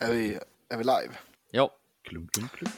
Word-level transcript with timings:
Är 0.00 0.12
vi, 0.12 0.38
är 0.68 0.76
vi 0.76 0.84
live? 0.84 1.14
Ja. 1.50 1.70
Klum, 2.08 2.28
klum, 2.32 2.48
klum. 2.48 2.70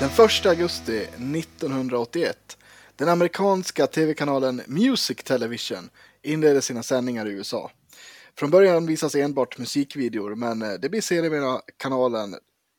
Den 0.00 0.26
1 0.26 0.46
augusti 0.46 0.98
1981. 0.98 2.58
Den 2.96 3.08
amerikanska 3.08 3.86
tv-kanalen 3.86 4.62
Music 4.66 5.16
Television 5.16 5.90
inledde 6.22 6.62
sina 6.62 6.82
sändningar 6.82 7.26
i 7.26 7.30
USA. 7.30 7.70
Från 8.36 8.50
början 8.50 8.86
visas 8.86 9.14
enbart 9.14 9.58
musikvideor, 9.58 10.34
men 10.34 10.62
eh, 10.62 10.72
det 10.72 10.88
blir 10.88 11.00
sedermera 11.00 11.60
kanalen 11.76 12.36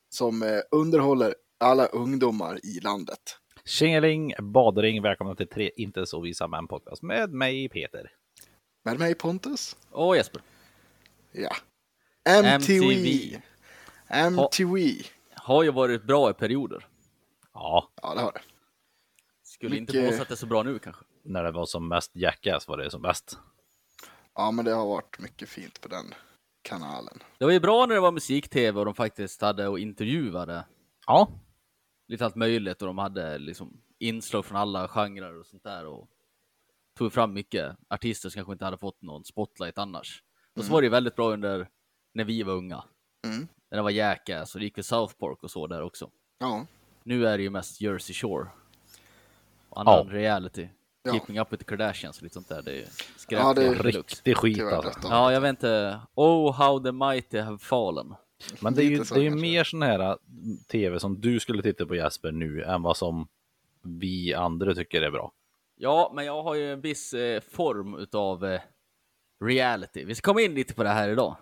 som 0.09 0.43
eh, 0.43 0.59
underhåller 0.71 1.35
alla 1.59 1.85
ungdomar 1.85 2.59
i 2.65 2.79
landet. 2.79 3.37
Tjingeling, 3.69 4.33
badring, 4.39 5.01
välkomna 5.01 5.35
till 5.35 5.47
tre 5.47 5.71
inte 5.75 6.05
så 6.05 6.19
visa 6.21 6.47
män 6.47 6.67
podcast 6.67 7.01
med 7.01 7.33
mig 7.33 7.69
Peter. 7.69 8.11
Med 8.85 8.99
mig 8.99 9.15
Pontus? 9.15 9.75
Och 9.91 10.17
Jesper. 10.17 10.41
Ja. 11.31 11.55
MTV. 12.29 12.85
MTV. 12.93 13.41
MTV. 14.09 15.03
Har 15.35 15.63
ju 15.63 15.71
varit 15.71 16.03
bra 16.03 16.29
i 16.29 16.33
perioder. 16.33 16.85
Ja, 17.53 17.89
Ja, 18.01 18.13
det 18.15 18.21
har 18.21 18.31
det. 18.31 18.41
Skulle 19.43 19.77
inte 19.77 19.93
Mycket- 19.93 20.09
påstå 20.09 20.21
att 20.21 20.27
det 20.27 20.33
är 20.33 20.35
så 20.35 20.45
bra 20.45 20.63
nu 20.63 20.79
kanske. 20.79 21.05
när 21.23 21.43
det 21.43 21.51
var 21.51 21.65
som 21.65 21.87
mest 21.87 22.15
Jackass 22.15 22.67
var 22.67 22.77
det 22.77 22.91
som 22.91 23.01
bäst. 23.01 23.37
Ja, 24.35 24.51
men 24.51 24.65
det 24.65 24.71
har 24.71 24.85
varit 24.87 25.19
mycket 25.19 25.49
fint 25.49 25.81
på 25.81 25.87
den 25.87 26.05
kanalen. 26.61 27.19
Det 27.37 27.45
var 27.45 27.51
ju 27.51 27.59
bra 27.59 27.85
när 27.85 27.95
det 27.95 28.01
var 28.01 28.11
musik-tv 28.11 28.79
och 28.79 28.85
de 28.85 28.93
faktiskt 28.95 29.41
hade 29.41 29.67
och 29.67 29.79
intervjuade 29.79 30.65
Ja, 31.07 31.31
lite 32.09 32.25
allt 32.25 32.35
möjligt 32.35 32.81
och 32.81 32.87
de 32.87 32.97
hade 32.97 33.37
liksom 33.37 33.81
inslag 33.99 34.45
från 34.45 34.57
alla 34.57 34.87
genrer 34.87 35.39
och 35.39 35.45
sånt 35.45 35.63
där 35.63 35.85
och 35.85 36.09
tog 36.97 37.13
fram 37.13 37.33
mycket 37.33 37.77
artister 37.89 38.29
som 38.29 38.35
kanske 38.39 38.53
inte 38.53 38.65
hade 38.65 38.77
fått 38.77 39.01
någon 39.01 39.23
spotlight 39.23 39.77
annars. 39.77 40.23
Och 40.55 40.65
så 40.65 40.73
var 40.73 40.81
det 40.81 40.89
väldigt 40.89 41.15
bra 41.15 41.31
under 41.33 41.67
när 42.13 42.23
vi 42.23 42.43
var 42.43 42.53
unga. 42.53 42.83
Mm. 43.27 43.47
När 43.71 43.77
det 43.77 43.81
var 43.81 43.89
Jackass 43.89 44.55
och 44.55 44.59
det 44.59 44.65
gick 44.65 44.77
väl 44.77 44.83
South 44.83 45.13
Park 45.15 45.43
och 45.43 45.51
så 45.51 45.67
där 45.67 45.81
också. 45.81 46.09
Ja, 46.39 46.65
Nu 47.03 47.27
är 47.27 47.37
det 47.37 47.43
ju 47.43 47.49
mest 47.49 47.81
Jersey 47.81 48.13
Shore. 48.13 48.49
Och 49.69 49.81
annan 49.81 50.07
Ja. 50.07 50.13
reality. 50.13 50.69
Ja. 51.03 51.11
Keeping 51.11 51.39
Up 51.39 51.53
with 51.53 51.63
the 51.63 51.69
Kardashians 51.69 52.17
och 52.17 52.23
lite 52.23 52.33
sånt 52.33 52.49
där. 52.49 52.61
Det 52.61 52.81
är 52.81 52.87
skräp. 53.17 53.39
Ja, 53.39 53.53
det 53.53 53.67
är 53.67 53.73
riktig 53.75 54.37
skit 54.37 54.61
alltså. 54.61 54.99
Ja, 55.03 55.31
jag 55.33 55.41
vet 55.41 55.49
inte. 55.49 55.99
Oh, 56.15 56.53
how 56.53 56.79
the 56.83 56.91
mighty 56.91 57.39
have 57.39 57.57
fallen. 57.57 58.15
Men 58.61 58.73
det 58.73 58.83
är 58.83 58.89
ju, 58.89 59.05
så 59.05 59.13
det 59.13 59.19
är 59.19 59.23
ju 59.23 59.29
kanske. 59.29 59.41
mer 59.41 59.63
sån 59.63 59.81
här 59.81 59.99
äh, 59.99 60.15
tv 60.71 60.99
som 60.99 61.21
du 61.21 61.39
skulle 61.39 61.63
titta 61.63 61.85
på 61.85 61.95
Jesper 61.95 62.31
nu 62.31 62.63
än 62.63 62.81
vad 62.81 62.97
som 62.97 63.27
vi 63.83 64.33
andra 64.33 64.75
tycker 64.75 65.01
är 65.01 65.11
bra. 65.11 65.31
Ja, 65.75 66.11
men 66.15 66.25
jag 66.25 66.43
har 66.43 66.55
ju 66.55 66.71
en 66.73 66.81
viss 66.81 67.13
eh, 67.13 67.41
form 67.41 67.95
utav 67.97 68.45
eh, 68.45 68.61
reality. 69.45 70.05
Vi 70.05 70.15
ska 70.15 70.25
komma 70.31 70.41
in 70.41 70.53
lite 70.53 70.73
på 70.73 70.83
det 70.83 70.89
här 70.89 71.09
idag. 71.09 71.35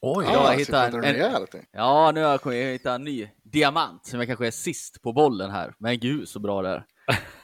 Oj, 0.00 0.24
Ja, 0.28 0.32
Ja, 0.32 0.42
jag 0.44 0.52
jag 0.52 0.58
hittade 0.58 0.96
en- 1.08 1.14
reality. 1.14 1.58
Ja, 1.72 2.12
nu 2.14 2.22
har 2.22 2.30
jag 2.30 2.40
kommit 2.40 2.58
hitta 2.66 2.94
en 2.94 3.04
ny 3.04 3.28
diamant 3.42 4.06
som 4.06 4.18
jag 4.20 4.26
kanske 4.26 4.46
är 4.46 4.50
sist 4.50 5.02
på 5.02 5.12
bollen 5.12 5.50
här. 5.50 5.74
Men 5.78 5.98
gud 6.00 6.28
så 6.28 6.38
bra 6.38 6.62
det 6.62 6.68
är. 6.68 6.84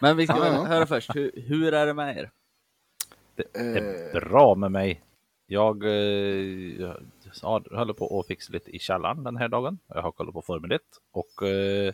Men 0.00 0.16
vi 0.16 0.26
ska 0.26 0.36
Ja, 0.38 0.46
ja. 0.46 0.64
höra 0.64 0.86
först. 0.86 1.14
Hur, 1.16 1.32
hur 1.46 1.74
är 1.74 1.86
det 1.86 1.94
med 1.94 2.19
er? 2.19 2.30
det 3.34 3.56
Eh, 3.60 3.76
är 3.76 4.20
bra 4.20 4.54
med 4.54 4.70
mig. 4.72 5.02
Jag 5.46 5.84
eh, 5.84 6.94
ja, 7.42 7.62
håller 7.70 7.92
på 7.92 8.20
att 8.20 8.26
fixa 8.26 8.52
lite 8.52 8.70
i 8.70 8.78
källaren 8.78 9.24
den 9.24 9.36
här 9.36 9.48
dagen. 9.48 9.78
Jag 9.88 10.02
har 10.02 10.12
kollat 10.12 10.34
på 10.34 10.42
Formel 10.42 10.72
1 10.72 10.82
och 11.12 11.42
eh, 11.48 11.92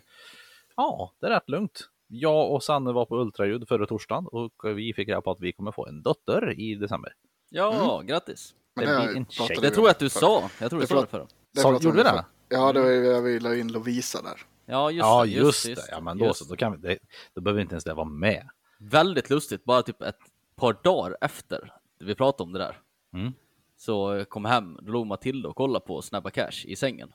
ja, 0.75 1.13
det 1.19 1.27
är 1.27 1.31
rätt 1.31 1.49
lugnt. 1.49 1.89
Jag 2.07 2.51
och 2.51 2.63
Sanne 2.63 2.91
var 2.91 3.05
på 3.05 3.21
ultraljud 3.21 3.67
förra 3.67 3.85
torsdagen 3.85 4.27
och 4.27 4.53
vi 4.75 4.93
fick 4.93 5.07
reda 5.07 5.21
på 5.21 5.31
att 5.31 5.41
vi 5.41 5.53
kommer 5.53 5.71
få 5.71 5.87
en 5.87 6.01
dotter 6.01 6.59
i 6.59 6.75
december. 6.75 7.13
Ja, 7.49 8.01
grattis. 8.05 8.55
men 8.75 8.85
det 8.85 8.91
det 8.91 9.07
blir 9.07 9.17
en 9.17 9.25
tjej. 9.25 9.57
Det 9.61 9.69
tror 9.69 9.87
jag 9.87 9.91
att 9.91 9.99
du 9.99 10.09
sa. 10.09 10.49
Jag 10.59 10.69
tror 10.69 10.79
du 10.79 10.85
Det 10.85 10.93
sa 10.93 11.01
det 11.01 11.07
förra. 11.07 11.27
Pratade 11.61 11.85
gjorde 11.85 11.97
vi 11.97 12.03
det? 12.03 12.25
Ja, 12.49 12.73
det 12.73 12.81
var 12.81 12.89
ju 12.89 13.05
jag 13.05 13.21
vi 13.21 13.39
la 13.39 13.55
in 13.55 13.71
Lovisa 13.71 14.21
där. 14.21 14.41
Ja, 14.65 14.91
just 14.91 15.05
ja, 15.05 15.23
det. 15.23 15.31
just, 15.31 15.67
Just, 15.67 15.87
det. 15.87 15.91
Ja, 15.91 16.01
men 16.01 16.17
då 16.17 16.33
så. 16.33 16.45
Då, 16.45 16.55
kan 16.55 16.71
vi, 16.71 16.77
det, 16.77 16.97
då 17.33 17.41
behöver 17.41 17.61
inte 17.61 17.73
ens 17.73 17.83
det 17.83 17.93
vara 17.93 18.05
med. 18.05 18.49
Väldigt 18.79 19.29
lustigt, 19.29 19.63
bara 19.63 19.81
typ 19.81 20.01
ett 20.01 20.19
par 20.55 20.77
dagar 20.83 21.17
efter 21.21 21.73
vi 21.99 22.15
pratade 22.15 22.43
om 22.43 22.53
det 22.53 22.59
där. 22.59 22.77
Mm. 23.13 23.33
Så 23.77 24.25
kom 24.29 24.45
hem, 24.45 24.77
då 24.81 24.91
låg 24.91 25.07
Matilda 25.07 25.49
och 25.49 25.55
kollade 25.55 25.85
på 25.85 26.01
Snabba 26.01 26.29
Cash 26.29 26.65
i 26.65 26.75
sängen. 26.75 27.13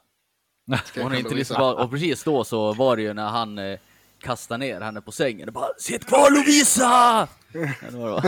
Ska 0.85 1.03
Hon 1.03 1.15
inte 1.15 1.35
liksom 1.35 1.57
bara, 1.59 1.85
och 1.85 1.91
precis 1.91 2.25
då 2.25 2.45
så 2.45 2.73
var 2.73 2.97
det 2.97 3.03
ju 3.03 3.15
när 3.15 3.29
han 3.29 3.59
eh, 3.59 3.79
kastade 4.21 4.59
ner 4.59 4.81
henne 4.81 5.01
på 5.01 5.13
sängen 5.13 5.49
och 5.49 5.55
bara 5.55 5.75
Sitt 5.79 6.07
kvar 6.07 6.31
Lovisa! 6.31 7.29
Det 7.91 7.97
var 7.97 8.21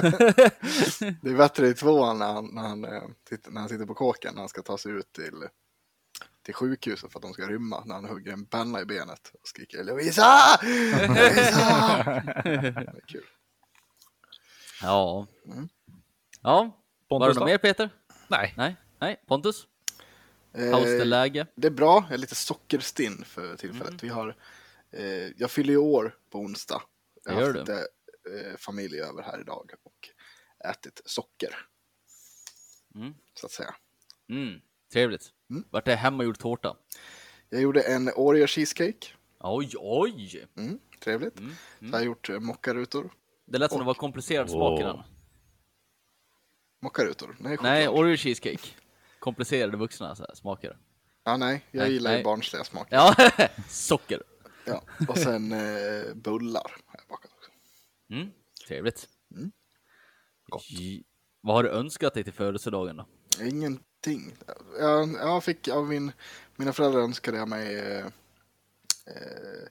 det, 1.22 1.31
är 1.31 1.37
bättre 1.37 1.69
i 1.69 1.75
tvåan 1.75 2.19
när 2.19 2.32
han, 2.32 2.47
när, 2.53 2.62
han, 2.62 2.84
eh, 2.84 3.03
sitter, 3.28 3.50
när 3.50 3.60
han 3.60 3.69
sitter 3.69 3.87
på 3.87 3.94
kåken 3.94 4.34
när 4.34 4.41
han 4.41 4.49
ska 4.49 4.62
ta 4.62 4.78
sig 4.78 4.93
ut 4.93 5.12
till, 5.12 5.49
till 6.44 6.54
sjukhuset 6.54 7.12
för 7.12 7.19
att 7.19 7.22
de 7.22 7.32
ska 7.32 7.49
rymma. 7.49 7.82
När 7.84 7.94
han 7.94 8.04
hugger 8.04 8.32
en 8.32 8.47
penna 8.47 8.81
i 8.81 8.84
benet 8.84 9.31
och 9.43 9.49
skriker 9.49 9.84
Lovisa! 9.84 10.59
Lovisa! 11.09 12.04
Det 12.44 12.50
är 12.50 13.06
kul. 13.06 13.25
ja. 14.82 15.26
Mm. 15.47 15.69
Ja, 16.43 16.82
var 17.09 17.28
det 17.28 17.34
något 17.34 17.47
mer 17.49 17.59
Peter? 17.59 17.91
Nej. 18.32 18.54
Nej, 18.56 18.76
nej. 18.98 19.22
Pontus? 19.26 19.66
Eh, 20.54 20.60
How's 20.60 20.98
the 20.98 21.04
läge? 21.04 21.47
det 21.54 21.66
är 21.66 21.70
bra, 21.70 22.04
jag 22.09 22.15
är 22.15 22.19
lite 22.19 22.34
sockerstinn 22.34 23.25
för 23.25 23.56
tillfället. 23.56 23.88
Mm. 23.88 23.98
Vi 24.03 24.09
har, 24.09 24.37
eh, 24.91 25.31
jag 25.37 25.50
fyller 25.50 25.72
ju 25.72 25.78
år 25.78 26.16
på 26.31 26.38
onsdag. 26.38 26.82
Jag 27.25 27.32
har 27.32 27.43
haft 27.43 27.59
lite 27.59 27.72
eh, 27.72 28.56
familj 28.59 29.00
över 29.00 29.22
här 29.22 29.41
idag 29.41 29.70
och 29.82 30.09
ätit 30.70 31.03
socker, 31.04 31.54
Mm. 32.94 33.15
så 33.34 33.47
att 33.47 33.53
säga. 33.53 33.75
Mm. 34.28 34.60
Trevligt. 34.93 35.32
Mm. 35.50 35.64
Vart 35.70 35.88
är 35.88 35.97
hemmagjord 35.97 36.38
tårta? 36.38 36.76
Jag 37.49 37.60
gjorde 37.62 37.81
en 37.82 38.09
Oreo 38.16 38.47
cheesecake. 38.47 39.06
Oj, 39.41 39.70
oj! 39.78 40.47
Mm, 40.56 40.78
trevligt. 41.00 41.38
Mm. 41.38 41.50
Så 41.50 41.56
jag 41.78 41.88
Mm. 41.88 41.93
har 41.94 42.00
gjort 42.06 42.28
eh, 42.31 42.41
mockarutor. 42.41 43.12
Det 43.47 43.59
lät 43.59 43.70
som 43.70 43.81
det 43.81 43.87
var 43.87 43.94
komplicerad 43.94 44.50
smak 44.50 44.81
i 44.81 44.82
den. 44.82 45.03
Mockarutor? 46.82 47.37
Nej, 47.41 47.59
Nej. 47.62 47.88
Oreo 47.88 48.16
cheesecake. 48.16 48.69
Komplicerade 49.19 49.76
vuxna 49.76 50.15
så 50.16 50.22
här, 50.22 50.34
smaker. 50.34 50.78
Ja, 51.25 51.37
nej, 51.37 51.65
jag 51.70 51.81
Nej, 51.82 51.93
gillar 51.93 52.10
ju 52.10 52.16
nej. 52.16 52.25
barnsliga 52.25 52.65
smaker. 52.65 52.97
Ja, 52.97 53.15
socker. 53.69 54.22
Ja. 54.66 54.82
Och 55.09 55.19
sen 55.19 55.53
eh, 55.53 56.15
bullar 56.15 56.72
har 56.87 56.98
jag 56.98 57.06
bakat 57.09 57.31
också. 57.32 57.50
Mm. 58.10 58.31
Trevligt. 58.69 59.09
Mm. 59.37 59.53
Gott. 60.48 60.70
J- 60.70 61.04
Vad 61.41 61.56
har 61.56 61.62
du 61.62 61.69
önskat 61.70 62.15
dig 62.15 62.25
till 62.25 62.32
födelsedagen 62.32 62.97
då? 62.97 63.06
Ingenting. 63.44 64.34
Jag, 64.78 65.12
jag 65.12 65.44
fick 65.44 65.69
av 65.69 65.88
min, 65.88 66.12
mina 66.56 66.72
föräldrar 66.72 67.00
önskade 67.00 67.37
jag 67.38 67.49
mig 67.49 67.78
eh, 67.78 68.06
eh, 69.06 69.69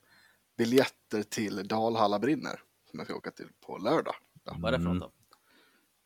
biljetter 0.57 1.23
till 1.23 1.67
Dalhalla 1.67 2.19
brinner. 2.19 2.59
Som 2.89 2.99
jag 2.99 3.07
ska 3.07 3.16
åka 3.16 3.31
till 3.31 3.47
på 3.66 3.78
lördag. 3.78 4.16
Ja, 4.43 4.55
Vad 4.59 4.73
är 4.73 4.78
det 4.78 4.83
för 4.83 4.93
något 4.93 5.01
då? 5.01 5.11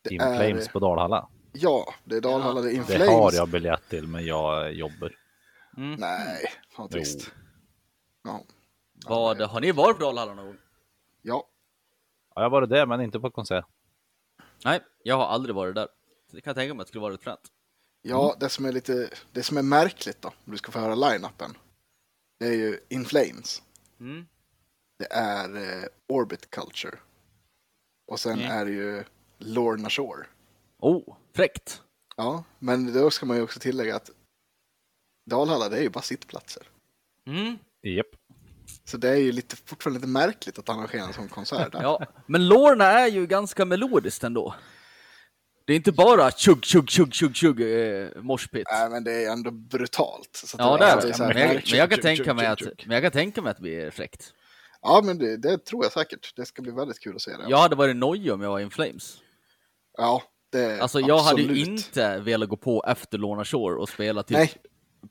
Det 0.10 0.14
In 0.16 0.22
är, 0.22 0.38
Flames 0.48 0.68
på 0.68 0.80
Dalhalla. 0.80 1.30
ja, 1.54 1.94
det 2.04 2.16
är 2.16 2.22
Dalhalla, 2.22 2.62
det 2.62 2.72
är 2.72 2.74
In 2.74 2.84
Det 2.88 3.06
har 3.08 3.34
jag 3.34 3.50
biljett 3.50 3.90
till, 3.90 4.08
men 4.08 4.26
jag 4.26 4.74
jobbar. 4.74 5.16
Mm. 5.78 5.96
Nej, 6.00 6.46
vad 6.78 6.92
trist. 6.92 7.32
Ja. 8.24 8.44
Vad, 9.06 9.42
har 9.42 9.62
ni 9.62 9.72
varit 9.72 9.98
på 9.98 10.04
Dalhalla 10.04 10.34
någon 10.34 10.46
gång? 10.46 10.58
ja, 11.22 11.50
Ja, 12.36 12.42
jag 12.42 12.44
har 12.44 12.50
varit 12.50 12.70
där, 12.70 12.86
men 12.86 13.02
inte 13.02 13.20
på 13.20 13.32
konsert. 13.32 13.66
Nej, 14.66 14.80
jag 15.04 15.18
har 15.18 15.26
aldrig 15.26 15.56
varit 15.56 15.76
där. 15.76 15.88
Så 16.30 16.36
det 16.36 16.42
kan 16.42 16.50
jag 16.52 16.56
tänka 16.58 16.74
mig 16.74 16.82
att 16.82 16.88
det 16.88 16.90
skulle 16.90 17.02
vara 17.02 17.18
fränt. 17.18 17.40
ja 18.02 18.36
det, 18.40 18.50
som 18.50 18.66
är 18.66 18.72
lite, 18.72 19.10
det 19.32 19.44
som 19.44 19.58
är 19.58 19.62
märkligt 19.64 20.22
då, 20.22 20.28
om 20.28 20.52
du 20.52 20.58
ska 20.58 20.72
få 20.72 20.80
höra 20.80 20.96
line-upen. 20.96 21.58
Det 22.40 22.46
är 22.48 22.54
ju 22.54 22.80
In 22.90 23.06
Flames. 23.06 23.62
Mm. 24.00 24.26
Det 25.00 25.06
är 25.12 25.56
eh, 25.56 25.84
Orbit 26.08 26.50
Culture. 26.50 26.98
Och 28.08 28.20
sen 28.20 28.40
Mm. 28.40 28.52
är 28.52 28.66
det 28.66 28.72
ju 28.72 29.04
Lorna 29.38 29.90
Shore. 29.90 30.26
Oh, 30.80 31.16
fräckt! 31.36 31.82
Ja, 32.18 32.44
men 32.60 32.94
då 32.94 33.12
ska 33.12 33.26
man 33.26 33.38
ju 33.38 33.44
också 33.44 33.60
tillägga 33.60 33.96
att 33.96 34.10
Dalhalla, 35.30 35.70
det 35.70 35.78
är 35.78 35.82
ju 35.82 35.90
bara 35.90 36.02
sittplatser. 36.02 36.64
Mm. 37.28 37.58
Japp. 37.82 38.08
Så 38.84 38.98
det 38.98 39.10
är 39.10 39.16
ju 39.16 39.32
lite, 39.32 39.56
fortfarande 39.56 40.00
lite 40.00 40.08
märkligt 40.12 40.60
att 40.60 40.70
arrangera 40.70 41.04
en 41.04 41.14
sån 41.14 41.28
konsert 41.28 41.72
där. 41.72 41.82
Ja, 41.82 42.06
men 42.28 42.48
Lorna 42.48 42.86
är 42.86 43.08
ju 43.08 43.28
ganska 43.28 43.66
melodiskt 43.66 44.24
ändå. 44.24 44.56
Det 45.66 45.74
är 45.74 45.78
inte 45.78 45.92
bara 45.92 46.32
tjugg, 46.32 46.66
tjugg, 46.66 46.90
tjugg, 46.90 47.14
tjugg, 47.14 47.36
tjugg, 47.36 47.62
eh, 47.62 48.08
moshpit. 48.16 48.68
Nej, 48.72 48.90
men 48.90 49.04
det 49.04 49.26
är 49.26 49.32
ändå 49.32 49.52
brutalt. 49.52 50.44
Ja, 50.58 50.78
det 50.78 50.86
är 50.86 51.34
det. 51.34 51.78
jag 51.78 51.90
kan 51.90 52.00
tänka 52.00 52.34
mig 52.34 52.46
att, 52.46 52.62
men 52.62 52.94
jag 52.94 53.04
kan 53.04 53.12
tänka 53.12 53.42
mig 53.42 53.52
att 53.52 53.58
det 53.58 53.62
blir 53.62 53.92
fräckt. 53.92 54.34
Ja, 54.82 55.02
men 55.04 55.18
det, 55.18 55.38
det 55.38 55.66
tror 55.66 55.84
jag 55.84 55.92
säkert. 55.94 56.36
Det 56.36 56.46
ska 56.46 56.62
bli 56.62 56.72
väldigt 56.72 57.00
kul 57.00 57.16
att 57.16 57.22
se 57.22 57.32
det. 57.32 57.46
Jag 57.48 57.58
hade 57.58 57.76
varit 57.76 57.96
nojig 57.96 58.34
om 58.34 58.42
jag 58.42 58.50
var 58.50 58.60
In 58.60 58.70
Flames. 58.70 59.18
Ja, 59.98 60.24
det 60.52 60.82
Alltså 60.82 61.00
jag 61.00 61.18
hade 61.20 61.42
ju 61.42 61.48
absolut. 61.50 61.68
inte 61.68 62.20
velat 62.20 62.50
gå 62.50 62.58
på 62.58 62.84
efter 62.88 63.18
Lorna 63.18 63.46
Shore 63.46 63.76
och 63.76 63.90
spela 63.90 64.24
typ 64.24 64.50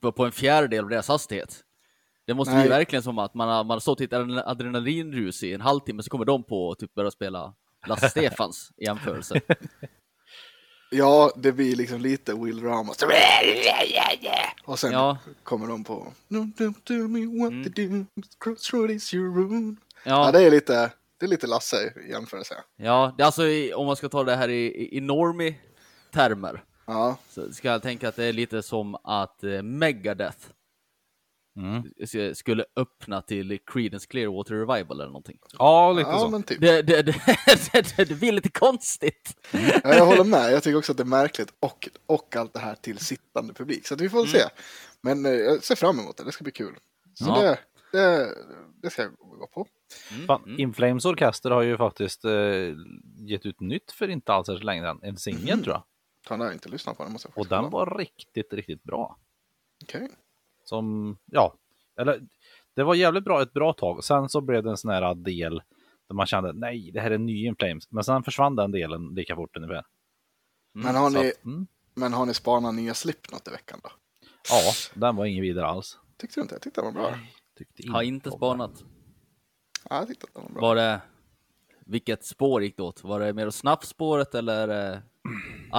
på, 0.00 0.12
på 0.12 0.24
en 0.24 0.32
fjärdedel 0.32 0.84
av 0.84 0.90
deras 0.90 1.08
hastighet. 1.08 1.60
Det 2.26 2.34
måste 2.34 2.54
Nej. 2.54 2.62
bli 2.62 2.70
verkligen 2.70 3.02
som 3.02 3.18
att 3.18 3.34
man 3.34 3.48
har, 3.48 3.64
man 3.64 3.74
har 3.74 3.80
stått 3.80 4.00
i 4.00 4.04
ett 4.04 4.12
adrenal- 4.12 4.42
adrenalinrus 4.46 5.42
i 5.42 5.52
en 5.54 5.60
halvtimme 5.60 6.02
så 6.02 6.10
kommer 6.10 6.24
de 6.24 6.42
på 6.42 6.68
och 6.68 6.78
typ 6.78 6.94
börja 6.94 7.10
spela 7.10 7.54
Lasse 7.86 8.08
Stefans 8.10 8.70
i 8.76 8.84
jämförelse. 8.84 9.40
Ja, 10.90 11.32
det 11.36 11.52
blir 11.52 11.76
liksom 11.76 12.00
lite 12.00 12.34
Will 12.34 12.62
Ramos. 12.62 12.96
Och 14.64 14.78
sen 14.78 14.92
Ja. 14.92 15.18
kommer 15.42 15.66
de 15.66 15.84
på 15.84 16.06
Mm. 16.30 16.52
Ja, 20.04 20.32
det 20.32 20.42
är 20.42 20.50
lite, 20.50 20.92
det 21.20 21.26
är 21.26 21.30
lite 21.30 21.46
Lasse 21.46 21.92
i 22.06 22.10
jämförelse. 22.10 22.54
ja 22.76 23.14
det 23.16 23.22
är 23.22 23.26
alltså 23.26 23.46
i- 23.46 23.74
om 23.74 23.86
man 23.86 23.96
ska 23.96 24.08
ta 24.08 24.24
det 24.24 24.36
här 24.36 24.48
i, 24.48 24.66
i, 24.66 24.96
i 24.96 25.00
normie-termer 25.00 26.64
Ja, 26.86 27.16
så 27.28 27.52
ska 27.52 27.68
jag 27.68 27.82
tänka 27.82 28.08
att 28.08 28.16
det 28.16 28.24
är 28.24 28.32
lite 28.32 28.62
som 28.62 28.94
att 28.94 29.44
eh, 29.44 29.62
Megadeth 29.62 30.46
Mm. 31.56 31.82
skulle 32.34 32.64
öppna 32.76 33.22
till 33.22 33.58
Creedence 33.66 34.06
Clearwater 34.06 34.54
Revival 34.54 35.00
eller 35.00 35.06
någonting. 35.06 35.38
Ja, 35.58 35.92
lite 35.92 36.10
ja 36.10 36.18
så. 36.18 36.28
men 36.28 36.42
typ. 36.42 36.60
Det, 36.60 36.82
det, 36.82 37.02
det, 37.02 37.16
det, 37.96 38.04
det 38.04 38.14
blir 38.14 38.32
lite 38.32 38.48
konstigt. 38.50 39.36
Ja, 39.52 39.94
jag 39.94 40.06
håller 40.06 40.24
med. 40.24 40.52
Jag 40.52 40.62
tycker 40.62 40.78
också 40.78 40.92
att 40.92 40.96
det 40.98 41.02
är 41.02 41.04
märkligt 41.04 41.54
och, 41.60 41.88
och 42.06 42.36
allt 42.36 42.52
det 42.52 42.58
här 42.60 42.74
till 42.74 42.98
sittande 42.98 43.54
publik. 43.54 43.86
Så 43.86 43.94
att 43.94 44.00
vi 44.00 44.08
får 44.08 44.18
väl 44.18 44.28
se. 44.28 44.42
Men 45.00 45.26
eh, 45.26 45.32
jag 45.32 45.64
ser 45.64 45.74
fram 45.76 45.98
emot 45.98 46.16
det. 46.16 46.24
Det 46.24 46.32
ska 46.32 46.42
bli 46.44 46.52
kul. 46.52 46.74
Så 47.14 47.24
Ja. 47.28 47.40
det, 47.42 47.58
det, 47.94 48.34
det 48.82 48.90
ska 48.90 49.02
jag 49.02 49.12
gå 49.16 49.46
på. 49.46 49.66
Fan, 50.26 50.42
Mm. 50.46 50.60
In 50.60 50.74
Flames 50.74 51.04
Orkester 51.04 51.50
har 51.50 51.62
ju 51.62 51.76
faktiskt 51.76 52.24
eh, 52.24 52.74
gett 53.16 53.46
ut 53.46 53.60
nytt 53.60 53.92
för 53.92 54.08
inte 54.08 54.32
alls 54.32 54.46
så 54.46 54.58
länge 54.58 54.82
sedan. 54.82 55.00
En 55.02 55.16
singel 55.16 55.62
tror 55.64 55.74
jag. 55.74 55.82
Han 56.28 56.40
har 56.40 56.46
jag 56.46 56.54
inte 56.54 56.68
lyssnat 56.68 56.96
på 56.96 57.02
den. 57.02 57.12
Måste 57.12 57.28
jag 57.28 57.38
Och 57.38 57.46
den 57.48 57.58
kolla. 57.58 57.70
var 57.70 57.98
riktigt, 57.98 58.52
riktigt 58.52 58.82
bra. 58.82 59.18
Okej. 59.84 60.08
Som, 60.64 61.16
ja, 61.26 61.54
eller 62.00 62.20
det 62.74 62.82
var 62.84 62.94
jävligt 62.94 63.24
bra 63.24 63.42
ett 63.42 63.52
bra 63.52 63.72
tag. 63.72 64.04
Sen 64.04 64.28
så 64.28 64.40
blev 64.40 64.62
det 64.62 64.70
en 64.70 64.76
sån 64.76 64.90
här 64.90 65.14
del 65.14 65.62
där 66.08 66.14
man 66.14 66.26
kände 66.26 66.52
nej, 66.52 66.90
det 66.94 67.00
här 67.00 67.10
är 67.10 67.14
en 67.14 67.26
ny 67.26 67.46
In 67.46 67.56
Flames. 67.56 67.90
Men 67.90 68.04
sen 68.04 68.22
försvann 68.22 68.56
den 68.56 68.70
delen 68.72 69.14
lika 69.14 69.36
fort 69.36 69.56
ungefär. 69.56 69.84
Men, 70.72 70.94
har 70.94 71.10
ni, 71.10 71.28
att, 71.30 71.44
mm, 71.44 71.66
men 71.94 72.12
har 72.12 72.26
ni 72.26 72.34
spanat 72.34 72.74
nya 72.74 72.94
Slipknot 72.94 73.48
i 73.48 73.50
veckan 73.50 73.80
då? 73.82 73.90
ja, 74.50 74.72
den 74.94 75.16
var 75.16 75.24
ingen 75.24 75.42
vidare 75.42 75.66
alls. 75.66 75.98
Tyckte 76.16 76.40
du 76.40 76.42
inte? 76.42 76.54
Jag 76.54 76.62
tyckte 76.62 76.80
den 76.80 76.94
var 76.94 77.00
bra. 77.02 77.18
Tyckte 77.58 77.92
Har 77.92 78.02
inte 78.02 78.30
spanat. 78.30 78.84
Ja, 79.90 79.96
jag 79.98 80.08
tyckte 80.08 80.26
att 80.26 80.34
den 80.34 80.42
var 80.42 80.50
bra. 80.50 80.60
Var 80.60 80.76
det, 80.76 81.00
vilket 81.86 82.24
spår 82.24 82.62
gick 82.62 82.76
det 82.76 82.82
åt? 82.82 83.04
Var 83.04 83.20
det 83.20 83.32
mer 83.32 83.46
åt 83.46 83.54
snabbspåret 83.54 84.34
eller 84.34 84.92
eh, 84.92 84.98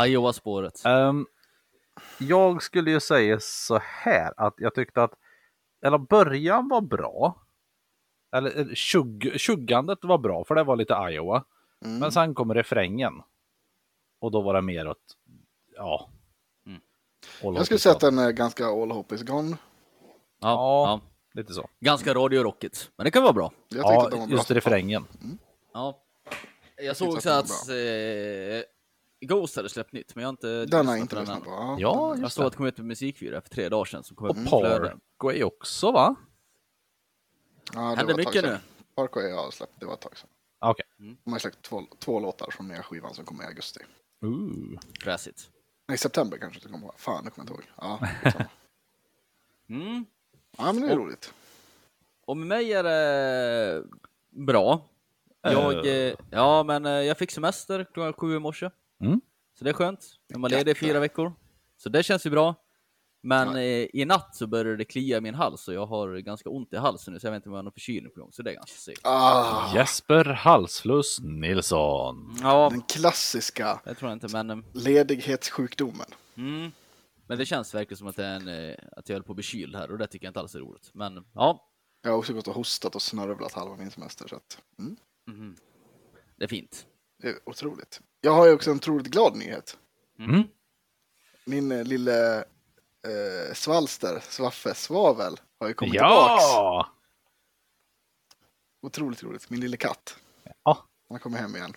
Iowa-spåret? 0.07 0.86
Ehm, 0.86 1.25
jag 2.19 2.63
skulle 2.63 2.92
ju 2.92 3.00
säga 3.00 3.38
så 3.39 3.80
här 3.83 4.33
att 4.38 4.54
jag 4.57 4.75
tyckte 4.75 5.04
att, 5.04 5.13
eller 5.81 5.98
början 5.98 6.68
var 6.68 6.81
bra. 6.81 7.42
Eller 8.31 8.60
eh, 8.60 8.74
tjugg, 8.74 9.33
tjuggandet 9.36 10.00
var 10.01 10.18
bra, 10.18 10.44
för 10.45 10.56
det 10.56 10.63
var 10.63 10.75
lite 10.75 10.94
Iowa. 10.94 11.45
Mm. 11.86 12.00
Men 12.00 12.12
sen 12.12 12.36
kom 12.36 12.54
refrängen. 12.54 13.21
Och 14.19 14.31
då 14.31 14.42
var 14.42 14.54
det 14.54 14.62
mer 14.62 14.88
åt, 14.88 15.18
ja. 15.75 16.10
Mm. 16.66 16.81
All 17.44 17.56
Jag 17.56 17.66
skulle 17.66 17.80
säga 17.80 17.95
att 17.95 18.01
den 18.01 18.19
är 18.19 18.31
ganska 18.31 18.66
all 18.66 18.92
hope 18.92 19.16
is 19.16 19.24
gone. 19.24 19.50
Ja, 19.50 19.57
Ja. 20.39 20.86
ja. 20.88 21.01
Lite 21.35 21.53
så. 21.53 21.69
Ganska 21.79 22.13
radiorockigt, 22.13 22.91
men 22.95 23.05
det 23.05 23.11
kan 23.11 23.23
vara 23.23 23.33
bra. 23.33 23.51
Ja, 23.67 23.81
var 24.03 24.09
bra. 24.09 24.27
just 24.29 24.47
fan. 24.47 24.55
refrängen. 24.55 25.07
Ja. 25.73 26.01
Jag 26.77 26.97
såg 26.97 27.07
att 27.07 27.15
också 27.15 27.29
att 27.29 27.69
eh, 27.69 27.75
Ghost 29.27 29.55
hade 29.55 29.69
släppt 29.69 29.93
nytt, 29.93 30.15
men 30.15 30.21
jag 30.21 30.27
har 30.27 30.33
inte 30.33 30.65
Den 30.65 30.87
har 30.87 30.95
inte 30.97 31.15
på 31.15 31.21
lyssnat 31.21 31.43
på. 31.43 31.49
Ja, 31.49 31.75
Ja, 31.79 32.15
Jag 32.21 32.31
såg 32.31 32.45
att 32.45 32.51
det. 32.53 32.57
kom 32.57 32.65
ut 32.65 32.75
på 32.75 32.83
musikvideo 32.83 33.41
för 33.41 33.49
tre 33.49 33.69
dagar 33.69 33.85
sedan 33.85 34.03
som 34.03 34.15
kom 34.15 34.27
Och. 34.27 34.99
Parkway 35.19 35.43
också 35.43 35.91
va? 35.91 36.15
ja, 37.73 37.79
det 37.81 37.95
Händer 37.97 38.15
mycket 38.15 38.43
nu. 38.43 38.57
Parkway 38.95 39.31
har 39.31 39.51
släppt, 39.51 39.79
det 39.79 39.85
var 39.85 39.93
ett 39.93 40.01
tag 40.01 40.17
sedan. 40.17 40.29
Ah, 40.59 40.71
Okej. 40.71 40.85
De 41.23 41.31
har 41.31 41.39
släppt 41.39 41.61
två, 41.61 41.81
två 41.99 42.19
låtar 42.19 42.51
från 42.51 42.67
nya 42.67 42.83
skivan 42.83 43.13
som 43.13 43.25
kommer 43.25 43.43
i 43.43 43.47
augusti. 43.47 43.79
Ooh. 44.21 44.79
Fräsigt. 45.01 45.49
Nej, 45.87 45.97
september 45.97 46.37
kanske 46.37 46.59
det 46.63 46.69
kommer. 46.71 46.91
Fan, 46.97 47.23
det 47.25 47.31
kommer 47.31 47.49
jag 47.49 47.59
inte 47.59 47.67
ihåg. 47.87 48.09
Ja. 48.33 48.39
Mm. 49.69 50.05
Ja 50.57 50.74
men 50.74 50.81
det 50.81 50.88
är 50.88 50.92
Och- 50.92 51.06
roligt. 51.06 51.34
Och 52.28 52.38
med 52.38 52.48
mig 52.48 52.74
är 52.74 52.84
det 52.84 53.84
bra. 54.30 54.81
Jag, 55.42 55.88
eh, 55.88 56.13
ja, 56.31 56.63
men 56.63 56.86
eh, 56.86 56.92
jag 56.92 57.18
fick 57.18 57.31
semester 57.31 57.86
klockan 57.94 58.13
sju 58.13 58.36
i 58.36 58.40
morse. 58.40 58.69
Mm. 59.04 59.22
Så 59.60 59.63
det 59.63 59.69
är 59.69 59.74
skönt. 59.74 60.06
Man 60.36 60.52
är 60.54 60.57
ledig 60.57 60.72
i 60.72 60.75
fyra 60.75 61.00
veckor. 61.00 61.34
Så 61.78 61.90
det 61.90 62.04
känns 62.04 62.25
ju 62.25 62.30
bra. 62.30 62.56
Men 63.24 63.48
Ja. 63.56 63.60
eh, 63.60 63.88
i 63.94 64.06
natt 64.06 64.36
så 64.36 64.48
började 64.48 64.78
det 64.78 64.86
klia 64.86 65.18
i 65.18 65.22
min 65.22 65.36
hals 65.36 65.68
och 65.68 65.74
jag 65.74 65.86
har 65.86 66.18
ganska 66.18 66.50
ont 66.50 66.74
i 66.74 66.78
halsen 66.78 67.13
nu 67.13 67.19
så 67.19 67.28
jag 67.28 67.31
vet 67.31 67.38
inte 67.38 67.50
om 67.50 67.54
jag 67.54 67.57
har 67.60 67.63
någon 67.63 67.72
förkylning 67.74 68.12
på 68.13 68.19
gång. 68.22 68.31
Så 68.31 68.42
det 68.42 68.52
är 68.52 68.56
ganska 68.56 68.78
segt. 68.78 69.02
Ah, 69.04 69.75
Jesper 69.75 70.25
Halsfluss 70.25 71.19
Nilsson. 71.24 72.38
Ja, 72.42 72.69
Den 72.72 72.81
klassiska 72.81 73.80
det 73.86 73.94
tror 73.94 74.12
jag 74.12 74.16
inte 74.16 74.44
men... 74.44 74.66
ledighetssjukdomen. 74.74 76.07
Mm. 76.38 76.72
Men 77.27 77.38
det 77.38 77.45
känns 77.45 77.75
verkligen 77.75 77.98
som 77.98 78.07
att, 78.07 78.16
det 78.16 78.25
är 78.25 78.36
en, 78.36 78.48
eh, 78.48 78.75
att 78.92 79.10
jag 79.10 79.16
höll 79.16 79.24
på 79.24 79.31
att 79.31 79.36
bli 79.36 79.44
kyld 79.44 79.75
här 79.75 79.92
och 79.92 79.98
det 79.98 80.07
tycker 80.07 80.25
jag 80.25 80.30
inte 80.30 80.39
alls 80.39 80.56
är 80.56 80.60
roligt. 80.60 80.89
Men 80.94 81.25
ja, 81.33 81.69
Jag 82.01 82.12
har 82.12 82.18
också 82.18 82.33
gått 82.33 82.48
och 82.48 82.54
hostat 82.54 82.95
och 82.95 83.01
snörvlat 83.01 83.54
halva 83.54 83.75
min 83.75 83.92
semester. 83.92 84.27
Så 84.27 84.36
att, 84.36 84.62
mm, 84.80 84.95
mhm. 85.27 85.56
det 86.36 86.44
är 86.44 86.48
fint. 86.48 86.88
det 87.22 87.27
är 87.27 87.36
otroligt. 87.45 88.01
Jag 88.22 88.31
har 88.31 88.45
ju 88.45 88.54
också 88.54 88.72
en 88.72 88.77
otroligt 88.77 89.07
glad 89.07 89.38
nyhet. 89.38 89.77
Mm. 90.19 90.44
Min 91.45 91.72
eh, 91.72 91.83
lille 91.83 92.38
eh, 92.38 93.54
svalster, 93.54 94.19
Svaffe 94.19 94.74
Svavel, 94.74 95.39
har 95.60 95.68
ju 95.68 95.74
kommit 95.74 95.92
tillbaks. 95.92 96.44
Ja! 96.44 96.89
Otroligt 98.81 99.24
roligt. 99.24 99.50
Min 99.50 99.60
lille 99.60 99.78
katt. 99.78 100.18
Ja. 100.63 100.86
Han 101.10 101.19
kommer 101.19 101.38
hem 101.38 101.56
igen. 101.56 101.74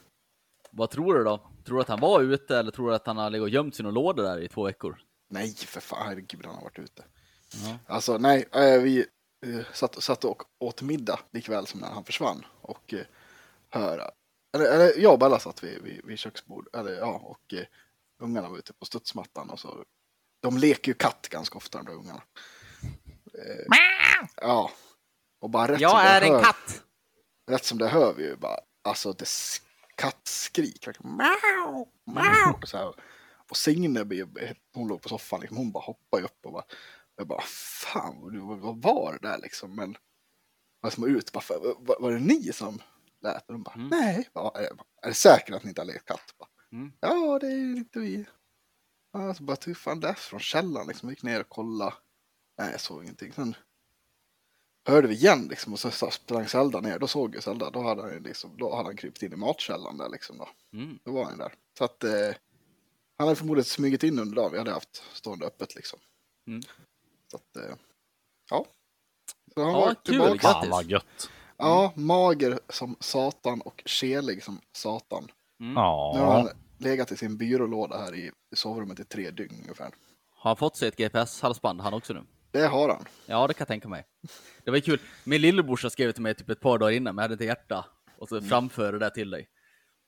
Vad 0.70 0.90
tror 0.90 1.14
du 1.14 1.24
då? 1.24 1.50
Tror 1.64 1.76
du 1.76 1.82
att 1.82 1.88
han 1.88 2.00
var 2.00 2.20
ute 2.20 2.58
eller 2.58 2.70
tror 2.70 2.88
du 2.88 2.94
att 2.94 3.06
han 3.06 3.16
har 3.16 3.30
legat 3.30 3.42
och 3.42 3.48
gömt 3.48 3.74
sig 3.74 3.82
i 3.82 3.84
någon 3.84 3.94
låda 3.94 4.22
där 4.22 4.40
i 4.40 4.48
två 4.48 4.64
veckor? 4.64 4.98
Nej, 5.28 5.54
för 5.54 5.80
fan, 5.80 6.06
herregud, 6.06 6.46
han 6.46 6.54
har 6.54 6.62
varit 6.62 6.78
ute. 6.78 7.04
Ja. 7.64 7.78
Alltså, 7.86 8.18
nej, 8.18 8.48
eh, 8.52 8.80
vi 8.80 9.06
eh, 9.46 9.60
satt, 9.72 10.02
satt 10.02 10.24
och 10.24 10.42
åt 10.58 10.82
middag 10.82 11.20
likväl 11.30 11.66
som 11.66 11.80
när 11.80 11.88
han 11.88 12.04
försvann. 12.04 12.46
Och 12.60 12.94
eh, 12.94 13.06
hör, 13.70 14.10
eller, 14.54 14.72
eller 14.72 14.98
jag 14.98 15.12
och 15.12 15.18
Bella 15.18 15.38
satt 15.38 15.64
vid, 15.64 15.82
vid, 15.82 16.04
vid 16.04 16.18
köksbord, 16.18 16.68
eller 16.76 16.92
ja, 16.92 17.12
och 17.12 17.54
ungarna 18.22 18.48
var 18.48 18.58
ute 18.58 18.72
på 18.72 18.84
studsmattan 18.84 19.50
och 19.50 19.60
så. 19.60 19.84
De 20.40 20.58
leker 20.58 20.92
ju 20.92 20.94
katt 20.94 21.28
ganska 21.28 21.58
ofta, 21.58 21.78
de 21.78 21.86
där 21.86 21.94
ungarna. 21.94 22.22
Ja, 24.36 24.70
och 25.40 25.50
bara 25.50 25.72
rätt 25.72 25.80
som 25.80 25.98
det 25.98 26.28
hör, 26.28 26.42
katt! 26.44 26.82
Rätt 27.50 27.64
som 27.64 27.78
det 27.78 27.88
hör 27.88 28.14
vi 28.14 28.24
ju 28.24 28.36
bara, 28.36 28.60
alltså 28.82 29.12
det 29.12 29.28
kattskrik. 29.98 30.86
verkligen. 30.86 31.16
Miau, 31.16 31.86
miau. 32.04 32.60
Så 32.66 32.76
här. 32.76 32.94
Och 33.50 33.56
Signe, 33.56 34.04
hon 34.74 34.88
låg 34.88 35.02
på 35.02 35.08
soffan, 35.08 35.40
liksom, 35.40 35.56
hon 35.56 35.72
bara 35.72 35.84
hoppade 35.84 36.22
upp 36.24 36.46
och 36.46 36.52
bara, 36.52 36.64
jag 37.16 37.26
bara, 37.26 37.42
fan 37.82 38.20
vad, 38.60 38.82
var 38.82 39.12
det 39.12 39.28
där 39.28 39.38
liksom? 39.38 39.76
Men 39.76 39.96
jag 40.82 40.92
som 40.92 41.02
var 41.02 41.10
ut, 41.10 41.32
bara, 41.32 41.40
"Fan, 41.40 41.60
var, 41.78 42.00
var 42.00 42.12
det 42.12 42.18
ni 42.18 42.52
som 42.52 42.82
lät? 43.20 43.46
Och 43.46 43.52
de 43.52 43.62
bara, 43.62 43.74
Mm. 43.74 43.88
nej, 43.88 44.28
ja, 44.32 44.52
är, 45.02 45.08
det 45.08 45.14
säkert 45.14 45.54
att 45.54 45.62
ni 45.64 45.68
inte 45.68 45.80
har 45.80 45.86
lekt 45.86 46.04
katt? 46.04 46.34
Bara, 46.38 46.48
Mm. 46.72 46.92
Ja, 47.00 47.38
det 47.38 47.46
är 47.46 47.76
inte 47.76 47.98
vi. 47.98 48.26
Ja, 49.12 49.34
så 49.34 49.42
bara, 49.42 49.56
hur 49.66 49.74
fan 49.74 50.00
det 50.00 50.08
är 50.08 50.14
från 50.14 50.40
källaren 50.40 50.86
liksom, 50.86 51.08
jag 51.08 51.12
gick 51.12 51.22
ner 51.22 51.40
och 51.40 51.48
kollade. 51.48 51.94
Nej, 52.58 52.70
jag 52.72 52.80
såg 52.80 53.02
ingenting. 53.02 53.32
Sen 53.32 53.56
hörde 54.88 55.08
vi 55.08 55.14
igen 55.14 55.48
liksom 55.48 55.72
och 55.72 55.78
så 55.80 55.90
så 55.90 56.10
sprang 56.10 56.46
Zelda 56.48 56.80
ner. 56.80 56.98
Då 56.98 57.06
såg 57.06 57.34
jag 57.36 57.42
Zelda. 57.42 57.70
Då 57.70 57.82
hade 57.82 58.02
han, 58.02 58.22
liksom, 58.22 58.56
då 58.56 58.74
hade 58.76 58.88
han 58.88 58.96
krypit 58.96 59.22
in 59.22 59.32
i 59.32 59.36
matkällan 59.36 59.96
där 59.98 60.08
liksom. 60.08 60.38
Då, 60.38 60.48
Mm. 60.72 60.98
då 61.04 61.12
var 61.12 61.24
han 61.24 61.38
där. 61.38 61.54
Så 61.78 61.84
att 61.84 62.04
eh, 62.04 62.30
han 63.18 63.28
hade 63.28 63.36
förmodligen 63.36 63.64
smugit 63.64 64.02
in 64.02 64.18
under 64.18 64.36
dagen. 64.36 64.52
Vi 64.52 64.58
hade 64.58 64.70
haft 64.70 65.02
stående 65.12 65.46
öppet 65.46 65.74
liksom. 65.74 65.98
Mm. 66.46 66.62
Så 67.30 67.36
att, 67.36 67.56
eh, 67.56 67.76
ja. 68.50 68.66
Så 69.54 69.62
han 69.62 69.72
Ja, 69.72 69.80
var 69.80 69.94
kul, 69.94 70.02
tillbaka. 70.04 70.38
Fan 70.38 70.70
vad 70.70 70.84
gött. 70.84 71.30
Ja, 71.56 71.92
mager 71.96 72.60
som 72.68 72.96
satan 73.00 73.60
och 73.60 73.82
kelig 73.86 74.44
som 74.44 74.60
satan. 74.72 75.28
Mm. 75.60 75.74
Nu 75.74 75.80
har 76.20 76.32
han 76.32 76.48
legat 76.78 77.12
i 77.12 77.16
sin 77.16 77.36
byrålåda 77.36 77.98
här 77.98 78.14
i 78.14 78.30
sovrummet 78.56 79.00
i 79.00 79.04
tre 79.04 79.30
dygn 79.30 79.54
ungefär. 79.62 79.90
Har 80.30 80.50
han 80.50 80.56
fått 80.56 80.76
sig 80.76 80.88
ett 80.88 80.96
GPS-halsband 80.96 81.80
han 81.80 81.94
också 81.94 82.12
nu? 82.12 82.22
Det 82.50 82.66
har 82.66 82.88
han. 82.88 83.04
Ja, 83.26 83.46
det 83.46 83.54
kan 83.54 83.60
jag 83.60 83.68
tänka 83.68 83.88
mig. 83.88 84.04
Det 84.64 84.70
var 84.70 84.76
ju 84.76 84.82
kul. 84.82 85.00
Min 85.24 85.40
lillebrorsa 85.40 85.90
skrev 85.90 86.12
till 86.12 86.22
mig 86.22 86.34
typ 86.34 86.50
ett 86.50 86.60
par 86.60 86.78
dagar 86.78 86.92
innan, 86.92 87.14
men 87.14 87.22
jag 87.22 87.24
hade 87.24 87.34
inte 87.34 87.44
hjärta 87.44 87.84
och 88.18 88.28
så 88.28 88.40
framföra 88.42 88.98
det 88.98 89.10
till 89.10 89.30
dig. 89.30 89.48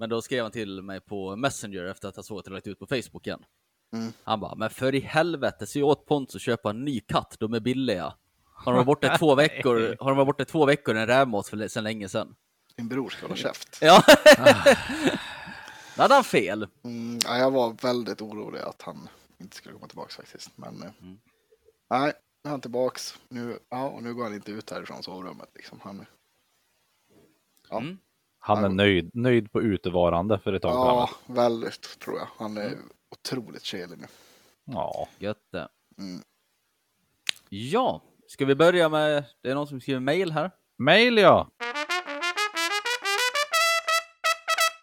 Men 0.01 0.11
då 0.11 0.23
skrev 0.23 0.43
han 0.43 0.53
till 0.53 0.83
mig 0.83 1.01
på 1.01 1.37
Messenger 1.37 1.85
efter 1.85 2.09
att 2.09 2.17
han 2.17 2.25
såg 2.25 2.39
att 2.39 2.47
jag 2.47 2.53
lagt 2.55 2.67
ut 2.67 2.79
på 2.79 2.87
Facebook 2.87 3.27
igen. 3.27 3.45
Mm. 3.93 4.13
Han 4.25 4.41
bara, 4.41 4.55
men 4.55 4.71
för 4.71 4.95
i 4.95 5.01
helvete, 5.01 5.67
se 5.67 5.83
åt 5.83 6.07
Pontus 6.07 6.35
att 6.37 6.43
köpa 6.43 6.71
en 6.71 6.85
ny 6.85 7.01
katt, 7.01 7.37
de 7.41 7.55
är 7.55 7.61
billiga. 7.61 8.15
Har 8.45 8.73
de 8.73 8.77
varit 8.77 8.87
borta 8.87 9.15
i 9.15 9.19
två 9.19 9.35
veckor, 9.45 9.97
har 10.01 10.11
de 10.11 10.17
varit 10.17 10.27
borta 10.27 10.43
i 10.43 10.47
två 10.47 10.67
veckor 10.67 10.95
en 10.97 11.07
rävmat 11.07 11.49
för 11.49 11.69
sedan 11.69 11.85
länge 11.85 12.09
sedan? 12.09 12.37
Din 12.77 12.89
bror 12.89 13.09
ska 13.11 13.23
hålla 13.23 13.37
käft. 13.37 13.79
Ja. 13.81 14.03
Då 15.97 16.03
hade 16.03 16.15
han 16.15 16.25
fel. 16.25 16.67
Mm, 16.85 17.19
ja, 17.25 17.39
jag 17.39 17.51
var 17.51 17.77
väldigt 17.83 18.21
orolig 18.23 18.61
att 18.61 18.83
han 18.83 19.09
inte 19.39 19.57
skulle 19.57 19.75
komma 19.75 19.87
tillbaka 19.89 20.11
faktiskt. 20.13 20.51
Men 20.57 20.83
eh, 20.83 20.91
Mm. 21.01 21.19
nej, 21.91 22.13
nu 22.45 22.49
är 22.49 22.51
han 22.51 22.61
tillbaks. 22.61 23.19
Nu, 23.29 23.59
ja, 23.69 23.89
och 23.89 24.03
nu 24.03 24.15
går 24.15 24.25
han 24.25 24.35
inte 24.35 24.53
ut 24.53 24.71
härifrån 24.71 25.03
sovrummet. 25.03 25.49
Liksom. 25.55 25.81
Han, 25.83 26.07
Ja. 27.69 27.79
Mm. 27.81 27.99
Han 28.43 28.65
är 28.65 28.69
nöjd, 28.69 29.11
nöjd 29.15 29.53
på 29.53 29.63
utevarande 29.63 30.39
för 30.39 30.53
ett 30.53 30.63
tag 30.63 30.71
Ja, 30.73 31.07
framåt. 31.27 31.39
väldigt 31.39 31.99
tror 31.99 32.19
jag. 32.19 32.29
Han 32.39 32.57
är 32.57 32.75
otroligt 33.11 33.63
kelig 33.63 33.99
nu. 33.99 34.07
Ja. 34.65 35.09
Gött 35.19 35.47
det. 35.53 35.69
Mm. 35.99 36.21
Ja, 37.49 38.03
ska 38.29 38.45
vi 38.45 38.55
börja 38.55 38.89
med, 38.89 39.25
det 39.43 39.51
är 39.51 39.55
någon 39.55 39.67
som 39.67 39.81
skriver 39.81 40.01
mail 40.01 40.33
här. 40.33 40.51
Mail 40.79 41.19
ja. 41.19 41.49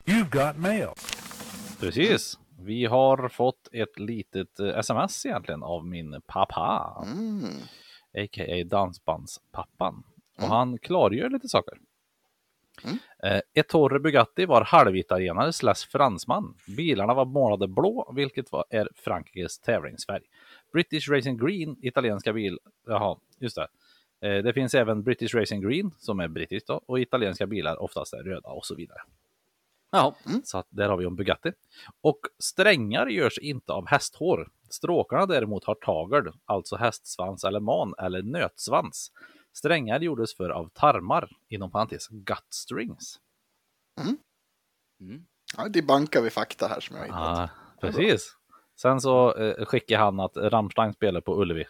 You've 0.05 0.29
got 0.47 0.57
mail. 0.57 0.87
Precis. 1.79 2.39
Vi 2.59 2.85
har 2.85 3.29
fått 3.29 3.67
ett 3.71 3.99
litet 3.99 4.59
eh, 4.59 4.67
sms 4.67 5.25
egentligen 5.25 5.63
av 5.63 5.85
min 5.85 6.21
pappa. 6.27 7.03
Mm. 7.05 7.43
a.k.a. 8.17 8.63
dansbandspappan. 8.65 10.03
Och 10.37 10.43
Mm. 10.43 10.51
han 10.51 10.77
klargör 10.77 11.29
lite 11.29 11.47
saker. 11.47 11.73
Mm. 12.84 12.98
Eh, 13.24 13.41
Ettore 13.53 14.00
Bugatti 14.00 14.46
var 14.46 14.62
halvitalienare 14.62 15.53
slash 15.53 15.88
fransman. 15.91 16.53
Bilarna 16.77 17.13
var 17.13 17.25
målade 17.25 17.67
blå, 17.67 18.13
vilket 18.15 18.51
var, 18.51 18.65
är 18.69 18.89
Frankrikes 18.96 19.60
tävlingsfärg. 19.60 20.24
British 20.74 21.10
Racing 21.10 21.46
Green, 21.46 21.77
italienska 21.81 22.34
bil... 22.34 22.60
Jaha, 22.88 23.17
just 23.39 23.55
det. 23.55 23.67
Eh, 24.27 24.43
det 24.43 24.53
finns 24.53 24.75
även 24.75 25.03
British 25.03 25.36
Racing 25.36 25.69
Green, 25.69 25.91
som 25.98 26.19
är 26.19 26.27
brittiskt 26.27 26.67
då, 26.67 26.81
och 26.86 27.00
italienska 27.00 27.48
bilar 27.48 27.81
oftast 27.81 28.13
är 28.13 28.24
röda 28.24 28.50
och 28.50 28.65
så 28.65 28.75
vidare. 28.75 29.00
Jaha, 29.91 30.13
Så 30.43 30.57
att 30.57 30.67
där 30.69 30.89
har 30.89 30.98
vi 30.98 31.05
en 31.05 31.15
Bugatti. 31.15 31.51
Och 32.01 32.19
strängar 32.39 33.07
görs 33.07 33.38
inte 33.38 33.74
av 33.74 33.88
hästhår. 33.88 34.50
Stråkarna 34.69 35.25
däremot 35.25 35.65
har 35.65 35.75
tagel, 35.75 36.31
alltså 36.46 36.75
hästsvans 36.75 37.43
eller 37.43 37.60
man 37.60 37.93
eller 37.98 38.22
nötsvans. 38.22 39.12
Strängar 39.57 39.99
gjordes 39.99 40.35
för 40.35 40.49
av 40.49 40.69
tarmar, 40.69 41.29
inom 41.47 41.71
parentes 41.71 42.07
gut 42.07 42.47
strings. 42.49 43.19
Mm. 43.99 45.25
Ja, 45.57 45.67
det 45.69 45.81
bankar 45.81 46.21
vi 46.21 46.29
fakta 46.29 46.67
här 46.67 46.79
som 46.79 46.95
jag 46.95 47.03
har 47.03 47.07
hittat. 47.07 47.49
Ja, 47.81 47.87
precis. 47.87 48.35
Sen 48.81 49.01
så 49.01 49.35
eh, 49.35 49.65
skickade 49.65 50.03
han 50.03 50.19
att 50.19 50.37
Rammstein 50.37 50.93
spelade 50.93 51.21
på 51.21 51.41
Ullevi 51.41 51.67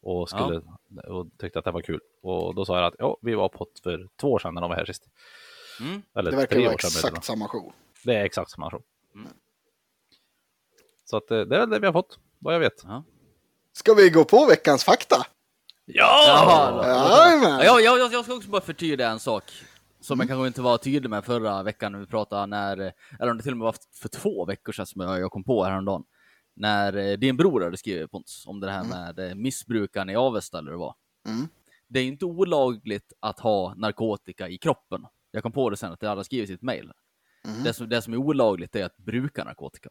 och, 0.00 0.28
skulle, 0.28 0.62
och 1.06 1.26
tyckte 1.38 1.58
att 1.58 1.64
det 1.64 1.70
var 1.70 1.80
kul. 1.80 2.00
Och 2.22 2.54
då 2.54 2.64
sa 2.64 2.78
jag 2.78 2.86
att 2.86 2.94
ja, 2.98 3.16
vi 3.22 3.34
var 3.34 3.48
på 3.48 3.66
för 3.82 4.08
två 4.20 4.32
år 4.32 4.38
sedan 4.38 4.54
när 4.54 4.60
de 4.60 4.70
var 4.70 4.76
här 4.76 4.84
sist. 4.84 5.08
Mm. 5.80 6.02
Eller 6.14 6.30
Det 6.30 6.36
verkar 6.36 6.56
tre 6.56 6.64
vara 6.64 6.74
år 6.74 6.78
sedan. 6.78 7.08
exakt 7.08 7.24
samma 7.24 7.48
show. 7.48 7.72
Det 8.04 8.14
är 8.14 8.24
exakt 8.24 8.50
samma 8.50 8.70
show. 8.70 8.82
Mm. 9.14 9.28
Så 11.04 11.16
att, 11.16 11.30
eh, 11.30 11.40
det 11.40 11.56
är 11.56 11.66
det 11.66 11.78
vi 11.78 11.86
har 11.86 11.92
fått, 11.92 12.18
vad 12.38 12.54
jag 12.54 12.60
vet. 12.60 12.82
Ja. 12.84 13.04
Ska 13.72 13.94
vi 13.94 14.10
gå 14.10 14.24
på 14.24 14.46
veckans 14.46 14.84
fakta? 14.84 15.26
Jaha, 15.84 16.70
då. 16.70 16.88
Jajamän! 16.88 17.66
Ja, 17.66 17.80
jag, 17.80 17.98
jag, 18.00 18.12
jag 18.12 18.24
ska 18.24 18.34
också 18.34 18.50
bara 18.50 18.62
förtydliga 18.62 19.10
en 19.10 19.20
sak. 19.20 19.44
Som 20.00 20.20
jag 20.20 20.28
kanske 20.28 20.46
inte 20.46 20.62
var 20.62 20.78
tydlig 20.78 21.10
med 21.10 21.24
förra 21.24 21.62
veckan 21.62 21.92
när 21.92 21.98
vi 21.98 22.06
pratade 22.06 22.46
när, 22.46 22.92
eller 23.20 23.30
om 23.30 23.36
det 23.36 23.42
till 23.42 23.52
och 23.52 23.58
med 23.58 23.64
var 23.64 23.74
för 23.94 24.08
två 24.08 24.44
veckor 24.44 24.72
sedan 24.72 24.86
som 24.86 25.00
jag 25.00 25.30
kom 25.30 25.44
på 25.44 25.64
häromdagen. 25.64 26.04
När 26.56 26.96
eh, 26.96 27.18
din 27.18 27.36
bror 27.36 27.60
hade 27.60 27.76
skrivit 27.76 28.10
Pontus 28.10 28.46
om 28.46 28.60
det 28.60 28.70
här 28.70 28.84
med 28.84 29.18
eh, 29.18 29.34
missbrukaren 29.34 30.10
i 30.10 30.16
Avesta 30.16 30.58
eller 30.58 30.70
vad 30.70 30.80
det 30.80 30.84
var. 30.84 30.94
Mm. 31.34 31.48
Det 31.88 32.00
är 32.00 32.04
inte 32.04 32.24
olagligt 32.24 33.12
att 33.20 33.40
ha 33.40 33.74
narkotika 33.74 34.48
i 34.48 34.58
kroppen. 34.58 35.06
Jag 35.30 35.42
kom 35.42 35.52
på 35.52 35.70
det 35.70 35.76
sen 35.76 35.92
att 35.92 36.02
jag 36.02 36.08
hade 36.08 36.24
skrivit 36.24 36.50
i 36.50 36.52
ett 36.52 36.62
mejl. 36.62 36.92
Mhm. 37.44 37.64
Det, 37.64 37.72
som, 37.72 37.88
det 37.88 38.02
som 38.02 38.12
är 38.12 38.16
olagligt 38.16 38.76
är 38.76 38.84
att 38.84 38.96
bruka 38.96 39.44
narkotika. 39.44 39.90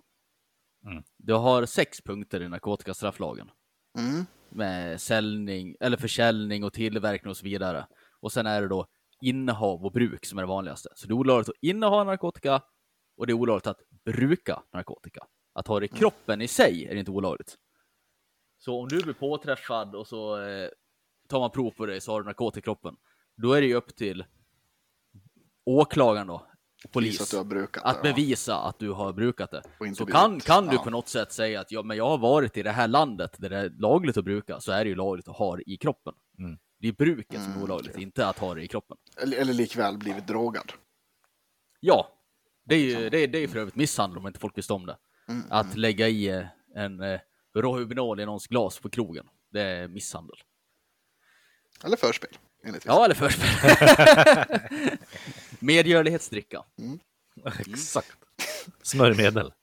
Mm. 0.86 1.03
Du 1.17 1.33
har 1.33 1.65
sex 1.65 2.01
punkter 2.01 2.41
i 2.41 2.50
narkotikastrafflagen 2.50 3.51
Mm. 4.00 4.25
Med 4.51 5.01
säljning 5.01 5.75
eller 5.79 5.98
försäljning 5.98 6.63
och 6.63 6.74
tillverkning 6.74 7.29
och 7.29 7.38
så 7.38 7.43
vidare. 7.43 7.88
Och 8.20 8.31
sen 8.31 8.46
är 8.46 8.62
det 8.62 8.67
då 8.67 8.88
innehav 9.22 9.86
och 9.86 9.91
bruk 9.91 10.25
som 10.25 10.38
är 10.38 10.43
det 10.43 10.48
vanligaste. 10.48 10.89
Så 10.96 11.08
det 11.08 11.12
är 11.12 11.15
olagligt 11.15 11.50
att 11.50 11.55
inneha 11.62 12.03
narkotika 12.03 12.62
och 13.17 13.27
det 13.27 13.34
är 13.34 13.36
olagligt 13.36 13.67
att 13.67 13.79
bruka 14.05 14.63
narkotika. 14.74 15.24
Att 15.53 15.67
ha 15.67 15.79
det 15.79 15.86
i 15.86 15.89
kroppen 15.89 16.41
i 16.41 16.48
sig 16.48 16.86
är 16.86 16.96
inte 16.96 17.12
olagligt. 17.12 17.55
Så 18.58 18.79
om 18.79 18.88
du 18.88 19.01
blir 19.03 19.13
påträffad 19.13 19.96
och 19.96 20.08
så 20.08 20.41
eh, 20.41 20.70
tar 21.29 21.39
man 21.39 21.51
prov 21.51 21.72
på 21.72 21.86
dig 21.86 22.01
så 22.01 22.12
har 22.12 22.22
du 22.22 22.25
narkotika 22.25 22.60
i 22.60 22.62
kroppen. 22.62 22.96
Då 23.38 23.53
är 23.53 23.62
det 23.62 23.67
ju 23.67 23.74
upp 23.74 23.96
till 23.96 24.25
åklagaren 25.65 26.27
då, 26.27 26.48
polis, 26.89 27.21
att 27.21 27.31
du 27.31 27.38
har 27.38 27.43
brukat 27.43 27.83
att 27.83 28.03
det, 28.03 28.09
ja. 28.09 28.13
bevisa 28.15 28.57
att 28.57 28.79
du 28.79 28.91
har 28.91 29.13
brukat 29.13 29.51
det. 29.51 29.63
Så 29.95 30.05
kan, 30.05 30.39
kan 30.39 30.67
du 30.67 30.75
ja. 30.75 30.83
på 30.83 30.89
något 30.89 31.07
sätt 31.09 31.31
säga 31.31 31.59
att 31.61 31.71
ja, 31.71 31.83
men 31.83 31.97
jag 31.97 32.09
har 32.09 32.17
varit 32.17 32.57
i 32.57 32.63
det 32.63 32.71
här 32.71 32.88
landet 32.88 33.35
där 33.38 33.50
det 33.50 33.57
är 33.57 33.69
lagligt 33.69 34.17
att 34.17 34.25
bruka, 34.25 34.59
så 34.59 34.71
är 34.71 34.83
det 34.83 34.89
ju 34.89 34.95
lagligt 34.95 35.27
att 35.27 35.38
ha 35.38 35.55
det 35.55 35.63
i 35.69 35.77
kroppen. 35.77 36.13
Mm. 36.39 36.57
Det 36.79 36.88
är 36.88 36.91
bruket 36.91 37.41
som 37.41 37.51
är 37.51 37.55
Mm, 37.55 37.63
olagligt, 37.63 37.91
okej. 37.91 38.03
inte 38.03 38.27
att 38.27 38.39
ha 38.39 38.53
det 38.55 38.63
i 38.63 38.67
kroppen. 38.67 38.97
Eller, 39.17 39.38
eller 39.38 39.53
likväl 39.53 39.97
blivit 39.97 40.27
drogad. 40.27 40.73
Ja, 41.79 42.07
det 42.65 42.75
är 42.75 42.79
ju 42.79 43.09
det 43.09 43.17
är, 43.17 43.27
det 43.27 43.38
är 43.38 43.47
för 43.47 43.59
övrigt 43.59 43.75
misshandel 43.75 44.17
om 44.17 44.27
inte 44.27 44.39
folk 44.39 44.57
visste 44.57 44.73
om 44.73 44.85
det. 44.85 44.97
Mm. 45.27 45.43
Att 45.50 45.77
lägga 45.77 46.07
i 46.07 46.27
eh, 46.27 46.45
en 46.75 47.01
eh, 47.01 47.19
Rohypnol 47.55 48.19
i 48.19 48.25
någons 48.25 48.47
glas 48.47 48.79
på 48.79 48.89
krogen, 48.89 49.25
det 49.51 49.61
är 49.61 49.88
misshandel. 49.88 50.35
Eller 51.83 51.97
förspel, 51.97 52.38
enligt. 52.65 52.85
Ja, 52.85 53.05
eller 53.05 53.15
förspel. 53.15 53.50
Medgörlighetsdricka. 55.62 56.63
Exakt. 57.60 58.08
Smörjmedel. 58.84 59.53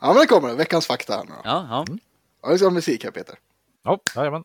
Ja, 0.00 0.12
men 0.12 0.16
det 0.16 0.26
kommer. 0.26 0.54
Veckans 0.54 0.86
fakta 0.86 1.12
här 1.16 1.24
nu 1.24 1.30
då. 1.30 1.40
Ja, 1.44 1.66
ja. 1.70 1.84
Ja, 2.42 2.48
vi 2.48 2.58
ska 2.58 2.66
ha 2.66 2.70
musik 2.72 3.04
här 3.04 3.10
Peter. 3.10 3.38
Ja, 3.84 3.98
jajamän. 4.16 4.44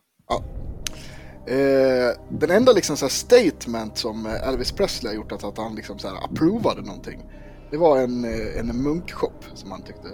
Eh, 1.46 2.20
den 2.30 2.50
enda 2.50 2.72
liksom 2.72 2.96
så 2.96 3.04
här 3.04 3.10
statement 3.10 3.98
som 3.98 4.26
eh, 4.26 4.48
Elvis 4.48 4.72
Presley 4.72 5.10
har 5.12 5.16
gjort, 5.16 5.32
att, 5.32 5.44
att 5.44 5.58
han 5.58 5.74
liksom 5.74 5.98
så 5.98 6.08
här 6.08 6.24
approvade 6.24 6.82
någonting. 6.82 7.22
Det 7.70 7.76
var 7.76 7.98
en, 7.98 8.24
eh, 8.24 8.58
en 8.58 8.82
munkshop 8.82 9.44
som 9.54 9.70
han 9.70 9.82
tyckte, 9.82 10.08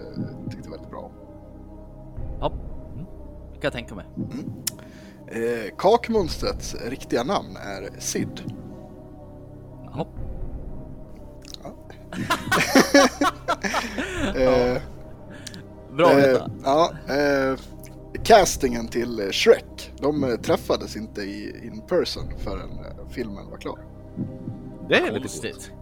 tyckte 0.50 0.71
väldigt 0.71 0.90
bra 0.90 1.00
om. 1.00 1.12
ja. 2.40 2.52
Det 3.54 3.61
kan 3.61 3.62
jag 3.62 3.73
tänka 3.73 3.95
mig. 3.95 4.07
Eh, 5.28 5.76
kakmonstrets 5.78 6.75
riktiga 6.75 7.23
namn 7.25 7.57
är 7.57 8.00
Sid. 8.00 8.42
Eh, 14.37 14.83
Bra 15.97 16.07
att 16.07 16.12
eh, 16.12 16.16
veta. 16.19 16.50
ja, 16.64 16.92
eh, 17.09 17.59
castingen 18.25 18.88
till 18.88 19.28
Shrek, 19.33 19.92
de 20.00 20.25
eh, 20.25 20.37
träffades 20.37 20.97
inte 20.97 21.21
i 21.23 21.66
in 21.66 21.81
person 21.88 22.33
förrän 22.38 22.71
filmen 23.11 23.50
var 23.50 23.57
klar. 23.59 23.78
Det 24.88 24.95
är 24.97 25.00
lite 25.00 25.11
coolt. 25.12 25.23
Konstigt. 25.23 25.73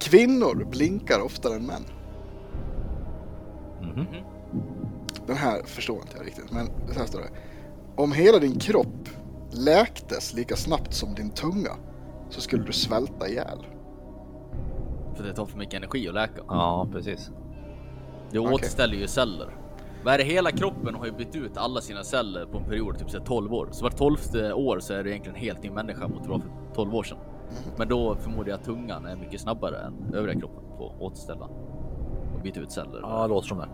Kvinnor 0.00 0.66
blinkar 0.70 1.20
oftare 1.20 1.54
än 1.54 1.66
män. 1.66 1.84
Mhm. 3.82 4.06
Den 5.26 5.36
här 5.36 5.62
förstår 5.64 5.96
inte 5.96 6.16
jag 6.16 6.26
riktigt, 6.26 6.52
men 6.52 6.66
så 6.92 6.98
här 6.98 7.06
står 7.06 7.20
det. 7.20 7.30
Om 7.96 8.12
hela 8.12 8.38
din 8.38 8.58
kropp 8.58 9.08
läktes 9.50 10.34
lika 10.34 10.56
snabbt 10.56 10.94
som 10.94 11.14
din 11.14 11.30
tunga 11.30 11.72
så 12.30 12.40
skulle 12.40 12.62
du 12.64 12.72
svälta 12.72 13.28
ihjäl. 13.28 13.66
För 15.18 15.24
det 15.24 15.32
tar 15.32 15.46
för 15.46 15.58
mycket 15.58 15.74
energi 15.74 16.08
att 16.08 16.14
läka. 16.14 16.42
Ja, 16.48 16.88
precis. 16.92 17.30
Det 18.30 18.38
Okej. 18.38 18.54
återställer 18.54 18.96
ju 18.96 19.06
celler. 19.06 19.56
Vad 20.04 20.14
är 20.14 20.18
det? 20.18 20.24
Hela 20.24 20.50
kroppen 20.50 20.94
har 20.94 21.06
ju 21.06 21.12
bytt 21.12 21.36
ut 21.36 21.56
alla 21.56 21.80
sina 21.80 22.04
celler 22.04 22.46
på 22.46 22.58
en 22.58 22.64
period, 22.64 22.98
typ 22.98 23.10
så 23.10 23.18
här 23.18 23.24
12 23.24 23.54
år. 23.54 23.68
Så 23.70 23.84
vart 23.84 23.96
tolfte 23.96 24.52
år 24.52 24.80
så 24.80 24.94
är 24.94 25.04
det 25.04 25.10
egentligen 25.10 25.36
en 25.36 25.42
helt 25.42 25.62
ny 25.62 25.70
människa 25.70 26.08
mot 26.08 26.26
vad 26.26 26.42
för 26.42 26.50
12 26.74 26.94
år 26.94 27.02
sedan. 27.02 27.18
Men 27.76 27.88
då 27.88 28.14
förmodar 28.14 28.48
jag 28.48 28.58
att 28.58 28.64
tungan 28.64 29.06
är 29.06 29.16
mycket 29.16 29.40
snabbare 29.40 29.78
än 29.78 30.14
övriga 30.14 30.40
kroppen 30.40 30.64
på 30.78 30.86
att 30.86 31.00
återställa 31.00 31.44
och 32.34 32.40
byta 32.42 32.60
ut 32.60 32.72
celler. 32.72 33.00
Ja, 33.02 33.22
det 33.22 33.28
låter 33.28 33.48
som 33.48 33.58
det. 33.58 33.68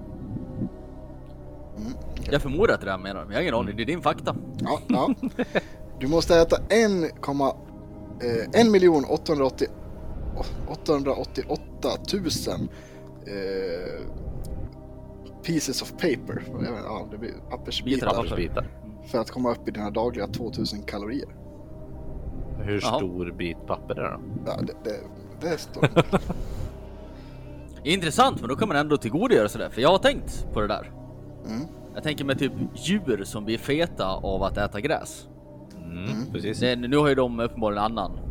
Jag 2.32 2.42
förmodar 2.42 2.74
att 2.74 2.80
det 2.80 2.84
är 2.84 2.86
det 2.86 2.92
han 2.92 3.02
menar, 3.02 3.24
men 3.24 3.30
jag 3.30 3.38
har 3.38 3.42
ingen 3.42 3.54
aning. 3.54 3.76
Det 3.76 3.82
är 3.82 3.86
din 3.86 4.02
fakta. 4.02 4.36
Ja, 4.58 4.78
ja. 4.88 5.14
Du 6.00 6.06
måste 6.08 6.36
äta 6.36 6.56
1,1 6.56 7.54
eh, 8.54 8.60
1 8.60 8.70
miljon 8.70 9.04
880 9.04 9.68
888 10.68 11.88
000 12.12 12.22
eh, 13.26 14.06
pieces 15.42 15.82
of 15.82 15.92
paper. 15.92 16.42
Jag 16.46 16.58
vet, 16.58 16.68
inte, 16.68 16.82
ja, 16.84 17.08
det 17.10 17.18
blir 17.18 17.32
pappersbitar. 17.50 18.06
papper. 18.06 18.22
Pappersbitar. 18.22 18.66
För 19.06 19.18
att 19.18 19.30
komma 19.30 19.50
upp 19.50 19.68
i 19.68 19.70
dina 19.70 19.90
dagliga 19.90 20.26
2000 20.26 20.82
kalorier. 20.82 21.28
Hur 22.62 22.80
stor 22.80 23.32
bit 23.32 23.66
papper 23.66 23.94
är 23.94 24.02
det 24.02 24.10
då? 24.10 24.20
Ja, 24.46 24.60
det, 24.62 24.90
det, 24.90 25.00
det 25.40 25.58
står 25.58 25.88
Intressant, 27.84 28.40
men 28.40 28.48
då 28.48 28.56
kan 28.56 28.68
man 28.68 28.76
ändå 28.76 28.96
tillgodogöra 28.96 29.48
sig 29.48 29.60
det. 29.60 29.70
För 29.70 29.82
jag 29.82 29.88
har 29.88 29.98
tänkt 29.98 30.46
på 30.52 30.60
det 30.60 30.66
där. 30.66 30.90
Mm. 31.46 31.66
Jag 31.94 32.02
tänker 32.02 32.24
med 32.24 32.38
typ 32.38 32.52
djur 32.74 33.24
som 33.24 33.44
blir 33.44 33.58
feta 33.58 34.06
av 34.06 34.42
att 34.42 34.56
äta 34.56 34.80
gräs. 34.80 35.28
Mm, 35.84 36.32
precis. 36.32 36.60
Det, 36.60 36.76
nu 36.76 36.96
har 36.96 37.08
ju 37.08 37.14
de 37.14 37.40
uppenbarligen 37.40 37.84
annan 37.84 38.23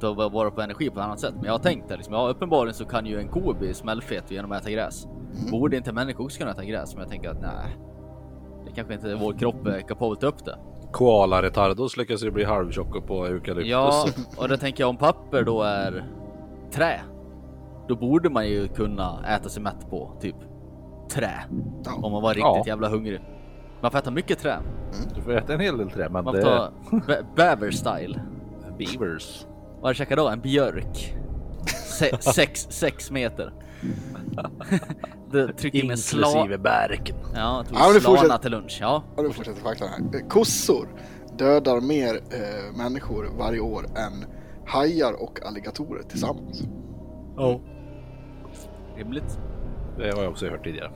de 0.00 0.16
var 0.16 0.30
bara 0.30 0.50
på 0.50 0.60
energi 0.60 0.90
på 0.90 1.00
ett 1.00 1.04
annat 1.06 1.20
sätt. 1.20 1.34
Men 1.36 1.44
jag 1.44 1.52
har 1.52 1.58
tänkt 1.58 1.88
det 1.88 1.96
liksom, 1.96 2.14
ja 2.14 2.28
uppenbarligen 2.28 2.74
så 2.74 2.84
kan 2.84 3.06
ju 3.06 3.18
en 3.20 3.28
ko 3.28 3.54
bli 3.54 3.74
smällfet 3.74 4.30
genom 4.30 4.52
att 4.52 4.60
äta 4.60 4.70
gräs. 4.70 5.06
Borde 5.50 5.76
inte 5.76 5.92
människor 5.92 6.24
också 6.24 6.38
kunna 6.38 6.50
äta 6.50 6.64
gräs? 6.64 6.94
Men 6.94 7.00
jag 7.02 7.10
tänker 7.10 7.30
att 7.30 7.40
nej, 7.40 7.76
det 8.66 8.72
kanske 8.72 8.94
inte 8.94 9.14
vår 9.14 9.32
kropp 9.32 9.66
är 9.66 9.80
kapabel 9.80 10.12
att 10.12 10.20
ta 10.20 10.26
upp 10.26 10.44
det. 10.44 10.58
Koala 10.92 11.42
retardos 11.42 11.96
lyckas 11.96 12.22
ju 12.24 12.30
bli 12.30 12.44
halvtjocka 12.44 13.00
på 13.00 13.26
eukalyptus. 13.26 13.70
Ja, 13.70 14.04
och 14.36 14.48
det 14.48 14.56
tänker 14.56 14.82
jag 14.82 14.90
om 14.90 14.96
papper 14.96 15.42
då 15.44 15.62
är 15.62 16.04
trä. 16.72 17.00
Då 17.88 17.96
borde 17.96 18.30
man 18.30 18.48
ju 18.48 18.68
kunna 18.68 19.18
äta 19.36 19.48
sig 19.48 19.62
mätt 19.62 19.90
på 19.90 20.12
typ 20.20 20.36
trä. 21.10 21.32
Om 22.02 22.12
man 22.12 22.22
var 22.22 22.28
riktigt 22.30 22.42
Ja. 22.44 22.62
jävla 22.66 22.88
hungrig. 22.88 23.20
Man 23.80 23.90
får 23.90 23.98
äta 23.98 24.10
mycket 24.10 24.38
trä. 24.38 24.56
Du 25.14 25.22
får 25.22 25.32
äta 25.36 25.54
en 25.54 25.60
hel 25.60 25.78
del 25.78 25.90
trä, 25.90 26.08
men 26.08 26.24
Man 26.24 26.24
får 26.24 26.32
det... 26.32 26.42
ta 26.42 26.70
bä- 26.90 27.24
bäver 27.36 27.70
style. 27.70 28.20
Beavers. 28.78 29.46
Vad 29.80 29.88
har 29.88 29.90
du 29.90 29.94
käkat 29.94 30.16
då? 30.16 30.28
En 30.28 30.40
björk? 30.40 31.14
Se 31.98 32.16
sex, 32.34 32.66
sex 32.70 33.10
meter. 33.10 33.52
Du 35.32 35.38
in 35.42 35.90
en. 35.90 35.90
Inklusive 35.90 36.58
bärken. 36.58 37.16
Ja, 37.34 37.64
tog 37.68 37.78
Ja, 37.78 38.00
slana 38.00 38.38
till 38.38 38.50
lunch. 38.50 38.78
Ja. 38.80 39.02
Ja, 39.16 39.22
nu 39.22 39.30
fortsätter 39.30 39.60
faktan 39.60 39.88
här. 39.88 40.28
Kossor 40.28 40.88
dödar 41.38 41.80
mer 41.80 42.14
eh, 42.14 42.76
människor 42.76 43.30
varje 43.38 43.60
år 43.60 43.84
än 43.84 44.24
hajar 44.66 45.22
och 45.22 45.46
alligatorer 45.46 46.02
tillsammans. 46.02 46.62
Oh. 47.36 47.60
Rimligt. 48.96 49.38
Det 49.98 50.10
har 50.14 50.22
jag 50.22 50.30
också 50.32 50.48
hört 50.48 50.64
tidigare. 50.64 50.90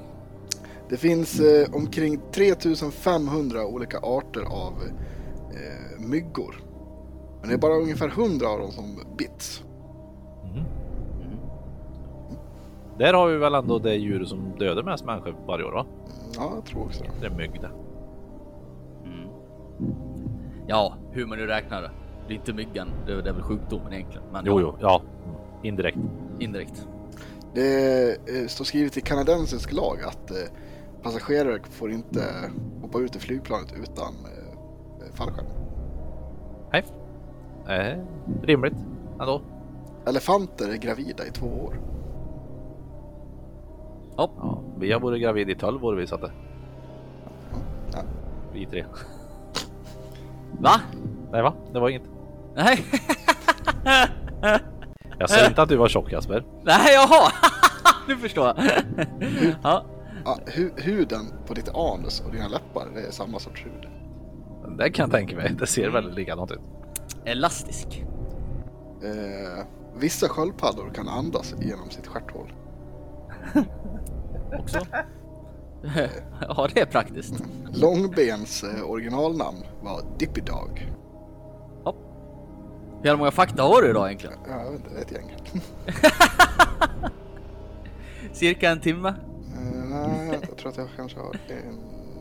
Det 0.89 0.97
finns 0.97 1.41
eh, 1.41 1.75
omkring 1.75 2.21
3500 2.33 3.67
olika 3.67 3.99
arter 3.99 4.41
av 4.41 4.73
eh, 5.51 6.01
myggor. 6.01 6.64
Men 7.45 7.49
det 7.49 7.55
är 7.55 7.59
bara 7.59 7.75
ungefär 7.75 8.09
100 8.09 8.49
av 8.49 8.59
dem 8.59 8.71
som 8.71 9.17
bits. 9.19 9.65
Där 12.99 13.15
har 13.15 13.29
vi 13.29 13.37
väl 13.37 13.55
ändå 13.55 13.79
det 13.79 13.95
djur 13.95 14.25
som 14.25 14.53
dödar 14.59 14.83
mest 14.83 15.05
människor 15.05 15.37
varje 15.47 15.65
år 15.65 15.73
va? 15.73 15.87
Ja, 16.37 16.53
jag 16.55 16.65
tror 16.67 16.85
också 16.85 17.05
det. 17.21 17.27
Är 17.27 17.31
mygg 17.31 17.61
det. 17.61 17.71
Ja, 20.67 20.95
hur 21.11 21.27
man 21.27 21.39
nu 21.39 21.47
räknar 21.47 21.83
det. 21.83 21.91
Det 22.29 22.35
är 22.35 22.37
inte 22.37 22.53
myggan, 22.53 22.89
det 23.07 23.13
är 23.13 23.33
väl 23.33 23.43
sjukdomen 23.43 23.93
egentligen. 23.93 24.27
Men 24.33 24.45
Jo, 24.47 24.61
ja, 24.61 24.67
jo, 24.67 24.77
ja. 24.81 25.03
Indirekt. 25.63 25.99
indirekt. 26.39 26.89
Det 27.55 28.11
eh, 28.11 28.47
står 28.47 28.65
skrivet 28.65 28.97
i 28.97 29.01
kanadensisk 29.01 29.73
lag 29.73 29.99
att 30.07 30.31
eh, 30.31 30.37
passagerare 31.03 31.59
får 31.71 31.91
inte 31.91 32.25
hoppa 32.83 32.99
ut 32.99 33.17
i 33.17 33.19
flygplanet 33.19 33.73
utan 33.83 34.15
eh, 34.25 35.15
fallskärm. 35.15 35.64
Nej. 37.67 37.93
Eh, 37.93 37.99
rimligt 38.47 38.75
ändå. 39.21 39.41
Elefanter 40.07 40.69
är 40.73 40.77
gravida 40.77 41.27
i 41.27 41.31
två 41.31 41.47
år. 41.47 41.81
Ja, 44.17 44.31
Ja, 44.37 44.61
vi 44.79 44.93
har 44.93 45.01
varit 45.01 45.23
gravid 45.23 45.51
i 45.51 45.55
12 45.55 45.85
år 45.85 45.95
vi 45.95 46.07
satte. 46.07 46.31
Ja. 47.93 47.99
Vi 48.53 48.67
tre. 48.67 48.85
va? 50.59 50.81
Nej 51.33 51.43
va? 51.43 51.55
Det 51.73 51.81
var 51.81 51.89
inget. 51.89 52.03
Nej, 52.55 52.85
Jag 55.19 55.31
sa 55.31 55.47
inte 55.47 55.63
att 55.63 55.69
du 55.69 55.77
var 55.77 55.89
tjock 55.89 56.13
Jasper. 56.13 56.45
nej, 56.63 56.95
jaha. 56.95 57.31
nu 58.09 58.17
förstår 58.17 58.47
jag. 58.47 58.57
ja, 59.63 59.85
Ja, 60.25 60.39
hu 60.57 60.71
huden 60.77 61.27
på 61.47 61.55
ditt 61.55 61.69
anus 61.75 62.21
och 62.27 62.33
dina 62.33 62.49
läppar 62.49 62.87
det 62.95 63.01
är 63.01 63.11
samma 63.11 63.39
sorts 63.39 63.65
hud. 63.67 63.89
Det 64.79 64.91
kan 64.91 65.03
jag 65.03 65.11
tänka 65.13 65.37
mig. 65.37 65.55
Det 65.59 65.67
ser 65.67 65.91
väldigt 65.91 66.15
likadant 66.15 66.51
ut. 66.51 66.61
Elastisk. 67.25 68.05
Eh, 69.03 69.67
vissa 69.97 70.29
sköldpaddor 70.29 70.91
kan 70.95 71.09
andas 71.09 71.55
genom 71.61 71.91
sitt 71.91 72.07
stjärthål. 72.07 72.53
också. 74.59 74.79
ja, 76.41 76.69
det 76.75 76.81
är 76.81 76.87
praktiskt. 76.87 77.35
Långbens 77.73 78.65
eh, 78.65 78.91
originalnamn 78.91 79.65
var 79.83 80.03
Dippy 80.19 80.41
Dog. 80.41 80.95
Hur 83.05 83.17
många 83.17 83.31
fakta 83.31 83.63
har 83.63 83.83
du 83.83 83.91
idag 83.91 84.07
egentligen? 84.07 84.39
Ja, 84.49 84.65
jag 84.65 84.73
vet 84.73 84.81
inte, 84.87 85.01
ett 85.01 85.13
gäng. 85.13 85.33
Cirka 88.33 88.71
en 88.71 88.81
timme? 88.81 89.09
Eh, 89.09 89.89
nej, 89.89 90.39
jag 90.49 90.59
tror 90.59 90.71
att 90.71 90.77
jag 90.77 90.89
kanske 90.97 91.21
har 91.21 91.27
en 91.27 91.39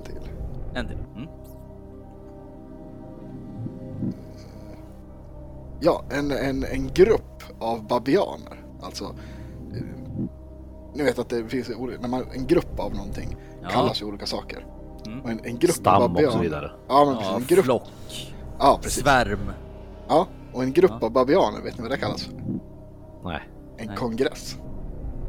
till. 0.06 0.30
En 0.74 0.88
till. 0.88 0.98
Mm. 1.16 1.28
Ja, 5.86 6.04
en, 6.10 6.32
en, 6.32 6.64
en 6.64 6.90
grupp 6.94 7.44
av 7.60 7.88
babianer. 7.88 8.66
Alltså, 8.82 9.04
eh, 9.04 9.84
ni 10.96 11.04
vet 11.04 11.20
att 11.20 11.30
det 11.30 11.48
finns 11.48 11.70
när 12.02 12.08
man, 12.10 12.24
en 12.34 12.48
grupp 12.48 12.80
av 12.80 12.94
någonting 12.96 13.36
Ja. 13.62 13.70
kallas 13.70 14.02
ju 14.02 14.06
olika 14.06 14.26
saker. 14.26 14.66
Mm. 15.06 15.22
Och 15.22 15.30
en, 15.30 15.40
en 15.44 15.58
grupp 15.60 15.72
Stam 15.76 15.96
av 15.96 16.04
och 16.04 16.10
babianer. 16.10 16.32
så 16.36 16.40
vidare. 16.42 16.72
Ja, 16.88 17.06
men 17.06 17.16
precis. 17.16 17.30
Ja, 17.32 17.38
En 17.38 17.46
grupp, 17.48 17.66
flock. 17.66 17.84
ja, 18.60 18.80
precis. 18.84 19.04
Svärm. 19.04 19.40
Ja, 20.08 20.28
och 20.54 20.64
en 20.64 20.74
grupp 20.74 20.92
Ja. 21.00 21.06
av 21.06 21.12
babianer, 21.12 21.62
vet 21.62 21.78
ni 21.78 21.82
vad 21.82 21.92
det 21.92 21.98
kallas 21.98 22.24
för? 22.24 22.34
Nej. 23.24 23.42
En 23.78 23.88
Nej. 23.88 23.96
kongress. 23.96 24.58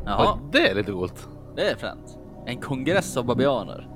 Jaha, 0.04 0.38
Oj, 0.42 0.48
det 0.52 0.68
är 0.70 0.74
lite 0.74 0.92
coolt. 0.92 1.28
det 1.56 1.70
är 1.70 1.76
fränt. 1.76 2.18
En 2.46 2.60
kongress 2.60 3.16
av 3.16 3.24
babianer. 3.24 3.88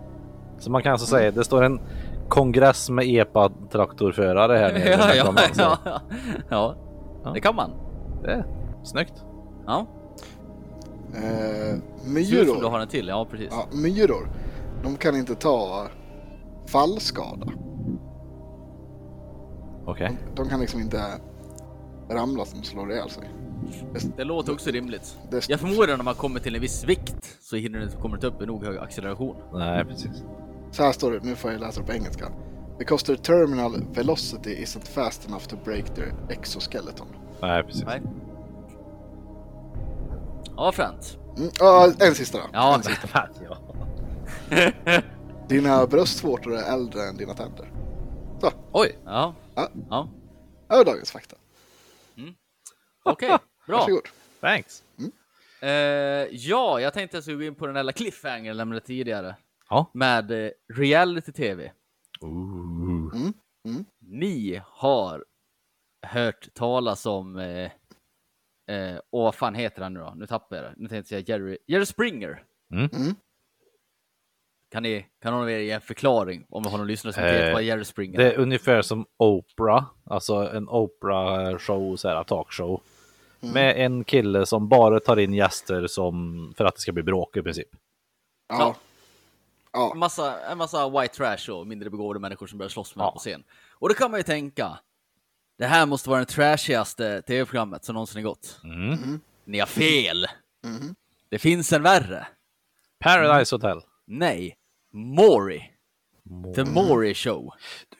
Så 0.59 0.71
man 0.71 0.83
kan 0.83 0.92
alltså 0.92 1.07
säga 1.07 1.31
det 1.31 1.44
står 1.44 1.62
en 1.62 1.81
kongress 2.29 2.91
med 2.91 3.05
epa-traktorförare 3.09 4.57
här 4.57 4.73
nere. 4.73 4.88
Ja, 5.14 5.14
ja, 5.14 5.35
ja, 5.57 5.79
ja. 6.51 6.75
Ja. 7.25 7.33
Det 7.35 7.41
kan 7.41 7.55
man. 7.55 7.71
Det 8.23 8.31
är 8.33 8.45
snyggt. 8.85 9.25
Ja. 9.67 9.87
Eh, 11.14 11.71
som 11.71 12.14
du 12.14 12.21
myror. 12.21 12.71
har 12.71 12.81
en 12.81 12.88
till. 12.88 13.09
Ja, 13.09 13.27
precis. 13.31 13.49
Ja, 13.51 13.67
myror. 13.73 14.29
De 14.83 14.97
kan 14.97 15.17
inte 15.17 15.35
ta 15.35 15.87
fallskada. 16.67 17.47
Okej. 19.87 20.19
De 20.35 20.49
kan 20.49 20.61
liksom 20.61 20.81
inte 20.81 21.03
ramla 22.11 22.45
som 22.45 22.62
slår 22.62 22.93
ihjäl 22.93 23.11
sig. 23.11 23.31
Det 24.17 24.25
låter 24.25 24.53
också 24.53 24.71
rimligt. 24.71 25.19
Det- 25.31 25.49
Jag 25.49 25.61
förmodar 25.61 25.97
när 25.97 26.05
man 26.05 26.14
kommer 26.14 26.41
till 26.41 26.55
en 26.55 26.61
viss 26.61 26.85
vikt 26.85 27.38
så 27.41 27.57
hinner 27.57 27.79
det, 27.79 27.87
kommer 28.03 28.17
det 28.17 28.27
inte 28.27 28.37
upp 28.37 28.43
i 28.43 28.47
nog 28.47 28.64
hög 28.64 28.79
acceleration. 28.79 29.37
Nej, 29.55 29.85
precis. 29.85 30.23
Så 30.71 30.83
här 30.83 30.93
står 30.93 31.13
det, 31.13 31.21
nu 31.23 31.37
får 31.37 31.53
jag 31.53 31.61
läsa 31.61 31.81
det 31.81 31.87
på 31.87 31.93
engelska. 31.93 32.33
Because 32.79 33.07
their 33.07 33.17
terminal 33.17 33.85
velocity 33.95 34.55
isn't 34.65 34.89
fast 34.89 35.27
enough 35.29 35.45
to 35.45 35.57
break 35.65 35.95
their 35.95 36.15
exoskeleton. 36.29 37.07
Nej, 37.43 37.63
precis. 37.65 37.85
Nej. 37.85 38.03
Ja, 40.57 40.73
fränt. 40.73 41.19
Mm, 41.37 41.51
ja, 41.59 41.93
en 42.01 42.15
sista 42.15 42.39
då. 42.39 42.45
Ja, 42.53 42.75
en 42.75 42.83
sista. 42.83 43.29
ja. 43.49 43.59
Dina 45.49 45.87
bröstvårtor 45.87 46.55
är 46.55 46.73
äldre 46.73 47.03
än 47.03 47.17
dina 47.17 47.35
tänder. 47.35 47.73
Så, 48.41 48.51
Oj. 48.73 48.99
Ja. 49.05 49.35
Ja. 49.55 49.69
Ja. 49.91 50.09
det 50.69 50.77
var 50.77 50.85
dagens 50.85 51.11
fakta. 51.11 51.37
Okej, 53.03 53.29
bra. 53.67 53.79
Varsågod. 53.79 54.09
Thanks. 54.41 54.83
Eh, 55.61 55.69
ja, 56.31 56.81
jag 56.81 56.95
tänkte 56.95 57.15
att 57.15 57.19
jag 57.19 57.23
skulle 57.23 57.37
gå 57.37 57.45
in 57.45 57.55
på 57.55 57.67
den 57.67 57.87
där 57.87 57.93
cliffhanger 57.93 58.47
jag 58.47 58.57
lämnade 58.57 58.81
tidigare. 58.81 59.37
Ja. 59.69 59.91
Med 59.95 60.31
eh, 60.31 60.51
reality-tv. 60.75 61.73
Ooh. 62.21 63.31
Ni 64.01 64.61
har 64.65 65.25
hört 66.07 66.55
talas 66.55 67.07
om... 67.07 67.37
Eh, 67.37 67.71
eh, 68.77 69.01
åh, 69.11 69.25
vad 69.25 69.35
fan 69.35 69.55
heter 69.55 69.83
han 69.83 69.95
nu 69.95 70.01
då? 70.01 70.13
Nu 70.17 70.27
tappar 70.27 70.57
jag 70.57 70.65
det. 70.65 70.75
Nu 70.77 70.89
tänkte 70.89 71.15
jag 71.15 71.29
Jerry, 71.29 71.59
Jerry 71.67 71.87
Springer. 71.87 72.45
Mm. 72.73 72.89
Mm. 72.93 73.15
Kan, 74.71 74.83
ni, 74.83 75.07
kan 75.23 75.33
någon 75.33 75.43
av 75.43 75.51
er 75.51 75.59
ge 75.59 75.71
en 75.71 75.81
förklaring 75.81 76.47
om 76.49 76.63
vi 76.63 76.71
har 76.71 76.79
någon 76.79 76.87
lyssnare 76.87 77.13
som 77.13 77.23
Eh, 77.23 77.33
vet 77.33 77.53
vad 77.53 77.63
Jerry 77.63 77.85
Springer 77.85 78.19
Det 78.19 78.33
är 78.33 78.39
ungefär 78.39 78.83
som 78.83 79.07
Oprah, 79.17 79.85
alltså 80.05 80.35
en 80.35 80.69
Oprah-show, 80.69 81.97
så 81.97 82.09
här 82.09 82.25
talkshow. 82.25 82.81
Med 83.41 83.77
en 83.77 84.05
kille 84.05 84.47
som 84.47 84.69
bara 84.69 85.01
tar 85.01 85.17
in 85.17 85.35
gäster 85.35 85.87
som, 85.87 86.53
för 86.57 86.65
att 86.65 86.75
det 86.75 86.81
ska 86.81 86.93
bli 86.93 87.03
bråk 87.03 87.37
i 87.37 87.43
princip. 87.43 87.69
Ja. 88.49 88.77
Ja. 89.73 89.91
En 89.93 89.99
massa, 89.99 90.41
en 90.41 90.59
massa 90.59 90.89
white 91.01 91.15
trash 91.15 91.51
och 91.53 91.67
mindre 91.67 91.91
begåvade 91.91 92.21
människor 92.21 92.47
som 92.47 92.59
börjar 92.59 92.69
slåss 92.71 92.97
med 92.97 93.05
Ja. 93.05 93.13
på 93.13 93.19
scen. 93.19 93.45
Och 93.71 93.89
då 93.89 93.95
kan 93.95 94.11
man 94.11 94.21
ju 94.21 94.25
tänka, 94.25 94.79
det 95.59 95.67
här 95.67 95.87
måste 95.87 96.11
vara 96.11 96.21
det 96.21 96.27
trashigaste 96.27 97.23
tv-programmet 97.23 97.85
som 97.85 97.95
någonsin 97.95 98.23
har 98.25 98.31
gått. 98.31 98.61
Mm. 98.65 99.21
Ni 99.45 99.59
har 99.59 99.67
fel! 99.67 100.27
Mhm. 100.65 100.95
Det 101.29 101.39
finns 101.39 101.73
en 101.73 101.83
värre. 101.83 102.27
Paradise 102.99 103.55
Hotel. 103.55 103.81
Nej, 104.07 104.57
Maury. 104.93 105.63
The 106.55 106.65
Maury 106.65 107.15
Show. 107.15 107.53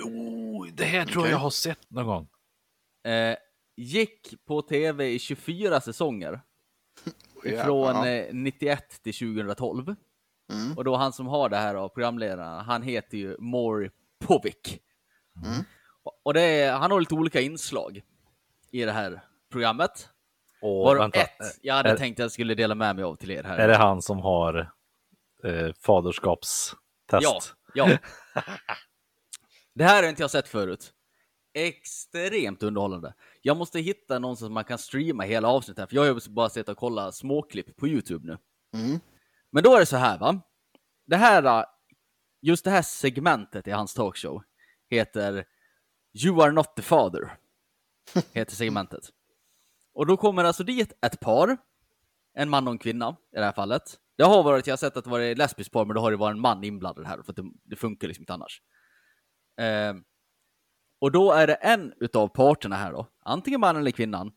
Oh, 0.05 0.67
det 0.73 0.85
här 0.85 1.05
tror 1.07 1.25
jag 1.25 1.33
jag 1.33 1.39
har 1.39 1.51
sett 1.51 1.91
någon 1.91 2.07
gång. 2.07 2.29
Eh, 3.13 3.37
gick 3.77 4.35
på 4.47 4.63
tv 4.63 5.09
i 5.11 5.19
24 5.19 5.81
säsonger. 5.81 6.41
Ja, 7.45 7.65
Från 7.65 7.97
ja. 7.97 8.07
eh, 8.09 8.35
91 8.35 9.03
till 9.03 9.15
2012. 9.15 9.95
Mm. 10.53 10.79
Och 10.79 10.85
då 10.85 10.97
han 10.97 11.13
som 11.13 11.27
har 11.27 11.49
det 11.49 11.57
här 11.57 11.75
av 11.75 11.89
programledarna, 11.89 12.63
han 12.63 12.83
heter 12.83 13.19
ju 13.19 13.37
Maury 13.39 13.91
Povik. 14.19 14.81
Mm. 15.45 15.65
Och- 16.25 16.35
det 16.35 16.41
är, 16.43 16.73
han 16.73 16.91
har 16.91 17.01
lite 17.01 17.15
olika 17.15 17.41
inslag 17.41 18.03
i 18.71 18.85
det 18.85 18.93
här 18.93 19.21
programmet. 19.53 20.09
Och 20.63 20.85
Varav 20.85 20.99
vänta, 20.99 21.21
ett 21.21 21.59
jag 21.63 21.75
hade 21.75 21.91
är, 21.91 21.97
tänkt 21.97 22.21
att 22.21 22.25
jag 22.25 22.33
skulle 22.33 22.55
dela 22.55 22.75
med 22.75 22.97
mig 22.97 23.05
av 23.05 23.17
till 23.17 23.31
er 23.31 23.43
här. 23.45 23.59
är 23.59 23.69
det 23.69 23.77
han 23.77 24.03
som 24.03 24.19
har 24.19 24.73
eh, 25.45 25.73
faderskapstest? 25.73 26.77
Ja, 27.11 27.41
ja. 27.75 27.89
Det 29.75 29.85
här 29.85 30.03
har 30.03 30.11
inte 30.11 30.23
jag 30.23 30.31
sett 30.31 30.49
förut. 30.49 30.93
Extremt 31.55 32.63
underhållande. 32.63 33.15
Jag 33.43 33.57
måste 33.57 33.79
hitta 33.81 34.19
någon 34.19 34.37
som 34.37 34.53
man 34.53 34.65
kan 34.65 34.79
streama 34.79 35.23
hela 35.23 35.49
avsnittet 35.49 35.79
här, 35.79 35.87
för 35.87 35.95
jag 35.95 36.03
har 36.03 36.09
ju 36.09 36.21
bara 36.31 36.49
sett 36.49 36.69
och 36.69 36.77
kolla 36.77 37.13
småklipp 37.13 37.77
på 37.77 37.89
YouTube 37.89 38.27
nu. 38.27 38.39
Mm. 38.81 39.01
Men 39.51 39.63
då 39.63 39.75
är 39.75 39.81
det 39.81 39.87
så 39.87 39.97
här 39.97 40.19
va. 40.19 40.41
Det 41.07 41.17
här, 41.17 41.43
äh, 41.43 41.65
just 42.41 42.65
det 42.65 42.71
här 42.71 42.83
segmentet 42.83 43.67
i 43.67 43.71
hans 43.71 43.95
talkshow 43.95 44.43
heter 44.91 45.45
You 46.25 46.43
are 46.43 46.53
not 46.53 46.77
the 46.77 46.83
father. 46.83 47.39
Heter 48.33 48.57
segmentet. 48.57 49.05
Och 49.95 50.07
då 50.07 50.17
kommer 50.17 50.45
alltså 50.45 50.65
dit 50.65 50.93
ett 51.03 51.21
par, 51.21 51.57
en 52.35 52.49
man 52.49 52.67
och 52.67 52.73
en 52.73 52.79
kvinna 52.79 53.17
i 53.33 53.37
det 53.37 53.45
här 53.45 53.53
fallet. 53.53 53.83
Det 54.17 54.25
har 54.25 54.43
varit, 54.43 54.67
jag 54.67 54.73
har 54.73 54.77
sett 54.77 54.97
att 54.97 55.05
det 55.05 55.11
varit 55.11 55.39
lesbiskt 55.39 55.73
par, 55.73 55.85
men 55.85 55.95
då 55.95 56.01
har 56.01 56.11
det 56.11 56.17
varit 56.17 56.35
en 56.35 56.41
man 56.41 56.65
inblandad 56.65 57.07
här, 57.07 57.23
för 57.23 57.33
att 57.33 57.37
det, 57.37 57.51
det 57.65 57.77
funkar 57.77 58.09
liksom 58.09 58.23
inte 58.23 58.35
annars. 58.35 58.63
Eh, 59.61 59.95
och 61.01 61.13
då 61.13 61.33
är 61.33 61.47
det 61.47 61.55
en 61.55 61.93
utav 61.97 62.29
parterna 62.29 62.77
här 62.77 62.93
då, 62.93 63.07
antingen 63.25 63.61
mannen 63.61 63.81
eller 63.81 63.91
kvinnan, 63.91 64.33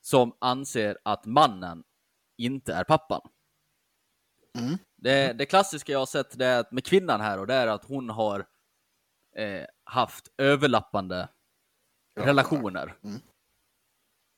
som 0.00 0.36
anser 0.40 0.98
att 1.04 1.26
mannen 1.26 1.84
inte 2.36 2.74
är 2.74 2.84
pappan. 2.84 3.20
Mm. 4.58 4.78
Det, 4.96 5.32
det 5.32 5.46
klassiska 5.46 5.92
jag 5.92 5.98
har 5.98 6.06
sett 6.06 6.38
det 6.38 6.46
är 6.46 6.60
att 6.60 6.72
med 6.72 6.84
kvinnan 6.84 7.20
här 7.20 7.38
och 7.38 7.46
det 7.46 7.54
är 7.54 7.66
att 7.66 7.84
hon 7.84 8.10
har 8.10 8.46
eh, 9.36 9.64
haft 9.84 10.28
överlappande 10.38 11.28
Ja, 12.14 12.26
relationer. 12.26 12.94
Mm. 13.04 13.20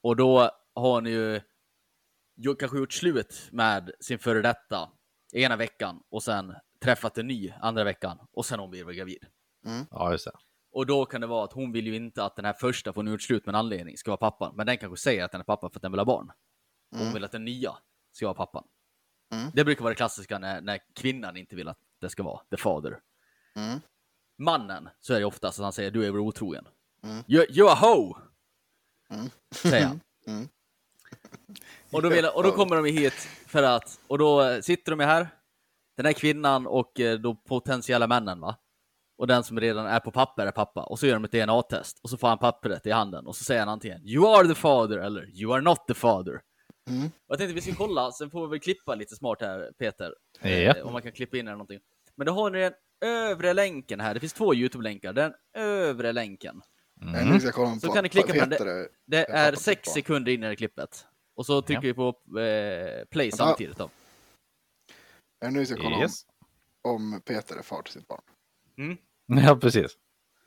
Och 0.03 0.16
då 0.16 0.38
har 0.75 0.92
hon 0.94 1.07
ju 1.07 1.40
ju- 2.37 2.55
kanske 2.55 2.79
gjort 2.79 2.92
slut 2.92 3.49
med 3.53 3.90
sin 4.01 4.18
före 4.18 4.42
detta 4.42 4.90
ena 5.33 5.57
veckan 5.57 6.03
och 6.11 6.23
sen 6.23 6.55
träffat 6.81 7.18
en 7.18 7.27
ny 7.27 7.53
andra 7.61 7.85
veckan 7.85 8.18
och 8.33 8.46
sen 8.46 8.61
hon 8.61 8.70
blivit 8.70 8.96
gravid. 8.96 9.27
Ja, 9.90 10.12
just 10.12 10.25
det. 10.25 10.33
Och 10.73 10.87
då 10.87 11.05
kan 11.07 11.20
det 11.20 11.27
vara 11.27 11.44
att 11.44 11.53
hon 11.53 11.73
vill 11.73 11.87
ju 11.87 11.96
inte 11.96 12.25
att 12.25 12.37
den 12.37 12.44
här 12.44 12.53
första, 12.53 12.92
för 12.92 12.96
hon 13.01 13.11
gjort 13.11 13.23
slut 13.23 13.46
med 13.46 13.53
en 13.55 13.59
anledning, 13.59 13.96
ska 13.96 14.11
vara 14.11 14.31
pappan. 14.31 14.57
Men 14.57 14.66
den 14.66 14.79
kanske 14.79 14.96
säger 15.03 15.25
att 15.25 15.33
den 15.33 15.40
är 15.40 15.44
pappa 15.44 15.70
för 15.70 15.79
att 15.79 15.83
den 15.83 15.92
vill 15.92 15.99
ha 16.01 16.05
barn. 16.05 16.33
Hon 16.90 17.01
Mm. 17.01 17.14
vill 17.14 17.25
att 17.25 17.33
den 17.33 17.44
nya 17.44 17.77
ska 18.12 18.27
vara 18.27 18.35
pappan. 18.35 18.64
Mm. 19.32 19.50
Det 19.54 19.64
brukar 19.64 19.82
vara 19.82 19.90
det 19.90 19.96
klassiska 19.96 20.38
när, 20.38 20.60
när 20.60 20.80
kvinnan 20.94 21.36
inte 21.36 21.56
vill 21.56 21.68
att 21.68 21.78
det 22.00 22.08
ska 22.08 22.22
vara 22.22 22.40
the 22.50 22.56
father. 22.56 22.98
Mm. 23.56 23.80
Mannen, 24.38 24.88
så 25.00 25.14
är 25.14 25.20
det 25.20 25.26
oftast 25.26 25.58
att 25.58 25.62
han 25.62 25.72
säger 25.72 25.90
du 25.90 26.06
är 26.06 26.10
väl 26.10 26.20
otrogen. 26.20 26.68
Mm. 27.04 27.24
You, 27.28 27.44
you're 27.46 27.70
a 27.70 27.78
hoe! 27.80 28.14
Mm. 29.10 29.30
Säger 29.50 29.86
han. 29.86 30.00
Mm. 30.26 30.48
Och 31.92 32.02
då, 32.02 32.08
vill, 32.08 32.24
och 32.24 32.42
då 32.42 32.52
kommer 32.52 32.76
de 32.76 32.84
hit 32.84 33.28
för 33.46 33.62
att, 33.62 34.00
och 34.06 34.18
då 34.18 34.62
sitter 34.62 34.96
de 34.96 35.04
här, 35.04 35.28
den 35.96 36.06
här 36.06 36.12
kvinnan 36.12 36.66
och 36.66 37.00
eh, 37.00 37.18
då 37.18 37.34
potentiella 37.34 38.06
männen 38.06 38.40
va. 38.40 38.56
Och 39.18 39.26
den 39.26 39.44
som 39.44 39.60
redan 39.60 39.86
är 39.86 40.00
på 40.00 40.10
papper 40.10 40.46
är 40.46 40.50
pappa. 40.50 40.82
Och 40.82 40.98
så 40.98 41.06
gör 41.06 41.14
de 41.14 41.24
ett 41.24 41.32
DNA-test. 41.32 42.00
Och 42.02 42.10
så 42.10 42.16
får 42.16 42.28
han 42.28 42.38
pappret 42.38 42.86
i 42.86 42.90
handen. 42.90 43.26
Och 43.26 43.36
så 43.36 43.44
säger 43.44 43.60
han 43.60 43.68
antingen 43.68 44.08
You 44.08 44.26
are 44.26 44.48
the 44.48 44.54
father 44.54 44.98
eller 44.98 45.40
You 45.40 45.54
are 45.54 45.60
not 45.60 45.86
the 45.86 45.94
father. 45.94 46.40
Mm. 46.90 47.07
Och 47.07 47.11
jag 47.26 47.38
tänkte 47.38 47.55
vi 47.55 47.61
ska 47.61 47.74
kolla, 47.74 48.12
sen 48.12 48.31
får 48.31 48.46
vi 48.46 48.50
väl 48.50 48.61
klippa 48.61 48.94
lite 48.94 49.14
smart 49.16 49.38
här 49.40 49.72
Peter. 49.79 50.14
Ja. 50.40 50.48
Eh, 50.50 50.87
om 50.87 50.92
man 50.92 51.03
kan 51.03 51.12
klippa 51.12 51.37
in 51.37 51.46
eller 51.46 51.57
någonting. 51.57 51.81
Men 52.16 52.26
då 52.26 52.33
har 52.33 52.50
ni 52.50 52.59
den 52.61 52.72
övre 53.05 53.53
länken 53.53 54.00
här. 54.00 54.14
Det 54.14 54.20
finns 54.20 54.33
två 54.33 54.55
YouTube-länkar. 54.55 55.12
Den 55.12 55.33
övre 55.57 56.12
länken. 56.12 56.62
Mm. 57.03 57.40
Så 57.40 57.53
på, 57.53 57.92
kan 57.92 58.03
ni 58.05 58.09
klicka 58.09 58.33
på 58.33 58.38
den. 58.38 58.48
det? 58.48 58.88
Det 59.07 59.31
är 59.31 59.53
sex 59.55 59.88
sekunder 59.88 60.33
in 60.33 60.44
i 60.44 60.48
det 60.48 60.57
klippet. 60.57 61.07
Och 61.37 61.46
så 61.46 61.62
trycker 61.62 61.83
Ja. 61.88 61.88
vi 61.88 61.94
på 61.94 62.40
eh, 62.40 63.05
play 63.05 63.33
samtidigt 63.33 63.76
då. 63.76 63.90
Ja, 65.40 65.50
Nu 65.50 65.66
ska 65.66 65.76
kolla 65.76 66.00
Yes. 66.00 66.24
om, 66.83 66.94
om 67.14 67.20
Peter 67.24 67.57
är 67.57 67.62
far 67.62 67.83
till 67.83 67.92
sitt 67.92 68.09
barn. 68.09 68.22
Ja, 69.46 69.57
precis. 69.57 69.98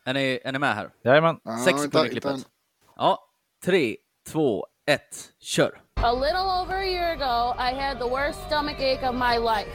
Är 0.06 0.14
ni, 0.14 0.40
är 0.44 0.52
ni 0.52 0.60
med 0.60 0.76
här? 0.76 0.90
Jajamän. 1.04 1.40
Ja, 1.44 1.58
Sex 1.66 1.82
sekunder 1.82 2.06
i 2.06 2.10
klippet. 2.10 2.48
Ja, 2.96 3.30
tre, 3.66 3.98
två, 4.28 4.68
ett, 4.86 5.34
kör! 5.40 5.82
A 6.06 6.14
little 6.14 6.50
over 6.50 6.80
a 6.80 6.86
year 6.86 7.14
ago, 7.14 7.56
I 7.58 7.72
had 7.72 7.98
the 7.98 8.06
worst 8.06 8.44
stomach 8.46 8.78
ache 8.82 9.04
of 9.04 9.16
my 9.16 9.38
life. 9.38 9.70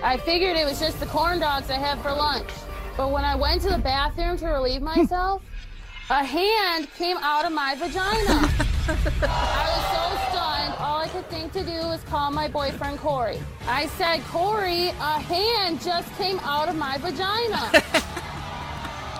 I 0.00 0.16
figured 0.16 0.56
it 0.56 0.64
was 0.64 0.78
just 0.78 1.00
the 1.00 1.06
corn 1.06 1.40
dogs 1.40 1.68
I 1.68 1.78
had 1.78 2.00
for 2.00 2.12
lunch. 2.12 2.48
But 2.96 3.10
when 3.10 3.24
I 3.24 3.34
went 3.34 3.60
to 3.62 3.70
the 3.70 3.78
bathroom 3.78 4.36
to 4.36 4.46
relieve 4.46 4.82
myself, 4.82 5.42
a 6.10 6.24
hand 6.24 6.86
came 6.94 7.16
out 7.16 7.44
of 7.44 7.50
my 7.50 7.74
vagina. 7.74 8.48
I 8.86 9.66
was 9.66 9.84
so 9.90 10.30
stunned, 10.30 10.74
all 10.78 11.00
I 11.00 11.08
could 11.08 11.28
think 11.28 11.52
to 11.54 11.64
do 11.64 11.88
was 11.88 12.04
call 12.04 12.30
my 12.30 12.46
boyfriend 12.46 13.00
Corey. 13.00 13.40
I 13.66 13.86
said, 13.98 14.22
Corey, 14.26 14.90
a 14.90 15.18
hand 15.18 15.82
just 15.82 16.08
came 16.18 16.38
out 16.44 16.68
of 16.68 16.76
my 16.76 16.98
vagina. 16.98 17.82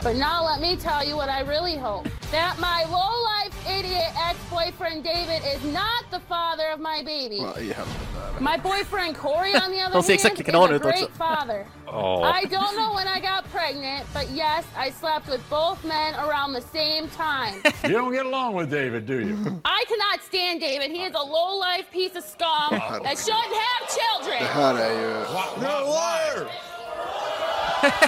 But 0.02 0.16
now 0.16 0.44
let 0.44 0.60
me 0.60 0.74
tell 0.74 1.04
you 1.04 1.14
what 1.16 1.28
I 1.28 1.42
really 1.42 1.76
hope. 1.76 2.08
That 2.32 2.58
my 2.58 2.84
low-life 2.90 3.54
idiot 3.78 4.10
ex-boyfriend 4.28 5.04
David 5.04 5.42
is 5.54 5.62
not 5.72 6.10
the 6.10 6.18
father 6.18 6.64
of 6.74 6.80
my 6.80 7.04
baby. 7.04 7.38
Vad 7.40 7.58
i 7.58 7.72
helvete 7.72 8.00
är? 8.36 8.40
My 8.40 8.56
boyfriend 8.58 9.16
Corey, 9.16 9.54
on 9.54 9.70
the 9.70 9.80
other 9.84 9.94
hand, 9.94 10.10
exakt 10.10 10.40
is 10.40 10.48
a 10.48 10.50
ut 10.50 10.84
också. 10.84 10.88
great 10.88 11.10
father. 11.16 11.58
Ja. 11.58 11.66
Oh. 11.94 12.22
I 12.22 12.46
don't 12.46 12.74
know 12.74 12.94
when 12.94 13.06
I 13.06 13.20
got 13.20 13.44
pregnant, 13.52 14.06
but 14.14 14.26
yes, 14.30 14.64
I 14.86 14.90
slept 14.90 15.28
with 15.28 15.42
both 15.50 15.84
men 15.84 16.14
around 16.14 16.54
the 16.54 16.62
same 16.72 17.06
time. 17.08 17.54
You 17.84 17.98
don't 17.98 18.12
get 18.12 18.24
along 18.24 18.54
with 18.56 18.70
David, 18.70 19.06
do 19.06 19.20
you? 19.20 19.36
I 19.64 19.84
cannot 19.90 20.18
stand 20.30 20.60
David. 20.60 20.90
He 20.90 21.02
is 21.04 21.14
a 21.14 21.26
low-life 21.36 21.86
piece 21.92 22.16
of 22.16 22.24
scum 22.24 22.70
that 23.04 23.18
shouldn't 23.18 23.54
have 23.66 23.82
children. 23.98 24.38
Det 24.40 24.48
children. 24.48 24.54
här 24.54 24.74
är 24.74 24.92
ju... 25.00 26.71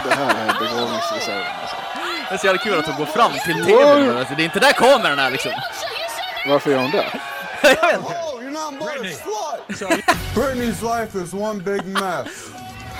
Det 0.04 0.14
här 0.14 0.48
är 0.48 0.58
begåvningsreserven. 0.60 1.46
Alltså. 1.62 1.76
Det 2.28 2.34
är 2.34 2.38
så 2.38 2.46
jävla 2.46 2.62
kul 2.62 2.78
att 2.78 2.86
de 2.86 2.96
går 2.96 3.06
fram 3.06 3.32
till 3.32 3.64
tvn. 3.64 4.16
Alltså, 4.18 4.34
det 4.34 4.42
är 4.42 4.44
inte 4.44 4.60
där 4.60 4.72
kameran 4.72 5.18
är 5.18 5.30
liksom. 5.30 5.52
Varför 6.48 6.70
gör 6.70 6.78
hon 6.78 6.90
det? 6.90 7.04
Oh, 8.56 8.78
but 8.78 8.88
a 8.88 8.92
Brittany. 8.92 9.12
slut. 9.74 10.04
Brittany's 10.34 10.82
life 10.82 11.14
is 11.24 11.32
one 11.34 11.60
big 11.60 11.84
mess. 11.86 12.28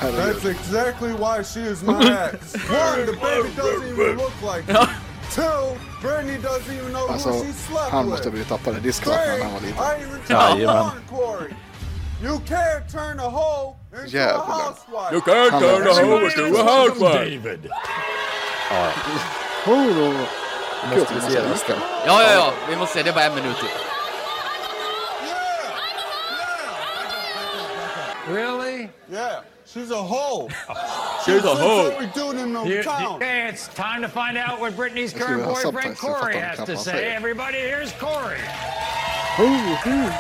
That's 0.00 0.44
exactly 0.44 1.12
why 1.12 1.42
she 1.44 1.61
is 1.61 1.83
my 1.83 1.92
ex. 2.33 2.54
One, 2.54 3.07
the 3.07 3.12
baby 3.20 3.48
doesn't 3.57 3.88
even 3.92 4.16
look 4.16 4.33
like 4.42 4.66
me. 4.68 4.74
Two, 5.35 5.76
Brittany 6.02 6.38
doesn't 6.38 6.72
even 6.78 6.92
know 6.92 7.09
Alltså, 7.11 7.28
who 7.30 7.44
she 7.44 7.52
slept 7.52 7.90
han 7.90 8.04
with. 8.04 8.11
måste 8.11 8.26
ha 8.26 8.30
blivit 8.30 8.48
tappad 8.48 8.76
i 8.76 8.80
diskvattnet 8.80 9.38
när 9.38 9.44
han 9.44 9.52
var 9.54 9.61
liten. 9.61 10.37
Jajamän. 10.59 10.90
Porn, 12.25 12.39
Corey. 12.39 12.39
You 12.39 12.39
can't 12.41 12.89
turn 12.91 13.21
a 13.21 13.31
hoe 13.31 13.77
into 13.93 14.17
Jävlar. 14.17 14.39
a 14.39 14.53
housewife. 14.53 15.13
can't 15.21 15.51
Han 15.53 15.63
är 15.63 16.91
också 16.91 17.01
David. 17.01 17.71
Oh, 19.67 19.97
då. 19.97 20.13
Måste 20.97 21.15
vi 21.15 21.21
se 21.21 21.41
resten. 21.41 21.77
Ja, 22.07 22.23
ja, 22.23 22.33
ja. 22.33 22.53
Vi 22.71 22.77
måste 22.77 22.95
se. 22.95 23.03
Det 23.03 23.11
är 23.11 23.15
bara 23.15 23.25
en 23.25 23.35
minut 23.35 23.57
till. 23.59 23.69
Really? 28.35 28.89
Yeah, 29.13 29.41
she's 29.67 29.91
a 29.91 30.03
hoe. 30.03 30.49
She's 31.25 31.45
a 31.45 31.55
hoe. 31.55 31.91
Every 31.93 32.07
dude 32.15 32.39
in 32.39 32.53
the 32.55 32.65
You, 32.65 32.83
town. 32.83 33.17
okay, 33.17 33.49
it's 33.49 33.69
time 33.69 34.01
to 34.03 34.09
find 34.09 34.37
out 34.39 34.61
what 34.61 34.77
Brittany's 34.77 35.11
Ska 35.11 35.19
vi 35.19 35.25
current 35.25 35.43
ha 35.45 35.53
boyfriend 35.55 35.97
subtitles? 35.99 36.03
Jag 36.03 36.21
Corey 36.21 36.35
fattar 36.35 36.47
has 36.49 36.57
knappt 36.57 36.67
to 36.67 36.73
vad 36.73 36.77
han 36.77 36.85
say. 36.85 36.93
säger. 36.93 37.17
Everybody, 37.17 37.59
here's 37.59 37.93
Corey. 38.01 38.41
Oh, 39.39 39.87
oh. 39.87 40.11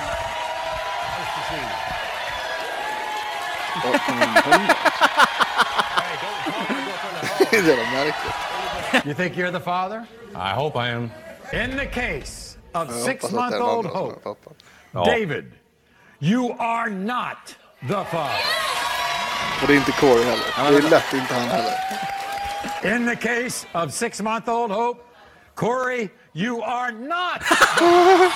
Och 3.76 4.08
en 4.08 4.18
hund. 4.18 4.68
Det 7.50 7.56
är 7.56 7.62
jävla 7.62 7.90
märkligt. 7.90 8.34
You 9.06 9.14
think 9.14 9.36
you're 9.36 9.52
the 9.52 9.60
father? 9.60 10.04
I 10.34 10.52
hope 10.54 10.78
I 10.78 10.90
am. 10.92 11.10
In 11.52 11.78
the 11.78 11.86
case 11.86 12.58
of 12.72 12.74
Jag 12.74 12.80
hoppas 12.80 12.96
att 12.96 13.04
det 13.04 13.10
är 13.10 13.12
six-month-old 13.12 13.86
den 13.86 13.96
andra 13.96 14.12
som 14.12 14.20
är 14.22 14.24
Hope, 14.24 14.50
oh. 14.92 15.04
David, 15.06 15.52
you 16.20 16.56
are 16.58 16.90
not 16.90 17.56
the 17.80 18.04
father. 18.10 18.44
Och 19.62 19.66
det 19.66 19.72
är 19.72 19.76
inte 19.76 19.92
Corey 19.92 20.24
heller. 20.24 20.70
Det 20.80 20.86
är 20.86 20.90
lätt 20.90 21.12
inte 21.12 21.34
han 21.34 21.48
heller. 21.48 21.74
In 22.96 23.06
the 23.06 23.16
case 23.16 23.66
of 23.72 23.92
six-month-old 23.92 24.70
Hope, 24.72 25.00
Corey, 25.54 26.08
you 26.32 26.62
are 26.62 26.92
not. 26.92 27.40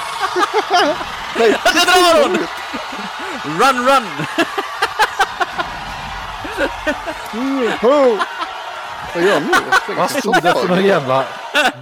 Nej, 1.39 1.51
Det 1.65 1.85
drar! 1.85 2.29
Run, 3.45 3.87
run! 3.87 4.07
Vad 7.33 9.25
gör 9.25 9.33
han 9.35 9.43
nu? 9.43 9.95
Vad 9.97 10.11
stod 10.11 10.35
det 10.35 10.53
för 10.55 10.69
någon 10.69 10.85
jävla... 10.85 11.27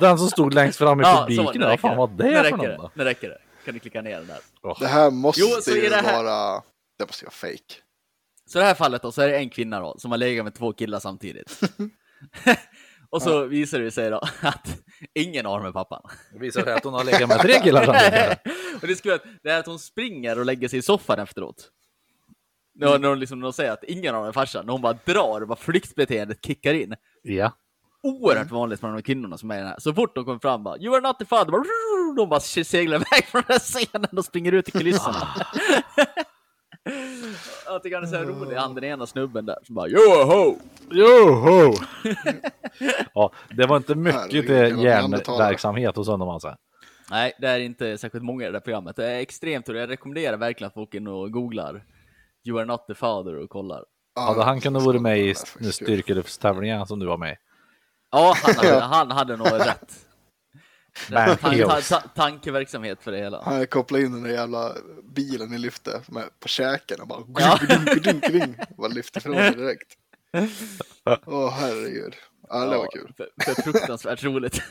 Den 0.00 0.18
som 0.18 0.28
stod 0.28 0.54
längst 0.54 0.78
fram 0.78 1.00
i 1.00 1.02
Ja, 1.04 1.26
publiken, 1.28 1.61
vad 1.62 1.80
fan 1.80 1.96
var 1.96 2.06
det. 2.09 2.44
för 2.44 2.50
någon 2.56 2.61
det. 2.66 2.90
Nu 2.94 3.04
räcker 3.04 3.28
det. 3.28 3.38
Kan 3.64 3.74
du 3.74 3.80
klicka 3.80 4.02
ner 4.02 4.18
den 4.18 4.26
där. 4.26 4.38
Det 4.80 4.87
här 4.87 5.11
måste 5.11 5.40
Jo, 5.40 5.46
så 5.62 5.70
ju 5.70 5.87
är 5.87 5.90
det 5.90 5.96
här- 5.96 6.22
vara... 6.24 6.62
Det 6.98 7.06
måste 7.06 7.24
ju 7.24 7.26
vara 7.26 7.32
fake. 7.52 7.74
Så 8.46 8.59
i 8.59 8.61
det 8.61 8.66
här 8.66 8.74
fallet 8.74 9.02
då, 9.02 9.12
så 9.12 9.22
är 9.22 9.28
det 9.28 9.37
en 9.37 9.50
kvinna 9.50 9.80
då, 9.80 9.94
som 9.98 10.11
har 10.11 10.18
legat 10.18 10.44
med 10.44 10.54
två 10.54 10.72
killar 10.72 10.98
samtidigt. 11.00 11.61
och 13.11 13.22
så 13.22 13.44
visar 13.44 13.78
det 13.78 13.90
sig 13.90 14.11
då 14.11 14.20
att 14.40 14.78
ingen 15.14 15.46
av 15.46 15.59
dem 15.59 15.66
är 15.68 15.72
pappan. 15.72 16.02
Det 16.32 16.38
visar 16.38 16.62
sig 16.62 16.72
att 16.72 16.85
hon 16.85 16.94
har 16.94 17.04
legat 17.04 17.28
med 17.28 17.38
tre 17.40 17.61
killar 17.61 17.85
samtidigt. 17.85 18.38
och 18.82 18.88
det, 18.88 18.96
skulle, 18.96 19.18
det 19.42 19.50
är 19.50 19.59
att 19.59 19.66
hon 19.66 19.78
springer 19.78 20.38
och 20.38 20.44
lägger 20.46 20.68
sig 20.68 20.78
i 20.78 20.82
soffan 20.82 21.18
efteråt. 21.18 21.70
När, 22.78 22.98
när, 22.98 23.08
de 23.08 23.18
liksom, 23.18 23.38
när 23.38 23.46
de 23.46 23.52
säger 23.52 23.72
att 23.72 23.84
ingen 23.84 24.14
av 24.14 24.20
dem 24.20 24.28
är 24.28 24.32
farsan, 24.32 24.66
när 24.66 24.72
hon 24.72 24.82
bara 24.82 24.98
drar 25.04 25.40
och 25.40 25.48
bara 25.48 25.56
flyktbeteendet 25.56 26.46
kickar 26.46 26.74
in. 26.74 26.94
Ja. 27.22 27.52
oerhört 28.02 28.50
vanligt 28.50 28.80
bland 28.80 28.96
de 28.96 29.02
kvinnorna 29.02 29.38
som 29.38 29.50
är 29.50 29.54
i 29.54 29.58
den 29.58 29.68
här. 29.68 29.76
Så 29.78 29.94
fort 29.94 30.14
de 30.14 30.24
kommer 30.24 30.38
fram 30.38 30.62
bara 30.62 30.78
You 30.78 30.94
are 30.94 31.00
not 31.00 31.18
the 31.18 31.24
father, 31.24 31.50
bara, 31.50 31.64
de 32.16 32.28
bara 32.28 32.40
seglar 32.40 32.96
iväg 32.96 33.24
från 33.26 33.42
den 33.46 33.52
här 33.52 33.58
scenen 33.58 34.18
och 34.18 34.24
springer 34.24 34.52
ut 34.52 34.68
i 34.68 34.70
kulisserna. 34.70 35.28
Jag 37.66 37.82
tycker 37.82 37.96
han 37.96 38.04
är 38.04 38.08
så 38.08 38.16
här 38.16 38.24
rolig, 38.24 38.56
han 38.56 38.74
den 38.74 38.84
ena 38.84 39.06
snubben 39.06 39.46
där 39.46 39.58
som 39.62 39.74
bara 39.74 39.88
Joho! 39.88 40.56
Joho! 40.90 41.74
ja, 43.14 43.32
det 43.50 43.66
var 43.66 43.76
inte 43.76 43.94
mycket 43.94 44.30
till 44.30 44.82
hjärnverksamhet 44.82 45.96
hos 45.96 46.08
honom 46.08 46.28
alltså. 46.28 46.56
Nej, 47.10 47.32
det 47.38 47.48
är 47.48 47.58
inte 47.58 47.98
särskilt 47.98 48.24
många 48.24 48.44
i 48.44 48.46
det 48.46 48.52
där 48.52 48.60
programmet. 48.60 48.96
Det 48.96 49.06
är 49.06 49.20
extremt 49.20 49.68
roligt. 49.68 49.80
Jag 49.80 49.90
rekommenderar 49.90 50.36
verkligen 50.36 50.68
att 50.68 50.74
folk 50.74 50.94
in 50.94 51.06
och 51.06 51.32
googlar 51.32 51.84
You 52.46 52.59
are 52.59 52.64
not 52.64 52.87
the 52.87 52.94
father 52.94 53.37
och 53.38 53.50
kollar. 53.50 53.85
Hade 54.14 54.42
han 54.44 54.61
kunnat 54.61 54.82
vara 54.82 55.00
med 55.00 55.18
i 55.18 55.35
styrkelyftstävlingen 55.72 56.87
som 56.87 56.98
du 56.98 57.06
var 57.06 57.16
med 57.18 57.32
i? 57.32 57.37
Ja, 58.11 58.35
han 58.42 58.54
hade, 58.56 58.80
han 58.80 59.11
hade 59.11 59.37
nog 59.37 59.46
rätt. 59.52 60.06
Tan- 61.09 61.88
ta- 61.88 62.00
tankeverksamhet 62.14 63.02
för 63.02 63.12
det 63.12 63.18
hela. 63.18 63.42
Han 63.42 63.66
kopplade 63.66 64.04
in 64.04 64.12
den 64.12 64.22
där 64.22 64.30
jävla 64.30 64.72
bilen 65.14 65.52
i 65.54 65.59
lyftet 65.59 66.11
med, 66.11 66.24
på 66.40 66.48
käken 66.48 67.00
och 67.00 67.06
bara 67.09 67.20
Ja. 67.38 67.59
bara 68.76 68.88
lyfte 68.88 69.18
ifrån 69.18 69.35
sig 69.35 69.54
direkt. 69.54 69.92
Åh 71.26 71.50
herregud. 71.50 72.14
Ja, 72.48 72.64
det 72.64 72.76
var 72.76 72.88
kul. 72.92 73.12
För, 73.16 73.28
för 73.44 73.62
fruktansvärt 73.62 74.24
roligt. 74.24 74.62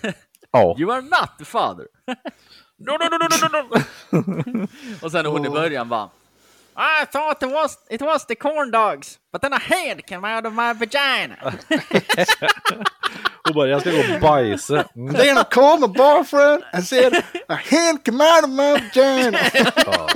Ja. 0.51 0.75
You 0.79 0.91
are 0.91 1.01
not 1.01 1.29
the 1.39 1.45
father. 1.45 1.87
no, 2.77 2.91
no, 2.91 3.09
no, 3.11 3.17
no, 3.17 3.47
no, 3.51 4.43
no. 4.59 4.67
Och 5.01 5.11
sen 5.11 5.25
hon 5.25 5.45
i 5.45 5.49
början 5.49 5.89
bara 5.89 6.09
I 6.77 7.05
thought 7.05 7.43
it 7.43 7.51
was, 7.53 7.77
it 7.89 8.01
was 8.01 8.25
the 8.25 8.35
corn 8.35 8.71
dogs, 8.71 9.17
but 9.33 9.41
then 9.41 9.53
a 9.53 9.57
head 9.59 10.05
came 10.07 10.35
out 10.35 10.45
of 10.45 10.53
my 10.53 10.73
vagina. 10.73 11.35
Och 13.49 13.55
bara, 13.55 13.67
jag 13.67 13.81
ska 13.81 13.91
gå 13.91 13.97
och 14.15 14.21
bajsa. 14.21 14.85
Mm. 14.95 15.13
Then 15.15 15.37
I 15.37 15.43
called 15.51 15.81
my 15.81 15.87
boyfriend 15.87 16.63
and 16.73 16.83
said 16.83 17.13
a 17.47 17.59
hand 17.71 18.03
came 18.05 18.23
out 18.23 18.43
of 18.43 18.49
my 18.49 18.71
vagina. 18.71 19.37
Ja. 19.85 20.07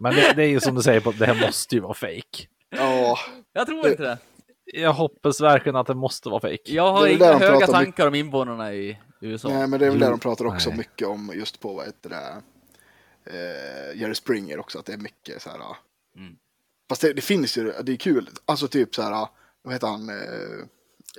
Men 0.00 0.14
det, 0.14 0.32
det 0.36 0.42
är 0.42 0.48
ju 0.48 0.60
som 0.60 0.74
du 0.74 0.82
säger, 0.82 1.00
på- 1.00 1.12
det 1.12 1.26
här 1.26 1.46
måste 1.46 1.74
ju 1.74 1.80
vara 1.80 1.94
fake. 1.94 2.46
Ja, 2.76 3.18
Jag 3.52 3.66
tror 3.66 3.88
inte 3.88 4.02
det. 4.02 4.18
Jag 4.72 4.92
hoppas 4.92 5.40
verkligen 5.40 5.76
att 5.76 5.86
det 5.86 5.94
måste 5.94 6.28
vara 6.28 6.40
fake. 6.40 6.58
Jag 6.64 6.92
har 6.92 7.06
inga 7.06 7.18
där 7.18 7.38
höga 7.38 7.66
tankar 7.66 8.06
om 8.06 8.14
invånarna 8.14 8.72
i 8.72 8.98
USA. 9.20 9.48
nej 9.48 9.66
men 9.66 9.80
det 9.80 9.86
är 9.86 9.90
väl 9.90 9.98
det 10.00 10.08
de 10.08 10.18
pratar 10.20 10.44
också 10.46 10.68
Nej. 10.68 10.78
mycket 10.78 11.08
om 11.08 11.32
just 11.34 11.60
på 11.60 11.74
vad 11.74 11.86
heter 11.86 12.08
det, 12.10 12.42
eh, 13.26 14.00
Jerry 14.00 14.14
Springer 14.14 14.58
också, 14.58 14.78
att 14.78 14.86
det 14.86 14.92
är 14.92 14.98
mycket 14.98 15.42
så 15.42 15.50
här. 15.50 15.58
ja. 15.58 15.76
Mm. 16.16 16.36
Fast 16.88 17.02
det, 17.02 17.12
det 17.12 17.20
finns 17.22 17.58
ju, 17.58 17.72
det 17.82 17.92
är 17.92 17.96
kul, 17.96 18.30
alltså 18.44 18.68
typ 18.68 18.94
så 18.94 19.02
här, 19.02 19.10
ja, 19.10 19.34
vad 19.62 19.74
heter 19.74 19.86
han, 19.86 20.08
eh, 20.08 20.66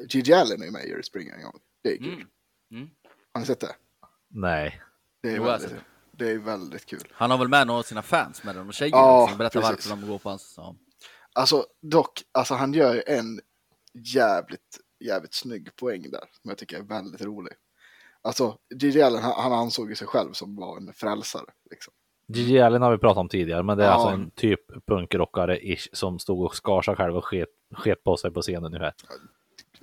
Gigi 0.10 0.34
Allen 0.34 0.62
är 0.62 0.66
ju 0.66 0.72
med 0.72 0.86
i 0.86 0.90
Jerry 0.90 1.04
Springer 1.04 1.34
en 1.36 1.44
gång. 1.44 1.60
Det 1.84 1.94
är 1.94 1.98
kul. 1.98 2.14
Mm. 2.14 2.28
Mm. 2.72 2.90
Har 3.34 3.40
ni 3.40 3.46
sett 3.48 3.60
det? 3.60 3.76
Nej. 4.28 4.82
Det 5.22 5.30
är, 5.30 5.36
Jo, 5.36 5.44
väldigt, 5.44 5.70
sett 5.70 5.80
det 6.12 6.30
är 6.30 6.38
väldigt 6.38 6.86
kul. 6.86 7.08
Han 7.12 7.32
har 7.32 7.38
väl 7.38 7.48
med 7.48 7.68
några 7.68 7.80
av 7.80 7.84
sina 7.84 8.02
fans 8.02 8.44
med 8.44 8.56
den 8.56 8.68
och 8.68 8.74
tjejer 8.74 8.92
Ja, 8.92 9.28
som 9.30 9.38
berättar 9.38 9.62
precis. 9.62 9.88
varför 9.90 10.02
de 10.02 10.08
går 10.12 10.20
på 10.20 10.30
hans... 10.30 10.54
Ja. 10.58 10.76
Alltså 11.34 11.66
dock, 11.82 12.24
alltså 12.32 12.54
han 12.54 12.74
gör 12.74 12.94
ju 12.94 13.04
en 13.08 13.42
jävligt, 13.94 14.80
jävligt 15.00 15.34
snygg 15.34 15.76
poäng 15.76 16.02
där 16.12 16.24
som 16.42 16.50
jag 16.50 16.58
tycker 16.58 16.78
är 16.78 16.84
väldigt 16.84 17.22
rolig. 17.22 17.54
Alltså, 18.24 18.58
Gigi 18.76 19.02
Allen, 19.02 19.22
han, 19.24 19.34
han 19.38 19.54
ansåg 19.54 19.90
ju 19.90 19.96
sig 19.96 20.08
själv 20.08 20.34
som 20.34 20.56
var 20.56 20.78
en 20.78 20.94
frälsare. 20.94 21.46
Liksom. 21.70 21.94
Gigi 22.28 22.60
Allen 22.62 22.82
har 22.82 22.92
vi 22.92 22.98
pratat 22.98 23.18
om 23.18 23.30
tidigare, 23.30 23.64
men 23.64 23.78
det 23.78 23.84
är 23.84 23.88
Ja. 23.88 23.94
alltså 23.94 24.10
en 24.10 24.32
typ 24.32 24.72
punkrockare-ish 24.88 25.88
som 25.94 26.20
stod 26.20 26.46
och 26.46 26.56
skar 26.56 26.82
sig 26.82 26.96
själv 26.96 27.18
och 27.18 27.26
sket, 27.26 27.50
sket 27.76 28.04
på 28.04 28.18
sig 28.18 28.32
på 28.32 28.42
scenen 28.42 28.72
nu. 28.72 28.92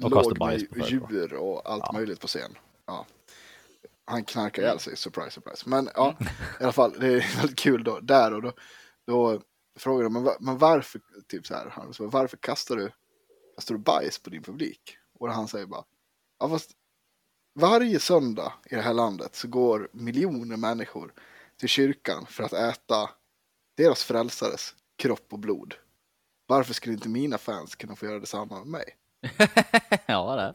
Och 0.04 0.12
kastade 0.12 0.38
bajs 0.38 0.68
på 0.68 0.78
djur 0.78 1.34
och 1.34 1.70
allt 1.70 1.84
Ja. 1.86 1.92
möjligt 1.92 2.20
på 2.20 2.26
scen. 2.26 2.50
Ja. 2.86 3.06
Han 4.04 4.24
knarkar 4.24 4.62
ihjäl 4.62 4.78
sig, 4.78 4.96
surprise, 4.96 5.30
surprise. 5.30 5.68
Men 5.68 5.88
ja, 5.94 6.14
i 6.60 6.62
alla 6.62 6.72
fall, 6.72 6.92
det 7.00 7.06
är 7.06 7.36
väldigt 7.40 7.58
kul 7.58 7.84
då. 7.84 8.00
Där 8.00 8.34
och 8.34 8.42
då, 8.42 8.52
då 9.06 9.40
frågar 9.78 10.04
de, 10.04 10.12
men, 10.12 10.24
va- 10.24 10.36
men 10.40 10.58
varför, 10.58 11.00
typ 11.28 11.46
så 11.46 11.54
här, 11.54 11.68
han, 11.70 11.94
så, 11.94 12.06
varför 12.06 12.36
kastar 12.36 12.76
du, 12.76 12.90
kastar 13.56 13.74
du 13.74 13.80
bajs 13.80 14.22
på 14.22 14.30
din 14.30 14.42
publik? 14.42 14.96
Och 15.18 15.28
han 15.32 15.48
säger 15.48 15.66
bara, 15.66 15.84
ja 16.38 16.48
fast 16.48 16.70
varje 17.58 18.00
söndag 18.00 18.52
i 18.70 18.74
det 18.74 18.80
här 18.82 18.94
landet 18.94 19.34
så 19.34 19.48
går 19.48 19.88
miljoner 19.92 20.56
människor 20.56 21.12
till 21.60 21.68
kyrkan 21.68 22.26
för 22.28 22.44
att 22.44 22.52
äta 22.52 23.10
deras 23.76 24.04
frälsares 24.04 24.74
kropp 24.96 25.26
och 25.32 25.38
blod. 25.38 25.74
Varför 26.46 26.74
skulle 26.74 26.94
inte 26.94 27.08
mina 27.08 27.38
fans 27.38 27.74
kunna 27.74 27.96
få 27.96 28.06
göra 28.06 28.18
detsamma 28.18 28.58
med 28.58 28.66
mig? 28.66 28.84
ja, 30.06 30.36
det. 30.36 30.54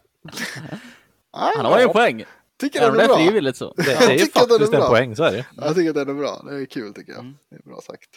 Han 1.31 1.65
har 1.65 1.77
ju 1.79 1.83
en 1.83 1.93
poäng. 1.93 2.23
Tycker 2.59 2.89
om 2.89 2.97
den 2.97 2.97
det 2.97 3.01
är 3.01 3.03
är 3.03 3.07
bra. 3.07 3.17
frivilligt 3.17 3.57
så. 3.57 3.73
Det, 3.73 3.83
det 3.83 3.91
Jag 3.91 4.03
är 4.03 4.11
ju 4.13 4.19
tycker 4.19 4.41
att 4.41 4.49
den 4.49 4.55
är 4.55 4.59
faktiskt 4.59 4.73
en 4.73 4.79
bra. 4.79 4.89
poäng, 4.89 5.15
så 5.15 5.23
är 5.23 5.31
det. 5.31 5.45
Jag 5.55 5.75
tycker 5.75 5.89
att 5.89 5.95
den 5.95 6.09
är 6.09 6.13
bra. 6.13 6.41
Det 6.49 6.55
är 6.55 6.65
kul 6.65 6.93
tycker 6.93 7.11
jag. 7.11 7.21
Mm. 7.21 7.37
Det 7.49 7.55
är 7.55 7.61
bra 7.61 7.81
sagt. 7.81 8.09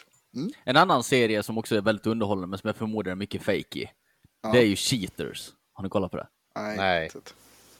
En 0.63 0.77
annan 0.77 1.03
serie 1.03 1.43
som 1.43 1.57
också 1.57 1.75
är 1.75 1.81
väldigt 1.81 2.05
underhållande 2.07 2.47
men 2.47 2.59
som 2.59 2.67
jag 2.67 2.75
förmodar 2.75 3.11
är 3.11 3.15
mycket 3.15 3.41
fake 3.43 3.79
i. 3.79 3.89
Ja. 4.43 4.51
Det 4.51 4.59
är 4.59 4.63
ju 4.65 4.75
Cheaters. 4.75 5.49
Har 5.73 5.83
ni 5.83 5.89
kollat 5.89 6.11
på 6.11 6.17
det? 6.17 6.27
Nej. 6.55 6.77
Nej. 6.77 7.09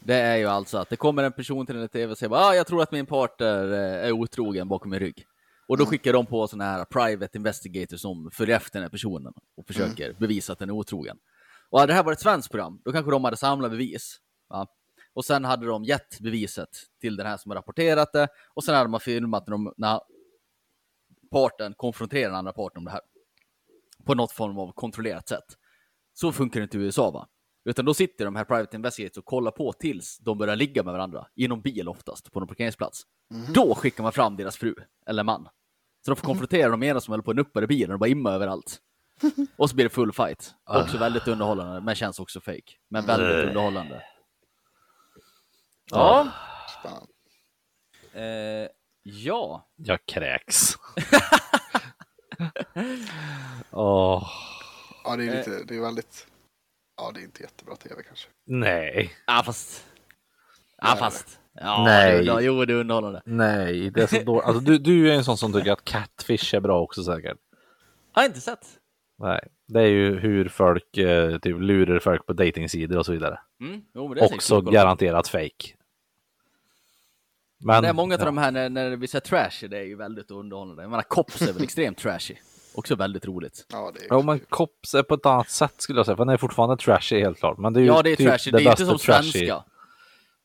Det 0.07 0.15
är 0.15 0.37
ju 0.37 0.45
alltså 0.45 0.77
att 0.77 0.89
det 0.89 0.95
kommer 0.95 1.23
en 1.23 1.31
person 1.31 1.65
till 1.65 1.77
en 1.77 1.89
tv 1.89 2.11
och 2.11 2.17
säger 2.17 2.35
ah, 2.35 2.53
jag 2.53 2.67
tror 2.67 2.81
att 2.81 2.91
min 2.91 3.05
partner 3.05 3.71
eh, 3.71 4.07
är 4.07 4.11
otrogen 4.11 4.67
bakom 4.67 4.91
min 4.91 4.99
rygg. 4.99 5.25
Och 5.67 5.77
då 5.77 5.85
skickar 5.85 6.13
de 6.13 6.25
på 6.25 6.47
sådana 6.47 6.71
här 6.71 6.85
private 6.85 7.37
investigators 7.37 8.01
som 8.01 8.31
följer 8.31 8.55
efter 8.55 8.73
den 8.73 8.83
här 8.83 8.89
personen 8.89 9.33
och 9.57 9.67
försöker 9.67 10.13
bevisa 10.13 10.53
att 10.53 10.59
den 10.59 10.69
är 10.69 10.73
otrogen. 10.73 11.17
Och 11.69 11.79
hade 11.79 11.91
det 11.91 11.95
här 11.95 12.03
varit 12.03 12.17
ett 12.17 12.23
svenskt 12.23 12.51
program, 12.51 12.81
då 12.85 12.91
kanske 12.91 13.11
de 13.11 13.23
hade 13.23 13.37
samlat 13.37 13.71
bevis. 13.71 14.19
Va? 14.49 14.67
Och 15.13 15.25
sen 15.25 15.45
hade 15.45 15.65
de 15.65 15.83
gett 15.83 16.19
beviset 16.19 16.69
till 17.01 17.15
den 17.15 17.27
här 17.27 17.37
som 17.37 17.51
har 17.51 17.55
rapporterat 17.55 18.13
det. 18.13 18.27
Och 18.53 18.63
sen 18.63 18.75
hade 18.75 18.89
man 18.89 18.99
filmat 18.99 19.47
när, 19.47 19.51
de, 19.51 19.73
när 19.77 19.99
parten 21.31 21.73
konfronterar 21.73 22.29
den 22.29 22.35
andra 22.35 22.53
parten 22.53 22.77
om 22.77 22.85
det 22.85 22.91
här. 22.91 23.01
På 24.05 24.15
något 24.15 24.31
form 24.31 24.57
av 24.57 24.71
kontrollerat 24.71 25.27
sätt. 25.27 25.57
Så 26.13 26.31
funkar 26.31 26.59
det 26.59 26.63
inte 26.63 26.77
i 26.77 26.81
USA 26.81 27.11
va? 27.11 27.27
Utan 27.67 27.85
då 27.85 27.93
sitter 27.93 28.25
de 28.25 28.35
här 28.35 28.43
private 28.43 28.75
investigators 28.75 29.17
och 29.17 29.25
kollar 29.25 29.51
på 29.51 29.73
tills 29.73 30.17
de 30.17 30.37
börjar 30.37 30.55
ligga 30.55 30.83
med 30.83 30.93
varandra. 30.93 31.27
I 31.35 31.47
någon 31.47 31.61
bil 31.61 31.87
oftast, 31.89 32.31
på 32.31 32.39
någon 32.39 32.47
parkeringsplats. 32.47 33.01
Då 33.53 33.75
skickar 33.75 34.03
man 34.03 34.11
fram 34.11 34.37
deras 34.37 34.57
fru, 34.57 34.75
eller 35.05 35.23
man. 35.23 35.49
Så 36.05 36.11
de 36.11 36.15
får 36.15 36.25
konfrontera 36.27 36.69
de 36.69 36.83
ena 36.83 36.99
som 37.01 37.11
håller 37.11 37.23
på 37.23 37.31
att 37.31 37.37
nuppa 37.37 37.63
i 37.63 37.67
bilen 37.67 37.91
och 37.93 37.99
bara 37.99 38.09
imma 38.09 38.31
överallt. 38.31 38.79
Och 39.57 39.69
så 39.69 39.75
blir 39.75 39.85
det 39.85 39.89
full 39.89 40.13
fight. 40.13 40.53
Också 40.65 40.97
väldigt 40.97 41.27
underhållande, 41.27 41.81
men 41.81 41.95
känns 41.95 42.19
också 42.19 42.41
fake. 42.41 42.73
Men 42.89 43.05
väldigt 43.05 43.47
underhållande. 43.47 44.03
Ja. 45.91 46.27
Eh, 48.13 48.67
ja. 49.03 49.67
Jag 49.75 50.05
kräks. 50.05 50.73
Åh, 53.71 54.29
Ja, 55.03 55.15
det 55.15 55.23
är 55.23 55.27
Eh. 55.31 55.37
lite, 55.37 55.63
det 55.63 55.75
är 55.75 55.81
väldigt, 55.81 56.27
ja 56.97 57.11
det 57.13 57.19
är 57.19 57.23
inte 57.23 57.41
jättebra 57.43 57.75
tv 57.75 58.03
kanske. 58.07 58.27
nej. 58.45 59.11
Ja, 59.27 59.43
fast. 59.45 59.85
Ja, 60.81 60.95
fast. 60.99 61.39
Ja, 61.53 61.83
Nej. 61.85 62.25
Det, 62.25 62.41
jo, 62.41 62.65
det 62.65 62.73
är 62.73 62.77
underhållande. 62.77 63.21
Nej, 63.25 63.89
det 63.89 64.01
är 64.03 64.07
så 64.07 64.23
dåligt. 64.23 64.45
Alltså, 64.45 64.59
du, 64.59 64.77
du 64.77 65.11
är 65.11 65.15
en 65.15 65.23
sån 65.23 65.37
som 65.37 65.53
tycker 65.53 65.71
att 65.71 65.83
Catfish 65.85 66.53
är 66.55 66.59
bra 66.59 66.81
också 66.81 67.03
säkert. 67.03 67.37
Har 68.11 68.21
jag 68.23 68.29
inte 68.29 68.41
sett. 68.41 68.65
Nej, 69.19 69.39
det 69.67 69.79
är 69.81 69.87
ju 69.87 70.19
hur 70.19 70.49
folk 70.49 70.97
eh, 70.97 71.37
typ 71.39 71.59
lurar 71.59 71.99
folk 71.99 72.25
på 72.25 72.33
datingsidor 72.33 72.97
och 72.97 73.05
så 73.05 73.11
vidare. 73.11 73.39
Mm, 73.61 73.81
jo, 73.93 74.07
men 74.07 74.15
det 74.17 74.21
är 74.21 74.23
säkert 74.27 74.35
Också 74.37 74.61
på. 74.61 74.71
garanterat 74.71 75.27
fake. 75.27 75.73
Men 77.59 77.83
Det 77.83 77.89
är 77.89 77.93
många 77.93 78.15
av 78.15 78.25
de 78.25 78.37
här 78.37 78.51
när, 78.51 78.69
när 78.69 78.95
vi 78.95 79.07
ser 79.07 79.19
trashy, 79.19 79.67
det 79.67 79.77
är 79.77 79.83
ju 79.83 79.95
väldigt 79.95 80.31
underhållande. 80.31 80.83
Jag 80.83 80.89
menar, 80.89 81.03
Cops 81.03 81.41
är 81.41 81.53
väl 81.53 81.63
extremt 81.63 81.97
trashy. 81.97 82.35
Också 82.77 82.95
väldigt 82.95 83.25
roligt. 83.25 83.65
Ja, 83.71 83.91
det 83.95 83.99
är 83.99 84.07
Ja, 84.09 84.21
men 84.21 84.39
Cops 84.39 84.93
är 84.93 85.03
på 85.03 85.13
ett 85.13 85.25
annat 85.25 85.49
sätt 85.49 85.73
skulle 85.77 85.99
jag 85.99 86.05
säga, 86.05 86.15
för 86.17 86.25
den 86.25 86.33
är 86.33 86.37
fortfarande 86.37 86.77
trashy 86.77 87.19
helt 87.19 87.39
klart. 87.39 87.57
Men 87.57 87.73
det 87.73 87.79
är 87.79 87.81
ju 87.81 87.87
Ja, 87.87 88.01
det 88.01 88.11
är 88.11 88.15
typ 88.15 88.27
trashy. 88.29 88.51
Det 88.51 88.57
är 88.57 88.69
inte 88.71 88.85
som 88.85 88.97
trashy. 88.97 89.31
svenska. 89.31 89.63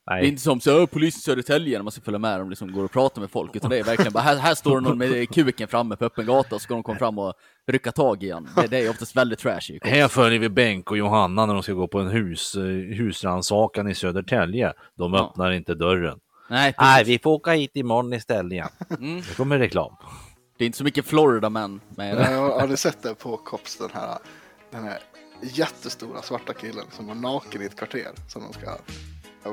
Det 0.06 0.12
är 0.12 0.16
Nej, 0.20 0.28
inte 0.28 0.42
som 0.42 0.60
så, 0.60 0.80
"Åh, 0.82 0.86
polisen 0.86 1.18
i 1.18 1.22
Södertälje 1.22 1.78
när 1.78 1.82
man 1.82 1.92
ska 1.92 2.00
följa 2.00 2.18
med 2.18 2.40
dem 2.40 2.50
liksom 2.50 2.72
går 2.72 2.84
och 2.84 2.90
pratar 2.92 3.20
med 3.20 3.30
folk. 3.30 3.56
Utan 3.56 3.70
det 3.70 3.78
är 3.78 3.84
verkligen 3.84 4.12
bara, 4.12 4.20
här, 4.20 4.36
här 4.36 4.54
står 4.54 4.80
någon 4.80 4.98
med 4.98 5.34
kuken 5.34 5.68
framme 5.68 5.96
på 5.96 6.04
öppen 6.04 6.26
gata 6.26 6.54
och 6.54 6.60
så 6.60 6.64
ska 6.64 6.74
de 6.74 6.82
komma 6.82 6.98
fram 6.98 7.18
och 7.18 7.34
rycka 7.66 7.92
tag 7.92 8.22
i 8.22 8.30
en. 8.30 8.48
Det, 8.56 8.66
det 8.66 8.78
är 8.78 8.90
oftast 8.90 9.16
väldigt 9.16 9.38
trashy. 9.38 9.78
Här 9.82 10.08
följer 10.08 10.38
vi 10.38 10.48
Bengt 10.48 10.90
och 10.90 10.96
Johanna 10.98 11.46
när 11.46 11.54
de 11.54 11.62
ska 11.62 11.72
gå 11.72 11.88
på 11.88 11.98
en 12.00 12.08
hus, 12.08 12.54
eh, 12.54 12.62
husrannsakan 12.96 13.88
i 13.88 13.94
Södertälje. 13.94 14.72
De 14.98 15.14
Ja. 15.14 15.28
öppnar 15.30 15.50
inte 15.50 15.74
dörren. 15.74 16.18
Nej, 16.50 16.74
Nej, 16.78 17.04
vi 17.04 17.18
får 17.18 17.30
åka 17.30 17.50
hit 17.52 17.70
imorgon 17.74 18.12
istället 18.12 18.52
igen. 18.52 18.68
Mm. 18.98 19.16
Det 19.28 19.34
kommer 19.36 19.58
reklam. 19.58 19.96
Det 20.62 20.64
är 20.64 20.66
inte 20.66 20.78
så 20.78 20.84
mycket 20.84 21.06
Florida 21.06 21.50
med 21.50 21.80
det. 21.96 22.06
Ja, 22.06 22.30
jag 22.30 22.60
har 22.60 22.66
ni 22.66 22.76
sett 22.76 23.02
det 23.02 23.14
på 23.14 23.36
Cops, 23.36 23.76
den 23.76 23.90
här, 23.94 24.18
den 24.70 24.84
här 24.84 24.98
jättestora 25.40 26.22
svarta 26.22 26.52
killen 26.52 26.84
som 26.96 27.06
var 27.06 27.14
naken 27.14 27.62
i 27.62 27.64
ett 27.64 27.76
kvarter 27.76 28.08
som 28.28 28.42
de 28.42 28.52
ska... 28.52 28.76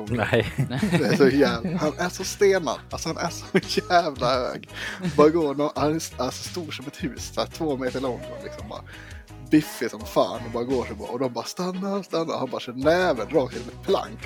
Nej. 0.10 0.54
Det 1.00 1.08
är 1.08 1.16
så 1.18 1.28
jävla, 1.28 1.78
han 1.78 1.94
är 1.98 2.10
så 2.10 2.24
stenad, 2.24 2.80
alltså 2.92 3.10
han 3.10 3.18
är 3.18 3.30
så 3.30 3.46
jävla 3.90 4.34
hög. 4.34 4.70
Bara 5.18 5.30
går, 5.30 5.56
nå- 5.56 5.74
han 5.76 5.92
är 5.92 5.94
alltså 5.96 6.50
stor 6.50 6.72
som 6.72 6.88
ett 6.88 7.04
hus, 7.04 7.32
så 7.34 7.42
här, 7.42 7.48
två 7.48 7.78
meter 7.78 8.02
lång 8.02 8.22
liksom 8.44 8.70
bara 8.70 8.82
biffig 9.50 9.92
som 9.92 10.06
fan 10.06 10.40
och 10.46 10.52
bara 10.54 10.64
går 10.64 10.86
så 10.86 10.96
bara, 10.96 11.10
och 11.10 11.20
de 11.20 11.34
bara 11.34 11.46
stanna, 11.46 12.04
stanna. 12.04 12.38
Han 12.38 12.50
bara 12.50 12.60
kör 12.62 12.74
näven 12.74 13.30
rakt 13.30 13.56
in 13.56 13.62
i 13.62 13.68
ett 13.68 13.84
plank. 13.84 14.20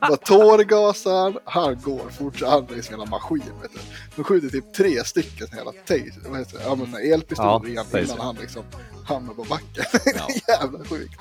Bara, 0.00 0.10
så 0.10 0.16
tårgasar 0.24 1.38
han, 1.44 1.80
går 1.82 2.10
fortsatt, 2.10 2.50
han 2.50 2.78
är 2.78 2.82
som 2.82 3.00
en 3.00 3.10
maskin. 3.10 3.42
Vet 3.62 3.72
du. 3.72 3.78
De 4.16 4.24
skjuter 4.24 4.48
typ 4.48 4.74
tre 4.74 5.04
stycken 5.04 5.46
jävla 5.56 5.72
taser, 5.72 6.28
vad 6.30 6.38
heter 6.38 6.58
det, 6.58 6.64
ja, 6.64 6.74
men 6.74 7.12
elpistoler 7.12 7.68
Ja, 7.74 7.82
taser. 7.84 8.04
innan 8.04 8.20
han 8.20 8.34
liksom 8.36 8.62
hamnar 9.04 9.34
på 9.34 9.44
backen. 9.44 9.84
Ja. 10.16 10.28
Jävla 10.60 10.84
sjukt. 10.84 11.20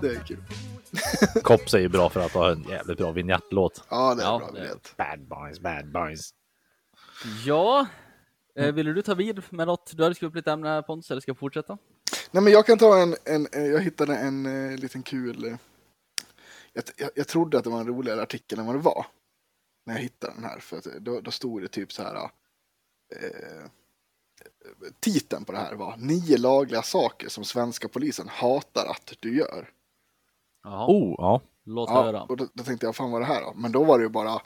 Det 0.00 0.08
är 0.08 0.24
kul. 0.26 0.44
Kops 1.42 1.74
är 1.74 1.78
ju 1.78 1.88
bra 1.88 2.10
för 2.10 2.20
att 2.20 2.32
ha 2.32 2.50
en 2.52 2.62
jävligt 2.68 2.98
bra 2.98 3.10
vignettlåt. 3.12 3.84
Ja, 3.90 4.14
det 4.14 4.22
är 4.22 4.26
Ja, 4.26 4.38
bra 4.38 4.50
vet. 4.62 4.96
Bad 4.96 5.28
boys, 5.28 5.60
bad 5.60 5.92
boys. 5.92 6.30
Ja, 7.44 7.86
eh, 8.56 8.72
ville 8.72 8.92
du 8.92 9.02
ta 9.02 9.14
vid 9.14 9.42
med 9.50 9.66
något? 9.66 9.92
Du 9.96 10.02
hade 10.02 10.14
skrivit 10.14 10.30
upp 10.30 10.36
lite 10.36 10.52
ämne 10.52 10.68
här 10.68 10.82
Pontus, 10.82 11.10
eller 11.10 11.20
ska 11.20 11.30
jag 11.30 11.38
fortsätta? 11.38 11.78
Nej, 12.30 12.42
men 12.42 12.52
jag 12.52 12.66
kan 12.66 12.78
ta 12.78 12.98
en, 13.02 13.16
en 13.24 13.46
eh, 13.52 13.66
jag 13.66 13.80
hittade 13.80 14.16
en 14.16 14.46
eh, 14.46 14.78
liten 14.78 15.02
kul, 15.02 15.56
jag, 16.72 16.84
jag, 16.96 17.10
jag 17.14 17.28
trodde 17.28 17.58
att 17.58 17.64
det 17.64 17.70
var 17.70 17.80
en 17.80 17.86
roligare 17.86 18.22
artikel 18.22 18.58
än 18.58 18.66
vad 18.66 18.74
det 18.74 18.78
var. 18.82 19.06
När 19.86 19.94
jag 19.94 20.02
hittade 20.02 20.34
den 20.34 20.44
här, 20.44 20.58
för 20.60 20.76
att 20.78 20.84
då, 20.84 21.20
då 21.20 21.30
stod 21.30 21.62
det 21.62 21.68
typ 21.68 21.92
så 21.92 22.02
här, 22.02 22.14
eh, 22.16 23.66
titeln 25.00 25.44
på 25.44 25.52
det 25.52 25.58
här 25.58 25.74
var 25.74 25.96
nio 25.96 26.38
lagliga 26.38 26.82
saker 26.82 27.28
som 27.28 27.44
svenska 27.44 27.88
polisen 27.88 28.28
hatar 28.28 28.86
att 28.86 29.12
du 29.20 29.36
gör. 29.36 29.70
Jaha, 30.64 30.86
Oh, 30.88 31.14
ja. 31.18 31.40
låt 31.64 31.90
Ja, 31.90 32.02
höra. 32.02 32.22
och 32.22 32.36
då, 32.36 32.46
då 32.54 32.64
tänkte 32.64 32.86
jag, 32.86 32.96
fan 32.96 33.10
vad 33.10 33.22
är 33.22 33.26
det 33.26 33.32
här 33.34 33.40
då? 33.42 33.52
Men 33.56 33.72
då 33.72 33.84
var 33.84 33.98
det 33.98 34.02
ju 34.02 34.08
bara, 34.10 34.42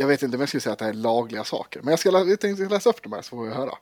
jag 0.00 0.06
vet 0.06 0.22
inte 0.22 0.36
om 0.36 0.40
jag 0.40 0.48
skulle 0.48 0.60
säga 0.60 0.72
att 0.72 0.78
det 0.78 0.84
här 0.84 0.92
är 0.92 0.96
lagliga 0.96 1.44
saker, 1.44 1.80
men 1.82 1.90
jag, 1.90 1.98
ska, 1.98 2.10
jag 2.10 2.40
tänkte 2.40 2.68
läsa 2.68 2.90
upp 2.90 3.02
de 3.02 3.12
här 3.12 3.22
så 3.22 3.28
får 3.28 3.44
vi 3.44 3.54
höra. 3.54 3.78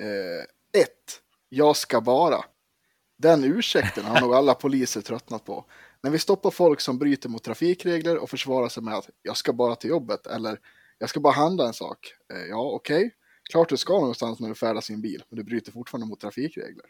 Eh, 0.00 0.80
ett, 0.82 1.20
jag 1.48 1.76
ska 1.76 2.00
bara. 2.00 2.44
Den 3.18 3.44
ursäkten 3.44 4.04
har 4.04 4.20
nog 4.20 4.34
alla 4.34 4.54
poliser 4.54 5.00
tröttnat 5.00 5.44
på. 5.44 5.64
När 6.00 6.10
vi 6.10 6.18
stoppar 6.18 6.50
folk 6.50 6.80
som 6.80 6.98
bryter 6.98 7.28
mot 7.28 7.42
trafikregler 7.42 8.18
och 8.18 8.30
försvarar 8.30 8.68
sig 8.68 8.82
med 8.82 8.94
att 8.94 9.10
jag 9.22 9.36
ska 9.36 9.52
bara 9.52 9.76
till 9.76 9.90
jobbet 9.90 10.26
eller 10.26 10.60
jag 10.98 11.08
ska 11.08 11.20
bara 11.20 11.32
handla 11.32 11.66
en 11.66 11.74
sak. 11.74 12.14
Eh, 12.32 12.46
ja, 12.48 12.70
okej. 12.72 13.14
Klart 13.50 13.68
du 13.68 13.76
ska 13.76 13.92
någonstans 13.92 14.40
när 14.40 14.48
du 14.48 14.54
färdas 14.54 14.90
i 14.90 14.92
en 14.94 15.02
bil, 15.02 15.24
men 15.28 15.36
du 15.36 15.44
bryter 15.44 15.72
fortfarande 15.72 16.06
mot 16.06 16.20
trafikregler. 16.20 16.86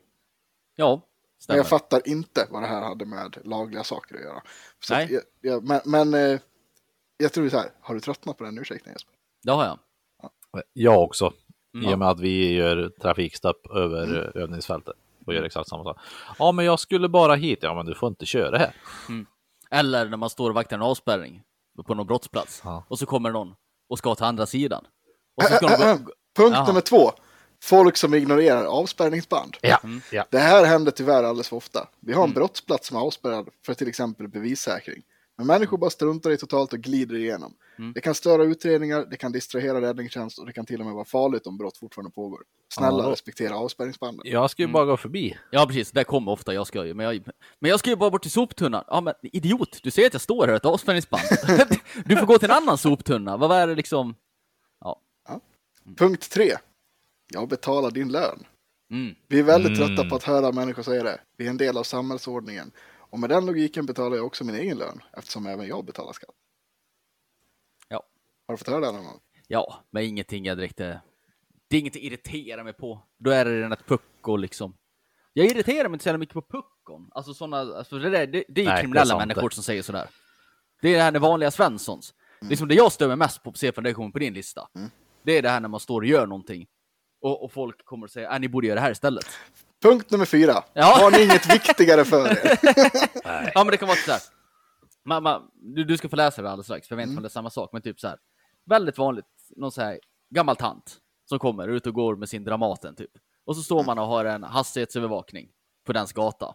Ja, 0.77 0.95
Men 0.95 1.43
stämmer. 1.43 1.59
jag 1.59 1.69
fattar 1.69 2.09
inte 2.09 2.47
vad 2.51 2.63
det 2.63 2.67
här 2.69 2.83
hade 2.83 3.07
med 3.07 3.39
lagliga 3.45 3.85
saker 3.85 4.15
att 4.15 4.23
göra. 4.23 4.43
Så 4.81 4.95
Nej. 4.95 5.09
jag, 5.13 5.23
jag, 5.41 5.65
men 5.65 5.81
men 5.85 6.15
eh, 6.15 6.41
jag 7.23 7.33
tror 7.33 7.49
så 7.49 7.57
här, 7.57 7.71
har 7.81 7.95
du 7.95 8.01
tröttnat 8.01 8.39
på 8.39 8.45
den 8.45 8.59
ursäkten 8.59 8.93
Jesper? 8.93 9.15
Det 9.43 9.53
har 9.53 9.65
jag. 9.65 9.79
Jag 10.73 11.03
också. 11.03 11.33
Mm. 11.75 11.91
I 11.91 11.95
och 11.95 11.99
med 11.99 12.09
att 12.09 12.21
vi 12.21 12.53
gör 12.55 12.93
trafikstopp 13.03 13.67
över 13.75 14.03
Mm. 14.05 14.43
övningsfältet 14.43 14.95
och 15.27 15.35
gör 15.35 15.43
exakt 15.43 15.69
samma 15.69 15.85
sak. 15.85 15.97
Ja, 16.39 16.53
men 16.53 16.65
jag 16.65 16.81
skulle 16.81 17.09
bara 17.09 17.35
hit. 17.35 17.59
Ja, 17.63 17.75
men 17.75 17.87
du 17.87 17.95
får 17.95 18.09
inte 18.09 18.27
köra 18.27 18.59
här. 18.59 18.75
Eller 19.71 20.09
när 20.09 20.17
man 20.17 20.31
står 20.31 20.49
och 20.51 20.55
vaktar 20.55 20.77
en 20.77 20.83
avspärrning 20.83 21.43
på 21.87 21.95
någon 21.95 22.07
brottsplats 22.07 22.61
Ja. 22.65 22.85
och 22.89 22.99
så 22.99 23.07
kommer 23.07 23.31
någon 23.31 23.55
och 23.89 23.99
ska 23.99 24.15
till 24.15 24.25
andra 24.25 24.47
sidan. 24.47 24.85
Och 25.37 25.43
så 25.43 25.55
ska 25.55 25.67
de 25.67 26.05
gå... 26.05 26.13
Punkt 26.37 26.55
Jaha. 26.57 26.67
nummer 26.67 26.81
två. 26.81 27.13
Folk 27.63 27.97
som 27.97 28.15
ignorerar 28.15 28.65
avspärrningsband. 28.65 29.57
Ja, 29.61 29.81
Mm. 29.85 30.01
Det 30.31 30.39
här 30.39 30.65
händer 30.65 30.93
tyvärr 30.93 31.23
alldeles 31.25 31.49
för 31.49 31.57
ofta. 31.57 31.89
Vi 32.01 32.13
har 32.13 32.21
en 32.23 32.25
Mm. 32.31 32.35
brottsplats 32.35 32.89
som 32.89 32.97
är 32.97 33.01
avspärrad 33.01 33.49
för 33.67 33.75
till 33.75 33.89
exempel 33.89 34.29
bevissäkring. 34.29 35.03
Men 35.37 35.47
människor 35.47 35.79
bara 35.79 35.91
struntar 35.91 36.31
i 36.31 36.37
totalt 36.37 36.73
och 36.73 36.79
glider 36.79 37.15
igenom. 37.17 37.55
Mm. 37.79 37.93
Det 37.93 38.01
kan 38.01 38.15
störa 38.15 38.45
utredningar, 38.45 39.07
det 39.11 39.17
kan 39.17 39.33
distrahera 39.33 39.81
räddningstjänst 39.81 40.39
och 40.39 40.47
det 40.47 40.53
kan 40.53 40.67
till 40.67 40.81
och 40.81 40.87
med 40.87 40.95
vara 40.95 41.05
farligt 41.05 41.47
om 41.47 41.59
brott 41.59 41.77
fortfarande 41.77 42.11
pågår. 42.11 42.41
Snälla 42.75 43.05
Ja. 43.05 43.11
respektera 43.11 43.57
avspärrningsbanden. 43.57 44.23
Jag 44.27 44.51
ska 44.51 44.63
ju 44.63 44.65
Mm. 44.65 44.73
bara 44.73 44.85
gå 44.85 44.97
förbi. 44.97 45.37
Ja, 45.51 45.67
precis. 45.67 45.91
Det 45.91 46.05
kommer 46.05 46.33
ofta. 46.33 46.55
Jag 46.55 46.67
ska 46.67 46.87
ju. 46.87 46.95
Men 46.95 47.07
jag, 47.07 47.23
men 47.61 47.71
jag 47.71 47.79
ska 47.81 47.91
ju 47.91 47.97
bara 47.97 48.11
bort 48.11 48.23
till 48.23 48.31
soptunnan. 48.31 48.85
Ja, 48.87 49.01
men 49.01 49.15
idiot. 49.23 49.79
Du 49.83 49.91
ser 49.91 50.07
att 50.07 50.13
jag 50.15 50.23
står 50.23 50.47
här, 50.47 50.55
ett 50.55 50.65
avspärrningsband. 50.65 51.23
du 52.05 52.17
får 52.17 52.27
gå 52.27 52.39
till 52.39 52.51
en 52.51 52.57
annan 52.57 52.79
soptunna. 52.79 53.37
Vad 53.37 53.53
är 53.59 53.67
det 53.67 53.75
liksom? 53.75 54.15
Punkt 55.99 56.31
tre. 56.31 56.53
Jag 57.33 57.49
betalar 57.49 57.91
din 57.91 58.09
lön. 58.13 58.45
Mm. 58.91 59.15
Vi 59.29 59.39
är 59.39 59.43
väldigt 59.43 59.79
Mm. 59.79 59.89
trötta 59.97 60.09
på 60.11 60.17
att 60.17 60.23
höra 60.23 60.53
människor 60.53 60.83
säga 60.83 61.03
det. 61.03 61.21
Vi 61.37 61.47
är 61.47 61.51
en 61.51 61.57
del 61.57 61.77
av 61.77 61.83
samhällsordningen. 61.83 62.71
Och 63.13 63.19
med 63.21 63.31
den 63.31 63.47
logiken 63.47 63.87
betalar 63.87 64.17
jag 64.17 64.27
också 64.27 64.45
min 64.45 64.55
egen 64.55 64.79
lön, 64.79 65.01
eftersom 65.17 65.47
även 65.47 65.67
jag 65.67 65.85
betalar 65.85 66.13
skatt. 66.13 66.35
Ja. 67.89 68.03
Har 68.47 68.55
du 68.55 68.59
fått 68.59 68.69
höra 68.69 68.81
det 68.81 68.93
någon 68.93 69.05
gång? 69.05 69.21
Ja, 69.49 69.85
men 69.91 70.03
ingenting 70.05 70.45
jag 70.45 70.57
direkt... 70.59 70.81
eh, 70.81 70.97
Det 71.69 71.77
är 71.77 71.81
inget 71.81 71.95
jag 71.95 72.05
irriterar 72.05 72.65
mig 72.65 72.73
på. 72.73 73.03
Då 73.19 73.31
är 73.31 73.45
det 73.45 73.57
redan 73.57 73.73
ett 73.73 73.87
pucko 73.87 74.37
liksom. 74.37 74.77
Jag 75.33 75.47
irriterar 75.47 75.89
mig 75.89 75.95
inte 75.95 76.03
så 76.03 76.09
jävla 76.09 76.19
mycket 76.19 76.35
på 76.35 76.43
puckon. 76.43 77.09
Alltså 77.15 77.35
sådana, 77.35 77.57
alltså 77.77 77.99
det, 77.99 78.11
där, 78.11 78.27
det, 78.27 78.27
det 78.27 78.39
är 78.39 78.45
Nej, 78.47 78.47
det 78.65 78.71
är 78.71 78.81
kriminella 78.81 79.19
människor 79.19 79.51
som 79.51 79.63
säger 79.65 79.83
sådär. 79.83 80.09
Det 80.83 80.89
är 80.89 80.97
det 80.97 81.03
här 81.03 81.13
med 81.13 81.21
vanliga 81.21 81.51
Svenssons. 81.51 82.15
Liksom 82.41 82.69
det 82.69 82.75
jag 82.75 82.93
stör 82.93 83.09
mig 83.09 83.17
mest 83.17 83.43
på, 83.43 83.53
se 83.53 83.73
från 83.73 83.85
det 83.85 83.95
kommer 83.95 84.11
på 84.11 84.19
din 84.19 84.35
lista. 84.35 84.69
Det 85.23 85.33
är 85.39 85.43
det 85.43 85.49
här 85.49 85.61
när 85.61 85.69
man 85.69 85.81
står 85.81 86.01
och 86.01 86.07
gör 86.07 86.27
någonting. 86.27 86.67
Och, 87.21 87.45
och 87.45 87.53
folk 87.53 87.85
kommer 87.85 88.07
och 88.07 88.11
säger, 88.11 88.33
äh, 88.35 88.41
ni 88.41 88.49
borde 88.49 88.67
göra 88.67 88.75
det 88.75 88.81
här 88.81 88.91
istället. 88.91 89.27
Punkt 89.83 90.11
nummer 90.11 90.25
fyra. 90.25 90.65
Ja. 90.73 90.85
Har 90.85 91.11
ni 91.11 91.25
inget 91.25 91.55
viktigare 91.55 92.05
för 92.05 92.27
er? 92.27 92.59
Ja 93.55 93.65
men 93.65 93.67
det 93.67 93.77
kan 93.77 93.89
vara 93.89 93.99
så 93.99 94.13
här. 94.13 94.21
Man, 95.21 95.51
du, 95.55 95.85
du 95.85 95.97
ska 95.97 96.09
få 96.09 96.17
läsa 96.17 96.43
det 96.43 96.51
alldeles 96.51 96.67
strax, 96.67 96.89
för 96.89 96.95
jag 96.95 96.97
vet 96.97 97.07
inte 97.07 97.17
om 97.17 97.23
det 97.23 97.27
är 97.27 97.31
samma 97.31 97.51
sak, 97.51 97.71
men 97.73 97.83
typ 97.83 98.01
så 98.01 98.09
här. 98.09 98.19
Väldigt 98.67 98.99
vanligt, 98.99 99.27
någon 99.57 99.73
så 99.73 99.83
här 99.83 100.01
gammal 100.35 100.57
tant 100.57 100.99
som 101.29 101.39
kommer 101.39 101.69
ut 101.69 101.87
och 101.87 101.95
går 101.95 102.17
med 102.17 102.29
sin 102.29 102.45
Dramaten 102.45 102.95
typ. 102.95 103.11
Och 103.45 103.57
så 103.57 103.63
står 103.63 103.85
man 103.85 103.99
och 103.99 104.07
har 104.07 104.25
en 104.25 104.43
hastighetsövervakning 104.43 105.49
på 105.87 105.93
dens 105.93 106.13
gata. 106.13 106.55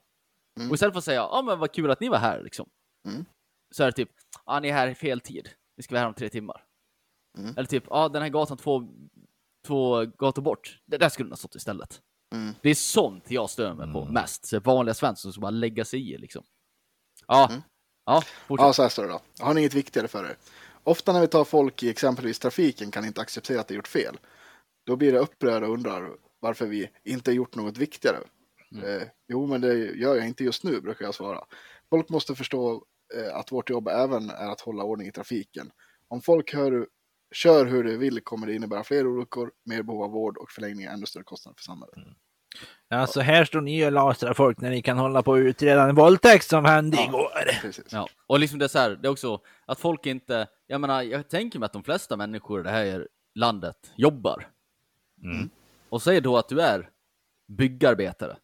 Och 0.70 0.74
istället 0.76 0.94
för 0.94 0.98
att 0.98 1.04
säga, 1.04 1.20
ja 1.20 1.42
men 1.46 1.60
vad 1.60 1.72
kul 1.72 1.92
att 1.92 2.00
ni 2.00 2.10
var 2.10 2.18
här 2.18 2.44
liksom. 2.44 2.70
Mm. 3.08 3.26
Så 3.72 3.84
är 3.84 3.88
det 3.88 3.92
typ, 3.92 4.10
ja 4.46 4.60
ni 4.60 4.68
är 4.70 4.74
här 4.74 4.88
i 4.88 4.96
fel 4.96 5.22
tid. 5.22 5.50
Vi 5.76 5.84
ska 5.84 5.96
vara 5.96 6.00
här 6.00 6.08
om 6.08 6.14
tre 6.14 6.30
timmar. 6.30 6.64
Mm. 7.38 7.54
Eller 7.58 7.66
typ, 7.66 7.84
ja 7.90 8.10
den 8.10 8.22
här 8.22 8.30
gatan 8.30 8.58
två, 8.58 8.84
två 9.66 10.06
gator 10.06 10.42
bort, 10.42 10.80
det 10.86 10.98
där 10.98 11.10
skulle 11.10 11.26
den 11.26 11.32
ha 11.32 11.38
stått 11.38 11.56
istället. 11.56 12.02
Mm. 12.36 12.54
Det 12.62 12.70
är 12.70 12.76
sånt 12.76 13.24
jag 13.32 13.50
stör 13.50 13.74
mig 13.74 13.94
på 13.94 14.06
mest. 14.06 14.46
Så 14.46 14.60
vanliga 14.60 14.94
Svensson 14.94 15.34
som 15.34 15.42
bara 15.42 15.50
lägga 15.52 15.86
sig 15.86 16.14
i 16.14 16.18
liksom. 16.18 16.44
Ja, 17.28 17.48
Mm. 17.52 17.62
ja, 18.06 18.22
fortsätt. 18.48 18.66
Ja, 18.66 18.74
så 18.74 18.82
här 18.82 18.90
står 18.90 19.04
det 19.04 19.10
då. 19.10 19.22
Har 19.40 19.54
ni 19.54 19.60
inget 19.62 19.74
viktigare 19.74 20.08
för 20.08 20.26
er? 20.26 20.38
Ofta 20.84 21.14
när 21.14 21.22
vi 21.22 21.28
tar 21.28 21.44
folk 21.44 21.84
i 21.84 21.90
exempelvis 21.90 22.40
trafiken 22.40 22.92
kan 22.92 23.06
inte 23.06 23.22
acceptera 23.22 23.60
att 23.60 23.68
de 23.68 23.74
gjort 23.76 23.88
fel. 23.88 24.18
Då 24.86 24.96
blir 24.96 25.12
det 25.12 25.20
upprörda 25.20 25.68
och 25.68 25.74
undrar 25.74 26.12
varför 26.40 26.66
vi 26.68 26.90
inte 27.04 27.32
gjort 27.32 27.56
något 27.56 27.78
viktigare. 27.78 28.18
Eh, 28.84 29.08
jo, 29.28 29.46
men 29.48 29.62
det 29.62 29.74
gör 29.74 30.16
jag 30.16 30.28
inte 30.28 30.44
just 30.44 30.64
nu, 30.64 30.82
brukar 30.82 31.06
jag 31.06 31.16
svara. 31.16 31.44
Folk 31.90 32.10
måste 32.10 32.36
förstå 32.36 32.84
eh, 33.16 33.36
att 33.36 33.52
vårt 33.52 33.70
jobb 33.70 33.88
även 33.88 34.30
är 34.30 34.50
att 34.52 34.62
hålla 34.62 34.84
ordning 34.84 35.08
i 35.08 35.12
trafiken. 35.12 35.72
Om 36.08 36.22
folk 36.22 36.54
hör, 36.54 36.88
kör 37.32 37.66
hur 37.66 37.84
de 37.84 37.98
vill 37.98 38.22
kommer 38.22 38.48
det 38.48 38.54
innebära 38.54 38.84
fler 38.84 39.08
olyckor, 39.08 39.52
mer 39.66 39.84
behov 39.84 40.04
av 40.04 40.12
vård 40.12 40.38
och 40.38 40.52
förlängning 40.52 40.86
ännu 40.86 41.06
större 41.06 41.24
kostnader 41.24 41.56
för 41.58 41.64
samhället. 41.64 41.96
Alltså 42.90 43.22
här 43.22 43.46
står 43.46 43.62
ni 43.62 43.86
och 43.86 43.92
lasrar 43.92 44.34
folk 44.34 44.62
när 44.62 44.70
ni 44.70 44.82
kan 44.82 44.98
hålla 44.98 45.24
på 45.24 45.34
att 45.34 45.40
utreda 45.40 45.84
en 45.84 45.96
våldtäkt 45.96 46.46
som 46.46 46.66
hände 46.66 46.98
igår. 47.04 47.62
Precis. 47.62 47.86
Ja, 47.90 48.08
och 48.28 48.40
liksom 48.40 48.60
det 48.60 48.66
är 48.66 48.70
så 48.70 48.80
här, 48.80 48.90
det 48.90 49.08
är 49.08 49.12
också 49.12 49.40
att 49.66 49.80
folk 49.80 50.06
inte, 50.06 50.48
jag 50.68 50.82
menar, 50.82 51.02
jag 51.02 51.30
tänker 51.30 51.60
mig 51.60 51.66
att 51.66 51.74
de 51.74 51.84
flesta 51.84 52.18
människor 52.18 52.60
i 52.60 52.64
det 52.64 52.70
här 52.70 53.08
landet 53.36 53.92
jobbar. 53.96 54.48
Mm. 55.24 55.50
Och 55.90 56.02
säg 56.02 56.22
då 56.22 56.38
att 56.38 56.50
du 56.50 56.62
är 56.62 56.90
byggarbetare. 57.48 58.38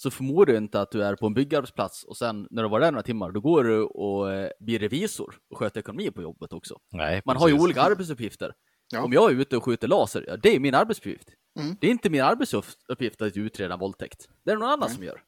Så 0.00 0.10
förmodar 0.10 0.52
du 0.52 0.56
inte 0.56 0.80
att 0.80 0.90
du 0.90 1.02
är 1.02 1.16
på 1.16 1.26
en 1.26 1.34
byggarbetsplats 1.34 2.04
och 2.04 2.16
sen 2.16 2.48
när 2.50 2.62
du 2.62 2.68
var 2.68 2.80
där 2.80 2.92
några 2.92 3.02
timmar, 3.02 3.30
då 3.30 3.40
går 3.40 3.64
du 3.64 3.82
och 3.82 4.32
eh, 4.32 4.50
blir 4.60 4.78
revisor 4.78 5.34
och 5.50 5.58
sköter 5.58 5.80
ekonomi 5.80 6.10
på 6.10 6.22
jobbet 6.22 6.52
också. 6.52 6.78
Nej, 6.92 7.22
Man 7.24 7.36
har 7.36 7.48
ju 7.48 7.54
olika 7.54 7.82
arbetsuppgifter. 7.82 8.54
Ja. 8.92 9.02
Om 9.02 9.12
jag 9.12 9.30
är 9.30 9.34
ute 9.34 9.56
och 9.56 9.64
skjuter 9.64 9.88
laser, 9.88 10.24
ja, 10.28 10.36
det 10.36 10.56
är 10.56 10.60
min 10.60 10.74
arbetsuppgift. 10.74 11.28
Mm. 11.60 11.76
Det 11.80 11.86
är 11.86 11.90
inte 11.90 12.10
min 12.10 12.22
arbetsuppgift 12.22 13.22
att 13.22 13.36
utreda 13.36 13.74
en 13.74 13.80
våldtäkt. 13.80 14.28
Det 14.44 14.50
är 14.50 14.56
någon 14.56 14.68
annan 14.68 14.90
som 14.90 15.04
gör. 15.04 15.22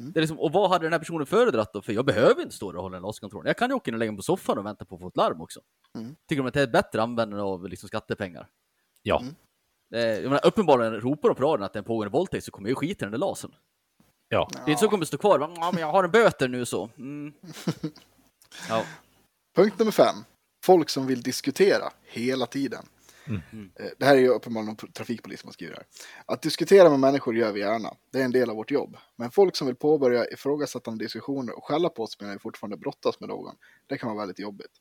Mm. 0.00 0.12
Det 0.12 0.18
är 0.18 0.20
liksom, 0.20 0.40
och 0.40 0.52
vad 0.52 0.70
hade 0.70 0.84
den 0.86 0.92
här 0.92 0.98
personen 0.98 1.26
föredragit 1.26 1.72
då? 1.72 1.82
För 1.82 1.92
jag 1.92 2.04
behöver 2.04 2.42
inte 2.42 2.54
stå 2.54 2.72
där 2.72 2.76
och 2.78 2.82
hålla 2.82 2.96
en 2.96 3.02
laskontroll. 3.02 3.46
Jag 3.46 3.56
kan 3.56 3.70
ju 3.70 3.74
åka 3.74 3.90
in 3.90 3.94
och 3.94 3.98
lägga 3.98 4.12
mig 4.12 4.16
på 4.16 4.22
soffan 4.22 4.58
och 4.58 4.66
vänta 4.66 4.84
på 4.84 4.94
att 4.94 5.00
få 5.00 5.08
ett 5.08 5.16
larm 5.16 5.40
också. 5.40 5.60
Mm. 5.98 6.16
Tycker 6.28 6.42
de 6.42 6.48
att 6.48 6.54
det 6.54 6.60
är 6.60 6.64
ett 6.64 6.72
bättre 6.72 7.02
användande 7.02 7.42
av 7.42 7.68
liksom, 7.68 7.88
skattepengar? 7.88 8.48
Ja, 9.02 9.20
Mm. 9.20 9.34
Eh, 9.94 10.00
jag 10.00 10.22
menar, 10.24 10.46
uppenbarligen 10.46 11.00
ropar 11.00 11.28
de 11.28 11.34
på 11.34 11.42
radion 11.42 11.62
att 11.64 11.72
det 11.72 11.76
är 11.76 11.80
en 11.80 11.84
pågående 11.84 12.10
våldtäkt 12.12 12.44
så 12.44 12.50
kommer 12.50 12.68
jag 12.68 12.82
ju 12.82 12.88
skita 12.88 13.04
i 13.04 13.06
den 13.06 13.12
där 13.12 13.18
lasern. 13.18 13.52
Ja. 14.32 14.48
Det 14.52 14.58
är 14.58 14.70
inte 14.70 14.80
så 14.80 14.88
kommer 14.88 15.04
stå 15.04 15.18
kvar 15.18 15.38
ja 15.40 15.70
men 15.72 15.80
jag 15.80 15.92
har 15.92 16.04
en 16.04 16.10
böter 16.10 16.48
nu 16.48 16.64
så. 16.66 16.90
Mm. 16.98 17.32
Ja. 18.68 18.84
Punkt 19.56 19.78
nummer 19.78 19.92
fem. 19.92 20.14
Folk 20.64 20.90
som 20.90 21.06
vill 21.06 21.22
diskutera 21.22 21.92
hela 22.04 22.46
tiden. 22.46 22.86
Eh, 23.26 23.86
Det 23.98 24.04
här 24.04 24.16
är 24.16 24.20
ju 24.20 24.28
uppenbarligen 24.28 24.76
någon 24.82 24.92
trafikpolis 24.92 25.40
som 25.40 25.52
det 25.58 25.66
här. 25.66 25.86
Att 26.26 26.42
diskutera 26.42 26.90
med 26.90 27.00
människor 27.00 27.36
gör 27.36 27.52
vi 27.52 27.60
gärna. 27.60 27.94
Det 28.12 28.20
är 28.20 28.24
en 28.24 28.32
del 28.32 28.50
av 28.50 28.56
vårt 28.56 28.70
jobb. 28.70 28.96
Men 29.16 29.30
folk 29.30 29.56
som 29.56 29.66
vill 29.66 29.76
påbörja 29.76 30.26
ifrågasättande 30.30 31.04
diskussioner 31.04 31.56
och 31.56 31.64
skälla 31.64 31.88
på 31.88 32.02
oss 32.02 32.20
medan 32.20 32.32
vi 32.34 32.38
fortfarande 32.38 32.76
brottas 32.76 33.20
med 33.20 33.28
någon, 33.28 33.54
det 33.86 33.98
kan 33.98 34.08
vara 34.08 34.18
väldigt 34.18 34.38
jobbigt. 34.38 34.72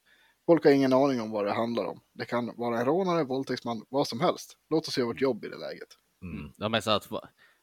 Folk 0.45 0.63
har 0.63 0.71
ingen 0.71 0.93
aning 0.93 1.21
om 1.21 1.31
vad 1.31 1.45
det 1.45 1.53
handlar 1.53 1.85
om. 1.85 1.99
Det 2.13 2.25
kan 2.25 2.51
vara 2.57 2.79
en 2.79 2.85
rånare, 2.85 3.23
våldtäktsman, 3.23 3.85
vad 3.89 4.07
som 4.07 4.21
helst. 4.21 4.57
Låt 4.69 4.87
oss 4.87 4.97
göra 4.97 5.07
vårt 5.07 5.21
jobb 5.21 5.45
i 5.45 5.47
det 5.49 5.57
läget. 5.57 5.87
Jag 6.57 6.71
menar 6.71 6.81
så 6.81 6.91
att, 6.91 7.07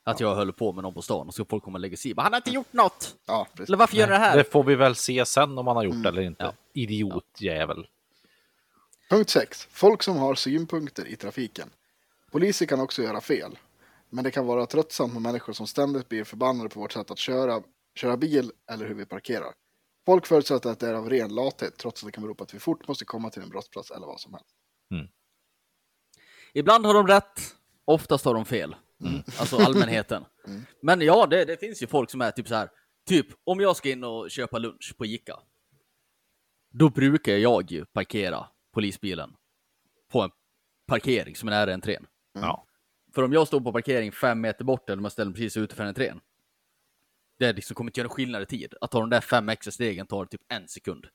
att 0.09 0.20
jag 0.20 0.34
höll 0.34 0.52
på 0.52 0.72
med 0.72 0.82
någon 0.82 0.94
på 0.94 1.02
stan 1.02 1.28
och 1.28 1.34
så 1.34 1.44
folk 1.44 1.64
kommer 1.64 1.76
och 1.76 1.80
lägger 1.80 1.96
sig 1.96 2.11
i. 2.11 2.14
Men 2.14 2.22
han 2.22 2.32
har 2.32 2.38
inte 2.38 2.50
gjort 2.50 2.72
något! 2.72 3.16
Ja, 3.26 3.46
precis. 3.54 3.68
Eller 3.68 3.78
varför 3.78 3.96
gör 3.96 4.06
du 4.06 4.12
det 4.12 4.18
här? 4.18 4.36
Det 4.36 4.52
får 4.52 4.64
vi 4.64 4.74
väl 4.74 4.94
se 4.94 5.24
sen 5.24 5.59
om 5.59 5.66
han 5.66 5.76
har 5.76 5.84
gjort 5.84 6.02
det 6.02 6.09
eller 6.09 6.22
inte. 6.22 6.44
Ja. 6.44 6.52
Idiotjävel. 6.72 7.86
Punkt 9.11 9.30
6. 9.30 9.68
Folk 9.70 10.02
som 10.02 10.16
har 10.16 10.34
synpunkter 10.34 11.06
i 11.06 11.16
trafiken. 11.16 11.70
Poliser 12.30 12.66
kan 12.66 12.80
också 12.80 13.02
göra 13.02 13.20
fel. 13.20 13.59
Men 14.11 14.24
det 14.24 14.30
kan 14.30 14.46
vara 14.46 14.66
tröttsamt 14.66 15.12
med 15.12 15.22
människor 15.22 15.52
som 15.52 15.66
ständigt 15.66 16.09
blir 16.09 16.24
förbannade 16.24 16.68
på 16.68 16.80
vårt 16.80 16.92
sätt 16.92 17.11
att 17.11 17.18
köra, 17.18 17.62
köra 17.94 18.16
bil 18.16 18.52
eller 18.70 18.86
hur 18.86 18.94
vi 18.94 19.06
parkerar. 19.06 19.52
Folk 20.06 20.26
förutsätter 20.26 20.70
att 20.70 20.80
det 20.80 20.88
är 20.88 20.94
av 20.94 21.11
ren 21.11 21.34
lathet 21.34 21.76
trots 21.76 22.02
att 22.02 22.06
det 22.06 22.12
kan 22.12 22.22
bero 22.22 22.34
på 22.34 22.44
att 22.44 22.54
vi 22.54 22.59
fort 22.59 22.88
måste 22.88 23.04
komma 23.04 23.30
till 23.30 23.42
en 23.42 23.48
brottsplats 23.48 23.90
eller 23.90 24.06
vad 24.06 24.20
som 24.20 24.34
helst. 24.34 24.54
Ibland 26.52 26.86
har 26.86 26.94
de 26.94 27.06
rätt, 27.06 27.54
oftast 27.84 28.24
har 28.24 28.34
de 28.34 28.44
fel. 28.44 28.76
Alltså 29.38 29.57
allmänheten. 29.57 30.24
Men 30.82 31.01
ja, 31.01 31.26
det, 31.26 31.44
det 31.44 31.61
finns 31.61 31.82
ju 31.82 31.86
folk 31.86 32.11
som 32.11 32.20
är 32.20 32.30
typ 32.30 32.49
så 32.49 32.55
här. 32.55 32.68
Typ 33.07 33.26
om 33.44 33.61
jag 33.61 33.76
ska 33.76 33.90
in 33.90 34.05
och 34.05 34.30
köpa 34.30 34.59
lunch 34.59 34.94
på 34.99 35.07
Ica. 35.07 35.38
Då 36.70 36.90
brukar 36.90 37.32
jag 37.32 37.70
ju 37.70 37.84
parkera 37.84 38.46
polisbilen 38.74 39.34
på 40.12 40.22
en 40.22 40.30
parkering 40.86 41.36
som 41.36 41.49
är 41.49 41.53
nära 41.53 41.74
entrén. 41.74 42.07
Ja. 42.32 42.66
För 43.14 43.22
om 43.22 43.32
jag 43.32 43.46
står 43.46 43.61
på 43.61 43.72
parkering 43.72 44.12
fem 44.12 44.40
meter 44.40 44.64
bort 44.64 44.90
eller 44.90 44.99
om 44.99 45.05
jag 45.05 45.12
ställer 45.12 45.30
mig 45.30 45.34
precis 45.34 45.57
utanför 45.57 45.84
entrén. 45.84 46.20
Det 47.38 47.53
liksom 47.53 47.74
kommer 47.74 47.90
inte 47.90 48.01
göra 48.01 48.09
skillnad 48.09 48.42
i 48.42 48.46
tid. 48.46 48.74
Att 48.80 48.90
ta 48.90 49.01
de 49.01 49.11
där 49.11 49.20
fem 49.20 49.49
extra 49.49 49.70
stegen 49.70 50.07
tar 50.07 50.24
typ 50.24 50.40
en 50.49 50.68
sekund. 50.68 51.07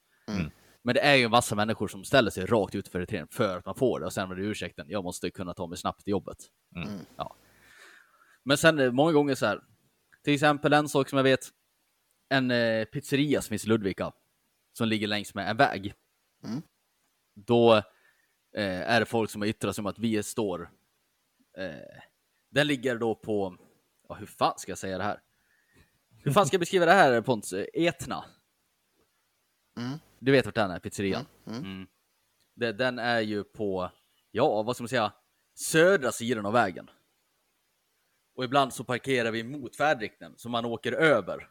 Men 0.82 0.96
det 0.96 1.02
är 1.02 1.16
ju 1.16 1.24
en 1.24 1.32
massa 1.32 1.56
människor 1.56 1.88
som 1.88 2.04
ställer 2.04 2.32
sig 2.32 2.46
rakt 2.46 2.76
utanför 2.76 3.00
entrén 3.00 3.28
för 3.32 3.58
att 3.58 3.66
man 3.66 3.76
får 3.76 4.00
det 4.00 4.06
och 4.06 4.14
sen 4.14 4.30
var 4.30 4.36
det 4.36 4.44
ursäkten. 4.44 4.86
Jag 4.90 5.04
måste 5.04 5.30
kunna 5.30 5.54
ta 5.54 5.68
mig 5.68 5.78
snabbt 5.78 6.04
till 6.04 6.12
jobbet. 6.12 6.38
Ja. 7.18 7.36
Men 8.44 8.58
sen 8.58 8.80
eh, 8.80 8.92
många 8.92 9.12
gånger 9.12 9.36
så 9.36 9.46
här. 9.46 9.62
Till 10.24 10.34
exempel 10.34 10.74
en 10.74 10.90
sak 10.90 11.10
som 11.10 11.18
jag 11.18 11.24
vet. 11.24 11.50
En 12.30 12.52
eh, 12.52 12.86
pizzeria 12.86 13.42
som 13.42 13.50
finns 13.50 13.66
i 13.66 13.68
Ludvika. 13.68 14.12
Som 14.78 14.88
ligger 14.88 15.08
längs 15.08 15.36
med 15.36 15.50
en 15.50 15.58
väg. 15.58 15.94
Då 17.36 17.74
eh, 18.56 18.82
är 18.92 19.00
det 19.00 19.06
folk 19.06 19.30
som 19.30 19.42
har 19.42 19.48
yttrat 19.48 19.76
sig 19.76 19.82
om 19.82 19.86
att 19.86 20.00
vi 20.00 20.24
står. 20.24 20.70
Eh, 21.58 22.02
den 22.50 22.68
ligger 22.68 22.98
då 22.98 23.16
på. 23.16 23.58
Ja, 24.10 24.16
hur 24.16 24.26
fan 24.26 24.54
ska 24.58 24.72
jag 24.72 24.78
säga 24.78 24.98
det 24.98 25.04
här? 25.04 25.22
Hur 26.24 26.32
fan 26.32 26.46
ska 26.46 26.56
jag 26.56 26.60
beskriva 26.60 26.86
det 26.86 26.92
här 26.92 27.22
Pontus? 27.22 27.54
Etna. 27.74 28.26
Du 30.20 30.32
vet 30.32 30.46
vart 30.46 30.56
den 30.56 30.72
är, 30.72 30.80
pizzerian? 30.80 31.26
Mm. 31.48 31.88
Det, 32.56 32.72
den 32.72 33.00
är 33.00 33.22
ju 33.22 33.44
på, 33.44 33.92
ja 34.32 34.64
vad 34.64 34.76
ska 34.76 34.84
man 34.84 34.90
säga, 34.90 35.14
södra 35.68 36.12
sidan 36.12 36.46
av 36.46 36.54
vägen. 36.54 36.90
Och 38.36 38.44
ibland 38.44 38.74
så 38.74 38.84
parkerar 38.84 39.32
vi 39.32 39.44
mot 39.44 39.76
färdriktningen, 39.76 40.34
så 40.38 40.50
man 40.50 40.66
åker 40.66 40.92
över. 40.92 41.50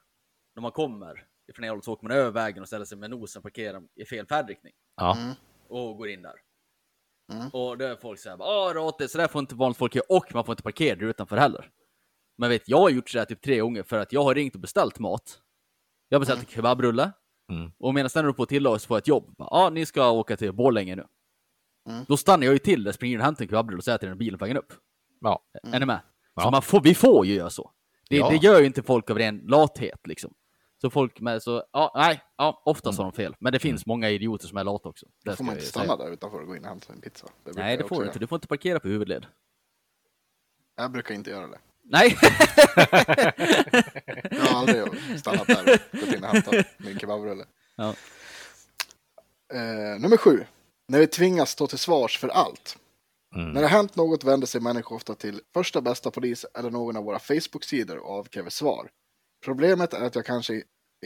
När 0.54 0.60
man 0.60 0.72
kommer 0.72 1.26
ifrån 1.48 1.64
ena 1.64 1.72
hållet 1.72 1.84
så 1.84 1.92
åker 1.92 2.08
man 2.08 2.16
över 2.16 2.30
vägen 2.30 2.62
och 2.62 2.68
ställer 2.68 2.84
sig 2.84 2.98
med 2.98 3.10
nosen 3.10 3.40
och 3.40 3.42
parkerar 3.42 3.82
i 3.94 4.04
fel 4.04 4.26
färdriktning. 4.26 4.72
Ja. 4.96 5.34
Och 5.68 5.96
går 5.96 6.08
in 6.08 6.22
där. 6.22 6.34
Och 7.52 7.78
då 7.78 7.84
är 7.84 7.96
folk 7.96 8.20
säger 8.20 8.36
åh 8.40 8.74
Rate, 8.74 9.08
så 9.08 9.18
där 9.18 9.28
får 9.28 9.38
inte 9.38 9.54
vanligt 9.54 9.78
folk 9.78 9.94
göra. 9.94 10.06
Och 10.08 10.34
man 10.34 10.44
får 10.44 10.52
inte 10.52 10.62
parkera 10.62 10.96
där 10.96 11.06
utanför 11.06 11.36
heller. 11.36 11.70
Men 12.38 12.50
vet, 12.50 12.68
jag 12.68 12.78
har 12.78 12.90
gjort 12.90 13.08
så 13.08 13.18
där 13.18 13.24
typ 13.24 13.42
tre 13.42 13.60
gånger 13.60 13.82
för 13.82 13.98
att 13.98 14.12
jag 14.12 14.22
har 14.22 14.34
ringt 14.34 14.54
och 14.54 14.60
beställt 14.60 14.98
mat. 14.98 15.42
Jag 16.08 16.16
har 16.16 16.20
beställt 16.20 16.40
en 16.40 16.46
kebabrulle. 16.46 17.12
Mm. 17.50 17.72
Och 17.78 17.94
medan 17.94 18.10
den 18.14 18.24
håller 18.24 18.34
på 18.34 18.42
att 18.42 18.48
tillaga 18.48 18.78
så 18.78 18.86
får 18.86 18.94
jag 18.94 19.00
ett 19.00 19.08
jobb. 19.08 19.34
Ja, 19.38 19.70
ni 19.70 19.86
ska 19.86 20.10
åka 20.10 20.36
till 20.36 20.52
Borlänge 20.52 20.96
nu. 20.96 21.06
Då 22.08 22.16
stannar 22.16 22.44
jag 22.44 22.52
ju 22.52 22.58
till 22.58 22.84
där, 22.84 22.92
springer 22.92 23.14
in 23.14 23.20
och 23.20 23.24
hämtar 23.24 23.44
en 23.44 23.48
kebabrulle 23.48 23.78
och 23.78 23.84
säger 23.84 23.98
till 23.98 24.08
den 24.08 24.18
bilen 24.18 24.38
på 24.38 24.44
vägen 24.44 24.56
upp. 24.56 24.72
Ja. 25.20 25.44
Är 25.62 25.80
ni 25.80 25.86
med? 25.86 26.00
Så 26.34 26.40
Ja. 26.40 26.50
man 26.50 26.62
får, 26.62 26.80
vi 26.80 26.94
får 26.94 27.26
ju 27.26 27.34
göra 27.34 27.50
så. 27.50 27.70
Det, 28.10 28.16
Ja. 28.16 28.28
det 28.30 28.36
gör 28.36 28.60
ju 28.60 28.66
inte 28.66 28.82
folk 28.82 29.10
av 29.10 29.18
ren 29.18 29.38
lathet 29.46 30.00
liksom. 30.06 30.34
Så 30.80 30.90
folk 30.90 31.20
med 31.20 31.42
så, 31.42 31.64
ja, 31.72 31.92
nej, 31.94 32.22
ja, 32.36 32.62
oftast 32.64 32.98
har 32.98 33.04
de 33.04 33.12
fel. 33.12 33.36
Men 33.38 33.52
det 33.52 33.58
finns 33.58 33.86
många 33.86 34.10
idioter 34.10 34.46
som 34.48 34.58
är 34.58 34.64
lata 34.64 34.88
också. 34.88 35.06
Det 35.24 35.30
Då 35.30 35.36
får 35.36 35.44
man 35.44 35.54
inte 35.54 35.66
stanna 35.66 35.96
där 35.96 36.12
utanför 36.12 36.40
och 36.40 36.46
gå 36.46 36.56
in 36.56 36.62
och 36.62 36.68
hämta 36.68 36.92
en 36.92 37.00
pizza. 37.00 37.26
Det 37.44 37.52
Nej, 37.52 37.76
det 37.76 37.84
får 37.88 38.00
du 38.00 38.06
inte. 38.06 38.18
Du 38.18 38.26
får 38.26 38.36
inte 38.36 38.48
parkera 38.48 38.80
på 38.80 38.88
huvudled. 38.88 39.26
Jag 40.76 40.90
brukar 40.92 41.14
inte 41.14 41.30
göra 41.30 41.46
det. 41.46 41.58
Nej! 41.84 42.16
Jag 44.30 44.40
har 44.40 44.58
aldrig 44.60 45.18
stannat 45.20 45.46
där 45.46 45.80
och 45.92 45.98
gått 46.00 46.14
in 46.14 46.24
och 46.24 46.30
hämtat 46.30 46.66
min 46.78 46.98
kebabrulle. 46.98 47.44
ja. 47.76 47.94
Eh, 49.54 50.00
nummer 50.00 50.16
sju. 50.16 50.44
När 50.88 50.98
vi 50.98 51.06
tvingas 51.06 51.50
stå 51.50 51.66
till 51.66 51.78
svars 51.78 52.18
för 52.18 52.28
allt. 52.28 52.78
När 53.34 53.62
det 53.62 53.68
hänt 53.68 53.96
något 53.96 54.24
vänder 54.24 54.46
sig 54.46 54.60
människor 54.60 54.96
ofta 54.96 55.14
till 55.14 55.40
första 55.54 55.80
bästa 55.80 56.10
polis 56.10 56.46
eller 56.58 56.70
någon 56.70 56.96
av 56.96 57.04
våra 57.04 57.18
Facebook-sidor 57.18 57.98
och 57.98 58.18
avkräver 58.18 58.50
svar. 58.50 58.90
Problemet 59.44 59.94
är 59.94 60.04
att 60.04 60.14
jag 60.14 60.26
kanske 60.26 60.54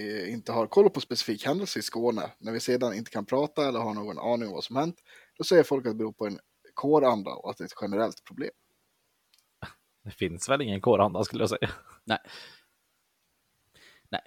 eh, 0.00 0.32
inte 0.32 0.52
har 0.52 0.66
koll 0.66 0.90
på 0.90 1.00
specifik 1.00 1.46
händelse 1.46 1.78
i 1.78 1.82
Skåne. 1.82 2.30
När 2.38 2.52
vi 2.52 2.60
sedan 2.60 2.94
inte 2.94 3.10
kan 3.10 3.26
prata 3.26 3.68
eller 3.68 3.80
har 3.80 3.94
någon 3.94 4.18
aning 4.18 4.48
om 4.48 4.54
vad 4.54 4.64
som 4.64 4.76
hänt, 4.76 4.96
då 5.38 5.44
säger 5.44 5.62
folk 5.62 5.86
att 5.86 5.92
det 5.92 5.96
beror 5.96 6.12
på 6.12 6.26
en 6.26 6.38
kåranda 6.74 7.30
och 7.30 7.50
att 7.50 7.56
det 7.56 7.64
är 7.64 7.66
ett 7.66 7.78
generellt 7.82 8.24
problem. 8.24 8.50
Det 10.04 10.10
finns 10.10 10.48
väl 10.48 10.62
ingen 10.62 10.80
kåranda 10.80 11.24
skulle 11.24 11.42
jag 11.42 11.50
säga. 11.50 11.70
Nej. 12.04 12.18
Nej. 14.08 14.20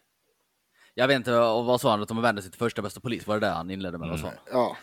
Jag 0.94 1.08
vet 1.08 1.16
inte, 1.16 1.32
vad 1.32 1.66
vad 1.66 1.82
sa 1.82 1.92
han? 1.92 2.02
Att 2.02 2.08
de 2.08 2.22
vänder 2.22 2.42
sig 2.42 2.52
till 2.52 2.60
första 2.60 2.82
bästa 2.82 3.00
polis? 3.00 3.28
Var 3.28 3.40
det 3.40 3.48
det 3.48 3.52
han 3.52 3.72
inledde 3.72 3.98
med? 3.98 4.10
Vad 4.10 4.20
sa 4.20 4.28
han? 4.28 4.36
Ja, 4.52 4.78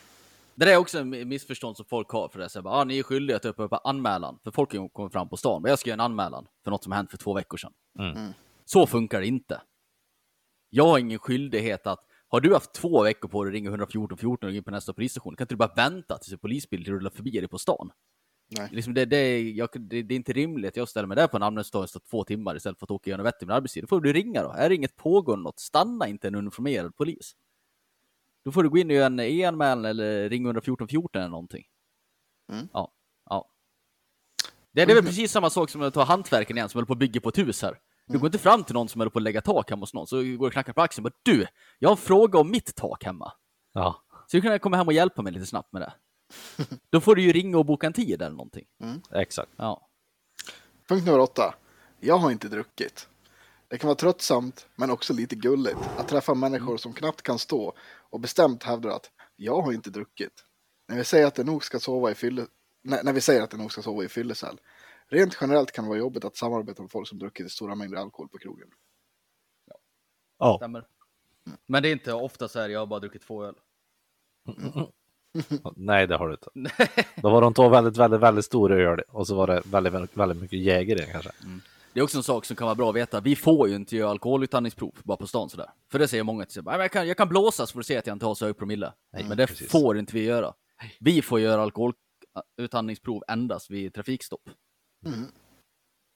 Det 0.56 0.64
där 0.64 0.72
är 0.72 0.76
också 0.76 0.98
en 0.98 1.28
missförstånd 1.28 1.76
som 1.76 1.86
folk 1.86 2.08
har 2.10 2.28
för 2.28 2.38
det. 2.38 2.48
Så 2.48 2.62
bara, 2.62 2.74
ah, 2.74 2.84
ni 2.84 2.98
är 2.98 3.02
skyldiga 3.02 3.36
att 3.36 3.42
ta 3.42 3.48
upp 3.48 3.72
en 3.72 3.78
anmälan. 3.84 4.38
För 4.44 4.50
folk 4.50 4.92
kommer 4.92 5.08
fram 5.08 5.28
på 5.28 5.36
stan. 5.36 5.62
Men 5.62 5.68
jag 5.70 5.78
ska 5.78 5.90
göra 5.90 5.94
en 5.94 6.00
anmälan 6.00 6.46
för 6.64 6.70
något 6.70 6.82
som 6.84 6.92
hänt 6.92 7.10
för 7.10 7.16
två 7.18 7.34
veckor 7.34 7.56
sedan. 7.56 7.72
Mm. 7.98 8.32
Så 8.64 8.86
funkar 8.86 9.20
det 9.20 9.26
inte. 9.26 9.60
Jag 10.70 10.86
har 10.86 10.98
ingen 10.98 11.18
skyldighet 11.18 11.86
att 11.86 12.00
har 12.28 12.40
du 12.40 12.54
haft 12.54 12.72
två 12.74 13.02
veckor 13.02 13.28
på 13.28 13.44
dig 13.44 13.50
att 13.50 13.54
ringa 13.54 13.70
114 13.70 14.18
14 14.18 14.46
och 14.48 14.52
gå 14.52 14.56
in 14.56 14.64
på 14.64 14.70
nästa 14.70 14.92
polisstation, 14.92 15.36
kan 15.36 15.44
inte 15.44 15.54
du 15.54 15.58
bara 15.58 15.72
vänta 15.76 16.18
tills 16.18 16.32
en 16.32 16.38
polisbil 16.38 16.84
rullar 16.84 17.10
förbi 17.10 17.30
dig 17.30 17.48
på 17.48 17.58
stan? 17.58 17.90
nej. 18.58 18.68
Liksom 18.72 18.94
det, 18.94 19.04
det, 19.04 19.16
är- 19.16 19.50
jag, 19.52 19.68
det, 19.72 20.02
det 20.02 20.14
är 20.14 20.16
inte 20.16 20.32
rimligt 20.32 20.68
att 20.68 20.76
jag 20.76 20.88
ställer 20.88 21.06
mig 21.08 21.16
där 21.16 21.26
på 21.26 21.36
en 21.36 21.42
anmälningsdag 21.42 21.82
och 21.82 22.04
två 22.10 22.24
timmar 22.24 22.56
istället 22.56 22.78
för 22.78 22.86
att 22.86 22.90
åka 22.90 23.02
och 23.02 23.08
göra 23.08 23.16
något 23.18 23.26
vettigt 23.26 23.48
med 23.48 23.56
arbetstid. 23.56 23.82
Då 23.82 23.86
får 23.86 24.00
du 24.00 24.12
ringa 24.12 24.42
då. 24.42 24.52
Är 24.52 24.68
det 24.68 24.74
inget 24.74 24.96
pågående 24.96 25.42
något, 25.42 25.60
stanna 25.60 26.08
inte 26.08 26.28
en 26.28 26.34
uniformerad 26.34 26.96
polis. 26.96 27.32
Då 28.46 28.52
får 28.52 28.62
du 28.62 28.68
gå 28.68 28.78
in 28.78 28.90
och 28.90 28.96
göra 28.96 29.06
en 29.06 29.20
e-anmälan 29.20 29.84
eller 29.84 30.28
ringa 30.28 30.46
114 30.46 30.88
14 30.88 31.20
eller 31.20 31.30
någonting. 31.30 31.64
Mm. 32.52 32.68
Ja, 32.72 32.92
ja. 33.30 33.50
Det, 34.72 34.82
är 34.82 34.86
väl 34.86 35.04
precis 35.04 35.32
samma 35.32 35.50
sak 35.50 35.70
som 35.70 35.82
att 35.82 35.94
ta 35.94 36.04
hantverken 36.04 36.56
igen 36.56 36.68
som 36.68 36.78
håller 36.78 36.86
på 36.86 36.92
att 36.92 36.98
bygga 36.98 37.20
på 37.20 37.28
ett 37.28 37.38
hus 37.38 37.62
här. 37.62 37.78
Du 38.06 38.18
går 38.18 38.26
inte 38.26 38.38
fram 38.38 38.64
till 38.64 38.74
någon 38.74 38.88
som 38.88 39.00
håller 39.00 39.10
på 39.10 39.18
att 39.18 39.22
lägga 39.22 39.40
tak 39.40 39.70
hemma 39.70 39.82
hos 39.82 39.94
någon, 39.94 40.06
så 40.06 40.22
går 40.22 40.46
och 40.46 40.52
knackar 40.52 40.72
på 40.72 40.82
axeln 40.82 41.06
och 41.06 41.12
bara 41.12 41.18
du, 41.22 41.46
jag 41.78 41.88
har 41.88 41.96
en 41.96 42.02
fråga 42.02 42.38
om 42.38 42.50
mitt 42.50 42.74
tak 42.74 43.04
hemma. 43.04 43.32
Ja. 43.72 44.04
Så 44.26 44.36
du 44.36 44.40
kan 44.40 44.58
komma 44.58 44.76
hem 44.76 44.86
och 44.86 44.92
hjälpa 44.92 45.22
mig 45.22 45.32
lite 45.32 45.46
snabbt 45.46 45.72
med 45.72 45.82
det. 45.82 45.92
Då 46.90 47.00
får 47.00 47.16
du 47.16 47.22
ju 47.22 47.32
ringa 47.32 47.58
och 47.58 47.66
boka 47.66 47.86
en 47.86 47.92
tid 47.92 48.22
eller 48.22 48.36
någonting. 48.36 48.66
Exakt. 49.12 49.52
Ja. 49.56 49.88
Punkt 50.88 51.06
nummer 51.06 51.18
åtta. 51.18 51.54
Jag 52.00 52.18
har 52.18 52.30
inte 52.30 52.48
druckit. 52.48 53.08
Det 53.68 53.78
kan 53.78 53.88
vara 53.88 53.96
tröttsamt, 53.96 54.66
men 54.76 54.90
också 54.90 55.12
lite 55.12 55.36
gulligt, 55.36 55.78
att 55.98 56.08
träffa 56.08 56.34
människor 56.34 56.76
som 56.76 56.92
knappt 56.92 57.22
kan 57.22 57.38
stå 57.38 57.74
och 58.10 58.20
bestämt 58.20 58.62
hävdar 58.62 58.90
att 58.90 59.10
jag 59.36 59.62
har 59.62 59.72
inte 59.72 59.90
druckit. 59.90 60.44
När 60.88 60.96
vi 60.96 61.04
säger 61.04 61.26
att 61.26 61.34
det 61.34 61.44
nog 61.44 61.64
ska 61.64 61.80
sova 61.80 62.10
i 62.10 62.14
fylle... 62.14 62.46
när, 62.82 63.02
när 63.02 63.12
vi 63.12 63.20
säger 63.20 63.42
att 63.42 63.50
det 63.50 63.56
nog 63.56 63.72
ska 63.72 63.82
sova 63.82 64.04
i 64.04 64.08
fyllecell. 64.08 64.60
Rent 65.08 65.38
generellt 65.40 65.72
kan 65.72 65.84
det 65.84 65.88
vara 65.88 65.98
jobbigt 65.98 66.24
att 66.24 66.36
samarbeta 66.36 66.82
med 66.82 66.90
folk 66.90 67.08
som 67.08 67.18
druckit 67.18 67.46
i 67.46 67.48
stora 67.48 67.74
mängder 67.74 67.96
alkohol 67.98 68.28
på 68.28 68.38
krogen. 68.38 68.68
Ja. 70.38 70.56
Stämmer. 70.58 70.86
Men 71.66 71.82
det 71.82 71.88
är 71.88 71.92
inte 71.92 72.12
ofta 72.12 72.48
så 72.48 72.60
här, 72.60 72.68
jag 72.68 72.80
har 72.80 72.86
bara 72.86 73.00
druckit 73.00 73.22
två 73.22 73.44
öl. 73.44 73.54
Nej, 75.76 76.06
det 76.06 76.16
har 76.16 76.28
du 76.28 76.34
inte. 76.34 76.74
Då 77.22 77.30
var 77.30 77.40
de 77.40 77.54
två 77.54 77.68
väldigt, 77.68 77.96
väldigt, 77.96 78.20
väldigt 78.20 78.44
stora 78.44 78.76
öl 78.76 79.00
och 79.08 79.26
så 79.26 79.34
var 79.34 79.46
det 79.46 79.62
väldigt, 79.64 79.92
väldigt, 79.92 80.16
väldigt 80.16 80.40
mycket 80.40 80.58
jäger 80.58 80.96
i 80.96 80.98
den 80.98 81.12
kanske. 81.12 81.30
Det 81.96 82.00
är 82.00 82.04
också 82.04 82.16
en 82.18 82.22
sak 82.22 82.44
som 82.44 82.56
kan 82.56 82.64
vara 82.64 82.74
bra 82.74 82.88
att 82.90 82.96
veta. 82.96 83.20
Vi 83.20 83.36
får 83.36 83.68
ju 83.68 83.74
inte 83.76 83.96
göra 83.96 84.10
alkoholutandningsprov 84.10 84.92
bara 85.04 85.16
på 85.16 85.26
stan 85.26 85.50
sådär. 85.50 85.70
För 85.92 85.98
det 85.98 86.08
säger 86.08 86.22
många 86.24 86.44
till 86.44 86.52
sig. 86.54 86.62
"Nej, 86.62 86.78
Jag 86.78 86.92
kan, 86.92 87.08
jag 87.08 87.16
kan 87.16 87.28
blåsa 87.28 87.66
så 87.66 87.72
får 87.72 87.80
du 87.80 87.84
se 87.84 87.96
att 87.96 88.06
jag 88.06 88.14
inte 88.14 88.26
har 88.26 88.34
så 88.34 88.46
hög 88.46 88.56
promille. 88.56 88.92
men 89.12 89.36
det 89.36 89.46
precis. 89.46 89.70
får 89.70 89.98
inte 89.98 90.14
vi 90.14 90.24
göra. 90.24 90.54
Vi 91.00 91.22
får 91.22 91.40
göra 91.40 91.62
alkoholutandningsprov 91.62 93.22
endast 93.28 93.70
vid 93.70 93.94
trafikstopp. 93.94 94.50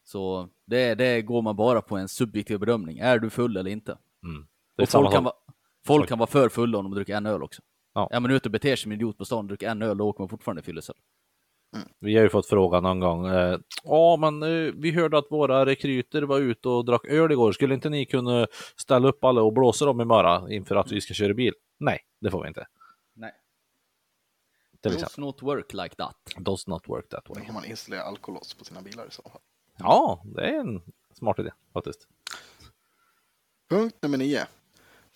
Så 0.04 0.48
det, 0.66 0.94
det 0.94 1.22
går 1.22 1.42
man 1.42 1.56
bara 1.56 1.82
på 1.82 1.96
en 1.96 2.08
subjektiv 2.08 2.58
bedömning. 2.58 2.98
Är 2.98 3.18
du 3.18 3.30
full 3.30 3.56
eller 3.56 3.70
inte? 3.70 3.92
Är 3.92 4.82
Och 4.82 4.88
folk, 4.88 5.12
kan 5.12 5.24
vara, 5.24 5.34
folk 5.86 6.08
kan 6.08 6.18
vara 6.18 6.30
för 6.30 6.48
fulla 6.48 6.78
om 6.78 6.84
de 6.84 6.94
dricker 6.94 7.14
en 7.16 7.26
öl 7.26 7.42
också. 7.42 7.62
Ja. 7.94 8.08
Är 8.12 8.20
man 8.20 8.30
ute 8.30 8.48
och 8.48 8.52
beter 8.52 8.68
sig 8.68 8.76
som 8.76 8.92
en 8.92 8.96
idiot 8.98 9.18
på 9.18 9.24
stan 9.24 9.38
och 9.38 9.44
dricker 9.44 9.68
en 9.68 9.82
öl, 9.82 9.96
då 9.98 10.08
åker 10.08 10.20
man 10.20 10.28
fortfarande 10.28 10.60
i 10.60 10.64
fyllecell. 11.72 11.92
Vi 11.98 12.16
har 12.16 12.22
ju 12.22 12.28
fått 12.28 12.46
frågan 12.46 12.82
någon 12.82 13.00
gång. 13.00 13.26
eh, 13.26 13.58
Ja, 13.84 14.16
men 14.20 14.42
eh, 14.42 14.72
vi 14.74 14.90
hörde 14.90 15.18
att 15.18 15.26
våra 15.30 15.66
rekryter 15.66 16.22
var 16.22 16.38
ute 16.38 16.68
och 16.68 16.84
drack 16.84 17.04
öl 17.04 17.32
igår. 17.32 17.52
Skulle 17.52 17.74
inte 17.74 17.88
ni 17.90 18.06
kunna 18.06 18.46
ställa 18.76 19.08
upp 19.08 19.24
alla 19.24 19.42
och 19.42 19.52
blåsa 19.52 19.84
dem 19.84 20.00
imorgon 20.00 20.52
inför 20.52 20.76
att 20.76 20.92
vi 20.92 21.00
ska 21.00 21.14
köra 21.14 21.34
bil? 21.34 21.54
Nej, 21.78 21.98
det 22.20 22.30
får 22.30 22.42
vi 22.42 22.48
inte. 22.48 22.66
Nej. 23.14 23.32
Till 24.82 24.92
Does 24.92 25.18
not 25.18 25.42
work 25.42 25.72
like 25.72 25.94
that. 25.94 26.16
Does 26.36 26.66
not 26.66 26.88
work 26.88 27.08
that 27.08 27.24
Då 27.24 27.34
way. 27.34 27.44
kan 27.44 27.54
man 27.54 27.64
installera 27.64 28.02
alkolås 28.02 28.54
på 28.54 28.64
sina 28.64 28.80
bilar 28.82 29.06
i 29.06 29.10
så 29.10 29.22
fall. 29.22 29.40
Ja, 29.78 30.22
det 30.24 30.42
är 30.42 30.60
en 30.60 30.82
smart 31.14 31.38
idé 31.38 31.50
faktiskt. 31.72 32.08
Punkt 33.70 33.96
nummer 34.02 34.18
nio. 34.18 34.46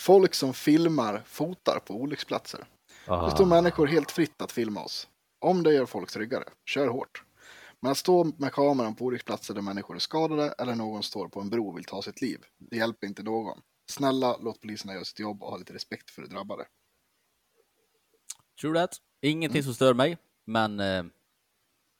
Folk 0.00 0.34
som 0.34 0.54
filmar 0.54 1.22
fotar 1.26 1.78
på 1.86 1.94
olycksplatser. 1.94 2.60
Det 3.06 3.30
står 3.30 3.44
Ah, 3.44 3.48
människor 3.48 3.86
helt 3.86 4.10
fritt 4.10 4.42
att 4.42 4.52
filma 4.52 4.84
oss. 4.84 5.08
Om 5.44 5.62
det 5.62 5.74
gör 5.74 5.86
folk 5.86 6.10
tryggare, 6.10 6.44
kör 6.64 6.88
hårt. 6.88 7.22
Men 7.80 7.90
att 7.90 7.98
stå 7.98 8.24
med 8.24 8.52
kameran 8.52 8.94
på 8.94 9.04
olycksplatser 9.04 9.54
där 9.54 9.62
människor 9.62 9.94
är 9.94 9.98
skadade 9.98 10.54
eller 10.58 10.74
någon 10.74 11.02
står 11.02 11.28
på 11.28 11.40
en 11.40 11.50
bro 11.50 11.68
och 11.68 11.76
vill 11.76 11.84
ta 11.84 12.02
sitt 12.02 12.20
liv, 12.20 12.38
det 12.58 12.76
hjälper 12.76 13.06
inte 13.06 13.22
någon. 13.22 13.60
Snälla, 13.90 14.36
låt 14.36 14.60
poliserna 14.60 14.92
göra 14.92 15.04
sitt 15.04 15.18
jobb 15.18 15.42
och 15.42 15.50
ha 15.50 15.56
lite 15.56 15.74
respekt 15.74 16.10
för 16.10 16.22
de 16.22 16.28
drabbade. 16.28 16.66
True 18.60 18.74
that. 18.74 18.96
Ingenting 19.20 19.62
som 19.62 19.74
stör 19.74 19.94
mig, 19.94 20.18
men 20.44 20.80
eh, 20.80 21.04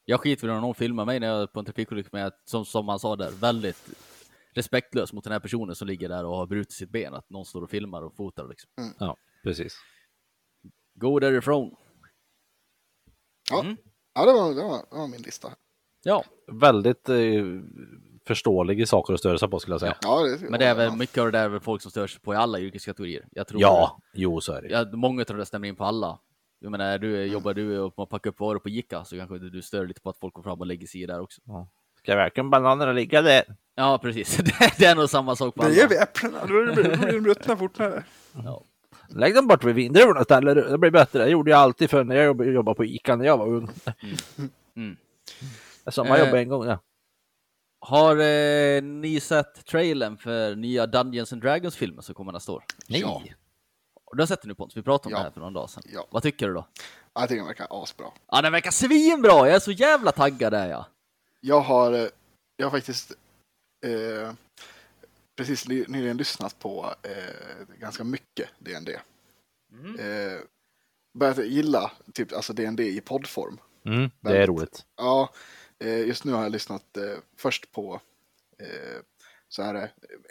jag 0.04 0.20
skiter 0.20 0.48
i 0.48 0.50
om 0.50 0.60
någon 0.60 0.74
filmar 0.74 1.04
mig 1.04 1.20
när 1.20 1.26
jag 1.26 1.42
är 1.42 1.46
på 1.46 1.58
en 1.58 1.64
trafikolycka, 1.64 2.08
men 2.12 2.22
jag, 2.22 2.32
som, 2.44 2.64
som 2.64 2.86
man 2.86 2.98
sa 2.98 3.16
där, 3.16 3.30
väldigt 3.30 3.88
respektlös 4.54 5.12
mot 5.12 5.24
den 5.24 5.32
här 5.32 5.40
personen 5.40 5.74
som 5.74 5.88
ligger 5.88 6.08
där 6.08 6.24
och 6.24 6.36
har 6.36 6.46
brutit 6.46 6.72
sitt 6.72 6.90
ben, 6.90 7.14
att 7.14 7.30
någon 7.30 7.44
står 7.44 7.62
och 7.62 7.70
filmar 7.70 8.02
och 8.02 8.16
fotar 8.16 8.48
liksom. 8.48 8.70
ja, 8.98 9.16
precis. 9.42 9.76
Gå 10.94 11.20
därifrån. 11.20 11.76
Ja, 13.50 13.60
Mm. 13.60 13.76
ja 14.14 14.26
det, 14.26 14.32
var, 14.32 14.54
det, 14.54 14.62
var, 14.62 14.76
det 14.90 14.96
var 14.98 15.08
min 15.08 15.22
lista. 15.22 15.48
Ja, 16.04 16.24
Väldigt 16.52 17.08
eh, 17.08 17.16
förståeliga 18.26 18.86
saker 18.86 19.14
att 19.14 19.20
störa 19.20 19.38
sig 19.38 19.48
på 19.50 19.58
skulle 19.60 19.74
jag 19.74 19.80
säga. 19.80 19.96
Ja, 20.02 20.22
det, 20.22 20.50
men 20.50 20.60
det 20.60 20.66
är 20.66 20.74
väl 20.74 20.86
ja. 20.88 20.96
mycket 20.96 21.18
av 21.18 21.24
det 21.24 21.38
där 21.38 21.44
är 21.44 21.48
väl 21.48 21.60
folk 21.60 21.82
som 21.82 21.90
stör 21.90 22.06
sig 22.06 22.20
på 22.20 22.34
i 22.34 22.36
alla 22.36 22.58
yrkeskategorier. 22.60 23.24
Jag 23.30 23.46
tror 23.48 23.60
Ja, 23.60 23.98
jo 24.14 24.40
så 24.40 24.52
är 24.52 24.62
det. 24.62 24.68
Ja, 24.68 24.86
många 24.92 25.24
av 25.30 25.36
det 25.36 25.46
stämmer 25.46 25.68
in 25.68 25.76
på 25.76 25.84
alla. 25.84 26.18
Jag 26.58 26.70
menar, 26.70 26.98
du 26.98 27.24
jobbar 27.24 27.54
du 27.54 27.78
och 27.80 27.94
man 27.96 28.06
packar 28.06 28.30
upp 28.30 28.40
varor 28.40 28.58
på 28.58 28.68
Ica 28.68 29.04
så 29.04 29.16
kanske 29.16 29.38
du 29.38 29.62
stör 29.62 29.86
lite 29.86 30.00
på 30.00 30.10
att 30.10 30.18
folk 30.18 30.34
går 30.34 30.42
fram 30.42 30.60
och 30.60 30.66
lägger 30.66 30.86
sig 30.86 31.02
i 31.02 31.06
där 31.06 31.20
också. 31.20 31.40
Ska 31.98 32.16
verkligen 32.16 32.50
bananerna 32.50 32.92
ligga 32.92 33.22
där? 33.22 33.42
Ja, 33.74 33.98
precis. 34.02 34.36
Det, 34.36 34.52
det 34.78 34.84
är 34.84 34.94
nog 34.94 35.10
samma 35.10 35.36
sak 35.36 35.54
på 35.54 35.62
Det 35.62 35.66
alla. 35.66 35.76
ger 35.76 35.88
vi 35.88 35.96
äpplena, 35.96 36.40
då 36.40 36.46
blir 36.46 37.12
de 37.12 37.28
ruttna 37.28 37.56
fortare. 37.56 38.04
Ja. 38.44 38.64
Lägg 39.08 39.34
dem 39.34 39.46
bort 39.46 39.64
vid 39.64 39.74
vindruvorna 39.74 40.20
istället, 40.20 40.70
det 40.70 40.78
blir 40.78 40.90
bättre. 40.90 41.24
Det 41.24 41.30
gjorde 41.30 41.50
jag 41.50 41.60
alltid 41.60 41.90
för 41.90 42.04
när 42.04 42.16
jag 42.16 42.24
jobb- 42.26 42.44
jobbade 42.44 42.76
på 42.76 42.84
Ica 42.84 43.16
när 43.16 43.24
jag 43.24 43.38
var 43.38 43.46
ung. 43.46 43.68
Mm. 44.76 44.96
Sommarjobb 45.86 46.28
Eh, 46.28 46.40
en 46.40 46.48
gång, 46.48 46.66
ja. 46.66 46.78
Har 47.80 48.16
eh, 48.16 48.82
ni 48.82 49.20
sett 49.20 49.66
trailern 49.66 50.16
för 50.16 50.54
nya 50.56 50.86
Dungeons 50.86 51.32
and 51.32 51.42
Dragons-filmen 51.42 52.02
som 52.02 52.14
kommer 52.14 52.32
nästa 52.32 52.52
år? 52.52 52.64
Nej. 52.88 53.00
Ja. 53.00 53.22
Du 54.12 54.22
har 54.22 54.26
sett 54.26 54.42
den 54.42 54.48
nu 54.48 54.54
Pontus, 54.54 54.76
vi 54.76 54.82
pratade 54.82 55.06
om 55.06 55.12
Ja. 55.12 55.18
det 55.18 55.24
här 55.24 55.30
för 55.30 55.40
någon 55.40 55.52
dag 55.52 55.70
sedan. 55.70 55.82
Ja. 55.92 56.06
Vad 56.10 56.22
tycker 56.22 56.48
du 56.48 56.54
då? 56.54 56.66
Ja, 57.14 57.20
Jag 57.20 57.28
tycker 57.28 57.36
den 57.38 57.46
verkar 57.46 57.66
asbra. 57.70 58.06
Ja, 58.30 58.42
den 58.42 58.52
verkar 58.52 58.70
svinbra! 58.70 59.30
Jag 59.32 59.48
är 59.48 59.58
så 59.58 59.72
jävla 59.72 60.12
taggad 60.12 60.52
där 60.52 60.68
jag. 60.68 60.84
Jag 61.40 61.60
har, 61.60 61.92
eh, 61.92 62.06
jag 62.56 62.66
har 62.66 62.70
faktiskt 62.70 63.12
eh, 63.86 64.32
precis 65.36 65.68
ny- 65.68 65.84
nyligen 65.88 66.16
lyssnat 66.16 66.58
på 66.58 66.94
eh, 67.02 67.76
ganska 67.78 68.04
mycket 68.04 68.48
D&D. 68.58 68.98
Eh, 69.98 70.40
börjat 71.18 71.46
gilla 71.46 71.92
typ, 72.12 72.32
alltså 72.32 72.52
D&D 72.52 72.82
i 72.82 73.00
poddform. 73.00 73.58
Mm, 73.84 74.10
det 74.20 74.28
är 74.28 74.32
Väldigt. 74.32 74.48
roligt. 74.48 74.86
Ja, 74.96 75.30
eh, 75.78 75.98
just 76.06 76.24
nu 76.24 76.32
har 76.32 76.42
jag 76.42 76.52
lyssnat 76.52 76.96
eh, 76.96 77.18
först 77.36 77.72
på 77.72 78.00
eh, 78.58 79.00
så 79.48 79.62
här, 79.62 79.74
eh, 79.74 79.88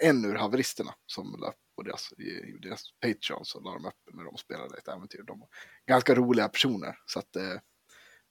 en 0.10 0.26
ur 0.26 0.36
haveristerna 0.36 0.94
som 1.06 1.36
la 1.40 1.54
på 1.76 1.82
deras, 1.84 2.14
i, 2.18 2.24
i 2.24 2.58
deras 2.62 2.84
Patreon 3.00 3.46
så 3.46 3.60
la 3.60 3.72
de 3.74 3.86
upp 3.86 3.94
när 4.14 4.24
de 4.24 4.38
spelade 4.38 4.78
ett 4.78 4.88
äventyr. 4.88 5.24
De 5.28 5.40
var 5.40 5.48
ganska 5.86 6.16
roliga 6.16 6.48
personer 6.50 6.98
så 7.06 7.20
att 7.20 7.36
eh, 7.36 7.44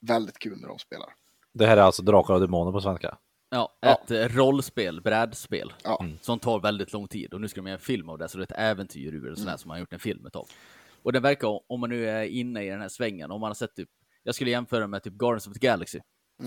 väldigt 0.00 0.38
kul 0.38 0.60
när 0.60 0.68
de 0.68 0.78
spelar. 0.78 1.14
Det 1.52 1.66
här 1.66 1.76
är 1.76 1.80
alltså 1.80 2.02
Drakar 2.02 2.34
och 2.34 2.40
Demoner 2.40 2.72
på 2.72 2.80
svenska. 2.80 3.18
Ja, 3.54 3.78
Ja. 3.80 3.94
ett 4.04 4.10
eh, 4.10 4.36
rollspel, 4.36 5.00
brädspel, 5.00 5.72
Ja, 5.84 6.06
som 6.20 6.38
tar 6.38 6.60
väldigt 6.60 6.92
lång 6.92 7.08
tid. 7.08 7.34
Och 7.34 7.40
nu 7.40 7.48
ska 7.48 7.60
de 7.60 7.66
göra 7.66 7.78
en 7.78 7.84
film 7.84 8.08
av 8.08 8.18
det, 8.18 8.28
så 8.28 8.38
det 8.38 8.42
är 8.42 8.44
ett 8.44 8.58
äventyr 8.58 9.14
ur 9.14 9.30
det, 9.30 9.36
sådär 9.36 9.56
som 9.56 9.68
man 9.68 9.74
har 9.74 9.80
gjort 9.80 9.92
en 9.92 9.98
film 10.00 10.26
av. 10.32 10.48
Och 11.02 11.12
det 11.12 11.20
verkar, 11.20 11.60
om 11.72 11.80
man 11.80 11.90
nu 11.90 12.08
är 12.08 12.24
inne 12.24 12.64
i 12.64 12.68
den 12.68 12.80
här 12.80 12.88
svängen, 12.88 13.30
om 13.30 13.40
man 13.40 13.48
har 13.48 13.54
sett 13.54 13.74
typ, 13.74 13.88
jag 14.22 14.34
skulle 14.34 14.50
jämföra 14.50 14.86
med 14.86 15.02
typ 15.02 15.12
Guardians 15.14 15.46
of 15.46 15.52
the 15.52 15.58
Galaxy, 15.66 16.00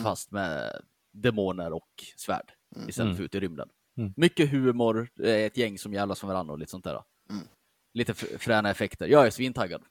fast 0.03 0.32
med 0.32 0.82
demoner 1.14 1.74
och 1.74 1.89
svärd 2.18 2.51
istället 2.88 3.18
för 3.18 3.24
ut 3.24 3.36
i 3.36 3.39
rymden. 3.39 3.70
Mm. 3.97 4.14
Mycket 4.18 4.51
humor, 4.51 5.10
är 5.20 5.47
ett 5.47 5.58
gäng 5.58 5.78
som 5.78 5.93
jävlas 5.93 6.24
med 6.24 6.28
varandra 6.28 6.51
och 6.53 6.60
lite 6.60 6.72
sånt 6.72 6.84
där. 6.84 7.03
Mm. 7.30 7.43
Lite 7.93 8.14
fräna 8.14 8.70
effekter. 8.70 9.08
Jag 9.08 9.26
är 9.28 9.30
svintaggad. 9.32 9.84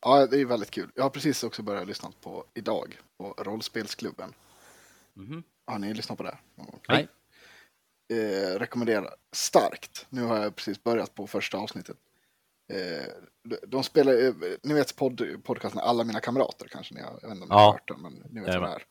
ja, 0.00 0.26
det 0.26 0.40
är 0.40 0.44
väldigt 0.46 0.70
kul. 0.70 0.90
Jag 0.94 1.02
har 1.02 1.10
precis 1.10 1.44
också 1.44 1.62
börjat 1.62 1.86
lyssna 1.88 2.10
på 2.22 2.44
idag 2.54 2.98
på 3.18 3.34
Rollspelsklubben. 3.38 4.32
Mhm. 5.14 5.42
Har 5.66 5.78
ni 5.78 5.94
lyssnat 5.94 6.18
på 6.18 6.24
det? 6.24 6.38
Nej. 6.88 7.08
eh, 8.12 8.58
rekommenderar 8.58 9.14
starkt. 9.32 10.06
Nu 10.10 10.22
har 10.22 10.42
jag 10.42 10.56
precis 10.56 10.82
börjat 10.82 11.14
på 11.14 11.26
första 11.26 11.58
avsnittet. 11.58 11.96
Eh, 12.72 13.04
de, 13.44 13.56
de 13.66 13.84
spelar, 13.84 14.12
eh, 14.12 14.34
ni 14.62 14.74
vet 14.74 14.96
podd, 14.96 15.44
podcasten 15.44 15.80
Alla 15.80 16.04
mina 16.04 16.20
kamrater 16.20 16.68
kanske 16.68 16.94
ni 16.94 17.00
har, 17.00 17.18
jag 17.22 17.28
vet 17.28 17.36
inte 17.36 17.42
om 17.42 17.48
ni 17.48 17.54
har 17.54 17.72
hört 17.72 17.88
den, 17.88 18.02
men 18.02 18.12
ni 18.30 18.40
vet 18.40 18.60
vad 18.60 18.70
det 18.70 18.74
är. 18.74 18.86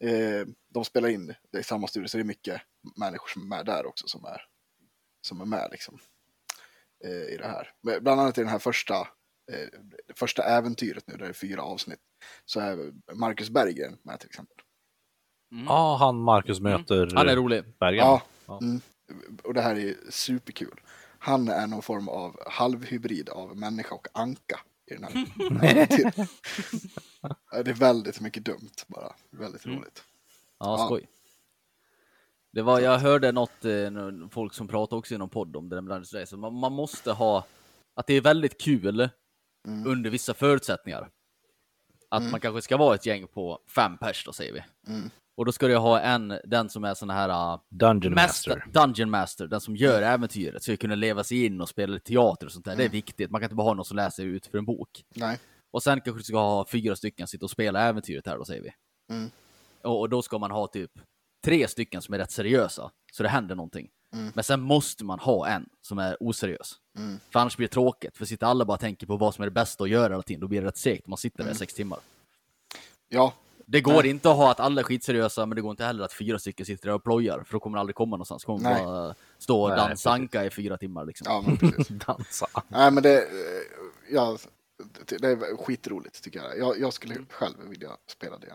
Eh, 0.00 0.46
de 0.68 0.84
spelar 0.84 1.08
in 1.08 1.34
det 1.52 1.58
i 1.58 1.62
samma 1.62 1.86
studio, 1.86 2.08
så 2.08 2.16
det 2.16 2.22
är 2.22 2.24
mycket 2.24 2.62
människor 2.96 3.28
som 3.28 3.42
är 3.42 3.56
med 3.56 3.66
där 3.66 3.86
också 3.86 4.08
som 4.08 4.24
är, 4.24 4.42
som 5.20 5.40
är 5.40 5.44
med 5.44 5.68
liksom. 5.70 5.98
Eh, 7.04 7.34
I 7.34 7.36
det 7.36 7.46
här. 7.46 7.72
Men 7.82 8.02
Bland 8.02 8.20
annat 8.20 8.38
i 8.38 8.40
den 8.40 8.50
här 8.50 8.58
första, 8.58 9.00
eh, 9.52 9.68
första 10.14 10.42
äventyret 10.42 11.06
nu, 11.06 11.16
där 11.16 11.24
det 11.24 11.30
är 11.30 11.32
fyra 11.32 11.62
avsnitt, 11.62 12.00
så 12.44 12.60
är 12.60 12.92
Marcus 13.14 13.50
Berggren 13.50 13.98
med 14.02 14.20
till 14.20 14.28
exempel. 14.28 14.56
Ja, 15.66 15.96
han 16.00 16.20
Marcus 16.20 16.60
möter 16.60 17.10
Han 17.14 17.28
är 17.28 17.36
rolig. 17.36 17.64
Bergen. 17.80 18.06
Ja, 18.06 18.22
Ja. 18.46 18.58
Mm. 18.62 18.80
och 19.44 19.54
det 19.54 19.60
här 19.60 19.76
är 19.78 19.94
superkul. 20.10 20.80
Han 21.18 21.48
är 21.48 21.66
någon 21.66 21.82
form 21.82 22.08
av 22.08 22.40
halvhybrid 22.50 23.28
av 23.28 23.56
människa 23.56 23.94
och 23.94 24.08
anka 24.14 24.60
i 24.90 24.94
den 24.94 25.04
här. 25.04 25.12
Ja, 27.50 27.62
Det 27.62 27.70
är 27.70 27.74
väldigt 27.74 28.20
mycket 28.20 28.44
dumt 28.44 28.70
bara. 28.86 29.12
Väldigt 29.30 29.66
roligt. 29.66 30.04
Ja, 30.58 30.78
Ja. 30.78 30.86
skoj. 30.86 31.08
Det 32.52 32.62
var, 32.62 32.80
jag 32.80 32.98
hörde 32.98 33.32
något, 33.32 33.64
eh, 33.64 33.90
folk 34.30 34.54
som 34.54 34.68
pratade 34.68 34.98
också 34.98 35.14
i 35.14 35.18
någon 35.18 35.28
podd 35.28 35.56
om 35.56 35.68
det 35.68 35.76
där 35.76 35.80
med 35.82 35.96
Dungeons. 36.02 36.32
Man, 36.32 36.54
man 36.54 36.72
måste 36.72 37.12
ha, 37.12 37.44
att 37.94 38.06
det 38.06 38.14
är 38.14 38.20
väldigt 38.20 38.60
kul 38.60 39.08
under 39.86 40.10
vissa 40.10 40.34
förutsättningar. 40.34 41.10
Att 42.08 42.30
man 42.30 42.40
kanske 42.40 42.62
ska 42.62 42.76
vara 42.76 42.94
ett 42.94 43.06
gäng 43.06 43.26
på 43.26 43.60
fem 43.74 43.98
pers 43.98 44.24
då 44.24 44.32
säger 44.32 44.52
vi. 44.52 44.62
Och 45.38 45.44
då 45.44 45.52
ska 45.52 45.68
du 45.68 45.76
ha 45.76 46.00
en, 46.00 46.38
den 46.44 46.68
som 46.68 46.84
är 46.84 46.94
sån 46.94 47.10
här 47.10 47.28
uh, 47.28 47.60
Dungeon 47.68 48.14
Master. 48.14 48.64
Dungeon 48.72 49.10
Master, 49.10 49.46
den 49.46 49.60
som 49.60 49.76
gör 49.76 50.02
äventyret, 50.02 50.62
ska 50.62 50.72
ju 50.72 50.76
kunna 50.76 50.94
leva 50.94 51.24
sig 51.24 51.44
in 51.44 51.60
och 51.60 51.68
spela 51.68 51.98
teater 51.98 52.46
och 52.46 52.52
sånt 52.52 52.64
där. 52.64 52.76
Det 52.76 52.84
är 52.84 52.88
viktigt. 52.88 53.30
Man 53.30 53.40
kan 53.40 53.46
inte 53.46 53.54
bara 53.54 53.66
ha 53.66 53.74
någon 53.74 53.84
som 53.84 53.96
läser 53.96 54.24
ut 54.24 54.46
för 54.46 54.58
en 54.58 54.64
bok. 54.64 55.04
Nej. 55.14 55.38
Och 55.70 55.82
sen 55.82 56.00
kanske 56.00 56.20
du 56.20 56.24
ska 56.24 56.38
ha 56.38 56.66
fyra 56.68 56.96
stycken 56.96 57.26
sitta 57.26 57.44
och 57.44 57.50
spela 57.50 57.80
äventyret 57.80 58.26
här 58.26 58.38
då 58.38 58.44
säger 58.44 58.62
vi. 58.62 58.70
Mm. 59.14 59.30
Och, 59.82 60.00
och 60.00 60.08
då 60.08 60.22
ska 60.22 60.38
man 60.38 60.50
ha 60.50 60.66
typ 60.66 60.90
tre 61.44 61.68
stycken 61.68 62.02
som 62.02 62.14
är 62.14 62.18
rätt 62.18 62.30
seriösa, 62.30 62.90
så 63.12 63.22
det 63.22 63.28
händer 63.28 63.54
någonting. 63.54 63.88
Men 64.34 64.44
sen 64.44 64.60
måste 64.60 65.04
man 65.04 65.18
ha 65.18 65.48
en 65.48 65.68
som 65.82 65.98
är 65.98 66.16
oseriös. 66.20 66.74
Mm. 66.98 67.20
För 67.32 67.40
annars 67.40 67.56
blir 67.56 67.68
det 67.68 67.72
tråkigt, 67.72 68.16
för 68.16 68.24
sitter 68.24 68.46
alla 68.46 68.64
bara 68.64 68.74
och 68.74 68.80
tänker 68.80 69.06
på 69.06 69.16
vad 69.16 69.34
som 69.34 69.42
är 69.42 69.46
det 69.46 69.54
bästa 69.54 69.84
att 69.84 69.90
göra 69.90 70.12
hela 70.12 70.22
tiden, 70.22 70.40
då 70.40 70.48
blir 70.48 70.60
det 70.60 70.66
rätt 70.66 70.76
segt 70.76 71.06
om 71.06 71.10
man 71.10 71.18
sitter 71.18 71.44
där 71.44 71.50
i 71.50 71.54
sex 71.54 71.74
timmar. 71.74 71.98
Ja, 73.08 73.34
Det 73.70 73.80
går 73.80 74.06
inte 74.06 74.30
att 74.30 74.36
ha 74.36 74.50
att 74.50 74.60
alla 74.60 74.80
är 74.80 74.84
skitseriösa, 74.84 75.46
men 75.46 75.56
det 75.56 75.62
går 75.62 75.70
inte 75.70 75.84
heller 75.84 76.04
att 76.04 76.12
fyra 76.12 76.38
stycken 76.38 76.66
sitter 76.66 76.86
där 76.88 76.94
och 76.94 77.04
plojar, 77.04 77.42
för 77.46 77.52
då 77.52 77.60
kommer 77.60 77.76
det 77.76 77.80
aldrig 77.80 77.94
komma 77.96 78.16
någonstans. 78.16 78.44
Kommer 78.44 78.62
Nej. 78.62 78.84
bara 78.84 79.14
stå 79.38 79.62
och 79.62 79.68
Nej, 79.68 79.76
dansa 79.78 80.10
anka 80.10 80.44
i 80.44 80.50
fyra 80.50 80.76
timmar 80.78 81.04
liksom. 81.04 81.26
ja 81.30 81.42
men 81.46 81.56
precis. 81.56 81.88
Dansa. 82.06 82.46
Nej, 82.68 82.90
men 82.90 83.02
det, 83.02 83.16
eh, 83.18 83.24
ja, 84.10 84.36
det 85.08 85.26
är 85.26 85.56
skitroligt 85.64 86.22
tycker 86.24 86.40
jag. 86.40 86.58
Jag, 86.58 86.80
jag 86.80 86.92
skulle 86.92 87.14
själv 87.30 87.54
vilja 87.68 87.90
spela 88.10 88.38
det. 88.38 88.46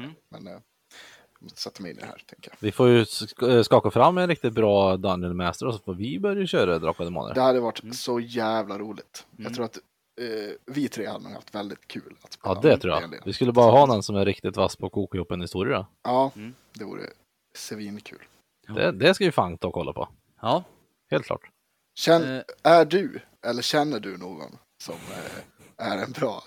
Mm. 0.00 0.10
Men 0.28 0.46
eh, 0.46 0.52
jag 0.52 1.42
måste 1.42 1.60
sätta 1.60 1.82
mig 1.82 1.92
in 1.92 1.98
i 1.98 2.00
det 2.00 2.06
här, 2.06 2.22
tänker 2.26 2.50
jag. 2.50 2.56
Vi 2.60 2.72
får 2.72 2.88
ju 2.88 3.02
sk- 3.04 3.62
skaka 3.62 3.90
fram 3.90 4.18
en 4.18 4.28
riktigt 4.28 4.52
bra 4.52 4.96
Dungeon 4.96 5.36
Master 5.36 5.66
och 5.66 5.74
så 5.74 5.80
får 5.80 5.94
vi 5.94 6.18
börja 6.20 6.46
köra 6.46 6.78
Drakar 6.78 7.04
och 7.04 7.10
Demoner. 7.10 7.34
Det 7.34 7.40
hade 7.40 7.60
varit 7.60 7.82
Mm. 7.82 7.94
så 7.94 8.20
jävla 8.20 8.78
roligt. 8.78 9.26
Jag 9.36 9.54
tror 9.54 9.64
att 9.64 9.78
eh, 10.20 10.54
vi 10.66 10.88
tre 10.88 11.06
hade 11.06 11.24
nog 11.24 11.32
haft 11.32 11.54
väldigt 11.54 11.88
kul 11.88 12.16
att 12.22 12.32
spela. 12.32 12.54
Ja, 12.54 12.60
det 12.60 12.78
tror 12.78 12.94
jag. 12.94 13.20
Vi 13.24 13.32
skulle 13.32 13.52
bara 13.52 13.70
ha 13.70 13.86
någon 13.86 14.02
som 14.02 14.16
är 14.16 14.24
riktigt 14.24 14.56
vass 14.56 14.76
på 14.76 14.86
att 14.86 14.92
koka 14.92 15.16
ihop 15.18 15.30
en 15.30 15.40
historia. 15.40 15.76
då. 15.78 15.86
Ja, 16.02 16.32
Mm. 16.36 16.54
det 16.72 16.84
vore 16.84 17.10
svinkul. 17.58 18.22
Det, 18.68 18.92
det 18.92 19.14
ska 19.14 19.24
vi 19.24 19.32
fan 19.32 19.58
ta 19.58 19.68
och 19.68 19.74
kolla 19.74 19.92
på. 19.92 20.08
Ja. 20.40 20.64
Helt 21.10 21.26
klart. 21.26 21.50
Känn, 21.98 22.22
Eh. 22.22 22.42
Är 22.62 22.84
du, 22.84 23.20
eller 23.46 23.62
känner 23.62 24.00
du 24.00 24.16
någon 24.18 24.58
som 24.82 24.94
eh, 24.94 25.86
är 25.88 25.98
en 26.04 26.12
bra 26.12 26.42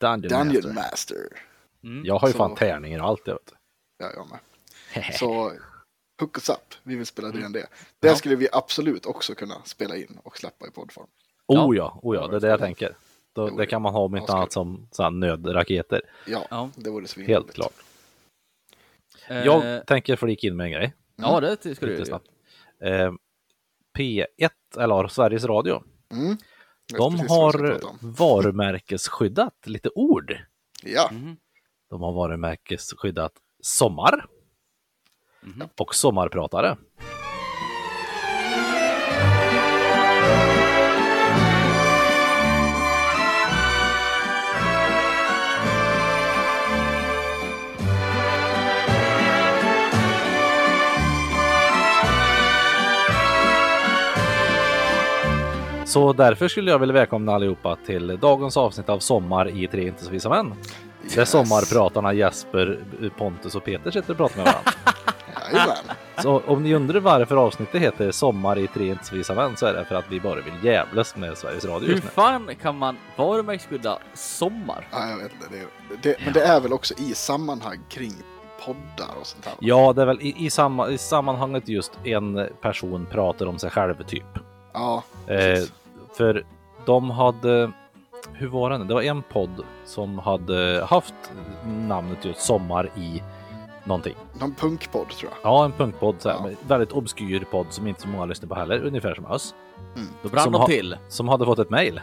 Dungeon, 0.00 0.20
Dungeon 0.28 0.74
Master. 0.74 1.16
Master? 1.22 1.42
Jag 2.04 2.18
har 2.18 2.28
ju 2.28 2.32
Så- 2.32 2.38
fan 2.38 2.54
tärningar 2.54 3.00
och 3.00 3.06
allt 3.08 3.24
det 3.24 3.32
vet 3.32 3.46
du. 3.46 3.54
Ja, 4.04 4.10
jag 4.14 4.28
med. 4.30 4.38
Så 5.18 5.52
hook 6.20 6.36
us 6.36 6.48
up, 6.48 6.74
vi 6.82 6.96
vill 6.96 7.06
spela 7.06 7.28
D&D. 7.30 7.66
Det 8.00 8.16
skulle 8.16 8.36
vi 8.36 8.48
absolut 8.52 9.06
också 9.06 9.34
kunna 9.34 9.62
spela 9.64 9.96
in 9.96 10.18
och 10.22 10.38
släppa 10.38 10.66
i 10.66 10.70
poddform. 10.70 11.06
Oh 11.48 11.76
ja, 11.76 11.98
oh 12.02 12.16
ja, 12.16 12.26
det 12.26 12.36
är 12.36 12.40
det 12.40 12.48
jag 12.48 12.60
tänker. 12.60 12.96
Då, 13.32 13.48
Jo, 13.48 13.56
det 13.56 13.66
kan 13.66 13.82
man 13.82 13.92
ha 13.92 14.00
om 14.00 14.16
inte 14.16 14.32
annat 14.32 14.52
som 14.52 14.88
så 14.90 15.02
här, 15.02 15.10
nödraketer. 15.10 16.00
Ja, 16.26 16.46
Ja. 16.50 16.70
det 16.76 16.90
vore 16.90 17.06
svinroligt. 17.06 17.36
Helt 17.38 17.54
klart. 17.54 17.72
Eh, 19.28 19.44
Jag 19.44 19.86
tänker 19.86 20.16
flika 20.16 20.46
in 20.46 20.56
med 20.56 20.64
en 20.66 20.72
grej. 20.72 20.94
Ja, 21.16 21.40
det 21.40 21.76
ska 21.76 21.86
du 21.86 22.04
snabbt. 22.04 22.26
Eh, 22.82 23.12
P1, 23.98 24.50
eller 24.78 25.08
Sveriges 25.08 25.44
Radio, 25.44 25.82
Mm. 26.10 26.36
De 26.98 27.18
har 27.28 27.80
varumärkesskyddat 28.00 29.54
lite 29.66 29.88
ord. 29.94 30.36
Ja, 30.82 31.08
Mhm. 31.12 31.36
De 31.90 32.02
har 32.02 32.12
varumärkesskyddat 32.12 33.32
sommar 33.62 34.26
Mhm. 35.40 35.68
och 35.78 35.94
sommarpratare. 35.94 36.76
Så 55.88 56.12
därför 56.12 56.48
skulle 56.48 56.70
jag 56.70 56.78
vilja 56.78 56.92
välkomna 56.92 57.34
allihopa 57.34 57.76
till 57.86 58.18
dagens 58.20 58.56
avsnitt 58.56 58.88
av 58.88 58.98
Sommar 58.98 59.48
i 59.48 59.66
Tre 59.66 59.86
inte 59.86 60.04
så 60.04 60.10
visa 60.10 60.28
män. 60.28 60.54
Där 61.14 61.18
Yes. 61.20 61.30
sommarpratarna 61.30 62.12
Jesper, 62.12 62.78
Pontus 63.18 63.54
och 63.54 63.64
Peter 63.64 63.90
sitter 63.90 64.10
och 64.10 64.16
pratar 64.16 64.36
med 64.36 64.44
varandra. 64.44 65.94
Så 66.22 66.42
om 66.46 66.62
ni 66.62 66.74
undrar 66.74 67.00
varför 67.00 67.36
avsnittet 67.36 67.80
heter 67.82 68.10
Sommar 68.10 68.58
i 68.58 68.66
Tre 68.66 68.88
inte 68.88 69.04
så 69.04 69.14
visa 69.14 69.34
män 69.34 69.56
så 69.56 69.66
är 69.66 69.72
det 69.74 69.84
för 69.84 69.94
att 69.94 70.04
vi 70.10 70.20
bara 70.20 70.34
vill 70.40 70.54
jävlas 70.64 71.16
med 71.16 71.38
Sveriges 71.38 71.64
Radio 71.64 71.86
Hur 71.86 71.92
just 71.94 72.04
nu. 72.04 72.10
fan 72.10 72.50
kan 72.62 72.78
man 72.78 72.96
varumärkesskydda 73.16 73.98
sommar? 74.14 74.88
Ja, 74.92 75.10
jag 75.10 75.16
vet 75.16 75.32
inte. 75.32 75.46
Det, 75.50 75.66
det, 76.02 76.16
men 76.24 76.32
det 76.32 76.42
är 76.42 76.60
väl 76.60 76.72
också 76.72 76.94
i 76.98 77.14
sammanhang 77.14 77.78
kring 77.88 78.12
poddar 78.64 79.14
och 79.20 79.26
sånt 79.26 79.44
här. 79.44 79.54
Ja, 79.60 79.92
det 79.92 80.02
är 80.02 80.06
väl 80.06 80.20
i, 80.20 80.34
i, 80.46 80.50
samma, 80.50 80.88
i 80.90 80.98
sammanhanget 80.98 81.68
just 81.68 81.92
en 82.04 82.48
person 82.62 83.06
pratar 83.10 83.46
om 83.46 83.58
sig 83.58 83.70
själv 83.70 84.02
typ. 84.02 84.24
Ja, 84.72 85.02
Eh. 85.26 85.62
För 86.18 86.44
de 86.86 87.10
hade, 87.10 87.72
hur 88.32 88.48
var 88.48 88.70
det 88.70 88.78
nu? 88.78 88.84
Det 88.84 88.94
var 88.94 89.02
en 89.02 89.22
podd 89.22 89.64
som 89.84 90.18
hade 90.18 90.84
haft 90.88 91.14
namnet 91.66 92.24
just 92.24 92.40
Sommar 92.40 92.90
i 92.96 93.22
någonting. 93.84 94.14
Någon 94.40 94.54
punkpodd 94.54 95.08
tror 95.08 95.30
jag. 95.32 95.50
Ja, 95.52 95.64
en 95.64 95.72
punkpodd, 95.72 96.14
så 96.18 96.28
här, 96.28 96.36
Ja. 96.50 96.56
väldigt 96.68 96.92
obskyr 96.92 97.44
podd 97.50 97.66
som 97.70 97.86
inte 97.86 98.00
så 98.00 98.08
många 98.08 98.24
lyssnar 98.26 98.48
på 98.48 98.54
heller, 98.54 98.80
ungefär 98.84 99.14
som 99.14 99.24
oss. 99.26 99.54
Då 100.22 100.28
brann 100.28 100.52
de 100.52 100.66
till. 100.66 100.96
Som 101.08 101.28
hade 101.28 101.44
fått 101.44 101.58
ett 101.58 101.70
mejl 101.70 102.00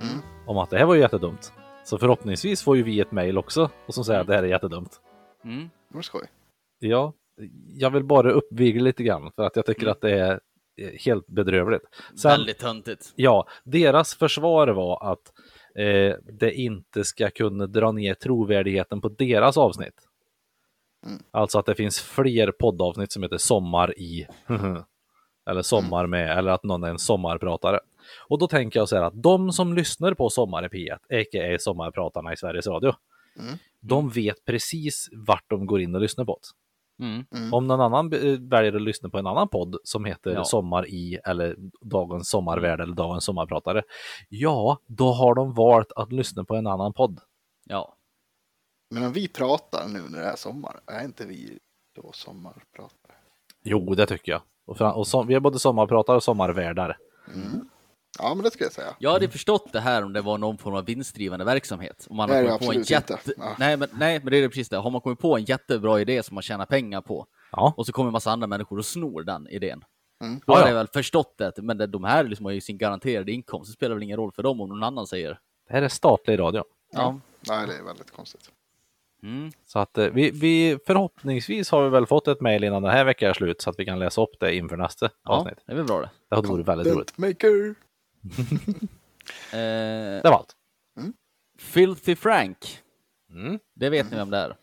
Mm. 0.00 0.14
om 0.46 0.58
att 0.58 0.70
det 0.70 0.78
här 0.78 0.84
var 0.84 0.94
ju 0.94 1.00
jättedumt. 1.00 1.52
Så 1.84 1.98
förhoppningsvis 1.98 2.62
får 2.62 2.76
ju 2.76 2.82
vi 2.82 3.00
ett 3.00 3.12
mejl 3.12 3.38
också 3.38 3.70
och 3.86 3.94
som 3.94 4.04
säger 4.04 4.20
att 4.20 4.26
det 4.26 4.34
här 4.34 4.42
är 4.42 4.46
jättedumt. 4.48 5.00
Mm. 5.44 5.70
Det 5.88 5.94
var 5.94 6.02
skoj. 6.02 6.26
Ja, 6.78 7.12
jag 7.74 7.90
vill 7.90 8.04
bara 8.04 8.30
uppvigla 8.30 8.84
lite 8.84 9.02
grann 9.02 9.30
för 9.36 9.42
att 9.42 9.56
jag 9.56 9.66
tycker 9.66 9.86
att 9.86 10.00
det 10.00 10.18
är 10.20 10.40
helt 11.04 11.26
bedrövligt. 11.26 11.82
Sen, 12.16 12.30
Väldigt 12.30 12.58
töntigt. 12.58 13.12
Ja, 13.16 13.48
deras 13.64 14.14
försvar 14.14 14.68
var 14.68 15.12
att 15.12 15.32
eh, 15.74 16.14
det 16.32 16.52
inte 16.52 17.04
ska 17.04 17.30
kunna 17.30 17.66
dra 17.66 17.92
ner 17.92 18.14
trovärdigheten 18.14 19.00
på 19.00 19.08
deras 19.08 19.56
avsnitt. 19.56 19.94
Mm. 21.06 21.22
Alltså 21.30 21.58
att 21.58 21.66
det 21.66 21.74
finns 21.74 22.00
fler 22.00 22.50
poddavsnitt 22.50 23.12
som 23.12 23.22
heter 23.22 23.38
Sommar 23.38 23.98
i 23.98 24.26
eller 25.50 25.62
Sommar 25.62 26.06
med 26.06 26.38
eller 26.38 26.50
att 26.50 26.64
någon 26.64 26.84
är 26.84 26.88
en 26.88 26.98
sommarpratare. 26.98 27.80
Och 28.28 28.38
då 28.38 28.48
tänker 28.48 28.80
jag 28.80 28.88
så 28.88 28.96
här 28.96 29.02
att 29.02 29.22
de 29.22 29.52
som 29.52 29.74
lyssnar 29.74 30.14
på 30.14 30.30
Sommar 30.30 30.64
i 30.64 30.68
P1, 30.68 30.94
a.k.a. 30.94 31.58
Sommarpratarna 31.60 32.32
i 32.32 32.36
Sveriges 32.36 32.66
Radio, 32.66 32.94
Mm. 33.38 33.54
de 33.80 34.10
vet 34.10 34.44
precis 34.44 35.08
vart 35.12 35.44
de 35.50 35.66
går 35.66 35.80
in 35.80 35.94
och 35.94 36.00
lyssnar 36.00 36.24
på 36.24 36.38
det. 36.42 36.48
Mm. 36.98 37.54
Om 37.54 37.66
någon 37.66 37.80
annan 37.80 38.12
eh, 38.12 38.40
väljer 38.40 38.76
att 38.76 38.82
lyssna 38.82 39.08
på 39.08 39.18
en 39.18 39.26
annan 39.26 39.48
podd 39.48 39.76
som 39.84 40.04
heter 40.04 40.30
Ja. 40.30 40.44
Sommar 40.44 40.88
i 40.88 41.18
eller 41.24 41.56
Dagens 41.80 42.28
sommarvärld 42.28 42.80
eller 42.80 42.94
Dagens 42.94 43.24
sommarpratare. 43.24 43.82
Ja, 44.28 44.78
då 44.86 45.12
har 45.12 45.34
de 45.34 45.54
valt 45.54 45.92
att 45.92 46.12
lyssna 46.12 46.44
på 46.44 46.54
en 46.54 46.66
annan 46.66 46.92
podd. 46.92 47.20
Ja. 47.64 47.96
Men 48.90 49.04
om 49.04 49.12
vi 49.12 49.28
pratar 49.28 49.88
nu 49.88 50.02
när 50.08 50.18
det 50.18 50.26
är 50.26 50.36
sommar, 50.36 50.80
är 50.86 51.04
inte 51.04 51.26
vi 51.26 51.58
då 51.96 52.10
sommarpratare? 52.12 53.16
Jo, 53.62 53.94
det 53.94 54.06
tycker 54.06 54.32
jag. 54.32 54.42
Och, 54.66 54.96
och 54.96 55.06
som, 55.06 55.26
vi 55.26 55.34
är 55.34 55.40
både 55.40 55.58
sommarpratare 55.58 56.16
och 56.16 56.22
sommarvärdar. 56.22 56.98
Ja, 58.18 58.34
men 58.34 58.44
det 58.44 58.50
ska 58.50 58.64
jag 58.64 58.72
säga. 58.72 58.94
Jag 58.98 59.12
hade 59.12 59.28
förstått 59.28 59.72
det 59.72 59.80
här 59.80 60.04
om 60.04 60.12
det 60.12 60.20
var 60.20 60.38
någon 60.38 60.58
form 60.58 60.74
av 60.74 60.84
vinstdrivande 60.84 61.44
verksamhet. 61.44 62.06
Om 62.10 62.16
man 62.16 62.28
Det 62.28 62.34
har 62.34 62.42
det 62.42 62.48
kommit 62.48 62.66
på 62.66 62.72
en 62.72 62.82
jätte... 62.82 63.12
inte. 63.12 63.32
Ja. 63.36 63.56
Nej, 63.58 63.76
men, 63.76 63.88
nej, 63.92 64.20
men 64.22 64.30
det 64.30 64.36
är 64.38 64.48
precis 64.48 64.68
det. 64.68 64.76
Har 64.76 64.90
man 64.90 65.00
kommit 65.00 65.18
på 65.18 65.36
en 65.36 65.44
jättebra 65.44 66.00
idé 66.00 66.22
som 66.22 66.34
man 66.34 66.42
tjänar 66.42 66.66
pengar 66.66 67.00
på 67.00 67.26
Ja, 67.52 67.74
och 67.76 67.86
så 67.86 67.92
kommer 67.92 68.08
en 68.08 68.12
massa 68.12 68.30
andra 68.30 68.46
människor 68.46 68.78
och 68.78 68.86
snor 68.86 69.22
den 69.22 69.48
idén. 69.48 69.84
Mm. 70.24 70.34
Då 70.34 70.42
Ja, 70.46 70.54
har 70.54 70.60
ja. 70.60 70.68
jag 70.68 70.74
väl 70.74 70.88
förstått 70.88 71.34
det, 71.38 71.52
men 71.62 71.78
det, 71.78 71.86
de 71.86 72.04
här 72.04 72.24
liksom 72.24 72.46
har 72.46 72.52
ju 72.52 72.60
sin 72.60 72.78
garanterade 72.78 73.32
inkomst. 73.32 73.70
Det 73.70 73.72
spelar 73.72 73.94
väl 73.94 74.02
ingen 74.02 74.16
roll 74.16 74.32
för 74.32 74.42
dem 74.42 74.60
om 74.60 74.68
någon 74.68 74.82
annan 74.82 75.06
säger. 75.06 75.38
det 75.68 75.74
här 75.74 75.82
är 75.82 75.88
statlig 75.88 76.38
radio. 76.38 76.64
Ja. 76.92 77.20
Nej, 77.48 77.66
det 77.66 77.74
är 77.76 77.82
väldigt 77.82 78.10
konstigt. 78.10 78.50
Mm. 79.22 79.52
Så 79.66 79.78
att 79.78 79.98
eh, 79.98 80.06
vi, 80.06 80.30
vi 80.30 80.78
förhoppningsvis 80.86 81.70
har 81.70 81.84
vi 81.84 81.88
väl 81.90 82.06
fått 82.06 82.28
ett 82.28 82.40
mejl 82.40 82.64
innan 82.64 82.82
den 82.82 82.92
här 82.92 83.04
veckan 83.04 83.30
är 83.30 83.34
slut 83.34 83.60
så 83.62 83.70
att 83.70 83.78
vi 83.78 83.84
kan 83.84 83.98
läsa 83.98 84.22
upp 84.22 84.40
det 84.40 84.54
inför 84.54 84.76
nästa 84.76 85.08
ja, 85.24 85.32
avsnitt. 85.32 85.58
det 85.66 85.72
är 85.72 85.76
väl 85.76 85.84
bra 85.86 86.00
det. 86.00 86.10
Det 86.30 86.36
hade 86.36 86.48
varit 86.48 86.68
väldigt 86.68 86.94
roligt. 86.94 87.18
Maker. 87.18 87.74
Eh, 89.52 89.58
Det 90.22 90.22
var 90.24 90.32
allt. 90.32 90.56
Filthy 91.58 92.16
Frank. 92.16 92.82
Mm. 93.30 93.58
Det 93.74 93.90
vet 93.90 94.10
ni 94.10 94.16
vem 94.16 94.30
det 94.30 94.38
är. 94.38 94.56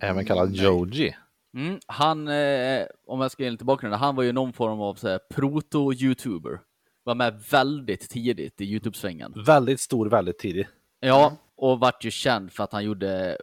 Även 0.00 0.24
kallad 0.24 0.52
Joji. 0.52 1.16
Mm, 1.56 1.78
han, 1.86 2.28
eh, 2.28 2.86
om 3.06 3.20
jag 3.20 3.30
ska 3.30 3.42
ge 3.42 3.50
lite 3.50 3.64
bakgrund, 3.64 3.94
han 3.94 4.16
var 4.16 4.22
ju 4.22 4.32
någon 4.32 4.52
form 4.52 4.80
av 4.80 4.94
proto-youtuber. 5.34 6.58
Var 7.04 7.14
med 7.14 7.42
väldigt 7.50 8.10
tidigt 8.10 8.60
i 8.60 8.64
Youtube-svängen. 8.64 9.32
Väldigt 9.46 9.80
stor, 9.80 10.06
väldigt 10.10 10.38
tidig. 10.38 10.68
Ja, 11.00 11.36
och 11.56 11.80
vart 11.80 12.04
ju 12.04 12.10
känd 12.10 12.52
för 12.52 12.64
att 12.64 12.72
han 12.72 12.84
gjorde 12.84 13.38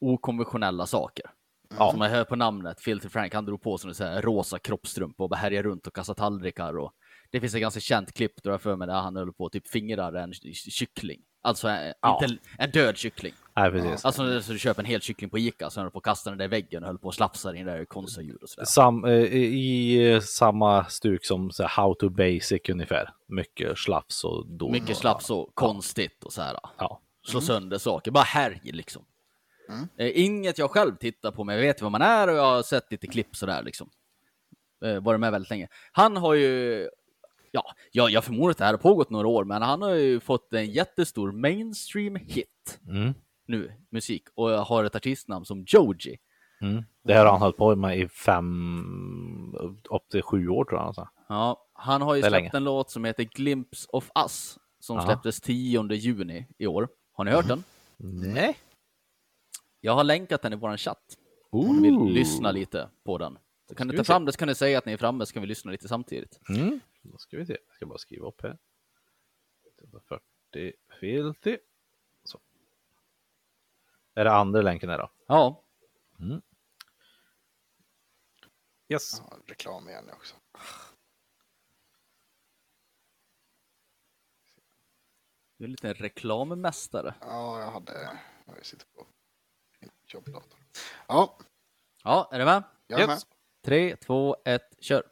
okonventionella 0.00 0.86
saker. 0.86 1.24
Ja. 1.78 1.90
Som 1.90 1.98
man 1.98 2.10
hör 2.10 2.24
på 2.24 2.36
namnet, 2.36 2.80
Filthy 2.80 3.08
Frank, 3.08 3.34
han 3.34 3.44
drog 3.44 3.62
på 3.62 3.78
sig 3.78 4.06
en 4.06 4.22
rosa 4.22 4.58
kroppstrumpa 4.58 5.22
och 5.22 5.28
bara 5.30 5.36
härjade 5.36 5.68
runt 5.68 5.86
och 5.86 5.94
kastade 5.94 6.18
tallrikar. 6.18 6.78
Och 6.78 6.92
det 7.30 7.40
finns 7.40 7.54
ett 7.54 7.60
ganska 7.60 7.80
känt 7.80 8.12
klipp, 8.12 8.42
då 8.42 8.50
jag 8.50 8.62
för 8.62 8.76
mig, 8.76 8.86
där 8.88 8.94
han 8.94 9.16
höll 9.16 9.32
på 9.32 9.46
att 9.46 9.52
typ 9.52 9.68
fingrar 9.68 10.12
en 10.12 10.32
ky- 10.32 10.52
kyckling. 10.54 11.20
Alltså 11.42 11.68
en, 11.68 11.94
Ja. 12.02 12.20
inte, 12.22 12.38
en 12.58 12.70
död 12.70 12.96
kyckling. 12.96 13.32
Nej, 13.56 13.70
precis. 13.70 14.04
Alltså 14.04 14.42
så 14.42 14.52
du 14.52 14.58
köper 14.58 14.82
en 14.82 14.86
hel 14.86 15.00
kyckling 15.00 15.30
på 15.30 15.38
Ica, 15.38 15.70
så 15.70 15.80
höll 15.80 15.86
du 15.86 15.90
på 15.90 15.98
att 15.98 16.04
kasta 16.04 16.30
den 16.30 16.38
där 16.38 16.44
i 16.44 16.48
väggen 16.48 16.82
och 16.82 16.86
höll 16.88 16.98
på 16.98 17.08
att 17.08 17.14
slafsa 17.14 17.56
in 17.56 17.66
där 17.66 17.84
konstiga 17.84 18.24
ljud 18.26 18.42
och 18.42 18.48
sådär. 18.48 18.64
Sam, 18.66 19.04
eh, 19.04 19.12
i 19.34 20.12
eh, 20.12 20.20
samma 20.20 20.84
stuk 20.84 21.24
som 21.24 21.50
så 21.50 21.62
här, 21.62 21.70
How 21.82 21.94
to 21.94 22.08
Basic 22.10 22.60
ungefär. 22.68 23.10
Mycket 23.28 23.78
slafs 23.78 24.24
och 24.24 24.46
dom. 24.46 24.72
Mycket 24.72 24.90
och, 24.90 24.96
slaps 24.96 25.30
och 25.30 25.50
konstigt 25.54 26.24
och 26.24 26.32
så 26.32 26.42
här. 26.42 26.58
Ja. 26.78 27.00
Slå 27.28 27.40
sönder 27.40 27.78
saker, 27.78 28.10
bara 28.10 28.24
härj 28.24 28.60
liksom. 28.64 29.04
Eh, 29.98 30.20
inget 30.24 30.58
jag 30.58 30.70
själv 30.70 30.96
tittar 30.96 31.30
på, 31.32 31.44
men 31.44 31.54
jag 31.54 31.62
vet 31.62 31.82
vad 31.82 31.92
man 31.92 32.02
är 32.02 32.28
och 32.28 32.34
jag 32.36 32.42
har 32.54 32.62
sett 32.62 32.90
lite 32.90 33.06
klipp 33.06 33.36
sådär 33.36 33.62
liksom. 33.62 33.90
Eh, 34.84 35.00
varit 35.02 35.20
med 35.20 35.32
väldigt 35.32 35.50
länge. 35.50 35.68
Han 35.92 36.16
har 36.16 36.34
ju, 36.34 36.88
ja, 37.50 37.62
jag, 37.92 38.10
jag 38.10 38.24
förmodar 38.24 38.50
att 38.50 38.58
det 38.58 38.64
här 38.64 38.72
har 38.72 38.78
pågått 38.78 39.10
några 39.10 39.28
år, 39.28 39.44
men 39.44 39.62
han 39.62 39.82
har 39.82 39.94
ju 39.94 40.20
fått 40.20 40.52
en 40.52 40.70
jättestor 40.70 41.32
mainstream 41.32 42.16
hit 42.16 42.80
Mm. 42.88 43.14
nu, 43.46 43.72
musik, 43.90 44.22
och 44.34 44.50
har 44.50 44.84
ett 44.84 44.96
artistnamn 44.96 45.44
som 45.44 45.64
Joji. 45.68 46.18
Mm. 46.60 46.84
Det 47.04 47.14
här 47.14 47.24
har 47.24 47.32
han 47.32 47.40
hållit 47.42 47.56
på 47.56 47.76
med 47.76 47.98
i 47.98 48.08
fem, 48.08 49.54
upp 49.90 50.08
till 50.10 50.22
sju 50.22 50.48
år 50.48 50.64
tror 50.64 50.80
jag. 50.80 50.86
Alltså. 50.86 51.08
Ja, 51.28 51.66
han 51.72 52.02
har 52.02 52.14
ju 52.14 52.20
släppt 52.22 52.32
länge. 52.32 52.50
en 52.52 52.64
låt 52.64 52.90
som 52.90 53.04
heter 53.04 53.24
Glimpse 53.24 53.88
of 53.92 54.10
Us, 54.24 54.58
som 54.80 54.96
Ja. 54.96 55.02
släpptes 55.04 55.40
10 55.40 55.92
juni 55.94 56.46
i 56.58 56.66
år. 56.66 56.88
Har 57.12 57.24
ni 57.24 57.30
hört 57.30 57.48
den? 57.48 57.64
Nej. 58.34 58.56
Jag 59.80 59.94
har 59.94 60.04
länkat 60.04 60.42
den 60.42 60.52
i 60.52 60.56
vår 60.56 60.76
chatt. 60.76 61.16
Om 61.50 61.76
ni 61.76 61.90
vill 62.04 62.14
lyssna 62.14 62.52
lite 62.52 62.88
på 63.04 63.18
den. 63.18 63.38
Så 63.68 63.74
kan 63.74 63.88
ni 63.88 63.96
ta 63.96 64.04
fram 64.04 64.24
det, 64.24 64.32
så 64.32 64.38
kan 64.38 64.48
ni 64.48 64.54
säga 64.54 64.78
att 64.78 64.86
ni 64.86 64.92
är 64.92 64.96
framme, 64.96 65.26
så 65.26 65.32
kan 65.32 65.42
vi 65.42 65.48
lyssna 65.48 65.70
lite 65.70 65.88
samtidigt. 65.88 66.40
Mm. 66.48 66.80
Då 67.02 67.18
ska 67.18 67.36
vi 67.36 67.46
se. 67.46 67.58
Jag 67.66 67.74
ska 67.74 67.86
bara 67.86 67.98
skriva 67.98 68.26
upp 68.26 68.42
här. 68.42 68.58
40 70.08 70.72
filthy. 71.00 71.58
Så. 72.24 72.40
Är 74.14 74.24
det 74.24 74.32
andra 74.32 74.62
länken 74.62 74.88
här 74.90 74.98
då? 74.98 75.10
Ja, 75.26 75.64
Yes. 78.90 79.22
Ja, 79.30 79.38
reklam 79.46 79.88
igen 79.88 80.10
också. 80.12 80.36
du 85.56 85.64
är 85.64 85.66
en 85.66 85.70
liten 85.70 85.94
reklammästare. 85.94 87.14
Ja, 87.20 87.60
jag 87.60 87.70
hade... 87.70 88.18
Jag 88.46 88.66
sitter 88.66 88.86
på 88.86 89.06
min 89.80 89.90
jobbdator. 90.06 90.58
Ja, 91.08 91.38
Ja, 92.04 92.28
är 92.32 92.38
du 92.38 92.44
med? 92.44 92.62
jag 92.86 93.00
är 93.00 93.06
med. 93.06 93.14
Yes. 93.14 93.26
Tre, 93.62 93.96
två, 93.96 94.36
ett, 94.44 94.76
kör. 94.80 95.02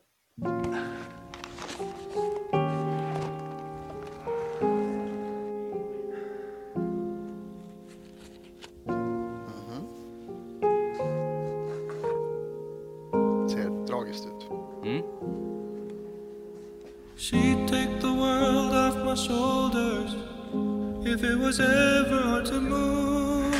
Was 21.58 21.68
ever 21.68 22.20
hard 22.22 22.44
to 22.44 22.60
move. 22.60 23.54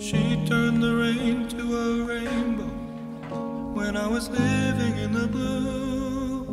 She 0.00 0.36
turned 0.46 0.82
the 0.82 0.94
rain 0.94 1.48
to 1.48 1.62
a 1.78 2.04
rainbow 2.04 2.68
when 3.72 3.96
I 3.96 4.06
was 4.06 4.28
living 4.28 4.98
in 4.98 5.12
the 5.12 5.26
blue. 5.28 6.44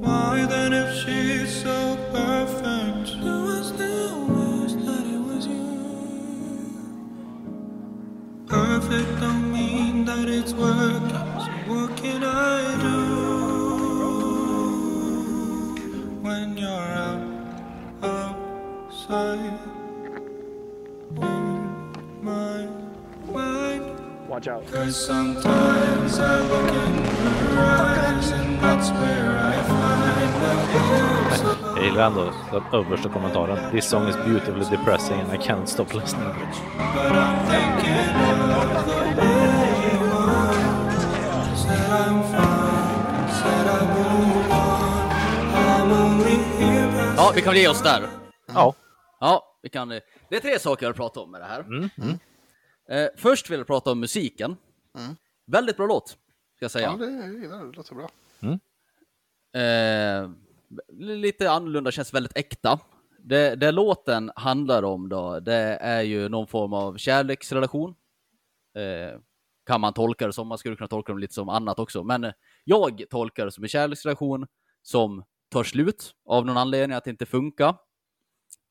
Why 0.00 0.44
then, 0.46 0.72
if 0.74 0.94
she's 0.94 1.62
so 1.62 1.96
perfect, 2.12 3.20
do 3.22 3.34
I 3.58 3.62
still 3.62 4.26
wish 4.26 4.72
that 4.84 5.06
it 5.06 5.22
was 5.28 5.46
you? 5.46 5.70
Perfect 8.46 9.20
don't 9.20 9.52
mean 9.52 10.04
that 10.04 10.28
it's 10.28 10.52
working. 10.52 11.08
So 11.08 11.50
what 11.70 11.96
can 11.96 12.24
I 12.24 12.61
Watch 24.42 24.48
out. 24.48 24.92
Sometimes 24.92 26.18
I 26.18 26.40
look 26.40 26.72
in 26.72 27.04
her 27.04 27.60
eyes 27.60 28.32
and 28.32 28.58
that's 28.58 28.90
where 28.90 29.38
I 29.38 29.54
find 29.68 30.02
the 30.16 31.76
Jag 31.76 31.84
gillar 31.84 32.06
ändå 32.06 32.32
den 32.52 32.62
översta 32.72 33.08
kommentaren. 33.08 33.70
This 33.70 33.88
song 33.88 34.08
is 34.08 34.16
beautifully 34.16 34.64
depressing 34.76 35.20
and 35.20 35.32
I 35.32 35.36
can't 35.36 35.66
stop 35.66 35.94
listening. 35.94 36.28
Ja, 47.16 47.32
vi 47.34 47.42
kan 47.42 47.56
ge 47.56 47.68
oss 47.68 47.82
där. 47.82 48.08
Ja, 48.54 48.74
Ja, 49.20 49.42
vi 49.62 49.68
kan. 49.68 49.88
Det 49.88 50.36
är 50.36 50.40
tre 50.40 50.58
saker 50.58 50.86
jag 50.86 50.90
vill 50.90 50.96
prata 50.96 51.20
om 51.20 51.30
med 51.30 51.40
det 51.40 51.46
här. 51.46 51.64
Eh, 52.92 53.08
först 53.16 53.50
vill 53.50 53.58
jag 53.58 53.66
prata 53.66 53.92
om 53.92 54.00
musiken. 54.00 54.56
Väldigt 55.46 55.76
bra 55.76 55.86
låt, 55.86 56.08
ska 56.08 56.64
jag 56.64 56.70
säga. 56.70 56.96
Ja, 56.98 57.06
det, 57.06 57.12
jag 57.12 57.34
gillar 57.34 57.58
det. 57.58 57.70
Det 57.70 57.76
låter 57.76 57.94
bra. 57.94 58.08
Eh, 59.62 60.30
lite 60.98 61.50
annorlunda, 61.50 61.90
känns 61.90 62.14
väldigt 62.14 62.36
äkta. 62.36 62.80
Det, 63.18 63.54
det 63.54 63.72
låten 63.72 64.32
handlar 64.36 64.82
om 64.82 65.08
då, 65.08 65.40
det 65.40 65.78
är 65.80 66.02
ju 66.02 66.28
någon 66.28 66.46
form 66.46 66.72
av 66.72 66.96
kärleksrelation. 66.96 67.94
Eh, 68.74 69.20
kan 69.66 69.80
man 69.80 69.92
tolka 69.92 70.26
det 70.26 70.32
som, 70.32 70.48
man 70.48 70.58
skulle 70.58 70.76
kunna 70.76 70.88
tolka 70.88 71.12
det 71.12 71.20
lite 71.20 71.34
som 71.34 71.48
annat 71.48 71.78
också. 71.78 72.02
Men 72.04 72.24
eh, 72.24 72.32
jag 72.64 73.04
tolkar 73.10 73.44
det 73.44 73.52
som 73.52 73.64
en 73.64 73.68
kärleksrelation 73.68 74.46
som 74.82 75.24
tar 75.48 75.64
slut 75.64 76.14
av 76.24 76.46
någon 76.46 76.56
anledning 76.56 76.96
att 76.96 77.04
det 77.04 77.10
inte 77.10 77.26
funkar. 77.26 77.74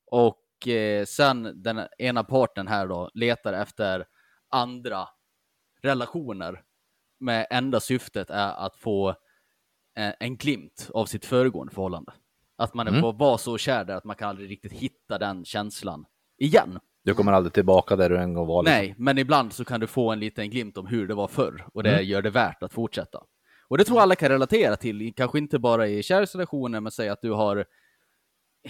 Och 0.06 0.41
eh, 0.68 1.06
sen 1.06 1.64
den 1.64 1.82
ena 1.98 2.24
parten 2.24 2.68
här 2.68 2.88
då 2.88 3.10
letar 3.14 3.54
efter 3.54 4.06
andra 4.50 5.08
relationer 5.82 6.62
med 7.20 7.48
enda 7.50 7.80
syftet 7.80 8.30
är 8.30 8.66
att 8.66 8.76
få 8.76 9.10
eh, 9.98 10.14
en 10.20 10.38
glimt 10.38 10.90
av 10.94 11.06
sitt 11.06 11.26
föregående 11.26 11.74
förhållande. 11.74 12.12
Att 12.58 12.74
man 12.74 12.88
mm. 12.88 13.18
vara 13.18 13.38
så 13.38 13.58
kär 13.58 13.86
där 13.86 13.96
att 13.96 14.04
man 14.04 14.16
kan 14.16 14.30
aldrig 14.30 14.50
riktigt 14.50 14.74
hitta 14.74 15.18
den 15.18 15.46
känslan 15.46 16.06
igen. 16.38 16.80
du 17.04 17.14
kommer 17.14 17.32
aldrig 17.32 17.54
tillbaka 17.54 17.96
där 17.96 18.10
du 18.10 18.18
en 18.18 18.34
gång 18.34 18.48
var. 18.48 18.64
liksom. 18.64 18.78
Nej, 18.78 18.96
men 18.98 19.18
ibland 19.18 19.54
så 19.54 19.66
kan 19.66 19.80
du 19.80 19.88
få 19.88 20.12
en 20.12 20.20
liten 20.20 20.50
glimt 20.50 20.78
om 20.78 20.88
hur 20.88 21.08
det 21.08 21.14
var 21.14 21.28
förr 21.28 21.68
och 21.74 21.84
det 21.84 22.02
gör 22.02 22.22
det 22.22 22.30
värt 22.30 22.64
att 22.64 22.74
fortsätta. 22.74 23.20
Och 23.68 23.78
det 23.78 23.84
tror 23.84 23.98
jag 23.98 24.04
alla 24.04 24.16
kan 24.16 24.30
relatera 24.30 24.76
till, 24.76 25.14
kanske 25.16 25.38
inte 25.38 25.60
bara 25.60 25.88
i 25.88 26.04
kärleksrelationer, 26.04 26.80
men 26.80 26.92
säg 26.92 27.10
att 27.10 27.22
du 27.22 27.32
har, 27.32 27.66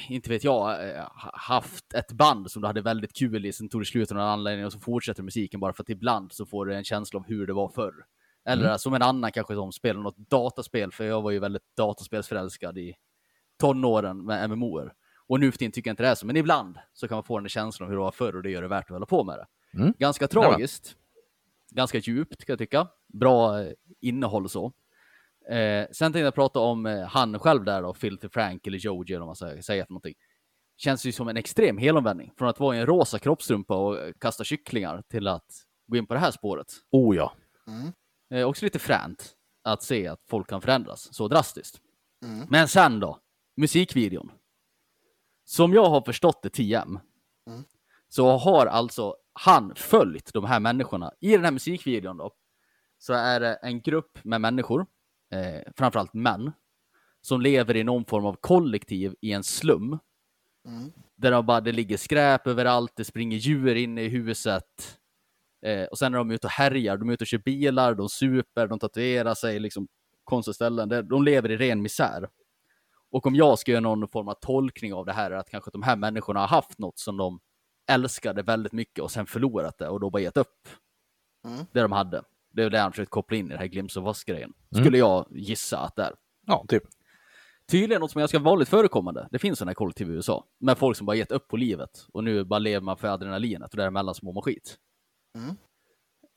inte 0.09 0.29
vet 0.29 0.43
jag, 0.43 0.89
eh, 0.89 1.01
ha- 1.01 1.31
haft 1.33 1.93
ett 1.93 2.11
band 2.11 2.51
som 2.51 2.61
du 2.61 2.67
hade 2.67 2.81
väldigt 2.81 3.13
kul 3.13 3.45
i, 3.45 3.53
sen 3.53 3.69
tog 3.69 3.81
det 3.81 3.85
slut 3.85 4.11
av 4.11 4.17
någon 4.17 4.27
anledning 4.27 4.65
och 4.65 4.73
så 4.73 4.79
fortsätter 4.79 5.23
musiken 5.23 5.59
bara 5.59 5.73
för 5.73 5.83
att 5.83 5.89
ibland 5.89 6.31
så 6.31 6.45
får 6.45 6.65
du 6.65 6.75
en 6.75 6.83
känsla 6.83 7.19
av 7.19 7.25
hur 7.25 7.47
det 7.47 7.53
var 7.53 7.69
förr. 7.69 7.93
Eller 8.45 8.77
som 8.77 8.93
en 8.93 9.01
annan 9.01 9.31
kanske 9.31 9.55
som 9.55 9.71
spelar 9.71 10.01
något 10.01 10.17
dataspel, 10.17 10.91
för 10.91 11.03
jag 11.03 11.21
var 11.21 11.31
ju 11.31 11.39
väldigt 11.39 11.75
dataspelsförälskad 11.77 12.77
i 12.77 12.93
tonåren 13.59 14.25
med 14.25 14.49
MMOer. 14.49 14.93
Och 15.27 15.39
nu 15.39 15.51
för 15.51 15.57
tiden 15.57 15.71
tycker 15.71 15.89
jag 15.89 15.93
inte 15.93 16.03
det 16.03 16.09
är 16.09 16.15
så, 16.15 16.25
men 16.25 16.37
ibland 16.37 16.77
så 16.93 17.07
kan 17.07 17.15
man 17.15 17.23
få 17.23 17.39
den 17.39 17.49
känslan 17.49 17.85
av 17.85 17.89
hur 17.89 17.97
det 17.97 18.03
var 18.03 18.11
förr 18.11 18.35
och 18.35 18.43
det 18.43 18.49
gör 18.49 18.61
det 18.61 18.67
värt 18.67 18.83
att 18.85 18.89
hålla 18.89 19.05
på 19.05 19.23
med 19.23 19.37
det. 19.37 19.77
Mm. 19.79 19.93
Ganska 19.99 20.27
tragiskt. 20.27 20.95
Ganska 21.69 21.97
djupt 21.97 22.45
kan 22.45 22.53
jag 22.53 22.59
tycka. 22.59 22.87
Bra 23.07 23.61
eh, 23.63 23.71
innehåll 23.99 24.43
och 24.45 24.51
så. 24.51 24.73
Eh, 25.51 25.87
sen 25.91 26.13
tänkte 26.13 26.19
jag 26.19 26.35
prata 26.35 26.59
om 26.59 26.85
eh, 26.85 27.01
han 27.01 27.39
själv 27.39 27.63
där 27.63 27.81
då, 27.81 27.93
Filthy 27.93 28.29
Frank 28.29 28.67
eller 28.67 28.77
Joji 28.77 29.13
eller 29.13 29.19
vad 29.19 29.27
man 29.27 29.35
ska 29.35 29.61
säga 29.61 29.85
för 29.85 29.93
någonting. 29.93 30.15
Känns 30.77 31.05
ju 31.05 31.11
som 31.11 31.27
en 31.27 31.37
extrem 31.37 31.77
helomvändning. 31.77 32.33
Från 32.37 32.49
att 32.49 32.59
vara 32.59 32.75
i 32.75 32.79
en 32.79 32.85
rosa 32.85 33.19
kroppstrumpa 33.19 33.75
och 33.75 33.97
kasta 34.19 34.43
kycklingar 34.43 35.03
till 35.09 35.27
att 35.27 35.45
gå 35.87 35.97
in 35.97 36.05
på 36.05 36.13
det 36.13 36.19
här 36.19 36.31
spåret. 36.31 36.67
Oh 36.91 37.15
ja. 37.15 37.33
Eh, 38.29 38.47
också 38.47 38.65
lite 38.65 38.79
fränt 38.79 39.35
att 39.63 39.83
se 39.83 40.07
att 40.07 40.19
folk 40.29 40.49
kan 40.49 40.61
förändras 40.61 41.13
så 41.13 41.27
drastiskt. 41.27 41.81
Men 42.49 42.67
sen 42.67 42.99
då, 42.99 43.19
musikvideon. 43.57 44.31
Som 45.45 45.73
jag 45.73 45.85
har 45.85 46.01
förstått 46.01 46.41
det 46.43 46.49
TM, 46.49 46.99
så 48.09 48.37
har 48.37 48.65
alltså 48.65 49.15
han 49.33 49.75
följt 49.75 50.33
de 50.33 50.45
här 50.45 50.59
människorna. 50.59 51.11
I 51.19 51.31
den 51.31 51.43
här 51.43 51.51
musikvideon 51.51 52.17
då, 52.17 52.31
så 52.97 53.13
är 53.13 53.39
det 53.39 53.53
en 53.53 53.81
grupp 53.81 54.23
med 54.23 54.41
människor, 54.41 54.85
eh, 55.32 55.61
framförallt 55.77 56.13
män, 56.13 56.51
som 57.21 57.41
lever 57.41 57.75
i 57.75 57.84
någon 57.84 58.05
form 58.05 58.25
av 58.25 58.34
kollektiv 58.41 59.15
i 59.21 59.32
en 59.32 59.43
slum. 59.43 59.99
Där 61.15 61.32
de 61.32 61.45
bara, 61.45 61.61
det 61.61 61.71
ligger 61.71 61.97
skräp 61.97 62.47
överallt, 62.47 62.91
det 62.95 63.05
springer 63.05 63.38
djur 63.38 63.75
in 63.75 63.97
i 63.97 64.07
huset. 64.07 64.97
Eh, 65.65 65.84
och 65.84 65.97
sen 65.97 66.13
är 66.13 66.17
de 66.17 66.32
ute 66.32 66.47
och 66.47 66.51
härjar, 66.51 66.97
de 66.97 67.09
är 67.09 67.13
ute 67.13 67.23
och 67.23 67.27
kör 67.27 67.38
bilar, 67.38 67.95
de 67.95 68.09
super, 68.09 68.67
de 68.67 68.79
tatuerar 68.79 69.34
sig, 69.34 69.59
liksom 69.59 69.88
konstiga 70.23 70.53
ställen. 70.53 71.07
De 71.07 71.23
lever 71.23 71.51
i 71.51 71.57
ren 71.57 71.82
misär. 71.82 72.29
Och 73.11 73.27
om 73.27 73.36
jag 73.36 73.59
ska 73.59 73.71
göra 73.71 73.82
någon 73.82 74.07
form 74.07 74.27
av 74.27 74.34
tolkning 74.41 74.93
av 74.93 75.05
det 75.05 75.13
här, 75.13 75.32
är 75.32 75.36
att 75.36 75.49
kanske 75.49 75.71
de 75.71 75.84
här 75.84 75.95
människorna 75.95 76.39
har 76.39 76.47
haft 76.47 76.79
något 76.79 76.99
som 76.99 77.17
de 77.17 77.39
älskade 77.89 78.43
väldigt 78.43 78.73
mycket 78.73 79.03
och 79.03 79.11
sen 79.11 79.25
förlorat 79.25 79.77
det 79.77 79.88
och 79.89 79.99
då 79.99 80.09
bara 80.09 80.21
gett 80.21 80.38
upp 80.38 80.67
det 81.71 81.82
de 81.82 81.91
hade. 81.91 82.23
Det 82.51 82.63
är 82.63 82.69
det 82.69 82.79
han 82.79 82.91
försökt 82.91 83.11
koppla 83.11 83.37
in 83.37 83.45
i 83.45 83.49
det 83.49 83.57
här 83.57 83.67
Glimpse 83.67 83.99
of 83.99 84.07
Us-grejen. 84.07 84.53
Skulle 84.75 84.97
jag 84.97 85.25
gissa 85.31 85.77
att 85.79 85.95
det 85.95 86.03
är. 86.03 86.13
Ja, 86.47 86.65
typ. 86.67 86.83
Tydligen 87.71 88.01
något 88.01 88.11
som 88.11 88.19
är 88.19 88.21
ganska 88.21 88.39
vanligt 88.39 88.69
förekommande. 88.69 89.27
Det 89.31 89.39
finns 89.39 89.59
sådana 89.59 89.69
här 89.69 89.75
kollektiv 89.75 90.09
i 90.09 90.13
USA. 90.13 90.45
Med 90.59 90.77
folk 90.77 90.97
som 90.97 91.05
bara 91.05 91.15
gett 91.15 91.31
upp 91.31 91.47
på 91.47 91.57
livet 91.57 92.07
och 92.13 92.23
nu 92.23 92.43
bara 92.43 92.59
lever 92.59 92.81
man 92.81 92.97
för 92.97 93.07
adrenalinet 93.07 93.71
och 93.71 93.77
däremellan 93.77 94.15
så 94.15 94.25
mår 94.25 94.33
man 94.33 94.43
skit. 94.43 94.77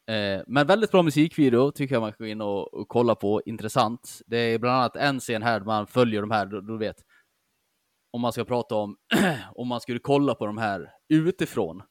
Eh, 0.06 0.42
men 0.46 0.66
väldigt 0.66 0.90
bra 0.90 1.02
musikvideo 1.02 1.70
tycker 1.70 1.94
jag 1.94 2.02
man 2.02 2.12
ska 2.12 2.24
gå 2.24 2.28
in 2.28 2.40
och, 2.40 2.74
och 2.74 2.88
kolla 2.88 3.14
på. 3.14 3.42
Intressant. 3.46 4.22
Det 4.26 4.36
är 4.36 4.58
bland 4.58 4.76
annat 4.76 4.96
en 4.96 5.20
scen 5.20 5.42
här 5.42 5.60
där 5.60 5.66
man 5.66 5.86
följer 5.86 6.20
de 6.20 6.30
här, 6.30 6.46
du, 6.46 6.60
du 6.60 6.78
vet. 6.78 6.96
Om 8.12 8.20
man 8.20 8.32
ska 8.32 8.44
prata 8.44 8.74
om, 8.74 8.96
om 9.54 9.68
man 9.68 9.80
skulle 9.80 9.98
kolla 9.98 10.34
på 10.34 10.46
de 10.46 10.58
här 10.58 10.90
utifrån. 11.08 11.82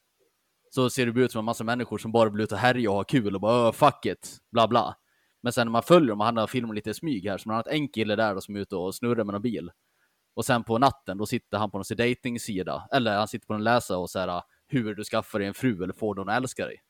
Så 0.75 0.89
ser 0.89 1.05
det 1.05 1.21
ut 1.21 1.31
som 1.31 1.39
en 1.39 1.45
massa 1.45 1.63
människor 1.63 1.97
som 1.97 2.11
bara 2.11 2.29
vill 2.29 2.41
ut 2.41 2.51
och 2.51 2.57
härja 2.57 2.89
och 2.89 2.95
ha 2.95 3.03
kul 3.03 3.35
och 3.35 3.41
bara 3.41 3.67
"Öh, 3.67 3.71
fuck 3.71 4.05
it, 4.05 4.37
bla 4.51 4.67
bla. 4.67 4.95
Men 5.43 5.53
sen 5.53 5.67
när 5.67 5.71
man 5.71 5.83
följer 5.83 6.09
dem, 6.09 6.19
och 6.19 6.25
han 6.25 6.37
har 6.37 6.47
filmat 6.47 6.75
lite 6.75 6.89
i 6.89 6.93
smyg 6.93 7.25
här, 7.29 7.37
så 7.37 7.43
bland 7.43 7.55
annat 7.55 7.67
en 7.67 7.87
kille 7.87 8.15
där 8.15 8.35
då, 8.35 8.41
som 8.41 8.55
är 8.55 8.59
ute 8.59 8.75
och 8.75 8.95
snurrar 8.95 9.23
med 9.23 9.33
någon 9.33 9.41
bil. 9.41 9.71
Och 10.35 10.45
sen 10.45 10.63
på 10.63 10.77
natten, 10.77 11.17
då 11.17 11.25
sitter 11.25 11.57
han 11.57 11.71
på 11.71 11.77
någon 11.77 11.97
dating-sida, 11.97 12.87
eller 12.91 13.17
han 13.17 13.27
sitter 13.27 13.47
på 13.47 13.53
en 13.53 13.63
läsa 13.63 13.97
och 13.97 14.09
så 14.09 14.19
här, 14.19 14.41
hur 14.67 14.95
du 14.95 15.03
skaffar 15.03 15.39
dig 15.39 15.47
en 15.47 15.53
fru 15.53 15.83
eller 15.83 15.93
får 15.93 16.15
någon 16.15 16.29
att 16.29 16.37
älska 16.37 16.65
dig. 16.65 16.81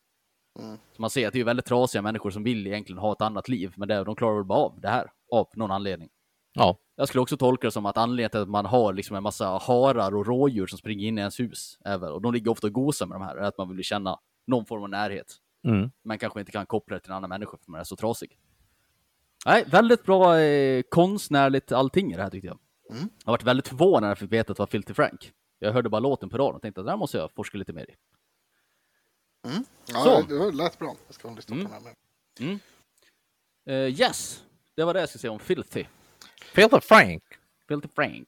Så 0.95 1.01
man 1.01 1.09
ser 1.09 1.27
att 1.27 1.34
det 1.34 1.39
är 1.39 1.43
väldigt 1.43 1.65
trasiga 1.65 2.01
människor 2.01 2.29
som 2.31 2.43
vill 2.43 2.67
egentligen 2.67 2.99
ha 2.99 3.11
ett 3.13 3.21
annat 3.21 3.49
liv, 3.49 3.73
men 3.75 3.88
det, 3.88 4.03
de 4.03 4.15
klarar 4.15 4.36
väl 4.36 4.45
bara 4.45 4.59
av 4.59 4.79
det 4.81 4.89
här, 4.89 5.11
av 5.31 5.47
någon 5.55 5.71
anledning. 5.71 6.09
Ja. 6.53 6.77
Jag 6.96 7.08
skulle 7.08 7.22
också 7.22 7.38
tolka 7.38 7.68
det 7.68 7.72
som 7.72 7.86
att 7.86 7.98
anledningen 7.98 8.30
till 8.30 8.39
att 8.39 8.50
man 8.50 8.66
har 8.66 8.94
liksom 8.94 9.16
en 9.16 9.24
massa 9.24 9.46
harar 9.48 10.16
och 10.16 10.26
rådjur 10.26 10.68
som 10.68 10.78
springer 10.78 11.08
in 11.08 11.18
i 11.18 11.22
ens 11.22 11.39
hus, 11.39 11.78
även, 11.86 12.12
och 12.12 12.22
de 12.22 12.34
ligger 12.34 12.52
ofta 12.52 12.68
och 12.68 12.74
gosar 12.74 13.06
med 13.06 13.16
de 13.16 13.22
här, 13.24 13.36
är 13.36 13.44
att 13.44 13.58
man 13.58 13.76
vill 13.76 13.84
känna 13.84 14.20
någon 14.48 14.66
form 14.66 14.84
av 14.84 14.89
närhet. 14.89 15.36
Mm. 15.68 15.91
Men 16.04 16.18
kanske 16.20 16.39
inte 16.39 16.52
kan 16.52 16.66
koppla 16.66 16.96
det 16.96 17.00
till 17.00 17.12
en 17.12 17.18
annan 17.18 17.30
människa 17.30 17.58
för 17.58 17.72
man 17.72 17.80
är 17.80 17.84
så 17.84 17.96
trasig. 17.96 18.38
Nej, 19.46 19.66
väldigt 19.68 20.04
bra 20.04 20.39
eh, 20.39 20.84
konstnärligt 20.89 21.72
allting 21.72 22.14
i 22.14 22.16
det 22.16 22.24
här 22.24 22.30
tyckte 22.30 22.48
jag. 22.48 22.60
Jag 22.89 22.96
har 23.26 23.34
varit 23.34 23.44
väldigt 23.44 23.68
förvånad 23.68 24.02
när 24.02 24.08
jag 24.08 24.18
fick 24.18 24.32
veta 24.32 24.52
att 24.52 24.58
det 24.58 24.62
var 24.62 24.68
Filthy 24.68 24.94
Frank. 24.94 25.32
Jag 25.60 25.74
hörde 25.74 25.89
bara 25.89 26.00
låten 26.00 26.30
på 26.30 26.38
radion 26.38 26.56
och 26.56 26.62
tänkte 26.62 26.82
att 26.82 26.86
det 26.88 26.91
här 26.91 26.98
måste 26.98 27.18
jag 27.18 27.32
forska 27.32 27.58
lite 27.58 27.74
mer 27.74 27.89
i. 27.89 27.96
Ja, 29.86 30.04
Så. 30.04 30.22
det, 30.22 30.52
lät 30.52 30.80
bra. 30.80 30.96
Jag 31.08 31.16
ska 31.16 31.30
lyssna 31.30 31.56
på 31.56 31.62
den 31.62 31.72
här 31.72 31.80
med. 31.80 32.60
Eh, 33.66 34.00
yes, 34.02 34.44
det 34.76 34.84
var 34.84 34.94
det 34.94 35.00
jag 35.00 35.10
skulle 35.10 35.20
säga 35.20 35.32
om 35.32 35.39
Filthy. 35.39 35.86
Peter 36.56 36.80
Frank. 36.80 37.24
Filthy 37.68 37.88
Frank. 37.96 38.28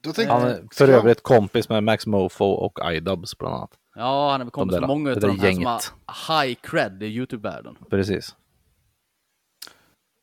Då 0.00 0.12
tänkte 0.12 0.32
Han 0.34 0.42
jag- 0.42 0.50
är 0.58 0.68
för 0.72 0.88
övrigt 0.88 1.22
kompis 1.22 1.68
med 1.68 1.82
Max 1.84 2.06
Mofo 2.06 2.44
och 2.44 2.92
iDubbbz 2.92 3.38
bland 3.38 3.54
annat. 3.54 3.78
Ja, 3.94 4.30
han 4.30 4.40
är 4.40 4.44
väl 4.44 4.50
kompis 4.50 4.80
med 4.80 4.88
många 4.88 5.10
det 5.10 5.14
av 5.16 5.20
de 5.20 5.26
här 5.40 5.52
som 5.52 5.62
gänget. 5.62 5.92
har 6.06 6.44
high 6.46 6.60
cred 6.62 7.02
i 7.02 7.06
YouTube-världen. 7.06 7.76
Precis. 7.90 8.36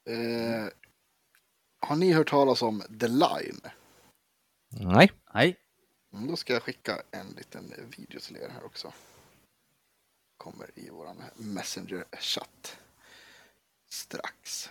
Eh, 0.09 0.69
har 1.79 1.95
ni 1.95 2.11
hört 2.13 2.29
talas 2.29 2.61
om 2.61 2.83
The 2.99 3.07
Line? 3.07 3.61
Nej. 4.69 5.11
Nej. 5.33 5.57
Mm, 6.13 6.27
Då 6.27 6.35
ska 6.35 6.53
jag 6.53 6.63
skicka 6.63 7.01
en 7.11 7.27
liten 7.37 7.73
video 7.97 8.19
till 8.19 8.35
er 8.37 8.49
här 8.53 8.65
också. 8.65 8.93
Kommer 10.37 10.67
i 10.75 10.89
våran 10.89 11.21
Messenger-chatt. 11.35 12.77
Strax. 13.89 14.69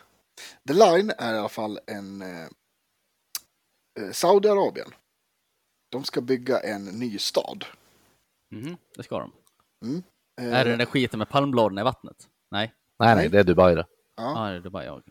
The 0.68 0.72
Line 0.74 1.12
är 1.18 1.34
i 1.34 1.38
alla 1.38 1.48
fall 1.48 1.80
en 1.86 2.22
eh, 2.22 2.44
eh, 4.00 4.10
Saudiarabien. 4.12 4.88
De 5.88 6.04
ska 6.04 6.20
bygga 6.20 6.60
en 6.60 6.84
ny 6.84 7.18
stad. 7.18 7.64
Mhm, 8.50 8.76
det 8.96 9.02
ska 9.02 9.18
de. 9.18 9.32
Eh, 10.40 10.52
Är 10.54 10.64
det 10.64 10.70
den 10.70 10.78
där 10.78 10.86
skiten 10.86 11.18
med 11.18 11.28
palmbladen 11.28 11.78
i 11.78 11.82
vattnet? 11.82 12.28
Nej. 12.50 12.74
Nej, 12.98 13.16
nej, 13.16 13.28
det 13.28 13.38
är 13.40 13.44
Dubai 13.44 13.74
det. 13.74 13.86
Ja, 14.16 14.48
det 14.50 14.68
är 14.68 14.70
bara 14.70 14.84
jag. 14.84 15.02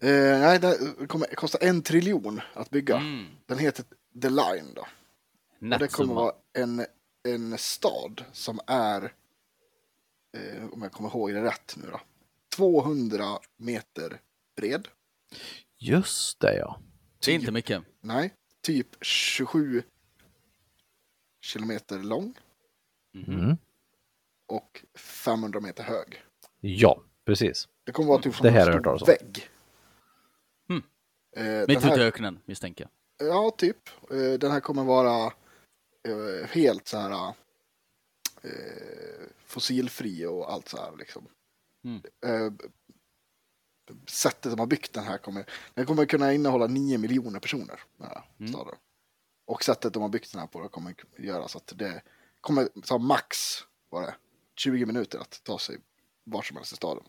eh, 0.00 0.40
nej, 0.40 0.58
det 0.58 1.06
kommer 1.06 1.26
kosta 1.26 1.58
en 1.58 1.82
triljon 1.82 2.40
att 2.54 2.70
bygga. 2.70 2.96
Mm. 2.96 3.26
Den 3.46 3.58
heter 3.58 3.84
The 4.22 4.28
Line 4.28 4.74
då. 4.74 4.86
Och 5.74 5.78
det 5.78 5.88
kommer 5.92 6.14
vara 6.14 6.32
en, 6.52 6.86
en 7.28 7.58
stad 7.58 8.24
som 8.32 8.60
är, 8.66 9.12
eh, 10.36 10.64
om 10.72 10.82
jag 10.82 10.92
kommer 10.92 11.10
ihåg 11.10 11.32
det 11.34 11.42
rätt 11.42 11.74
nu 11.76 11.90
då, 11.90 12.00
200 12.58 13.38
meter 13.56 14.20
bred. 14.56 14.88
Just 15.76 16.40
det 16.40 16.56
ja. 16.56 16.80
Det 17.24 17.30
är 17.30 17.34
inte 17.34 17.52
mycket. 17.52 17.82
Nej, 18.00 18.34
typ 18.62 18.86
27 19.00 19.82
kilometer 21.40 21.98
lång 21.98 22.34
Mm. 23.14 23.56
och 24.46 24.84
500 24.98 25.60
meter 25.60 25.82
hög. 25.84 26.22
Ja, 26.60 27.02
precis. 27.24 27.68
Det 27.84 27.92
kommer 27.92 28.08
vara 28.08 28.22
typ 28.22 28.34
som 28.34 28.44
Det 28.44 28.50
här 28.50 28.70
en 28.70 28.82
stor 28.98 29.06
vägg. 29.06 29.48
Mm. 30.70 30.82
Eh, 31.36 31.66
Mitt 31.68 31.78
ute 31.84 32.00
i 32.00 32.04
öknen 32.04 32.38
misstänker 32.44 32.88
jag. 33.18 33.28
ja, 33.28 33.50
typ. 33.58 33.88
Eh, 34.10 34.32
den 34.38 34.50
här 34.50 34.60
kommer 34.60 34.84
vara 34.84 35.24
eh, 36.08 36.48
helt 36.50 36.88
så 36.88 36.98
här 36.98 37.34
eh, 38.42 39.26
fossilfri 39.44 40.26
och 40.26 40.52
allt 40.52 40.68
så 40.68 40.76
här 40.76 40.96
liksom. 40.98 41.28
Mm. 41.84 42.02
Eh, 42.26 42.52
sättet 44.08 44.52
de 44.52 44.58
har 44.60 44.66
byggt 44.66 44.92
den 44.92 45.04
här 45.04 45.18
kommer, 45.18 45.44
den 45.74 45.86
kommer 45.86 46.06
kunna 46.06 46.32
innehålla 46.32 46.66
9 46.66 46.98
miljoner 46.98 47.40
personer. 47.40 47.80
Den 47.96 48.06
här 48.06 48.22
Mm. 48.38 48.52
staden. 48.52 48.74
Och 49.46 49.64
sättet 49.64 49.92
de 49.92 50.02
har 50.02 50.08
byggt 50.08 50.32
den 50.32 50.40
här 50.40 50.46
på 50.46 50.68
kommer 50.68 50.94
göra 51.18 51.48
så 51.48 51.58
att 51.58 51.72
det 51.76 52.02
kommer 52.40 52.68
ta 52.82 52.98
max 52.98 53.38
var 53.90 54.02
det, 54.02 54.14
20 54.56 54.86
minuter 54.86 55.18
att 55.18 55.40
ta 55.44 55.58
sig 55.58 55.76
var 56.24 56.42
som 56.42 56.56
helst 56.56 56.72
i 56.72 56.76
staden. 56.76 57.04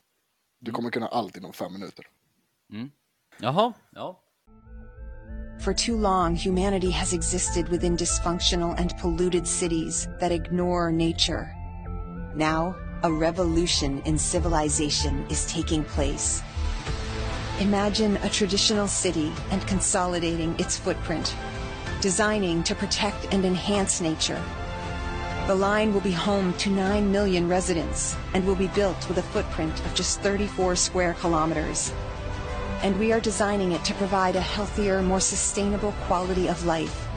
Du 0.59 0.71
kommer 0.71 0.89
kunna 0.89 1.07
allt 1.07 1.37
inom 1.37 1.53
fem 1.53 1.73
minuter. 1.73 2.07
Jaha, 3.39 3.73
ja. 3.91 4.23
For 5.63 5.73
too 5.73 6.01
long, 6.01 6.35
humanity 6.35 6.91
has 6.91 7.13
existed 7.13 7.69
within 7.69 7.95
dysfunctional 7.95 8.79
and 8.79 8.97
polluted 9.01 9.47
cities 9.47 10.07
that 10.19 10.31
ignore 10.31 10.91
nature. 10.91 11.47
Now, 12.35 12.73
a 13.03 13.11
revolution 13.11 14.01
in 14.05 14.17
civilization 14.17 15.25
is 15.29 15.45
taking 15.45 15.83
place. 15.83 16.41
Imagine 17.59 18.17
a 18.17 18.29
traditional 18.29 18.87
city 18.87 19.31
and 19.51 19.65
consolidating 19.67 20.55
its 20.59 20.77
footprint, 20.77 21.35
designing 22.01 22.63
to 22.63 22.75
protect 22.75 23.33
and 23.33 23.45
enhance 23.45 24.01
nature. 24.01 24.41
The 25.47 25.55
line 25.55 25.93
will 25.93 26.01
be 26.01 26.11
home 26.11 26.53
to 26.53 26.69
9 26.69 27.11
million 27.11 27.47
residents 27.47 28.15
and 28.33 28.45
will 28.45 28.55
be 28.55 28.67
built 28.67 29.07
with 29.07 29.17
a 29.17 29.23
footprint 29.23 29.79
of 29.85 29.95
just 29.95 30.21
34 30.21 30.75
square 30.75 31.15
kilometers 31.15 31.91
and 32.81 32.97
we 32.97 33.11
are 33.11 33.19
designing 33.19 33.73
it 33.73 33.83
to 33.83 33.93
provide 33.95 34.35
a 34.35 34.41
healthier, 34.41 35.01
more 35.01 35.19
sustainable 35.19 35.91
quality 36.07 36.47
of 36.47 36.65
life. 36.65 37.07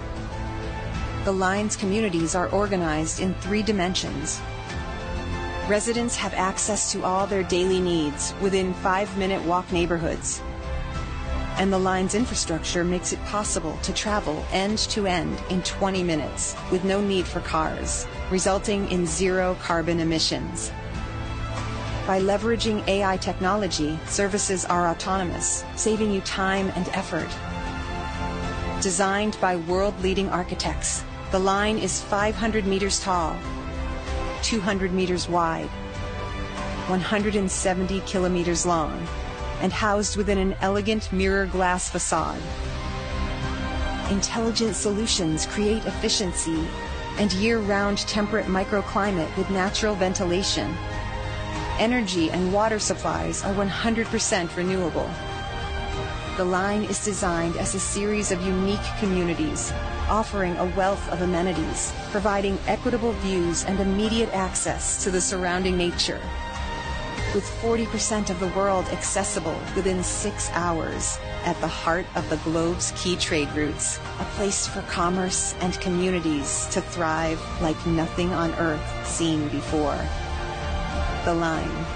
The 1.24 1.33
Line's 1.33 1.76
communities 1.76 2.35
are 2.35 2.49
organized 2.49 3.20
in 3.20 3.35
three 3.35 3.62
dimensions. 3.62 4.41
Residents 5.72 6.16
have 6.16 6.34
access 6.34 6.92
to 6.92 7.02
all 7.02 7.26
their 7.26 7.42
daily 7.42 7.80
needs 7.80 8.34
within 8.42 8.74
five 8.74 9.16
minute 9.16 9.42
walk 9.44 9.72
neighborhoods. 9.72 10.42
And 11.56 11.72
the 11.72 11.78
Line's 11.78 12.14
infrastructure 12.14 12.84
makes 12.84 13.14
it 13.14 13.24
possible 13.24 13.78
to 13.84 13.92
travel 13.94 14.44
end 14.52 14.76
to 14.90 15.06
end 15.06 15.40
in 15.48 15.62
20 15.62 16.02
minutes 16.02 16.54
with 16.70 16.84
no 16.84 17.00
need 17.00 17.26
for 17.26 17.40
cars, 17.40 18.06
resulting 18.30 18.86
in 18.90 19.06
zero 19.06 19.56
carbon 19.62 19.98
emissions. 19.98 20.70
By 22.06 22.20
leveraging 22.20 22.86
AI 22.86 23.16
technology, 23.16 23.98
services 24.06 24.66
are 24.66 24.88
autonomous, 24.88 25.64
saving 25.76 26.12
you 26.12 26.20
time 26.20 26.70
and 26.76 26.86
effort. 26.88 27.30
Designed 28.82 29.38
by 29.40 29.56
world 29.56 29.98
leading 30.02 30.28
architects, 30.28 31.02
the 31.30 31.38
line 31.38 31.78
is 31.78 32.02
500 32.02 32.66
meters 32.66 33.00
tall, 33.00 33.38
200 34.43 34.93
meters 34.93 35.28
wide, 35.28 35.68
170 36.88 38.01
kilometers 38.01 38.66
long, 38.66 39.07
and 39.61 39.72
housed 39.72 40.16
within 40.16 40.38
an 40.38 40.55
elegant 40.61 41.12
mirror 41.12 41.47
glass 41.47 41.88
facade. 41.88 42.40
Intelligent 44.11 44.76
solutions 44.76 45.47
create 45.47 45.84
efficiency 45.86 46.66
and 47.18 47.32
year 47.34 47.59
round 47.59 47.99
temperate 47.99 48.47
microclimate 48.47 49.34
with 49.36 49.49
natural 49.51 49.95
ventilation 49.95 50.74
energy 51.78 52.30
and 52.30 52.53
water 52.53 52.78
supplies 52.78 53.43
are 53.43 53.55
100% 53.55 54.57
renewable. 54.57 55.11
The 56.36 56.45
line 56.45 56.84
is 56.84 57.05
designed 57.05 57.57
as 57.57 57.74
a 57.74 57.80
series 57.80 58.30
of 58.30 58.40
unique 58.43 58.84
communities, 58.99 59.72
offering 60.12 60.54
a 60.58 60.66
wealth 60.76 61.08
of 61.10 61.22
amenities, 61.22 61.90
providing 62.10 62.58
equitable 62.66 63.12
views 63.24 63.64
and 63.64 63.80
immediate 63.80 64.28
access 64.34 65.02
to 65.02 65.10
the 65.10 65.20
surrounding 65.20 65.74
nature. 65.74 66.20
With 67.34 67.44
40% 67.62 68.28
of 68.28 68.38
the 68.38 68.48
world 68.48 68.84
accessible 68.92 69.58
within 69.74 70.02
six 70.02 70.50
hours, 70.52 71.18
at 71.46 71.58
the 71.62 71.66
heart 71.66 72.04
of 72.14 72.28
the 72.28 72.36
globe's 72.44 72.92
key 72.94 73.16
trade 73.16 73.48
routes, 73.56 73.98
a 74.20 74.24
place 74.36 74.66
for 74.66 74.82
commerce 74.82 75.54
and 75.62 75.80
communities 75.80 76.68
to 76.72 76.82
thrive 76.82 77.40
like 77.62 77.86
nothing 77.86 78.30
on 78.34 78.52
earth 78.58 79.06
seen 79.06 79.48
before. 79.48 79.98
The 81.24 81.32
Line, 81.34 81.86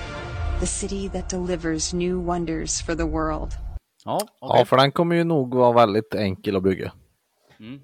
the 0.60 0.66
city 0.66 1.08
that 1.08 1.28
delivers 1.28 1.92
new 1.92 2.18
wonders 2.18 2.80
for 2.80 2.94
the 2.94 3.06
world. 3.06 3.56
Ja, 4.04 4.20
okej. 4.40 4.58
Ja, 4.60 4.64
för 4.64 4.76
den 4.76 4.92
kommer 4.92 5.16
ju 5.16 5.24
nog 5.24 5.54
vara 5.54 5.72
väldigt 5.72 6.14
enkel 6.14 6.56
att 6.56 6.62
bygga. 6.62 6.92
Mm. 7.60 7.80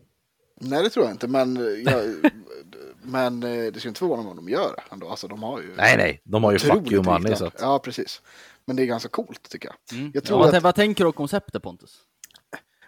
Nej, 0.65 0.83
det 0.83 0.91
tror 0.91 1.05
jag 1.05 1.15
inte, 1.15 1.29
men, 1.29 1.57
jag, 1.87 2.33
men 3.03 3.43
eh, 3.43 3.73
det 3.73 3.81
ska 3.81 3.89
inte 3.89 3.99
förvåna 3.99 4.23
mig 4.23 4.31
om 4.31 4.37
de 4.37 4.49
gör 4.49 4.75
det 4.77 4.83
ändå. 4.91 5.09
Alltså, 5.09 5.29
de 5.29 5.43
har 5.43 5.61
ju 5.61 5.77
Nej, 5.77 5.97
nej, 5.97 6.21
de 6.25 6.45
har 6.45 6.53
ju 6.53 6.59
fuck 6.59 6.93
you 6.93 7.03
money 7.03 7.37
så 7.37 7.47
att... 7.47 7.61
Ja, 7.61 7.79
precis. 7.79 8.23
Men 8.65 8.77
det 8.77 8.83
är 8.83 8.87
ganska 8.87 9.09
coolt 9.09 9.51
tycker 9.51 9.69
jag. 9.69 9.99
Mm. 9.99 10.11
Jag 10.15 10.23
Ja, 10.23 10.27
tror 10.27 10.39
vad, 10.39 10.55
att, 10.55 10.63
vad 10.63 10.75
tänker 10.75 11.05
du 11.05 11.09
om 11.09 11.13
konceptet 11.13 11.63
Pontus? 11.63 11.99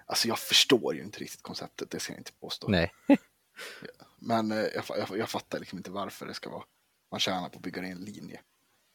alltså 0.07 0.29
jag 0.29 0.39
förstår 0.39 0.95
ju 0.95 1.03
inte 1.03 1.19
riktigt 1.19 1.43
konceptet, 1.43 1.91
det 1.91 2.01
ska 2.01 2.13
jag 2.13 2.21
inte 2.21 2.33
påstå. 2.33 2.69
Nej. 2.69 2.93
Men 4.19 4.53
eh, 4.53 4.59
jag, 4.59 4.85
jag, 4.89 5.19
jag 5.19 5.29
fattar 5.29 5.59
liksom 5.59 5.79
inte 5.79 5.91
varför 5.91 6.27
det 6.27 6.35
ska 6.35 6.51
vara, 6.51 6.63
man 7.11 7.21
tjänar 7.21 7.49
på 7.49 7.57
att 7.57 7.63
bygga 7.63 7.83
en 7.83 7.99
linje. 7.99 8.41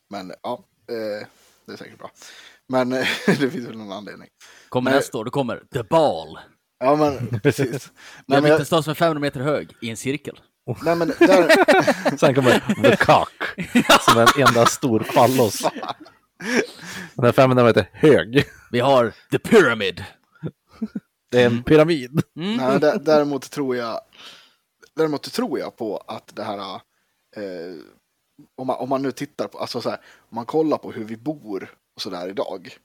Men 0.10 0.34
ja, 0.44 0.64
eh, 0.90 1.28
det 1.66 1.74
är 1.74 1.78
säkert 1.78 1.98
bra. 1.98 2.12
Men 2.68 2.94
eh, 2.94 3.08
det 3.26 3.50
finns 3.52 3.68
väl 3.68 3.78
någon 3.78 3.92
anledning. 3.92 4.30
Kommer 4.70 4.92
nästa 4.92 5.18
år, 5.18 5.26
då 5.26 5.32
kommer 5.32 5.64
The 5.74 5.84
Ball. 5.84 6.40
Ja, 6.80 6.96
men 6.96 7.40
precis. 7.44 7.70
Vi 7.70 7.78
nej, 8.26 8.36
har 8.36 8.42
men, 8.42 8.44
byggt 8.44 8.52
en 8.52 8.58
jag, 8.58 8.68
stad 8.68 8.84
som 8.84 8.92
är 8.92 8.96
500 8.96 9.20
meter 9.20 9.40
hög 9.40 9.76
i 9.82 9.90
en 9.90 9.98
cirkel. 9.98 10.40
nej, 10.84 10.96
men 10.96 11.08
där, 11.08 12.18
Sen 12.18 12.36
kommer 12.36 12.84
The 12.84 12.96
Cock, 12.96 13.32
som 14.02 14.20
en 14.22 14.48
enda 14.48 14.66
stor 14.66 15.00
fallos. 15.00 15.62
Den 17.14 17.26
är 17.26 17.32
500 17.32 17.64
meter 17.64 17.90
hög. 17.94 18.46
Vi 18.72 18.80
har 18.80 19.14
The 19.32 19.40
Pyramid. 19.40 20.04
Det 21.32 21.42
är 21.42 21.46
en 21.46 21.64
pyramid. 21.64 22.22
nej, 22.34 22.80
där, 22.80 23.00
däremot 23.00 23.52
tror 23.52 23.76
jag 23.76 24.02
Däremot 25.00 25.34
tror 25.34 25.60
jag 25.60 25.76
på 25.78 25.98
att 25.98 26.36
det 26.36 26.44
här 26.44 26.82
eh, 27.36 27.76
om, 28.56 28.68
man, 28.68 28.78
om 28.78 28.90
man 28.90 29.02
nu 29.02 29.12
tittar 29.12 29.48
på, 29.48 29.58
alltså 29.58 29.82
så 29.82 29.90
här, 29.90 30.00
om 30.30 30.36
man 30.36 30.46
kollar 30.46 30.78
på 30.78 30.92
hur 30.92 31.04
vi 31.04 31.18
bor 31.18 31.74
och 31.96 32.02
så 32.02 32.10
där 32.10 32.28
idag. 32.28 32.78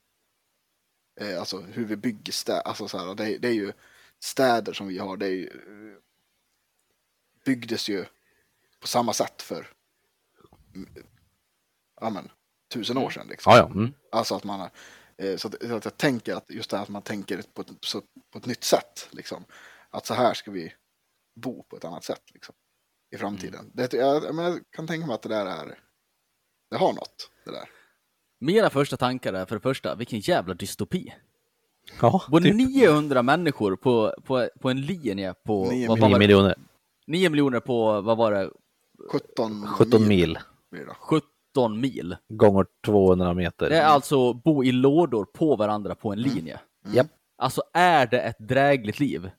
Eh, 1.20 1.38
alltså 1.38 1.60
hur 1.60 1.84
vi 1.84 1.96
bygger 1.96 2.32
städer, 2.32 2.60
alltså 2.60 2.88
så 2.88 2.98
här, 2.98 3.14
det, 3.14 3.38
det 3.38 3.48
är 3.48 3.52
ju 3.52 3.72
städer 4.20 4.72
som 4.72 4.88
vi 4.88 4.98
har, 4.98 5.16
det 5.16 5.26
är 5.26 5.30
ju, 5.30 5.46
eh, 5.46 5.98
byggdes 7.44 7.88
ju 7.88 8.04
på 8.80 8.86
samma 8.86 9.12
sätt 9.12 9.42
för 9.42 9.70
mm, 10.74 10.88
ja, 12.00 12.10
men, 12.10 12.30
tusen 12.72 12.98
år 12.98 13.10
sedan. 13.10 13.26
Liksom. 13.28 13.52
Ja, 13.52 13.58
ja. 13.58 13.66
Mm. 13.66 13.94
Alltså 14.12 14.34
att 14.34 14.44
man 14.44 14.70
eh, 15.16 15.36
så 15.36 15.48
att, 15.48 15.54
så 15.62 15.74
att 15.74 15.84
jag 15.84 15.96
tänker 15.96 16.34
att 16.34 16.50
just 16.50 16.70
det 16.70 16.76
här 16.76 16.82
att 16.82 16.88
man 16.88 17.02
tänker 17.02 17.42
på 17.42 17.62
ett, 17.62 17.70
så, 17.80 18.02
på 18.30 18.38
ett 18.38 18.46
nytt 18.46 18.64
sätt. 18.64 19.08
Liksom. 19.10 19.44
Att 19.90 20.06
så 20.06 20.14
här 20.14 20.34
ska 20.34 20.50
vi 20.50 20.74
bo 21.34 21.62
på 21.62 21.76
ett 21.76 21.84
annat 21.84 22.04
sätt 22.04 22.22
liksom, 22.32 22.54
i 23.10 23.16
framtiden. 23.16 23.70
Det, 23.74 23.92
jag, 23.92 24.24
jag, 24.24 24.34
jag 24.34 24.60
kan 24.70 24.86
tänka 24.86 25.06
mig 25.06 25.14
att 25.14 25.22
det 25.22 25.28
där 25.28 25.46
är, 25.46 25.78
det 26.70 26.76
har 26.76 26.92
något. 26.92 27.30
Det 27.44 27.50
där. 27.50 27.68
Mina 28.40 28.70
första 28.70 28.96
tankar 28.96 29.32
är 29.32 29.44
för 29.46 29.56
det 29.56 29.60
första, 29.60 29.94
vilken 29.94 30.18
jävla 30.20 30.54
dystopi. 30.54 31.14
Ja, 32.00 32.22
Både 32.28 32.44
typ 32.44 32.54
900 32.54 33.22
människor 33.22 33.76
på, 33.76 34.14
på, 34.24 34.48
på 34.60 34.70
en 34.70 34.80
linje 34.80 35.34
på... 35.44 35.64
Nio 35.70 35.88
vad, 35.88 35.98
vad 35.98 36.10
9 36.10 36.18
miljoner. 36.18 36.54
9 37.06 37.30
miljoner 37.30 37.60
på, 37.60 38.00
vad 38.00 38.16
var 38.16 38.32
det, 38.32 38.50
17, 39.12 39.66
17 39.66 40.08
mil 40.08 40.38
då. 40.70 40.94
17 41.54 41.80
mil. 41.80 42.16
gånger 42.28 42.66
200 42.86 43.34
meter. 43.34 43.68
Det 43.68 43.76
är 43.78 43.86
alltså 43.86 44.32
bo 44.32 44.64
i 44.64 44.72
lådor 44.72 45.24
på 45.24 45.56
varandra 45.56 45.94
på 45.94 46.12
en 46.12 46.20
linje. 46.20 46.60
Japp. 46.92 47.06
Alltså 47.38 47.62
är 47.72 48.06
det 48.06 48.20
ett 48.20 48.38
drägligt 48.38 49.00
liv? 49.00 49.30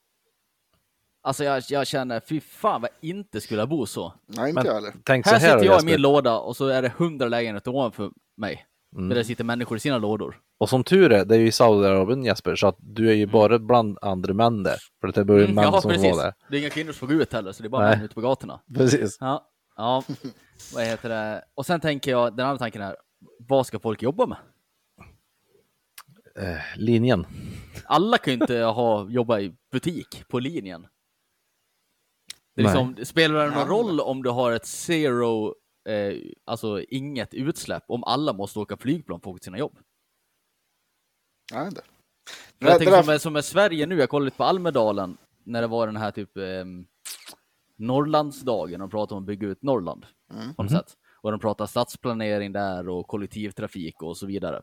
Alltså 1.24 1.44
jag, 1.44 1.64
jag 1.70 1.88
känner, 1.88 2.20
fy 2.20 2.42
fan 2.42 2.82
vad 2.82 2.90
jag 3.02 3.10
inte 3.10 3.42
skulle 3.42 3.68
bo 3.68 3.86
så. 3.86 4.14
Nej, 4.26 4.50
inte 4.50 4.60
jag 4.60 4.66
Men 4.66 4.76
heller. 4.76 4.94
tänk 5.04 5.26
så 5.26 5.32
Här 5.34 5.40
här, 5.40 5.54
sitter 5.58 5.66
jag 5.72 5.82
i 5.84 5.86
min 5.86 6.02
låda 6.02 6.40
och 6.40 6.58
så 6.58 6.68
är 6.68 6.82
det 6.82 6.88
100 6.88 7.28
lägenheter 7.28 7.72
ovanför 7.72 8.12
mig. 8.38 8.66
Mm. 8.96 9.10
Där 9.10 9.16
det 9.16 9.24
sitter 9.24 9.44
människor 9.44 9.78
i 9.78 9.80
sina 9.80 9.98
lådor. 9.98 10.40
Och 10.58 10.70
som 10.70 10.84
tur 10.84 11.12
är, 11.12 11.26
det 11.26 11.36
är 11.36 11.40
ju 11.40 11.48
i 11.48 11.52
Saudiarabien 11.52 12.24
Jesper, 12.24 12.56
så 12.56 12.68
att 12.68 12.76
du 12.80 13.10
är 13.10 13.14
ju 13.14 13.26
bara 13.26 13.60
bland 13.60 13.98
andra 14.02 14.34
män 14.34 14.64
där. 14.64 14.78
För 15.02 15.08
att 15.08 15.16
det 15.16 15.26
börjar 15.26 15.44
Mm, 15.44 15.56
män 15.56 15.64
ja, 15.64 15.82
som 15.82 15.92
precis. 15.92 16.16
var 16.16 16.24
där. 16.24 16.34
Det 16.50 16.58
är 16.58 16.62
inga 16.62 16.70
kvinnor 16.70 16.92
som 16.92 17.08
får 17.08 17.16
gå 17.16 17.22
ut 17.22 17.34
heller, 17.34 17.52
så 17.52 17.64
det 17.64 17.68
är 17.68 17.70
bara 17.70 17.86
Nej. 17.86 17.96
män 17.96 18.06
ute 18.06 18.16
på 18.16 18.22
gatorna. 18.22 18.60
Precis. 18.76 19.18
Ja, 19.20 19.48
ja. 19.76 20.04
vad 20.74 20.84
heter 20.84 21.10
det? 21.10 21.44
Och 21.56 21.66
sen 21.66 21.80
tänker 21.80 22.12
jag, 22.12 22.38
den 22.38 22.46
andra 22.46 22.58
tanken 22.58 22.82
är, 22.82 22.96
vad 23.40 23.68
ska 23.68 23.80
folk 23.80 24.02
jobba 24.02 24.26
med? 24.26 24.38
Eh, 26.40 26.58
linjen. 26.78 27.26
Alla 27.86 28.18
kan 28.18 28.34
ju 28.34 28.40
inte 28.42 28.58
ha, 28.58 29.10
jobba 29.10 29.40
i 29.40 29.54
butik 29.72 30.24
på 30.28 30.40
linjen. 30.40 30.88
Det 32.56 32.62
är 32.62 32.64
liksom, 32.64 32.96
spelar 33.06 33.50
det 33.50 33.56
någon 33.56 33.68
roll 33.68 34.00
om 34.00 34.24
du 34.24 34.30
har 34.30 34.52
ett 34.52 34.66
zero, 34.66 35.56
eh, 35.86 36.14
alltså 36.46 36.82
inget 36.82 37.34
utsläpp, 37.34 37.84
om 37.88 38.04
alla 38.04 38.34
måste 38.34 38.60
åka 38.60 38.78
flygplan 38.78 39.20
för 39.22 39.30
att 39.30 39.34
åka 39.34 39.38
till 39.40 39.46
sina 39.46 39.58
jobb? 39.58 39.78
Nej, 41.54 41.68
inte. 41.68 41.82
För 42.60 42.66
jag 42.66 42.74
Det- 42.74 42.78
tänker 42.78 42.92
det 42.92 42.98
där- 42.98 43.04
som, 43.04 43.14
är, 43.14 43.18
som 43.18 43.36
är 43.36 43.42
Sverige 43.42 43.86
nu, 43.86 43.98
jag 44.00 44.10
kollade 44.10 44.26
lite 44.26 44.38
på 44.38 44.44
Almedalen 44.44 45.18
när 45.44 45.62
det 45.62 45.68
var 45.68 45.88
den 45.88 45.98
här 45.98 46.12
typ 46.12 46.38
eh, 46.38 46.44
Norrlandsdagen, 47.78 48.80
de 48.80 48.90
pratade 48.90 49.18
om 49.18 49.24
att 49.24 49.28
bygga 49.28 49.48
ut 49.48 49.62
Norrland. 49.64 50.06
Har 50.58 50.64
ni 50.64 50.70
sett? 50.70 50.98
Och 51.22 51.32
de 51.32 51.40
pratar 51.40 51.66
stadsplanering 51.66 52.52
där 52.52 52.90
och 52.90 53.08
kollektivtrafik 53.08 54.02
och 54.02 54.18
så 54.18 54.26
vidare. 54.26 54.62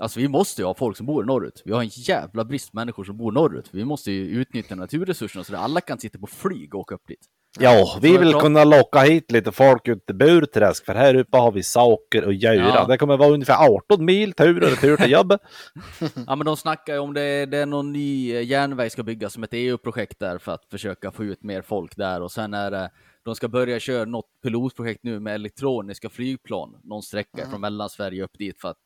Alltså 0.00 0.20
vi 0.20 0.28
måste 0.28 0.62
ju 0.62 0.66
ha 0.66 0.74
folk 0.74 0.96
som 0.96 1.06
bor 1.06 1.24
norrut. 1.24 1.62
Vi 1.64 1.72
har 1.72 1.80
en 1.82 1.88
jävla 1.92 2.44
brist 2.44 2.70
på 2.72 2.76
människor 2.76 3.04
som 3.04 3.16
bor 3.16 3.32
norrut. 3.32 3.68
Vi 3.72 3.84
måste 3.84 4.12
ju 4.12 4.26
utnyttja 4.40 4.74
naturresurserna 4.74 5.44
så 5.44 5.54
att 5.54 5.60
alla 5.60 5.80
kan 5.80 5.98
sitta 5.98 6.18
på 6.18 6.26
flyg 6.26 6.74
och 6.74 6.80
åka 6.80 6.94
upp 6.94 7.06
dit. 7.06 7.26
Ja, 7.60 7.98
vi 8.02 8.18
vill 8.18 8.34
kunna 8.34 8.64
locka 8.64 8.98
hit 9.00 9.30
lite 9.30 9.52
folk 9.52 9.88
ut 9.88 10.06
till 10.06 10.14
Burträsk, 10.16 10.84
för 10.84 10.94
här 10.94 11.14
uppe 11.14 11.36
har 11.36 11.52
vi 11.52 11.62
saker 11.62 12.22
att 12.28 12.36
göra. 12.36 12.56
Ja. 12.56 12.86
Det 12.86 12.98
kommer 12.98 13.16
vara 13.16 13.28
ungefär 13.30 13.66
18 13.74 14.04
mil 14.04 14.32
tur 14.32 14.62
och 14.62 14.68
retur 14.70 14.96
till 14.96 15.10
jobbet. 15.10 15.40
Ja 16.26 16.36
men 16.36 16.44
de 16.46 16.56
snackar 16.56 16.92
ju 16.92 16.98
om 16.98 17.14
det, 17.14 17.46
det 17.46 17.58
är 17.58 17.66
någon 17.66 17.92
ny 17.92 18.34
eh, 18.34 18.42
järnväg 18.46 18.90
ska 18.92 19.02
byggas 19.02 19.32
som 19.32 19.42
ett 19.42 19.50
EU-projekt 19.52 20.18
där 20.18 20.38
för 20.38 20.52
att 20.52 20.64
försöka 20.70 21.10
få 21.10 21.24
ut 21.24 21.42
mer 21.42 21.62
folk 21.62 21.96
där 21.96 22.22
och 22.22 22.32
sen 22.32 22.54
är 22.54 22.70
det 22.70 22.90
de 23.24 23.34
ska 23.34 23.48
börja 23.48 23.80
köra 23.80 24.04
något 24.04 24.26
pilotprojekt 24.42 25.00
nu 25.04 25.20
med 25.20 25.34
elektroniska 25.34 26.08
flygplan 26.08 26.80
någon 26.84 27.02
sträcka 27.02 27.46
från 27.50 27.60
Mellansverige 27.60 28.24
upp 28.24 28.38
dit 28.38 28.60
för 28.60 28.68
att 28.68 28.76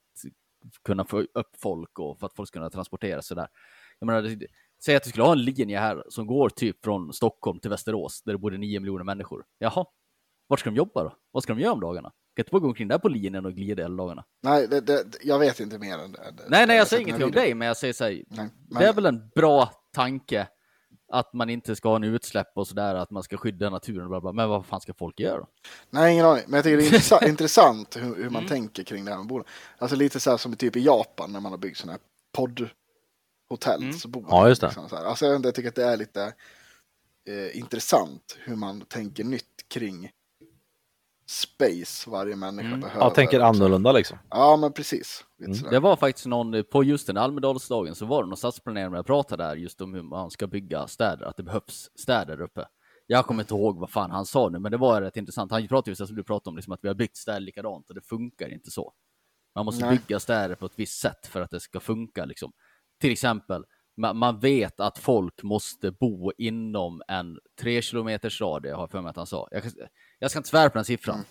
kunna 0.85 1.05
få 1.05 1.21
upp 1.21 1.51
folk 1.63 1.99
och 1.99 2.19
för 2.19 2.27
att 2.27 2.35
folk 2.37 2.49
ska 2.49 2.59
kunna 2.59 2.71
transportera 2.71 3.23
sig 3.23 3.37
där. 3.37 3.47
Jag 3.99 4.07
menar, 4.07 4.23
det- 4.23 4.47
säg 4.85 4.97
att 4.97 5.03
du 5.03 5.11
skulle 5.11 5.25
ha 5.25 5.33
en 5.33 5.43
linje 5.43 5.79
här 5.79 6.05
som 6.09 6.27
går 6.27 6.49
typ 6.49 6.85
från 6.85 7.13
Stockholm 7.13 7.59
till 7.61 7.71
Västerås 7.71 8.23
där 8.23 8.33
det 8.33 8.39
bor 8.39 8.51
9 8.51 8.81
miljoner 8.81 9.05
människor. 9.05 9.45
Jaha, 9.59 9.85
vart 10.49 10.61
ska 10.61 10.71
de 10.71 10.77
jobba 10.77 11.05
då? 11.05 11.13
Vad 11.31 11.43
ska 11.43 11.55
de 11.55 11.61
göra 11.63 11.73
om 11.73 11.81
dagarna? 11.81 12.09
Kan 12.37 12.43
inte 12.43 12.51
bara 12.51 12.61
gå 12.61 12.67
omkring 12.69 12.89
där 12.89 12.99
på 12.99 13.09
linjen 13.09 13.47
och 13.47 13.55
glida 13.55 13.83
hela 13.83 13.97
dagarna? 13.97 14.25
Nej, 14.43 14.69
det, 14.69 14.81
det, 14.81 15.05
jag 15.23 15.39
vet 15.39 15.61
inte 15.61 15.79
mer 15.79 15.99
än 15.99 16.13
det. 16.13 16.21
Nej, 16.49 16.67
nej, 16.67 16.77
jag 16.77 16.87
säger 16.89 17.03
ingenting 17.03 17.25
om 17.25 17.33
dig, 17.33 17.55
men 17.55 17.69
jag 17.69 17.77
säger 17.77 17.93
så 17.95 18.05
här, 18.05 18.11
Nej, 18.11 18.49
det 18.71 18.85
är 18.85 18.87
men, 18.87 18.95
väl 18.95 19.07
en 19.07 19.29
bra 19.35 19.71
tanke 19.95 20.49
att 21.13 21.33
man 21.33 21.51
inte 21.51 21.77
ska 21.77 21.89
ha 21.89 21.97
en 21.97 22.05
utsläpp 22.05 22.47
och 22.55 22.69
sådär, 22.69 22.95
att 22.95 23.11
man 23.11 23.23
ska 23.23 23.37
skydda 23.37 23.71
naturen 23.71 24.03
och 24.03 24.09
bla 24.09 24.21
bla. 24.21 24.33
Men 24.33 24.49
vad 24.49 24.67
fan 24.67 24.81
ska 24.81 24.95
folk 24.95 25.21
göra 25.21 25.39
då? 25.39 25.47
nej, 25.91 26.13
ingen 26.13 26.27
aning. 26.27 26.45
Men 26.47 26.55
jag 26.57 26.65
tycker 26.65 26.77
det 26.77 26.83
är 26.83 26.87
intressant, 26.95 27.23
intressant 27.23 27.97
hur, 27.97 28.03
hur 28.17 28.31
man 28.31 28.37
Mm. 28.43 28.49
tänker 28.49 28.83
kring 28.83 29.05
det 29.05 29.11
här 29.11 29.19
med 29.19 29.27
bolag. 29.27 29.47
Alltså 29.79 29.97
lite 29.97 30.21
så 30.21 30.31
här 30.31 30.37
som 30.37 30.57
typ 30.57 30.77
i 30.77 30.81
Japan 30.81 31.33
när 31.33 31.41
man 31.41 31.53
har 31.53 31.59
byggt 31.59 31.77
sådana 31.79 31.93
här 31.93 32.01
poddhotell. 33.49 33.83
Mm. 33.83 33.93
Så 33.93 34.09
bor 34.09 34.23
man 34.23 34.31
Ja, 34.31 34.49
just 34.49 34.61
det. 34.61 34.67
liksom 34.67 34.89
så 34.89 34.97
här. 34.97 35.05
Alltså 35.05 35.27
jag, 35.27 35.55
tycker 35.55 35.69
att 35.69 35.75
det 35.75 35.85
är 35.85 35.97
lite 35.97 36.35
eh, 37.29 37.59
intressant 37.59 38.39
hur 38.45 38.57
man 38.57 38.81
tänker 38.81 39.25
nytt 39.25 39.69
kring 39.69 40.11
space 41.29 42.11
varje 42.11 42.37
människa 42.37 42.67
Mm. 42.69 42.81
behöver. 42.81 43.01
Ja, 43.07 43.11
tänker 43.11 43.41
annorlunda 43.41 43.93
liksom. 43.93 44.19
Ja, 44.31 44.57
men 44.57 44.73
precis. 44.73 45.25
Sådär. 45.57 45.71
Det 45.71 45.81
var 45.81 45.97
faktiskt 45.97 46.27
någon, 46.27 46.55
eh, 46.55 46.63
på 46.63 46.85
just 46.85 47.07
den 47.07 47.17
Almedalsdagen 47.17 47.95
så 47.95 48.07
var 48.07 48.23
det 48.23 48.29
någon 48.29 48.37
stadsplanerare 48.37 48.91
med 48.91 48.99
jag 48.99 49.07
pratade 49.07 49.45
där 49.45 49.57
just 49.57 49.81
om 49.81 49.95
hur 49.95 50.03
man 50.03 50.31
ska 50.31 50.47
bygga 50.47 50.87
städer, 50.87 51.27
att 51.27 51.37
det 51.37 51.43
behövs 51.43 51.91
städer 51.95 52.41
uppe. 52.41 52.67
Jag 53.07 53.27
kommer 53.27 53.43
inte 53.43 53.55
ihåg 53.55 53.79
vad 53.79 53.91
fan 53.91 54.11
han 54.11 54.27
sa 54.27 54.49
nu, 54.49 54.59
men 54.59 54.73
det 54.73 54.79
var 54.79 55.01
rätt 55.03 55.17
intressant. 55.17 55.51
Han 55.51 55.69
pratade 55.69 55.91
just 55.91 56.07
som 56.07 56.17
du 56.17 56.23
pratade 56.25 56.51
om, 56.51 56.57
liksom 56.57 56.73
att 56.73 56.81
vi 56.83 56.89
har 56.89 56.95
byggt 56.95 57.17
städer 57.17 57.41
likadant 57.41 57.89
och 57.89 57.95
det 57.95 58.01
funkar 58.03 58.53
inte 58.53 58.71
så. 58.71 58.93
Man 59.55 59.65
måste 59.65 59.87
Nej. 59.87 59.99
bygga 59.99 60.21
städer 60.21 60.55
på 60.55 60.67
ett 60.67 60.73
visst 60.77 61.01
sätt 61.01 61.27
för 61.27 61.41
att 61.41 61.51
det 61.51 61.61
ska 61.61 61.81
funka. 61.81 62.25
Liksom. 62.25 62.53
Till 63.01 63.13
exempel, 63.13 63.65
man, 63.97 64.41
vet 64.41 64.81
att 64.81 64.99
folk 64.99 65.43
måste 65.43 65.91
bo 65.91 66.33
inom 66.39 67.03
en 67.09 67.39
tre 67.61 67.83
kilometers 67.83 68.41
radie, 68.41 68.73
har 68.73 68.83
jag 68.83 68.91
för 68.91 69.01
mig 69.01 69.11
att 69.11 69.17
han 69.17 69.27
sa. 69.27 69.49
Jag, 69.51 69.63
jag 70.19 70.31
ska 70.31 70.39
inte 70.39 70.49
svära 70.49 70.71
på 70.71 70.79
den 70.79 70.85
siffran. 70.85 71.25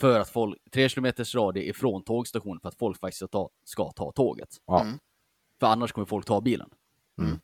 För 0.00 0.20
att 0.20 0.30
folk, 0.30 0.58
tre 0.72 0.88
kilometers 0.88 1.34
radie 1.34 1.70
ifrån 1.70 2.04
tågstationen 2.04 2.60
för 2.60 2.68
att 2.68 2.78
folk 2.78 3.00
faktiskt 3.00 3.16
ska 3.16 3.26
ta, 3.26 3.50
ska 3.64 3.92
ta 3.92 4.12
tåget. 4.12 4.48
Mm. 4.80 4.98
För 5.60 5.66
annars 5.66 5.92
kommer 5.92 6.06
folk 6.06 6.26
ta 6.26 6.40
bilen. 6.40 6.70
Mm. 7.18 7.40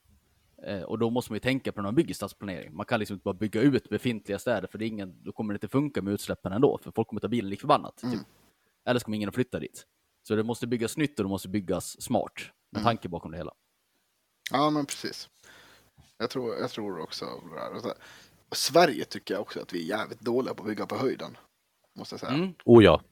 Eh, 0.62 0.82
och 0.82 0.98
då 0.98 1.10
måste 1.10 1.32
man 1.32 1.36
ju 1.36 1.40
tänka 1.40 1.72
på 1.72 1.80
när 1.80 1.86
man 1.86 1.94
bygger 1.94 2.14
stadsplanering. 2.14 2.76
Man 2.76 2.86
kan 2.86 3.00
liksom 3.00 3.14
inte 3.14 3.24
bara 3.24 3.34
bygga 3.34 3.60
ut 3.60 3.88
befintliga 3.88 4.38
städer 4.38 4.68
för 4.68 4.78
det 4.78 4.84
är 4.84 4.86
ingen, 4.86 5.22
då 5.22 5.32
kommer 5.32 5.54
det 5.54 5.56
inte 5.56 5.68
funka 5.68 6.02
med 6.02 6.12
utsläppen 6.12 6.52
ändå. 6.52 6.78
För 6.82 6.92
folk 6.96 7.08
kommer 7.08 7.20
ta 7.20 7.28
bilen 7.28 7.50
lik 7.50 7.60
förbannat. 7.60 8.02
Mm. 8.02 8.18
Typ. 8.18 8.26
Eller 8.84 9.00
så 9.00 9.04
kommer 9.04 9.16
ingen 9.16 9.28
att 9.28 9.34
flytta 9.34 9.58
dit. 9.58 9.86
Så 10.22 10.36
det 10.36 10.42
måste 10.42 10.66
byggas 10.66 10.96
nytt 10.96 11.18
och 11.18 11.24
det 11.24 11.28
måste 11.28 11.48
byggas 11.48 12.02
smart. 12.02 12.32
Med 12.76 12.84
tanke 12.84 13.08
bakom 13.08 13.30
det 13.30 13.36
hela. 13.36 13.52
Ja, 14.50 14.70
men 14.70 14.86
precis. 14.86 15.28
Jag 16.18 16.30
tror, 16.30 16.56
jag 16.56 16.70
tror 16.70 17.00
också 17.00 17.24
det 17.54 17.60
här. 17.60 17.74
Och 17.74 17.82
så- 17.82 17.94
och 18.48 18.56
Sverige 18.56 19.04
tycker 19.04 19.34
jag 19.34 19.40
också 19.40 19.60
att 19.60 19.72
vi 19.72 19.78
är 19.92 19.98
jävligt 19.98 20.20
dåliga 20.20 20.54
på 20.54 20.62
att 20.62 20.68
bygga 20.68 20.86
på 20.86 20.96
höjden. 20.96 21.36
Måste 21.94 22.12
jag 22.12 22.20
säga. 22.20 22.32
Mm. 22.32 22.54
Oh 22.64 22.84
ja. 22.84 23.02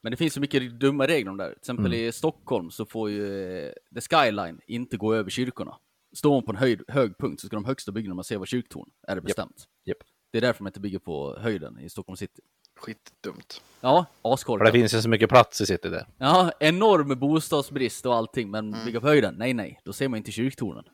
Men 0.00 0.10
det 0.10 0.16
finns 0.16 0.34
så 0.34 0.40
mycket 0.40 0.80
dumma 0.80 1.06
regler 1.06 1.30
om 1.30 1.36
det 1.36 1.44
här. 1.44 1.50
Till 1.50 1.58
exempel 1.58 1.86
Mm. 1.86 1.98
i 1.98 2.12
Stockholm 2.12 2.70
så 2.70 2.86
får 2.86 3.10
ju 3.10 3.48
eh, 3.66 3.72
The 3.94 4.00
Skyline 4.00 4.60
inte 4.66 4.96
gå 4.96 5.14
över 5.14 5.30
kyrkorna. 5.30 5.78
Står 6.14 6.30
man 6.32 6.42
på 6.42 6.50
en 6.52 6.56
höjd, 6.56 6.82
hög 6.88 7.18
punkt 7.18 7.40
så 7.40 7.46
ska 7.46 7.56
de 7.56 7.64
högsta 7.64 7.92
byggnaderna 7.92 8.22
se 8.22 8.36
vara 8.36 8.46
kyrktorn. 8.46 8.90
Är 9.08 9.14
det 9.14 9.20
bestämt. 9.20 9.68
Japp. 9.84 9.96
Det 10.32 10.38
är 10.38 10.42
därför 10.42 10.62
man 10.64 10.70
inte 10.70 10.80
bygger 10.80 10.98
på 10.98 11.38
höjden 11.38 11.78
i 11.78 11.88
Stockholm 11.88 12.16
city. 12.16 12.42
Skitdumt. 12.76 13.62
Ja, 13.80 14.06
För 14.22 14.28
det 14.28 14.34
askorkat. 14.34 14.72
finns 14.72 14.94
ju 14.94 15.02
så 15.02 15.08
mycket 15.08 15.28
plats 15.30 15.60
i 15.60 15.66
city 15.66 15.88
där. 15.88 16.06
Ja, 16.18 16.50
enorm 16.60 17.18
bostadsbrist 17.18 18.06
och 18.06 18.14
allting, 18.14 18.50
men 18.50 18.74
Mm. 18.74 18.84
bygga 18.86 19.00
på 19.00 19.06
höjden? 19.06 19.34
Nej, 19.38 19.54
nej, 19.54 19.80
då 19.84 19.92
ser 19.92 20.08
man 20.08 20.16
inte 20.16 20.32
kyrktornen. 20.32 20.84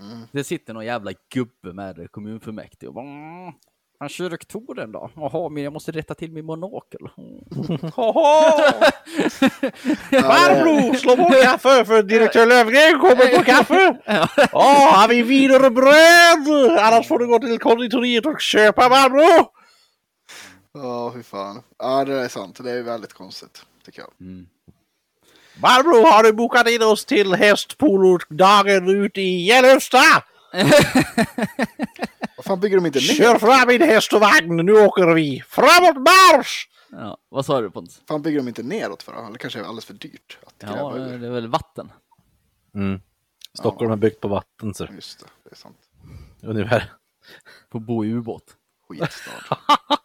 Mm. 0.00 0.18
Det 0.32 0.44
sitter 0.44 0.74
någon 0.74 0.86
jävla 0.86 1.10
gubbe 1.34 1.72
med 1.72 2.10
kommunfullmäktige 2.10 2.88
och 2.88 2.94
bara 2.94 3.04
"Mm, 3.04 3.52
han 3.98 4.08
kyrktornen 4.08 4.92
då? 4.92 5.10
Jaha, 5.16 5.48
men 5.48 5.62
jag 5.62 5.72
måste 5.72 5.92
rätta 5.92 6.14
till 6.14 6.32
min 6.32 6.44
monokel. 6.46 7.00
Mm. 7.18 7.38
Farbror, 10.22 10.94
slå 10.94 11.16
på 11.16 11.30
kaffe 11.42 11.84
för 11.84 12.02
direktör 12.02 12.46
Löfgren 12.46 13.00
kommer 13.00 13.38
på 13.38 13.44
kaffe! 13.44 13.96
Åh, 14.52 15.00
har 15.00 15.08
vi 15.08 15.22
wienerbröd? 15.22 16.78
Annars 16.78 17.08
får 17.08 17.18
du 17.18 17.26
gå 17.26 17.38
till 17.38 17.58
konditoriet 17.58 18.26
och 18.26 18.40
köpa 18.40 18.82
farbror! 18.82 19.57
Ja, 20.82 21.12
fy 21.14 21.22
fan. 21.22 21.62
Ja, 21.78 22.04
det 22.04 22.14
är 22.14 22.28
sant. 22.28 22.60
Det 22.64 22.70
är 22.70 22.82
väldigt 22.82 23.12
konstigt, 23.12 23.62
tycker 23.84 24.00
jag. 24.02 24.10
Farbror, 25.60 26.12
har 26.12 26.22
du 26.22 26.32
bokat 26.32 26.68
in 26.68 26.82
oss 26.82 27.04
till 27.04 27.34
hästpolodagen 27.34 28.88
ute 28.88 29.20
i 29.20 29.46
Gällöfsta? 29.46 29.98
Vad 32.36 32.44
fan 32.44 32.60
bygger 32.60 32.76
de 32.76 32.86
inte 32.86 32.98
ner? 32.98 33.04
Kör 33.14 33.38
fram 33.38 33.68
din 33.68 33.82
häst 33.82 34.12
och 34.12 34.20
vagn, 34.20 34.56
nu 34.56 34.72
åker 34.72 35.14
vi! 35.14 35.42
Framåt 35.48 35.96
marsch! 35.96 36.68
Ja, 36.90 37.18
vad 37.28 37.46
sa 37.46 37.60
du 37.60 37.70
Pontus? 37.70 38.00
fan 38.08 38.22
bygger 38.22 38.38
de 38.38 38.48
inte 38.48 38.62
neråt 38.62 39.02
för? 39.02 39.12
då? 39.12 39.26
Eller 39.26 39.38
kanske 39.38 39.58
är 39.58 39.62
alldeles 39.62 39.84
för 39.84 39.94
dyrt 39.94 40.38
att 40.46 40.54
Ja, 40.58 40.68
gräva 40.74 40.94
det 40.94 41.14
ur. 41.14 41.24
är 41.24 41.30
väl 41.30 41.48
vatten. 41.48 41.92
Mm. 42.74 43.00
Stockholm 43.58 43.92
är 43.92 43.96
byggt 43.96 44.20
på 44.20 44.28
vatten, 44.28 44.74
så 44.74 44.86
Just 44.94 45.20
det, 45.20 45.26
det 45.44 45.50
är 45.50 45.56
sant. 45.56 45.76
ungefär. 46.42 46.92
På 47.70 47.78
bo 47.80 48.04
i 48.04 48.08
ubåt. 48.08 48.44
Skitstad. 48.88 49.58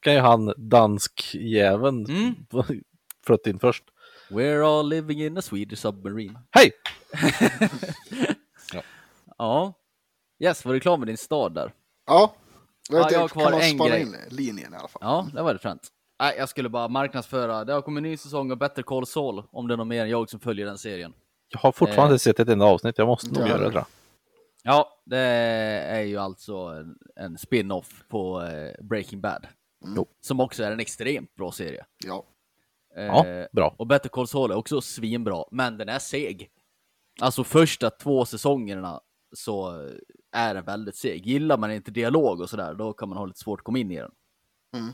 Kan 0.00 0.12
ju 0.14 0.20
han 0.20 0.52
dansk-jäveln 0.56 2.06
Mm. 2.08 2.34
flytta 3.26 3.50
in 3.50 3.58
först. 3.58 3.84
We're 4.30 4.78
all 4.78 4.88
living 4.88 5.22
in 5.22 5.38
a 5.38 5.42
Swedish 5.42 5.80
submarine. 5.82 6.38
Hej! 6.50 6.70
Ja. 9.38 9.72
Yes, 10.38 10.64
var 10.64 10.72
du 10.74 10.80
klar 10.80 10.96
med 10.96 11.08
din 11.08 11.16
stad 11.18 11.54
där? 11.54 11.72
ja, 12.06 12.34
Ja, 12.90 13.04
det, 13.08 13.12
jag 13.14 13.20
har 13.20 13.28
kan 13.28 13.42
kvar 13.42 13.50
man 13.50 13.60
en 13.60 13.74
spana 13.74 13.90
grej. 13.90 14.02
in 14.02 14.16
linjen 14.30 14.72
i 14.74 14.76
alla 14.76 14.88
fall. 14.88 15.00
Ja, 15.04 15.28
det 15.34 15.42
var 15.42 15.52
det 15.52 15.58
fränt. 15.58 15.88
Nej, 16.20 16.34
jag 16.38 16.48
skulle 16.48 16.68
bara 16.68 16.88
marknadsföra. 16.88 17.64
Det 17.64 17.72
har 17.72 17.82
kommit 17.82 18.04
en 18.04 18.10
ny 18.10 18.16
säsong 18.16 18.50
av 18.52 18.56
Better 18.58 18.82
Call 18.82 19.06
Saul, 19.06 19.42
om 19.50 19.68
det 19.68 19.74
är 19.74 19.76
någon 19.76 19.88
mer 19.88 20.02
än 20.02 20.10
jag 20.10 20.30
som 20.30 20.40
följer 20.40 20.66
den 20.66 20.78
serien. 20.78 21.12
Jag 21.48 21.58
har 21.58 21.72
fortfarande 21.72 22.14
Eh. 22.14 22.18
sett 22.18 22.40
ett 22.40 22.48
enda 22.48 22.64
avsnitt. 22.66 22.98
Jag 22.98 23.06
måste 23.06 23.28
nog 23.32 23.42
Ja. 23.42 23.48
göra 23.48 23.68
det. 23.68 23.74
jag. 23.74 23.84
Ja, 24.66 25.02
det 25.04 25.18
är 25.18 26.02
ju 26.02 26.16
alltså 26.18 26.56
en, 26.56 26.98
en 27.16 27.38
spin-off 27.38 28.04
på 28.08 28.42
eh, 28.42 28.84
Breaking 28.84 29.20
Bad. 29.20 29.46
Jo. 29.96 30.06
Som 30.20 30.40
också 30.40 30.62
är 30.64 30.72
en 30.72 30.80
extremt 30.80 31.34
bra 31.34 31.52
serie. 31.52 31.84
Ja. 32.04 32.24
Ja, 32.94 33.26
Eh, 33.26 33.46
bra. 33.52 33.74
Och 33.78 33.86
Better 33.86 34.08
Call 34.08 34.28
Saul 34.28 34.50
är 34.50 34.54
också 34.54 34.80
svinbra, 34.80 35.44
men 35.50 35.78
den 35.78 35.88
är 35.88 35.98
seg. 35.98 36.50
Alltså 37.20 37.44
första 37.44 37.90
två 37.90 38.24
säsongerna 38.24 39.00
så 39.32 39.88
är 40.32 40.54
den 40.54 40.64
väldigt 40.64 40.96
seg. 40.96 41.26
Gillar 41.26 41.58
man 41.58 41.72
inte 41.72 41.90
dialog 41.90 42.40
och 42.40 42.50
sådär, 42.50 42.74
då 42.74 42.92
kan 42.92 43.08
man 43.08 43.18
ha 43.18 43.26
lite 43.26 43.38
svårt 43.38 43.60
att 43.60 43.64
komma 43.64 43.78
in 43.78 43.90
i 43.90 43.96
den. 43.96 44.10
Mm. 44.76 44.92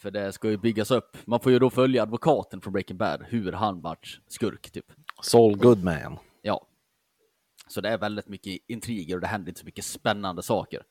För 0.00 0.10
det 0.10 0.32
ska 0.32 0.50
ju 0.50 0.56
byggas 0.56 0.90
upp. 0.90 1.16
Man 1.24 1.40
får 1.40 1.52
ju 1.52 1.58
då 1.58 1.70
följa 1.70 2.02
advokaten 2.02 2.60
från 2.60 2.72
Breaking 2.72 2.96
Bad, 2.96 3.22
hur 3.28 3.52
han 3.52 3.80
vart 3.80 4.20
skurk 4.28 4.70
typ. 4.70 4.86
Saul 5.22 5.56
Goodman. 5.56 6.18
Så 7.72 7.80
det 7.80 7.88
är 7.88 7.98
väldigt 7.98 8.28
mycket 8.28 8.62
intriger 8.66 9.14
och 9.14 9.20
det 9.20 9.26
händer 9.26 9.48
inte 9.48 9.60
så 9.60 9.66
mycket 9.66 9.84
spännande 9.84 10.42
saker. 10.42 10.82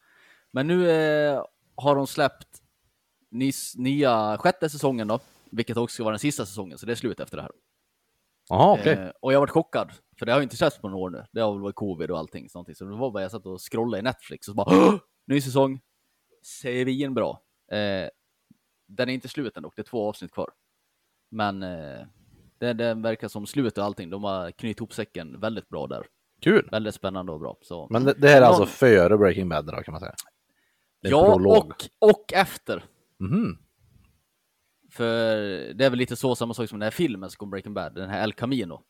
Men 0.52 0.68
nu 0.68 0.92
eh, 0.92 1.44
har 1.76 1.96
de 1.96 2.08
släppt 2.08 2.62
nys, 3.32 3.76
nya 3.76 4.38
sjätte 4.38 4.70
säsongen 4.70 5.08
då, 5.08 5.20
vilket 5.52 5.78
också 5.78 5.94
ska 5.94 6.04
vara 6.04 6.14
den 6.14 6.20
sista 6.20 6.46
säsongen, 6.46 6.78
så 6.78 6.86
det 6.86 6.92
är 6.92 6.96
slut 6.96 7.20
efter 7.20 7.38
det 7.38 7.44
här. 7.44 7.52
Jaha, 8.50 8.74
okej. 8.80 8.94
Eh, 8.94 9.12
och 9.22 9.34
jag 9.34 9.40
varit 9.40 9.50
chockad, 9.50 9.92
för 10.20 10.26
det 10.26 10.32
har 10.32 10.40
ju 10.40 10.44
inte 10.44 10.58
släppts 10.58 10.80
på 10.80 10.90
några 10.90 11.04
år 11.04 11.10
nu. 11.10 11.26
Det 11.32 11.42
har 11.42 11.52
väl 11.54 11.62
varit 11.62 11.76
covid 11.76 12.12
och 12.12 12.18
allting. 12.18 12.50
Sånt. 12.50 12.78
Så 12.78 12.86
det 12.86 12.96
var 12.96 13.12
bara 13.12 13.24
jag 13.24 13.32
satt 13.32 13.46
och 13.46 13.62
scrollade 13.72 14.00
i 14.00 14.02
Netflix 14.02 14.48
och 14.48 14.52
så 14.52 14.56
bara 14.56 14.70
"Åh! 14.70 14.96
ny 15.28 15.42
säsong, 15.42 15.80
svinbra. 16.44 17.30
Eh, 17.72 18.10
den 18.88 19.10
är 19.10 19.14
inte 19.14 19.28
slut 19.28 19.58
än 19.58 19.64
dock, 19.64 19.76
det 19.76 19.82
är 19.82 19.84
två 19.84 20.10
avsnitt 20.10 20.32
kvar. 20.32 20.50
Men 21.32 21.64
eh, 21.64 22.06
det, 22.58 22.74
det 22.74 22.94
verkar 22.94 23.28
som 23.28 23.48
slut 23.48 23.78
och 23.78 23.84
allting. 23.84 24.10
De 24.10 24.24
har 24.24 24.52
knutit 24.52 24.78
ihop 24.80 24.94
säcken 24.94 25.40
väldigt 25.40 25.70
bra 25.70 25.88
där. 25.88 26.06
Kul. 26.42 26.70
Väldigt 26.72 26.96
spännande 26.96 27.32
och 27.32 27.40
bra. 27.40 27.58
Så. 27.62 27.88
Men 27.90 28.04
det, 28.04 28.14
det 28.14 28.28
här 28.28 28.42
är 28.42 28.46
alltså 28.46 28.62
Någon- 28.62 28.68
före 28.70 29.18
Breaking 29.18 29.50
Bad 29.50 29.66
då 29.66 29.72
kan 29.72 29.92
man 29.92 30.00
säga? 30.02 30.14
Det 31.02 31.08
är 31.08 31.12
ja, 31.12 31.34
prolog. 31.34 31.56
och, 32.00 32.10
och 32.10 32.34
efter. 32.34 32.84
Mhm. 33.20 33.58
För 34.92 35.36
det 35.74 35.86
är 35.86 35.90
väl 35.90 36.00
lite 36.00 36.16
så 36.16 36.36
samma 36.36 36.54
sak 36.54 36.70
som 36.70 36.80
den 36.80 36.86
här 36.86 36.92
filmen 36.92 37.30
som 37.30 37.38
kom 37.38 37.50
Breaking 37.50 37.74
Bad, 37.74 37.96
den 37.96 38.10
här 38.10 38.24
El 38.24 38.34
Camino. 38.34 38.82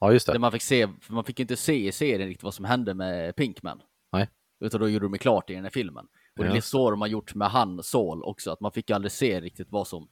Ja, 0.00 0.12
just 0.12 0.26
Där 0.26 0.32
det. 0.32 0.38
man 0.38 0.52
fick 0.52 0.62
se, 0.62 0.88
för 1.00 1.12
man 1.14 1.24
fick 1.24 1.40
inte 1.40 1.56
se 1.56 1.86
i 1.88 1.92
serien 1.92 2.28
riktigt 2.28 2.42
vad 2.42 2.54
som 2.54 2.64
hände 2.64 2.94
med 2.94 3.36
Pinkman. 3.36 3.82
Nej. 4.12 4.28
Utan 4.60 4.80
då 4.80 4.88
gjorde 4.88 5.08
de 5.08 5.18
klart 5.18 5.50
i 5.50 5.54
den 5.54 5.62
här 5.64 5.70
filmen. 5.70 6.04
Och 6.04 6.10
det 6.36 6.42
är 6.42 6.46
Ja. 6.48 6.54
lite 6.54 6.66
så 6.66 6.90
de 6.90 7.00
har 7.00 7.08
gjort 7.08 7.34
med 7.34 7.48
han, 7.50 7.82
Saul 7.82 8.22
också, 8.22 8.50
att 8.50 8.60
man 8.60 8.72
fick 8.72 8.90
aldrig 8.90 9.12
se 9.12 9.40
riktigt 9.40 9.66
vad 9.70 9.86
som 9.86 10.08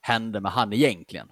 hände 0.00 0.40
med 0.40 0.52
han 0.52 0.72
egentligen. 0.72 1.28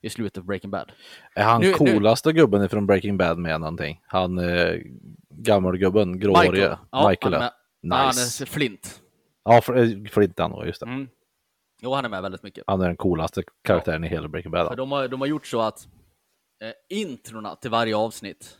I 0.00 0.10
slutet 0.10 0.38
av 0.38 0.44
Breaking 0.44 0.70
Bad. 0.70 0.92
Är 1.34 1.44
han 1.44 1.60
Nu- 1.60 1.66
nu- 1.66 1.72
coolaste 1.74 2.32
gubben 2.32 2.68
från 2.68 2.86
Breaking 2.86 3.16
Bad 3.16 3.38
med 3.38 3.60
någonting? 3.60 4.00
Han 4.06 4.38
eh, 4.38 4.74
gammelgubben, 5.30 6.20
gråhårige. 6.20 6.78
Ja, 6.90 7.08
Michael. 7.08 7.34
han 7.34 7.42
är 7.42 7.46
ja. 7.46 7.52
med. 7.82 7.98
Han 7.98 8.06
Nice. 8.08 8.44
är 8.44 8.46
Flint. 8.46 9.02
Ja, 9.44 9.56
eh, 9.56 10.10
Flint 10.10 10.38
han 10.38 10.50
då, 10.50 10.66
just 10.66 10.80
det. 10.80 10.86
Mm. 10.86 11.08
Jo, 11.82 11.94
han 11.94 12.04
är 12.04 12.08
med 12.08 12.22
väldigt 12.22 12.42
mycket. 12.42 12.64
Han 12.66 12.80
är 12.80 12.86
den 12.86 12.96
coolaste 12.96 13.42
karaktären 13.64 14.04
i 14.04 14.08
hela 14.08 14.28
Breaking 14.28 14.52
Bad. 14.52 14.68
För 14.68 14.76
de 14.76 14.92
har, 14.92 15.08
de 15.08 15.20
har 15.20 15.28
gjort 15.28 15.46
så 15.46 15.60
att 15.60 15.88
eh, 16.62 16.98
introna 16.98 17.56
till 17.56 17.70
varje 17.70 17.96
avsnitt 17.96 18.58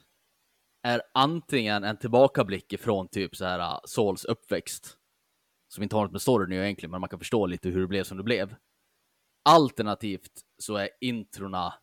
är 0.83 1.03
antingen 1.15 1.85
en 1.85 1.97
tillbakablick 1.97 2.73
ifrån 2.73 3.09
typ 3.09 3.37
så 3.37 3.45
här 3.45 3.59
uh, 3.59 3.79
Sauls 3.85 4.25
uppväxt, 4.25 4.97
som 5.69 5.83
inte 5.83 5.97
har 5.97 6.03
något 6.03 6.13
med 6.13 6.23
storyn 6.23 6.49
nu 6.49 6.65
egentligen, 6.65 6.91
men 6.91 7.01
man 7.01 7.09
kan 7.09 7.19
förstå 7.19 7.47
lite 7.47 7.69
hur 7.69 7.81
det 7.81 7.87
blev 7.87 8.05
som 8.05 8.17
det 8.17 8.23
blev. 8.23 8.55
Alternativt 9.49 10.33
så 10.59 10.77
är 10.77 10.89
introna 11.01 11.75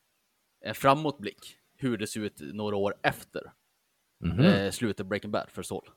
en 0.61 0.75
framåtblick, 0.75 1.55
hur 1.77 1.97
det 1.97 2.07
ser 2.07 2.19
ut 2.19 2.39
några 2.41 2.75
år 2.75 2.95
efter 3.03 3.51
Mhm. 4.19 4.39
eh, 4.39 4.71
slutet 4.71 4.99
av 4.99 5.05
Breaking 5.07 5.31
Bad 5.31 5.49
för 5.49 5.63
Saul. 5.63 5.89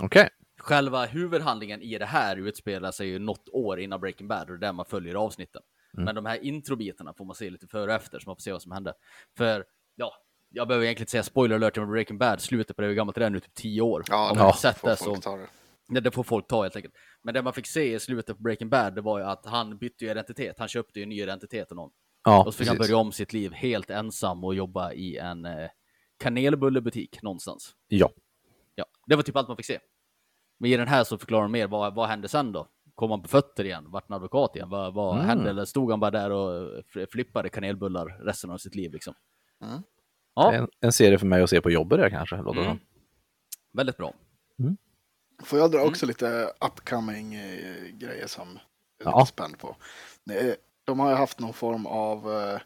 Okej. 0.00 0.28
Själva 0.58 1.06
huvudhandlingen 1.06 1.82
i 1.82 1.98
det 1.98 2.06
här 2.06 2.36
utspelar 2.36 2.90
sig 2.92 3.08
ju 3.08 3.18
något 3.18 3.48
år 3.52 3.80
innan 3.80 4.00
Breaking 4.00 4.28
Bad 4.28 4.40
och 4.40 4.46
det 4.46 4.54
är 4.54 4.68
där 4.68 4.72
man 4.72 4.84
följer 4.86 5.14
avsnitten. 5.14 5.62
Mm. 5.94 6.04
Men 6.04 6.14
de 6.14 6.26
här 6.26 6.44
introbitarna 6.44 7.14
får 7.14 7.24
man 7.24 7.34
se 7.36 7.50
lite 7.50 7.66
före 7.66 7.90
och 7.90 7.96
efter 7.96 8.18
så 8.18 8.28
man 8.28 8.36
får 8.36 8.40
se 8.40 8.52
vad 8.52 8.62
som 8.62 8.72
hände. 8.72 8.94
För, 9.36 9.64
ja, 9.94 10.12
jag 10.48 10.68
behöver 10.68 10.84
egentligen 10.86 11.02
inte 11.02 11.10
säga 11.10 11.22
spoiler 11.22 11.54
alert 11.56 11.76
med 11.76 11.88
Breaking 11.88 12.18
Bad, 12.18 12.40
slutet 12.40 12.76
på 12.76 12.82
det, 12.82 12.88
hur 12.88 12.94
gammalt 12.94 13.16
det 13.16 13.24
är 13.24 13.30
nu, 13.30 13.40
typ 13.40 13.54
10 13.54 13.80
år. 13.82 14.04
Ja, 14.08 14.30
Om 14.30 14.36
det 14.36 14.42
man 14.42 14.48
Ja, 14.48 14.56
sett 14.56 14.82
det 14.82 14.96
folk 14.96 15.22
så, 15.24 15.36
det. 15.36 15.48
ja, 15.88 16.00
det 16.00 16.10
får 16.10 16.22
folk 16.22 16.46
ta 16.48 16.62
helt 16.62 16.76
enkelt. 16.76 16.94
Men 17.22 17.34
det 17.34 17.42
man 17.42 17.52
fick 17.52 17.66
se 17.66 17.94
i 17.94 18.00
slutet 18.00 18.36
på 18.36 18.42
Breaking 18.42 18.68
Bad, 18.70 18.94
det 18.94 19.00
var 19.00 19.18
ju 19.18 19.24
att 19.24 19.46
han 19.46 19.78
bytte 19.78 20.04
ju 20.04 20.10
identitet. 20.10 20.58
Han 20.58 20.68
köpte 20.68 20.98
ju 20.98 21.02
en 21.02 21.08
ny 21.08 21.22
identitet 21.22 21.70
av 21.70 21.76
någon. 21.76 21.90
Ja, 22.24 22.44
Och 22.44 22.54
så 22.54 22.58
fick 22.58 22.68
han 22.68 22.76
precis. 22.76 22.90
börja 22.90 23.00
om 23.00 23.12
sitt 23.12 23.32
liv 23.32 23.52
helt 23.52 23.90
ensam 23.90 24.44
och 24.44 24.54
jobba 24.54 24.92
i 24.92 25.16
en 25.16 25.44
eh, 25.44 25.70
kanelbullebutik 26.18 27.22
någonstans. 27.22 27.74
Ja. 27.88 28.10
Ja, 28.74 28.84
det 29.06 29.16
var 29.16 29.22
typ 29.22 29.36
allt 29.36 29.48
man 29.48 29.56
fick 29.56 29.66
se. 29.66 29.78
Men 30.58 30.70
i 30.70 30.76
den 30.76 30.88
här 30.88 31.04
så 31.04 31.18
förklarar 31.18 31.42
de 31.42 31.52
mer, 31.52 31.66
vad, 31.66 31.94
vad 31.94 32.08
hände 32.08 32.28
sen 32.28 32.52
då? 32.52 32.68
Kom 32.94 33.10
han 33.10 33.22
på 33.22 33.28
fötter 33.28 33.64
igen? 33.64 33.84
Vart 33.90 34.04
han 34.08 34.16
advokat 34.16 34.56
igen? 34.56 34.68
Vad, 34.70 34.94
vad 34.94 35.14
Mm. 35.14 35.26
hände? 35.26 35.50
Eller 35.50 35.64
stod 35.64 35.90
han 35.90 36.00
bara 36.00 36.10
där 36.10 36.30
och 36.30 36.82
fl- 36.94 37.06
flippade 37.10 37.48
kanelbullar 37.48 38.06
resten 38.24 38.50
av 38.50 38.58
sitt 38.58 38.74
liv 38.74 38.92
liksom? 38.92 39.14
Mm. 39.64 39.82
Ja, 40.34 40.52
En, 40.52 40.68
en 40.80 40.92
serie 40.92 41.18
för 41.18 41.26
mig 41.26 41.42
att 41.42 41.50
se 41.50 41.60
på 41.60 41.70
jobbet 41.70 41.98
där 41.98 42.10
kanske. 42.10 42.36
Låter 42.36 42.60
Mm. 42.60 42.78
väldigt 43.72 43.96
bra. 43.96 44.14
Får 45.42 45.58
jag 45.58 45.70
dra 45.70 45.78
Mm. 45.78 45.88
också 45.90 46.06
lite 46.06 46.52
upcoming 46.60 47.34
eh, 47.34 47.86
grejer 47.92 48.26
som 48.26 48.58
jag 48.98 49.06
är 49.14 49.18
Ja. 49.18 49.26
spänd 49.26 49.58
på. 49.58 49.76
De 50.84 51.00
har 51.00 51.10
ju 51.10 51.16
haft 51.16 51.38
någon 51.38 51.54
form 51.54 51.86
av... 51.86 52.32
Eh, 52.32 52.60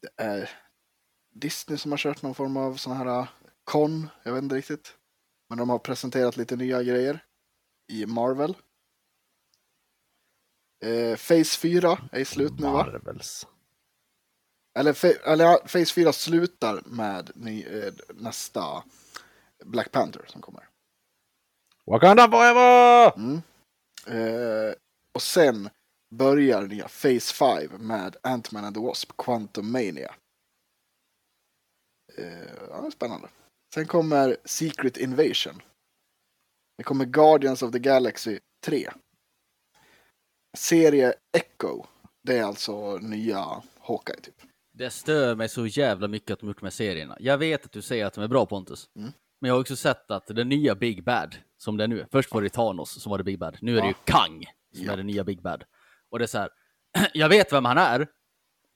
det 0.00 0.22
är 0.22 0.50
Disney 1.34 1.78
som 1.78 1.90
har 1.90 1.98
kört 1.98 2.22
någon 2.22 2.34
form 2.34 2.56
av 2.56 2.76
sån 2.76 2.96
här 2.96 3.06
eh, 3.06 3.28
con, 3.64 4.08
jag 4.22 4.32
vet 4.32 4.42
inte 4.42 4.54
riktigt. 4.54 4.96
Men 5.48 5.58
de 5.58 5.70
har 5.70 5.78
presenterat 5.78 6.36
lite 6.36 6.56
nya 6.56 6.82
grejer 6.82 7.24
i 7.92 8.06
Marvel. 8.06 8.56
Eh, 10.84 11.16
Phase 11.16 11.58
4 11.58 11.98
är 12.12 12.20
i 12.20 12.24
slut 12.24 12.52
nu 12.58 12.66
va? 12.66 12.72
Marvels. 12.72 13.46
Eller, 14.78 15.28
eller 15.28 15.56
Phase 15.58 15.94
4 15.94 16.12
slutar 16.12 16.82
med 16.84 17.30
ny, 17.34 17.64
eh, 17.64 17.92
nästa 18.14 18.82
Black 19.64 19.92
Panther 19.92 20.24
som 20.26 20.40
kommer. 20.40 20.68
Wakanda 21.86 22.30
forever! 22.30 23.12
Mm. 23.16 23.42
Eh, 24.06 24.74
och 25.14 25.22
sen 25.22 25.70
börjar 26.14 26.62
nya 26.66 26.88
Phase 26.88 27.34
5 27.34 27.86
med 27.86 28.16
Ant-Man 28.22 28.64
and 28.64 28.74
the 28.76 28.80
Wasp, 28.80 29.12
Quantum 29.16 29.72
Mania. 29.72 30.14
Eh, 32.18 32.44
ja, 32.70 32.80
det 32.80 32.86
är 32.86 32.90
spännande. 32.90 33.28
Sen 33.74 33.86
kommer 33.86 34.36
Secret 34.44 34.96
Invasion. 34.96 35.62
Det 36.78 36.84
kommer 36.84 37.04
Guardians 37.04 37.62
of 37.62 37.72
the 37.72 37.78
Galaxy 37.78 38.38
3. 38.66 38.88
Serie 40.56 41.14
Echo. 41.36 41.84
Det 42.22 42.38
är 42.38 42.42
alltså 42.44 42.96
nya 42.98 43.62
Hawkeye 43.80 44.20
typ. 44.20 44.34
Det 44.72 44.90
stör 44.90 45.34
mig 45.34 45.48
så 45.48 45.66
jävla 45.66 46.08
mycket 46.08 46.30
att 46.30 46.40
de 46.40 46.46
gjort 46.48 46.62
här 46.62 46.70
serierna. 46.70 47.16
Jag 47.20 47.38
vet 47.38 47.64
att 47.64 47.72
du 47.72 47.82
säger 47.82 48.06
att 48.06 48.14
de 48.14 48.24
är 48.24 48.28
bra 48.28 48.46
Pontus. 48.46 48.90
Mm. 48.96 49.12
Men 49.40 49.48
jag 49.48 49.54
har 49.54 49.60
också 49.60 49.76
sett 49.76 50.10
att 50.10 50.26
den 50.26 50.48
nya 50.48 50.74
Big 50.74 51.04
Bad, 51.04 51.36
som 51.56 51.76
det 51.76 51.84
är 51.84 51.88
nu. 51.88 52.06
Först 52.12 52.32
var 52.34 52.42
det 52.42 52.48
Thanos 52.48 53.02
som 53.02 53.10
var 53.10 53.18
det 53.18 53.24
Big 53.24 53.38
Bad. 53.38 53.58
Nu 53.60 53.72
är 53.78 53.80
det 53.82 53.86
Ja. 53.86 53.88
ju 53.88 53.94
Kang 54.04 54.44
som 54.74 54.84
Ja. 54.84 54.92
är 54.92 54.96
det 54.96 55.02
nya 55.02 55.24
Big 55.24 55.42
Bad. 55.42 55.64
Och 56.10 56.18
det 56.18 56.24
är 56.24 56.26
så 56.26 56.38
här, 56.38 56.48
jag 57.14 57.28
vet 57.28 57.52
vem 57.52 57.64
han 57.64 57.78
är, 57.78 58.08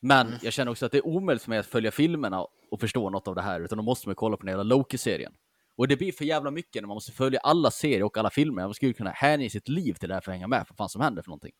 men 0.00 0.26
Mm. 0.26 0.38
jag 0.42 0.52
känner 0.52 0.70
också 0.72 0.86
att 0.86 0.92
det 0.92 0.98
är 0.98 1.06
omöjligt 1.06 1.42
för 1.42 1.50
mig 1.50 1.58
att 1.58 1.66
följa 1.66 1.90
filmerna 1.90 2.46
och 2.70 2.80
förstå 2.80 3.10
något 3.10 3.28
av 3.28 3.34
det 3.34 3.42
här, 3.42 3.60
utan 3.60 3.78
då 3.78 3.84
måste 3.84 4.08
man 4.08 4.14
kolla 4.14 4.36
på 4.36 4.42
den 4.46 4.48
hela 4.52 4.62
Loki-serien. 4.62 5.32
Och 5.76 5.88
det 5.88 5.96
blir 5.96 6.12
för 6.12 6.24
jävla 6.24 6.50
mycket 6.50 6.82
när 6.82 6.86
man 6.86 6.94
måste 6.94 7.12
följa 7.12 7.40
alla 7.40 7.70
serier 7.70 8.02
och 8.02 8.18
alla 8.18 8.30
filmer. 8.30 8.62
Man 8.62 8.74
skulle 8.74 8.92
kunna 8.92 9.10
hänge 9.10 9.50
sitt 9.50 9.68
liv 9.68 9.94
till 9.94 10.08
det 10.08 10.14
här 10.14 10.20
för 10.20 10.30
att 10.32 10.36
hänga 10.36 10.48
med 10.48 10.66
för 10.66 10.74
vad 10.74 10.76
fan 10.76 10.88
som 10.88 11.00
händer 11.00 11.22
för 11.22 11.28
någonting. 11.30 11.52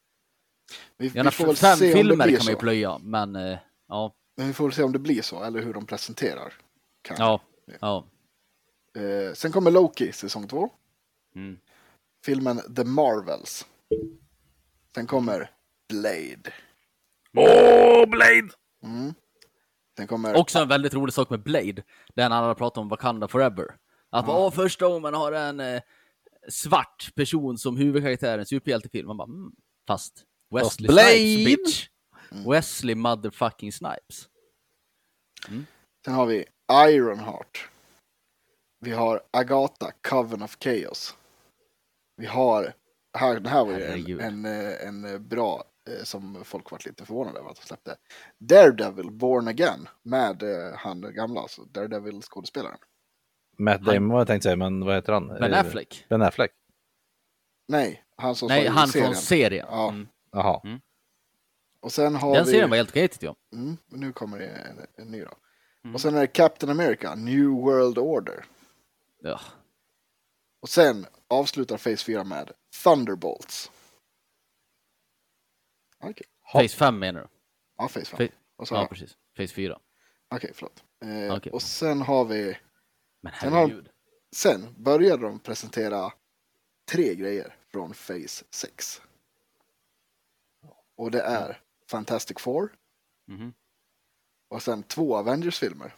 Vi, 0.97 1.09
vi 1.09 1.31
får 1.31 1.47
väl 1.47 1.57
se 1.57 1.73
om 1.73 1.79
det 1.79 1.93
filmer 1.93 2.25
blir 2.25 2.37
kan 2.37 2.45
man 2.45 2.51
ju 2.51 2.55
så. 2.55 2.59
plöja, 2.59 2.99
men 2.99 3.37
eh, 3.37 3.59
ja, 3.89 4.15
Men 4.37 4.47
vi 4.47 4.53
får 4.53 4.65
väl 4.65 4.73
se 4.75 4.83
om 4.83 4.93
det 4.93 4.99
blir 4.99 5.23
så, 5.23 5.43
eller 5.45 5.63
hur 5.63 5.75
de 5.75 5.87
presenterar. 5.87 6.53
Kang. 7.03 7.17
ja, 7.19 7.41
ja. 7.81 8.05
Eh, 8.97 9.33
sen 9.35 9.53
kommer 9.53 9.71
Loki, 9.71 10.13
säsong 10.13 10.49
2. 10.49 10.71
Mm. 11.35 11.59
Filmen 12.25 12.75
The 12.77 12.85
Marvels. 12.85 13.67
Sen 14.95 15.07
kommer 15.07 15.51
Blade. 15.93 16.53
Åh, 17.37 18.07
Blade! 18.07 18.49
Mm. 18.85 19.15
Sen 19.97 20.07
kommer... 20.07 20.35
Också 20.35 20.59
en 20.59 20.69
väldigt 20.69 20.95
rolig 20.95 21.15
sak 21.15 21.31
med 21.31 21.43
Blade, 21.43 21.83
den 22.15 22.33
alla 22.33 22.55
pratar 22.55 22.81
om 22.81 22.89
Wakanda 22.89 23.29
Forever. 23.29 23.67
Att 24.11 24.29
åh, 24.29 24.51
första 24.51 24.87
gången 24.87 25.03
man 25.03 25.15
har 25.15 25.33
en 25.33 25.61
eh, 25.61 25.83
svart 26.49 27.15
person 27.15 27.59
som 27.59 27.77
huvudkaraktär 27.77 28.39
i 28.39 28.41
en 28.41 28.47
superhjältefilm, 28.47 29.07
man 29.07 29.17
bara 29.17 29.29
mm, 29.29 29.53
fast 29.87 30.25
Wesley 30.51 30.89
Blade! 30.89 31.11
Snipes 31.11 31.45
bitch. 31.45 31.89
Wesley 32.47 32.95
motherfucking 32.95 33.73
Snipes. 33.73 34.29
Sen 36.05 36.15
har 36.15 36.27
vi 36.27 36.45
Ironheart. 36.73 37.69
Vi 38.81 38.91
har 38.91 39.23
Agatha, 39.31 39.93
Coven 40.09 40.43
of 40.43 40.57
Chaos. 40.61 41.17
Vi 42.17 42.27
har 42.27 42.75
här, 43.19 43.41
det 43.41 43.49
här 43.49 43.65
var 43.65 43.73
ju 43.73 44.21
en, 44.21 44.45
en, 44.45 44.45
eh, 44.45 44.89
en 44.89 45.05
eh, 45.05 45.19
bra, 45.19 45.65
som 46.05 46.45
folk 46.45 46.71
varit 46.71 46.87
lite 46.87 47.05
förvånade 47.07 47.39
över 47.39 47.51
att 47.51 47.57
de 47.57 47.67
släppte. 47.67 47.97
Daredevil 48.39 49.11
Born 49.11 49.49
Again 49.49 49.89
med 50.03 50.43
eh, 50.43 50.75
han 50.77 51.01
gamla, 51.15 51.41
alltså 51.41 51.63
Daredevil-skådespelaren. 51.65 52.79
Matt 53.59 53.85
Damon 53.85 54.09
var 54.09 54.19
jag 54.21 54.27
tänkte 54.27 54.43
säga, 54.47 54.57
men 54.57 54.85
vad 54.85 54.95
heter 54.95 55.13
han? 55.13 55.29
Ben 55.29 55.53
Eh, 55.53 55.61
Affleck? 55.61 56.07
Ben 56.09 56.23
Affleck. 56.23 56.51
Nej, 57.69 58.05
han 58.17 58.35
som 58.35 58.49
Nej, 58.49 58.67
han 58.67 58.89
serien. 58.89 59.07
från 59.07 59.17
serien. 59.23 59.67
Ja. 59.71 59.89
Mm. 59.89 60.09
Jaha. 60.33 60.61
Och 61.81 61.93
sen 61.93 62.15
har 62.15 62.35
Den 62.35 62.45
vi... 62.45 62.51
serien 62.51 62.71
var 62.71 62.77
helt 62.77 62.91
okej 62.91 63.09
tyckte 63.09 63.27
jag. 63.27 63.37
Mm, 63.53 63.77
nu 63.89 64.13
kommer 64.13 64.39
det 64.39 64.47
en, 64.47 64.87
en 64.97 65.09
ny 65.13 65.21
då. 65.25 65.31
Mm. 65.85 65.95
Och 65.95 66.01
sen 66.01 66.15
är 66.17 66.21
det 66.21 66.27
Captain 66.27 66.71
America, 66.81 67.15
New 67.15 67.47
World 67.47 67.99
Order. 67.99 68.45
Ja. 69.23 69.41
Och 70.61 70.69
sen 70.69 71.07
avslutar 71.29 71.77
Phase 71.77 72.05
4 72.05 72.25
med 72.25 72.51
Thunderbolts. 72.85 73.71
Okej, 76.03 76.27
Phase 76.53 76.77
5 76.77 76.99
menar 76.99 77.21
du? 77.21 77.29
ja 77.77 77.89
Phase 77.89 78.05
5. 78.05 78.19
Fa- 78.21 78.33
Ja, 78.59 78.65
Okej, 78.85 78.89
precis. 78.89 79.17
Phase 79.37 79.55
4. 79.55 79.79
förlåt. 80.55 80.85
Eh, 81.05 81.37
Okej. 81.37 81.53
Och 81.53 81.63
sen 81.63 82.03
har 82.03 82.25
vi, 82.25 82.59
Men 83.21 83.33
Sen 83.41 83.53
har- 83.53 83.85
sen 84.37 84.75
började 84.79 85.23
de 85.23 85.39
presentera 85.39 86.13
tre 86.91 87.15
grejer 87.15 87.57
från 87.69 87.89
Phase 87.93 88.45
6. 88.51 89.03
Och 90.97 91.11
det 91.11 91.21
är 91.23 91.61
Fantastic 91.91 92.39
Four 92.41 92.77
Mhm. 93.27 93.55
och 94.49 94.63
sen 94.63 94.83
två 94.83 95.17
Avengers-filmer. 95.17 95.95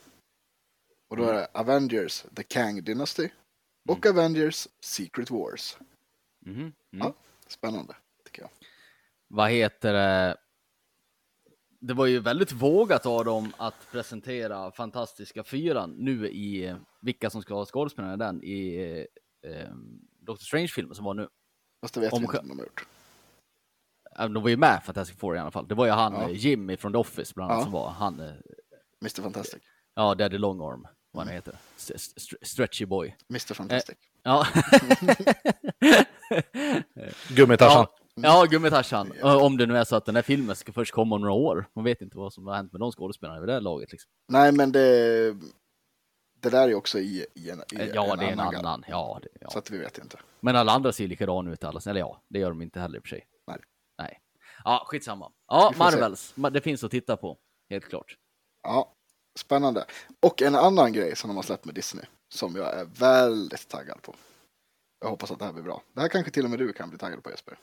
Och 1.09 1.17
då 1.17 1.25
är 1.25 1.33
det 1.33 1.49
Avengers 1.55 2.25
The 2.37 2.43
Kang 2.43 2.85
Dynasty 2.85 3.29
och 3.89 4.07
Avengers 4.07 4.69
Secret 4.81 5.31
Wars. 5.31 5.77
Mhm. 6.41 6.55
Mm. 6.61 6.73
Ja. 6.91 7.15
Spännande, 7.47 7.97
tycker 8.25 8.43
jag. 8.43 8.51
Vad 9.29 9.51
heter 9.51 9.93
det? 9.93 10.37
Det 11.81 11.95
var 11.95 12.07
ju 12.07 12.21
väldigt 12.21 12.53
vågat 12.53 13.07
av 13.07 13.25
dem 13.25 13.53
att 13.57 13.91
presentera 13.93 14.71
Fantastiska 14.73 15.45
Fyran 15.45 15.91
nu 15.91 16.29
i 16.29 16.65
eh, 16.67 16.77
vilka 17.01 17.31
som 17.31 17.43
ska 17.43 17.55
ha 17.55 17.65
skådespelarna 17.67 18.15
i 18.15 18.17
den 18.17 18.43
i 18.45 18.77
eh, 19.43 19.51
eh, 19.51 19.69
Doctor 20.21 20.45
Strange-filmen 20.45 20.95
som 20.95 21.05
var 21.05 21.15
nu. 21.15 21.29
Fast 21.81 21.95
det 21.95 22.01
vet 22.01 22.13
Om 22.13 22.21
vi 22.21 22.25
inte 22.27 22.39
om 22.39 22.49
de 22.49 22.59
har 22.59 22.65
gjort. 22.65 22.87
Äh, 24.19 24.29
De 24.29 24.43
var 24.43 24.51
ju 24.51 24.57
med 24.57 24.83
Fantastic 24.85 25.17
Four 25.19 25.37
i 25.37 25.39
alla 25.39 25.51
fall. 25.51 25.69
Det 25.69 25.75
var 25.75 25.87
ju 25.87 25.93
han 25.93 26.13
Ja. 26.13 26.23
eh, 26.31 26.37
Jimmy 26.37 26.77
från 26.77 26.93
The 26.93 26.99
Office 26.99 27.33
bland 27.35 27.51
annat 27.53 27.61
Ja. 27.61 27.65
som 27.65 27.73
var 27.73 27.91
han. 27.91 28.21
eh, 28.21 28.35
Mr 29.03 29.23
Fantastic. 29.23 29.63
Ja, 29.95 30.15
Daddy 30.15 30.39
Longarm, 30.39 30.87
vad 31.11 31.27
han 31.27 31.35
heter. 31.35 31.57
St- 31.77 31.95
st- 31.95 32.37
stretchy 32.47 32.87
boy. 32.87 33.17
Mr 33.31 33.55
Fantastic. 33.55 33.97
Ja. 34.23 34.47
Gummitarsan. 37.37 37.87
ja. 37.91 38.04
Ja, 38.15 38.45
Gummitarsan. 38.51 39.13
Om 39.23 39.57
det 39.57 39.67
nu 39.67 39.77
är 39.79 39.85
så 39.85 39.97
att 39.97 40.05
den 40.05 40.15
här 40.17 40.23
filmen 40.23 40.57
ska 40.57 40.73
först 40.73 40.93
komma 40.95 41.15
om 41.15 41.21
några 41.21 41.35
år. 41.35 41.67
Man 41.75 41.85
vet 41.85 42.01
inte 42.03 42.17
vad 42.17 42.33
som 42.33 42.47
har 42.47 42.55
hänt 42.55 42.73
med 42.73 42.81
de 42.81 42.93
skådespelarna 42.93 43.41
vid 43.41 43.49
det 43.49 43.53
här 43.53 43.61
laget. 43.61 43.93
Liksom. 43.93 44.11
Nej, 44.29 44.53
men 44.53 44.73
det, 44.73 45.33
det 46.41 46.51
där 46.51 46.69
är 46.69 46.75
också 46.75 46.99
i, 46.99 47.27
i 47.35 47.51
en, 47.51 47.59
i 47.61 47.65
Ja, 47.95 48.17
det 48.17 48.25
är 48.25 48.31
en 48.33 48.37
grej. 48.51 48.59
annan. 48.59 48.85
Ja, 48.89 49.19
det, 49.23 49.29
ja. 49.41 49.51
Så 49.51 49.59
att 49.59 49.71
vi 49.71 49.79
vet 49.79 49.99
inte. 49.99 50.19
Men 50.41 50.57
alla 50.57 50.73
andra 50.73 50.93
ser 50.93 51.09
likadana 51.09 51.53
ut 51.53 51.65
alla. 51.65 51.81
Eller 51.87 52.01
ja, 52.01 52.23
det 52.29 52.39
gör 52.39 52.49
de 52.49 52.63
inte 52.63 52.81
heller 52.81 52.97
i 52.97 53.01
och 53.01 53.03
för 53.03 53.09
sig. 53.09 53.27
Nej. 53.47 53.59
Nej. 53.99 54.21
Ja, 54.65 54.85
skitsamma. 54.87 55.33
Ja, 55.47 55.71
se. 55.73 55.79
Marvels. 55.79 56.35
Ma- 56.37 56.51
Det 56.51 56.61
finns 56.61 56.85
att 56.85 56.91
titta 56.91 57.17
på. 57.17 57.39
Helt 57.71 57.85
klart. 57.85 58.17
Ja, 58.63 58.93
spännande. 59.39 59.85
Och 60.23 60.43
en 60.43 60.55
annan 60.55 60.93
grej 60.93 61.17
som 61.17 61.29
de 61.29 61.37
har 61.37 61.43
släppt 61.43 61.65
med 61.65 61.75
Disney 61.75 62.05
som 62.29 62.57
jag 62.57 62.75
är 62.81 62.85
väldigt 62.85 63.69
taggad 63.69 64.03
på. 64.03 64.15
Jag 65.01 65.09
hoppas 65.11 65.31
att 65.31 65.39
det 65.39 65.45
här 65.45 65.53
blir 65.53 65.63
bra. 65.63 65.83
Det 65.93 66.01
här 66.01 66.09
kanske 66.09 66.31
till 66.31 66.45
och 66.45 66.51
med 66.51 66.59
du 66.59 66.73
kan 66.73 66.89
bli 66.89 66.99
taggad 66.99 67.23
på 67.23 67.31
Jesper. 67.31 67.59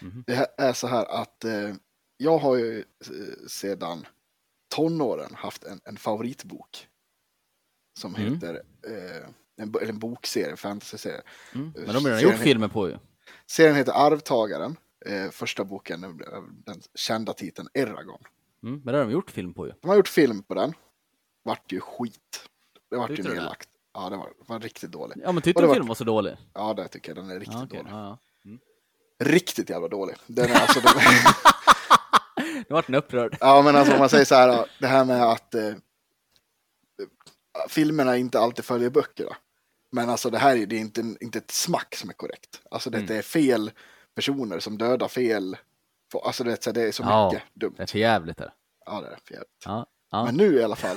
Mhm. 0.00 0.24
Det 0.26 0.46
är 0.58 0.72
så 0.72 0.86
här 0.86 1.04
att 1.22 1.44
eh, 1.44 1.74
jag 2.16 2.38
har 2.38 2.56
ju 2.56 2.78
eh, 2.80 3.46
sedan 3.48 4.06
tonåren 4.74 5.34
haft 5.34 5.64
en, 5.64 5.80
en 5.84 5.96
favoritbok. 5.96 6.86
Som 7.98 8.14
Mm. 8.14 8.34
heter, 8.34 8.62
eh, 8.86 9.28
en, 9.56 9.74
en 9.88 9.98
bokserie, 9.98 10.56
fantasyserie. 10.56 11.22
Mm. 11.54 11.72
Men 11.76 11.86
de 11.86 11.92
har 11.94 12.02
redan 12.02 12.20
gjort 12.22 12.38
filmer 12.38 12.68
på 12.68 12.88
ju. 12.88 12.96
Serien 13.46 13.76
heter 13.76 13.92
Arvtagaren. 13.92 14.76
Eh, 15.06 15.30
första 15.30 15.64
boken, 15.64 16.04
eh, 16.04 16.10
den 16.66 16.82
kända 16.94 17.32
titeln 17.32 17.68
Eragon. 17.74 18.22
Mm. 18.62 18.80
Men 18.84 18.92
det 18.92 18.98
har 18.98 19.04
de 19.04 19.10
gjort 19.12 19.30
film 19.30 19.54
på 19.54 19.66
ju. 19.66 19.72
De 19.80 19.88
har 19.88 19.96
gjort 19.96 20.08
film 20.08 20.42
på 20.42 20.54
den. 20.54 20.72
Vart 21.42 21.72
ju 21.72 21.80
skit. 21.80 22.48
Det 22.90 22.96
vart 22.96 23.10
ju 23.10 23.16
Tyckte 23.16 23.30
det? 23.30 23.34
nedlagt. 23.36 23.68
Ja, 23.94 24.10
det 24.10 24.16
var, 24.16 24.32
var 24.46 24.60
riktigt 24.60 24.92
dålig. 24.92 25.16
Ja, 25.24 25.32
men 25.32 25.42
tyckte 25.42 25.62
du 25.62 25.68
filmen 25.72 25.88
var 25.88 25.94
så 25.94 26.04
dålig? 26.04 26.36
Ja, 26.54 26.74
det 26.74 26.88
tycker 26.88 27.08
jag. 27.14 27.16
Den 27.24 27.30
är 27.30 27.34
riktigt 27.40 27.54
Ja, 27.54 27.64
okej. 27.64 27.78
dålig. 27.78 27.92
Ja, 27.92 28.02
ja. 28.04 28.18
Riktigt 29.20 29.70
jävla 29.70 29.88
dålig. 29.88 30.16
Den 30.26 30.50
är 30.50 30.60
alltså, 30.60 30.80
den, 30.80 30.92
Nu 32.56 32.64
vart 32.68 32.86
den 32.86 32.94
upprörd. 32.94 33.36
ja, 33.40 33.62
men 33.62 33.76
alltså 33.76 33.92
om 33.92 33.98
man 33.98 34.08
säger 34.08 34.24
så 34.24 34.34
här, 34.34 34.66
det 34.80 34.86
här 34.86 35.04
med 35.04 35.22
att 35.22 35.54
eh, 35.54 35.72
filmerna 37.68 38.16
inte 38.16 38.40
alltid 38.40 38.64
följer 38.64 38.90
böckerna. 38.90 39.36
Men 39.92 40.10
alltså 40.10 40.30
det 40.30 40.38
här 40.38 40.56
är, 40.56 40.66
det 40.66 40.76
är 40.76 40.80
inte, 40.80 41.00
inte 41.20 41.38
ett 41.38 41.50
smack 41.50 41.96
som 41.96 42.10
är 42.10 42.14
korrekt. 42.14 42.62
Alltså 42.70 42.90
det 42.90 42.98
Mm. 42.98 43.16
är 43.18 43.22
fel 43.22 43.70
personer 44.14 44.58
som 44.60 44.78
dödar 44.78 45.08
fel. 45.08 45.56
Alltså 46.24 46.44
det, 46.44 46.52
är 46.52 46.56
så- 46.60 46.72
det 46.72 46.82
är 46.82 46.92
så 46.92 47.02
Ja, 47.02 47.30
mycket 47.32 47.48
dumt. 47.54 47.74
Det 47.76 47.82
är 47.82 47.86
för 47.86 47.98
jävligt 47.98 48.36
där. 48.36 48.52
Ja, 48.86 49.00
det 49.00 49.06
är 49.06 49.18
för 49.24 49.34
jävligt. 49.34 49.62
Ja. 49.64 49.86
Ja. 50.10 50.24
Men 50.24 50.34
nu 50.34 50.54
i 50.60 50.62
alla 50.64 50.76
fall, 50.76 50.96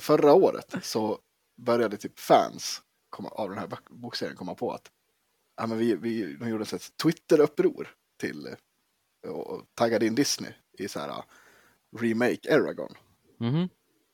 förra 0.00 0.32
året 0.34 0.74
så 0.82 1.18
började 1.56 1.96
typ 1.96 2.18
fans 2.20 2.82
komma, 3.10 3.28
av 3.28 3.48
den 3.50 3.58
här 3.58 3.66
bok- 3.66 3.90
bokserien 3.90 4.36
komma 4.36 4.54
på 4.54 4.72
att 4.72 4.90
ja, 5.56 5.66
men 5.66 5.78
vi, 5.78 5.94
vi, 5.94 6.36
de 6.36 6.48
gjorde 6.48 6.64
ett 6.64 6.96
Twitter-uppror 7.02 7.88
till 8.20 8.46
eh, 8.46 9.30
och, 9.30 9.46
och 9.46 9.62
taggade 9.74 10.06
in 10.06 10.14
Disney 10.14 10.52
i 10.78 10.88
så 10.88 11.00
här 11.00 11.08
uh, 11.08 11.22
remake 12.00 12.48
Eragon. 12.48 12.94
Mhm. 13.40 13.68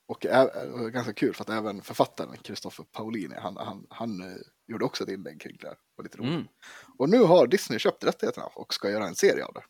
Och 0.08 0.26
ä- 0.26 0.50
det 0.64 0.70
var 0.70 0.90
ganska 0.90 1.12
kul 1.12 1.34
för 1.34 1.44
att 1.44 1.50
även 1.50 1.82
författaren 1.82 2.36
Christopher 2.42 2.84
Paolini, 2.92 3.34
han, 3.38 3.56
han, 3.56 3.86
han 3.90 4.20
eh, 4.20 4.36
gjorde 4.68 4.84
också 4.84 5.04
ett 5.04 5.10
inlägg 5.10 5.40
kring 5.40 5.56
det 5.60 5.66
här. 5.66 5.76
Var 5.96 6.04
lite 6.04 6.18
roligt. 6.18 6.30
Mm. 6.30 6.46
Och 6.98 7.08
nu 7.08 7.18
har 7.18 7.46
Disney 7.46 7.78
köpt 7.78 8.04
rättigheterna 8.04 8.46
och 8.46 8.74
ska 8.74 8.90
göra 8.90 9.06
en 9.06 9.14
serie 9.14 9.44
av 9.44 9.54
det. 9.54 9.62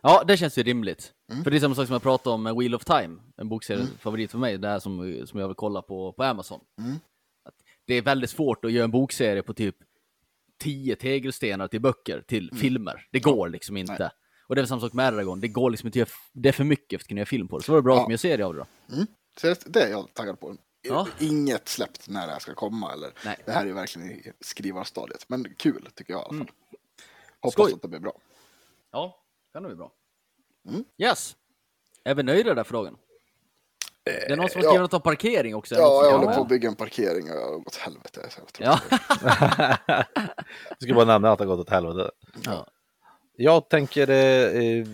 Ja, 0.00 0.24
det 0.24 0.36
känns 0.36 0.58
ju 0.58 0.62
rimligt. 0.62 1.12
Mm. 1.32 1.44
För 1.44 1.50
det 1.50 1.56
är 1.56 1.60
samma 1.60 1.74
sak 1.74 1.86
som 1.86 1.92
jag 1.92 2.02
pratade 2.02 2.34
om 2.34 2.42
med 2.42 2.54
Wheel 2.56 2.74
of 2.74 2.84
Time, 2.84 3.22
en 3.36 3.48
bokserie, 3.48 3.86
favorit 3.98 4.30
för 4.30 4.38
mig, 4.38 4.58
det 4.58 4.68
här 4.68 4.78
som, 4.78 5.26
som 5.26 5.40
jag 5.40 5.48
vill 5.48 5.54
kolla 5.54 5.82
på 5.82 6.12
på 6.12 6.22
Amazon. 6.22 6.60
Mm. 6.78 6.96
Att 7.44 7.54
det 7.86 7.94
är 7.94 8.02
väldigt 8.02 8.30
svårt 8.30 8.64
att 8.64 8.72
göra 8.72 8.84
en 8.84 8.90
bokserie 8.90 9.42
på 9.42 9.54
typ 9.54 9.76
10 10.58 10.96
tegelstenar 10.96 11.68
till 11.68 11.80
böcker 11.80 12.20
till 12.20 12.50
filmer. 12.56 13.08
Det 13.12 13.20
går 13.20 13.48
liksom 13.48 13.76
inte. 13.76 13.92
Mm. 13.92 14.02
Nej. 14.02 14.10
Och 14.46 14.54
det 14.54 14.60
är 14.62 14.66
samma 14.66 14.80
sak 14.80 14.92
med 14.92 15.14
Eragon, 15.14 15.40
det 15.40 15.48
går 15.48 15.70
liksom 15.70 15.86
inte 15.86 16.06
det 16.32 16.48
är 16.48 16.52
för 16.52 16.64
mycket 16.64 17.00
för 17.00 17.04
att 17.04 17.08
kunna 17.08 17.18
göra 17.18 17.26
film 17.26 17.48
på 17.48 17.58
det. 17.58 17.64
Så 17.64 17.72
var 17.72 17.78
det 17.78 17.82
bra 17.82 17.94
Ja. 17.94 18.00
att 18.00 18.06
de 18.06 18.10
gör 18.12 18.18
serie 18.18 18.44
av 18.46 18.54
det 18.54 18.60
då. 18.60 18.66
Så 19.40 19.46
det- 19.46 19.64
det 19.66 19.82
är 19.82 19.90
jag 19.90 20.14
taggad 20.14 20.40
på. 20.40 20.56
Ja. 20.82 21.08
Inget 21.20 21.68
släppt 21.68 22.08
när 22.08 22.26
det 22.26 22.32
här 22.32 22.38
ska 22.38 22.54
komma. 22.54 22.92
Eller, 22.92 23.12
Nej. 23.24 23.36
Det 23.46 23.52
här 23.52 23.62
är 23.62 23.66
ju 23.66 23.72
verkligen 23.72 24.10
i 24.10 24.32
skrivarstadiet. 24.40 25.24
Men 25.28 25.54
kul 25.54 25.88
tycker 25.94 26.12
jag 26.12 26.20
i 26.20 26.24
alla 26.24 26.28
fall. 26.28 26.36
Mm. 26.36 26.48
Hoppas 27.40 27.52
Skoj. 27.52 27.72
att 27.72 27.82
det 27.82 27.88
blir 27.88 28.00
bra. 28.00 28.18
Ja, 28.92 29.22
kan 29.52 29.62
det 29.62 29.68
bli 29.68 29.76
bra. 29.76 29.92
Mm. 30.68 30.84
Yes! 30.98 31.36
Är 32.04 32.14
vi 32.14 32.22
nöjda 32.22 32.54
där 32.54 32.64
frågan? 32.64 32.96
Det 34.04 34.30
är 34.32 34.36
någon 34.36 34.48
som 34.48 34.58
har 34.58 34.64
ja. 34.64 34.70
skrivit 34.70 34.80
något 34.80 34.94
om 34.94 35.00
parkering 35.02 35.54
också. 35.54 35.74
det 35.74 35.80
Ja, 35.80 36.04
jag 36.04 36.18
håller 36.18 36.34
på 36.34 36.40
att 36.42 36.48
bygga 36.48 36.68
en 36.68 36.74
parkering 36.76 37.30
och 37.30 37.36
jag 37.36 37.46
har 37.50 37.58
gått 37.58 37.76
helvete. 37.76 38.20
Så 38.30 38.40
jävla 38.58 38.80
Ja. 38.88 39.78
Jag 40.68 40.82
ska 40.82 40.94
bara 40.94 41.04
nämna 41.04 41.32
att 41.32 41.38
det 41.38 41.44
har 41.44 41.56
gått 41.56 41.60
åt 41.66 41.70
helvete. 41.70 42.10
ja. 42.44 42.66
Jag 43.36 43.68
tänker 43.68 44.10
eh, 44.10 44.84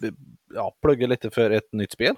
b- 0.00 0.10
ja, 0.54 0.76
plugga 0.82 1.06
lite 1.06 1.30
för 1.30 1.50
ett 1.50 1.72
nytt 1.72 1.92
spel 1.92 2.14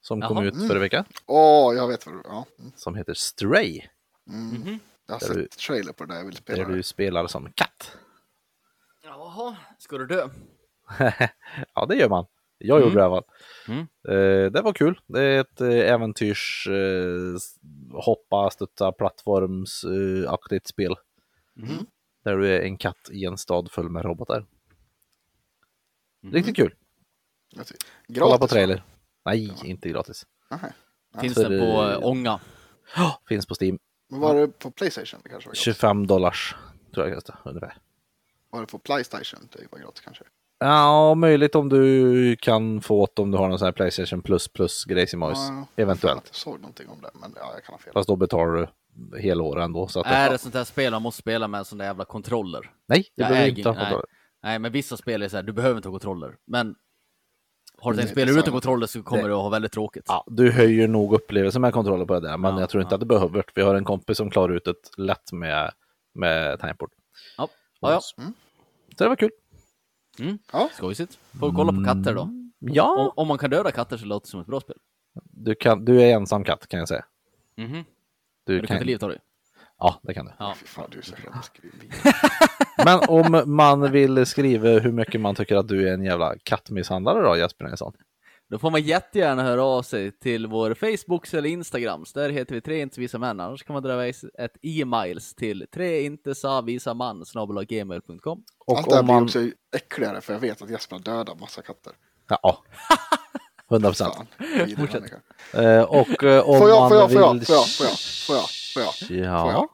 som 0.00 0.20
kom 0.22 0.36
Jaha. 0.36 0.46
ut 0.46 0.68
förra 0.68 0.78
veckan. 0.78 1.04
Åh, 1.26 1.74
jag 1.74 1.88
vet 1.88 2.06
vad 2.06 2.14
du... 2.14 2.20
Ja. 2.24 2.46
mm. 2.58 2.72
Som 2.76 2.94
heter 2.94 3.14
Stray. 3.14 3.80
Mhm. 4.26 4.78
Jag 5.06 5.14
har 5.14 5.20
sett 5.20 5.34
du- 5.34 5.46
trailer 5.48 5.92
på 5.92 6.04
det 6.04 6.12
där 6.12 6.18
jag 6.18 6.26
vill 6.26 6.36
spela. 6.36 6.64
Där 6.68 6.74
du 6.74 6.82
spelar 6.82 7.26
som 7.26 7.52
katt. 7.52 7.96
Jaha, 9.04 9.56
ska 9.78 9.98
du 9.98 10.06
dö? 10.06 10.28
Ja, 11.74 11.86
det 11.86 11.94
gör 11.96 12.08
man. 12.08 12.26
Jag 12.66 12.80
gjorde 12.80 12.90
Mm. 12.90 12.94
det 12.94 13.00
i 13.00 13.04
alla 13.04 13.14
fall. 13.22 13.30
Mm. 13.68 13.80
Eh, 14.08 14.50
det 14.52 14.60
var 14.62 14.72
kul. 14.72 15.00
Det 15.06 15.22
är 15.22 15.40
ett 15.40 15.60
eh, 15.60 15.68
äventyrs 15.68 16.68
eh, 16.70 17.36
hoppa, 17.92 18.50
studsa, 18.50 18.92
plattformsaktigt 18.92 20.66
spel. 20.66 20.94
Mhm. 21.54 21.86
Där 22.24 22.36
du 22.36 22.48
är 22.56 22.60
en 22.60 22.76
katt 22.76 23.08
i 23.12 23.24
en 23.24 23.38
stad 23.38 23.70
full 23.70 23.88
med 23.90 24.04
robotar. 24.04 24.46
Mhm. 26.22 26.32
Riktigt 26.32 26.56
kul. 26.56 26.74
Tycker- 27.50 27.76
Kolla 28.06 28.26
Gratis, 28.26 28.38
på 28.40 28.46
trailer. 28.46 28.82
Nej, 29.24 29.52
inte 29.64 29.88
gratis. 29.88 30.26
Nej. 30.50 30.72
Finns 31.20 31.34
För, 31.34 31.50
den 31.50 31.60
på 32.00 32.06
Ånga? 32.08 32.40
Finns 33.28 33.46
på 33.46 33.54
Steam. 33.60 33.78
Men 34.10 34.20
var 34.20 34.34
det 34.34 34.48
på 34.48 34.70
Playstation? 34.70 35.20
Det 35.22 35.28
kanske 35.28 35.48
var 35.48 35.52
gratis. 35.54 35.62
25 35.64 36.06
dollars 36.06 36.54
tror 36.94 37.06
jag 37.06 37.14
kostar 37.14 37.38
ungefär. 37.44 37.76
Var 38.50 38.60
det 38.60 38.66
på 38.66 38.78
Playstation? 38.78 39.48
Det 39.52 39.66
var 39.72 39.78
gratis 39.78 40.00
kanske. 40.00 40.24
Ja, 40.66 41.14
möjligt 41.14 41.54
om 41.54 41.68
du 41.68 42.36
kan 42.36 42.80
få 42.80 43.08
det 43.14 43.22
om 43.22 43.30
du 43.30 43.38
har 43.38 43.48
någon 43.48 43.58
sån 43.58 43.66
här 43.66 43.72
Playstation 43.72 44.22
plus 44.22 44.48
plus 44.48 44.84
grejsimojs. 44.84 45.38
Ja, 45.38 45.66
Eventuellt. 45.82 46.22
Jag 46.26 46.34
såg 46.34 46.60
någonting 46.60 46.88
om 46.88 47.00
det, 47.02 47.10
men 47.14 47.32
ja, 47.36 47.50
jag 47.54 47.64
kan 47.64 47.72
ha 47.72 47.78
fel. 47.78 47.92
Fast 47.92 48.08
då 48.08 48.16
betalar 48.16 48.52
du 48.94 49.18
hela 49.20 49.42
året 49.42 49.64
ändå. 49.64 49.86
Så 49.88 50.00
att 50.00 50.06
Är 50.06 50.30
det 50.30 50.38
sånt 50.38 50.54
här 50.54 50.64
spel 50.64 50.92
man 50.92 51.02
måste 51.02 51.18
spela 51.20 51.48
med 51.48 51.58
en 51.58 51.64
sån 51.64 51.78
där 51.78 51.84
jävla 51.84 52.04
kontroller? 52.04 52.70
Nej, 52.86 53.04
det 53.16 53.22
behöver 53.22 53.48
inte 53.58 53.68
ha 53.68 53.74
nej. 53.76 53.84
kontroll. 53.84 54.04
Nej, 54.42 54.58
men 54.58 54.72
vissa 54.72 54.96
spel 54.96 55.22
är 55.22 55.28
så 55.28 55.36
här, 55.36 55.42
du 55.42 55.52
behöver 55.52 55.76
inte 55.76 55.88
ha 55.88 55.92
kontroller. 55.92 56.36
Men 56.46 56.74
har 57.78 57.90
du 57.92 57.96
Det 57.96 58.02
är 58.02 58.06
tänkt 58.06 58.12
spela 58.14 58.40
utan 58.40 58.52
kontroller 58.52 58.86
så 58.86 59.02
kommer 59.02 59.22
Det- 59.22 59.28
du 59.28 59.34
att 59.34 59.42
ha 59.42 59.48
väldigt 59.48 59.72
tråkigt. 59.72 60.04
Ja, 60.08 60.24
du 60.26 60.50
höjer 60.52 60.88
nog 60.88 61.14
upplevelsen 61.14 61.62
med 61.62 61.72
kontroller 61.72 62.04
på 62.04 62.14
det 62.14 62.20
där, 62.28 62.36
men 62.36 62.54
Ja, 62.54 62.60
jag 62.60 62.68
tror 62.68 62.82
inte 62.82 62.92
ja. 62.92 62.96
att 62.96 63.00
du 63.00 63.06
behöver. 63.06 63.44
Vi 63.54 63.62
har 63.62 63.74
en 63.74 63.84
kompis 63.84 64.16
som 64.16 64.30
klarar 64.30 64.52
ut 64.56 64.66
ett 64.66 64.90
lätt 64.98 65.32
med, 65.32 65.70
med 66.14 66.60
tangentbord. 66.60 66.90
Ja, 67.38 67.48
ja, 67.80 67.90
ja. 67.92 68.00
Så 68.00 68.22
det 69.04 69.08
var 69.08 69.16
kul. 69.16 69.30
Ja. 70.52 70.68
skojsigt. 70.72 71.18
Får 71.40 71.50
vi 71.50 71.56
kolla 71.56 71.72
på 71.72 71.84
katter 71.84 72.14
då. 72.14 72.20
Om, 72.20 72.52
Ja, 72.58 73.12
om 73.16 73.28
man 73.28 73.38
kan 73.38 73.50
döda 73.50 73.70
katter 73.70 73.96
så 73.96 74.06
låter 74.06 74.26
det 74.26 74.30
som 74.30 74.40
ett 74.40 74.46
bra 74.46 74.60
spel. 74.60 74.76
du, 75.22 75.54
kan, 75.54 75.84
du 75.84 76.02
är 76.02 76.14
ensam 76.14 76.44
katt 76.44 76.66
kan 76.68 76.78
jag 76.78 76.88
säga. 76.88 77.04
Mhm. 77.56 77.84
Du 78.46 78.52
Men 78.52 78.60
du 78.60 78.66
kan 78.66 78.76
inte 78.76 78.86
livta 78.86 79.08
dig. 79.08 79.18
ja, 79.78 80.00
det 80.02 80.14
kan 80.14 80.26
du. 80.26 80.32
Ja. 80.38 80.54
Fy 80.56 80.66
fan, 80.66 80.88
du 80.90 80.98
är 80.98 81.02
så. 81.02 81.14
Men 82.84 83.00
om 83.08 83.42
man 83.56 83.92
vill 83.92 84.26
skriva 84.26 84.68
hur 84.68 84.92
mycket 84.92 85.20
man 85.20 85.34
tycker 85.34 85.56
att 85.56 85.68
du 85.68 85.88
är 85.88 85.94
en 85.94 86.04
jävla 86.04 86.34
kattmisshandlare 86.42 87.22
då, 87.22 87.36
Jesper 87.36 87.64
Nilsson? 87.64 87.92
Då 88.54 88.58
får 88.58 88.70
man 88.70 88.82
jättegärna 88.82 89.42
höra 89.42 89.64
av 89.64 89.82
sig 89.82 90.18
till 90.18 90.46
vår 90.46 90.74
Facebook 90.74 91.34
eller 91.34 91.48
Instagram. 91.48 92.04
Där 92.14 92.30
heter 92.30 92.54
vi 92.54 92.60
Tre 92.60 92.80
inte 92.80 93.00
visa 93.00 93.18
män. 93.18 93.40
Annars 93.40 93.64
kan 93.64 93.74
man 93.74 93.82
dra 93.82 93.92
iväg 93.92 94.14
ett 94.38 94.56
e-mails 94.62 95.34
till 95.34 95.66
treintesavisaman.gmail.com 95.74 98.44
Och 98.66 98.78
Allt 98.78 98.88
det 98.88 98.94
här 98.94 99.02
blir 99.02 99.14
man... 99.14 99.24
också 99.24 99.38
äckligare 99.76 100.20
för 100.20 100.32
jag 100.32 100.40
vet 100.40 100.62
att 100.62 100.70
Jesper 100.70 100.96
har 100.96 101.02
dödat 101.02 101.40
massa 101.40 101.62
katter. 101.62 101.92
Ja, 102.28 102.64
100 103.70 103.88
procent. 103.92 104.16
Människa. 104.38 105.20
Eh, 105.52 105.82
och 105.82 106.24
eh, 106.24 106.48
om 106.48 106.58
Får 106.58 106.68
jag, 106.68 106.80
man 106.80 106.90
får 106.90 106.98
jag, 106.98 107.12
får 107.12 107.20
jag, 107.20 107.34
vill... 107.34 107.46
får 107.46 107.56
jag, 107.56 107.68
får 107.68 107.86
jag, 107.86 107.98
får 108.26 108.36
jag, 108.36 108.48
får 108.74 108.82
jag, 108.82 108.94
får 108.94 109.16
jag. 109.20 109.52
Ja. 109.52 109.68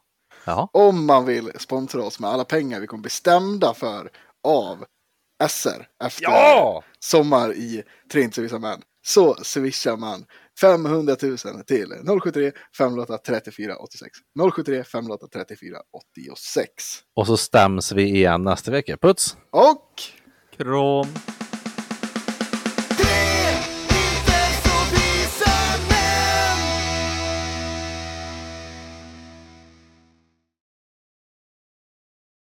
ja. 0.44 0.68
Om 0.72 1.06
man 1.06 1.24
vill 1.24 1.52
sponsra 1.58 2.02
oss 2.02 2.20
med 2.20 2.30
alla 2.30 2.44
pengar 2.44 2.80
vi 2.80 2.86
kommer 2.86 3.02
bli 3.02 3.10
stämda 3.10 3.74
för 3.74 4.10
av 4.44 4.84
SR 5.48 5.86
efter 6.04 6.22
Ja! 6.22 6.84
sommar 6.98 7.52
i 7.52 7.82
män 8.58 8.82
så 9.06 9.34
swishar 9.34 9.96
man 9.96 10.24
500 10.60 11.16
000 11.22 11.38
till 11.66 11.92
073 12.22 12.52
508 12.78 13.18
34 13.18 13.76
86 13.76 14.18
073 14.54 14.84
508 14.84 15.26
34 15.32 15.76
86 15.92 16.72
Och 17.14 17.26
så 17.26 17.36
stäms 17.36 17.92
vi 17.92 18.02
igen 18.02 18.42
nästa 18.42 18.70
vecka. 18.70 18.96
Puts! 18.96 19.36
och 19.50 20.02
Krom! 20.56 21.06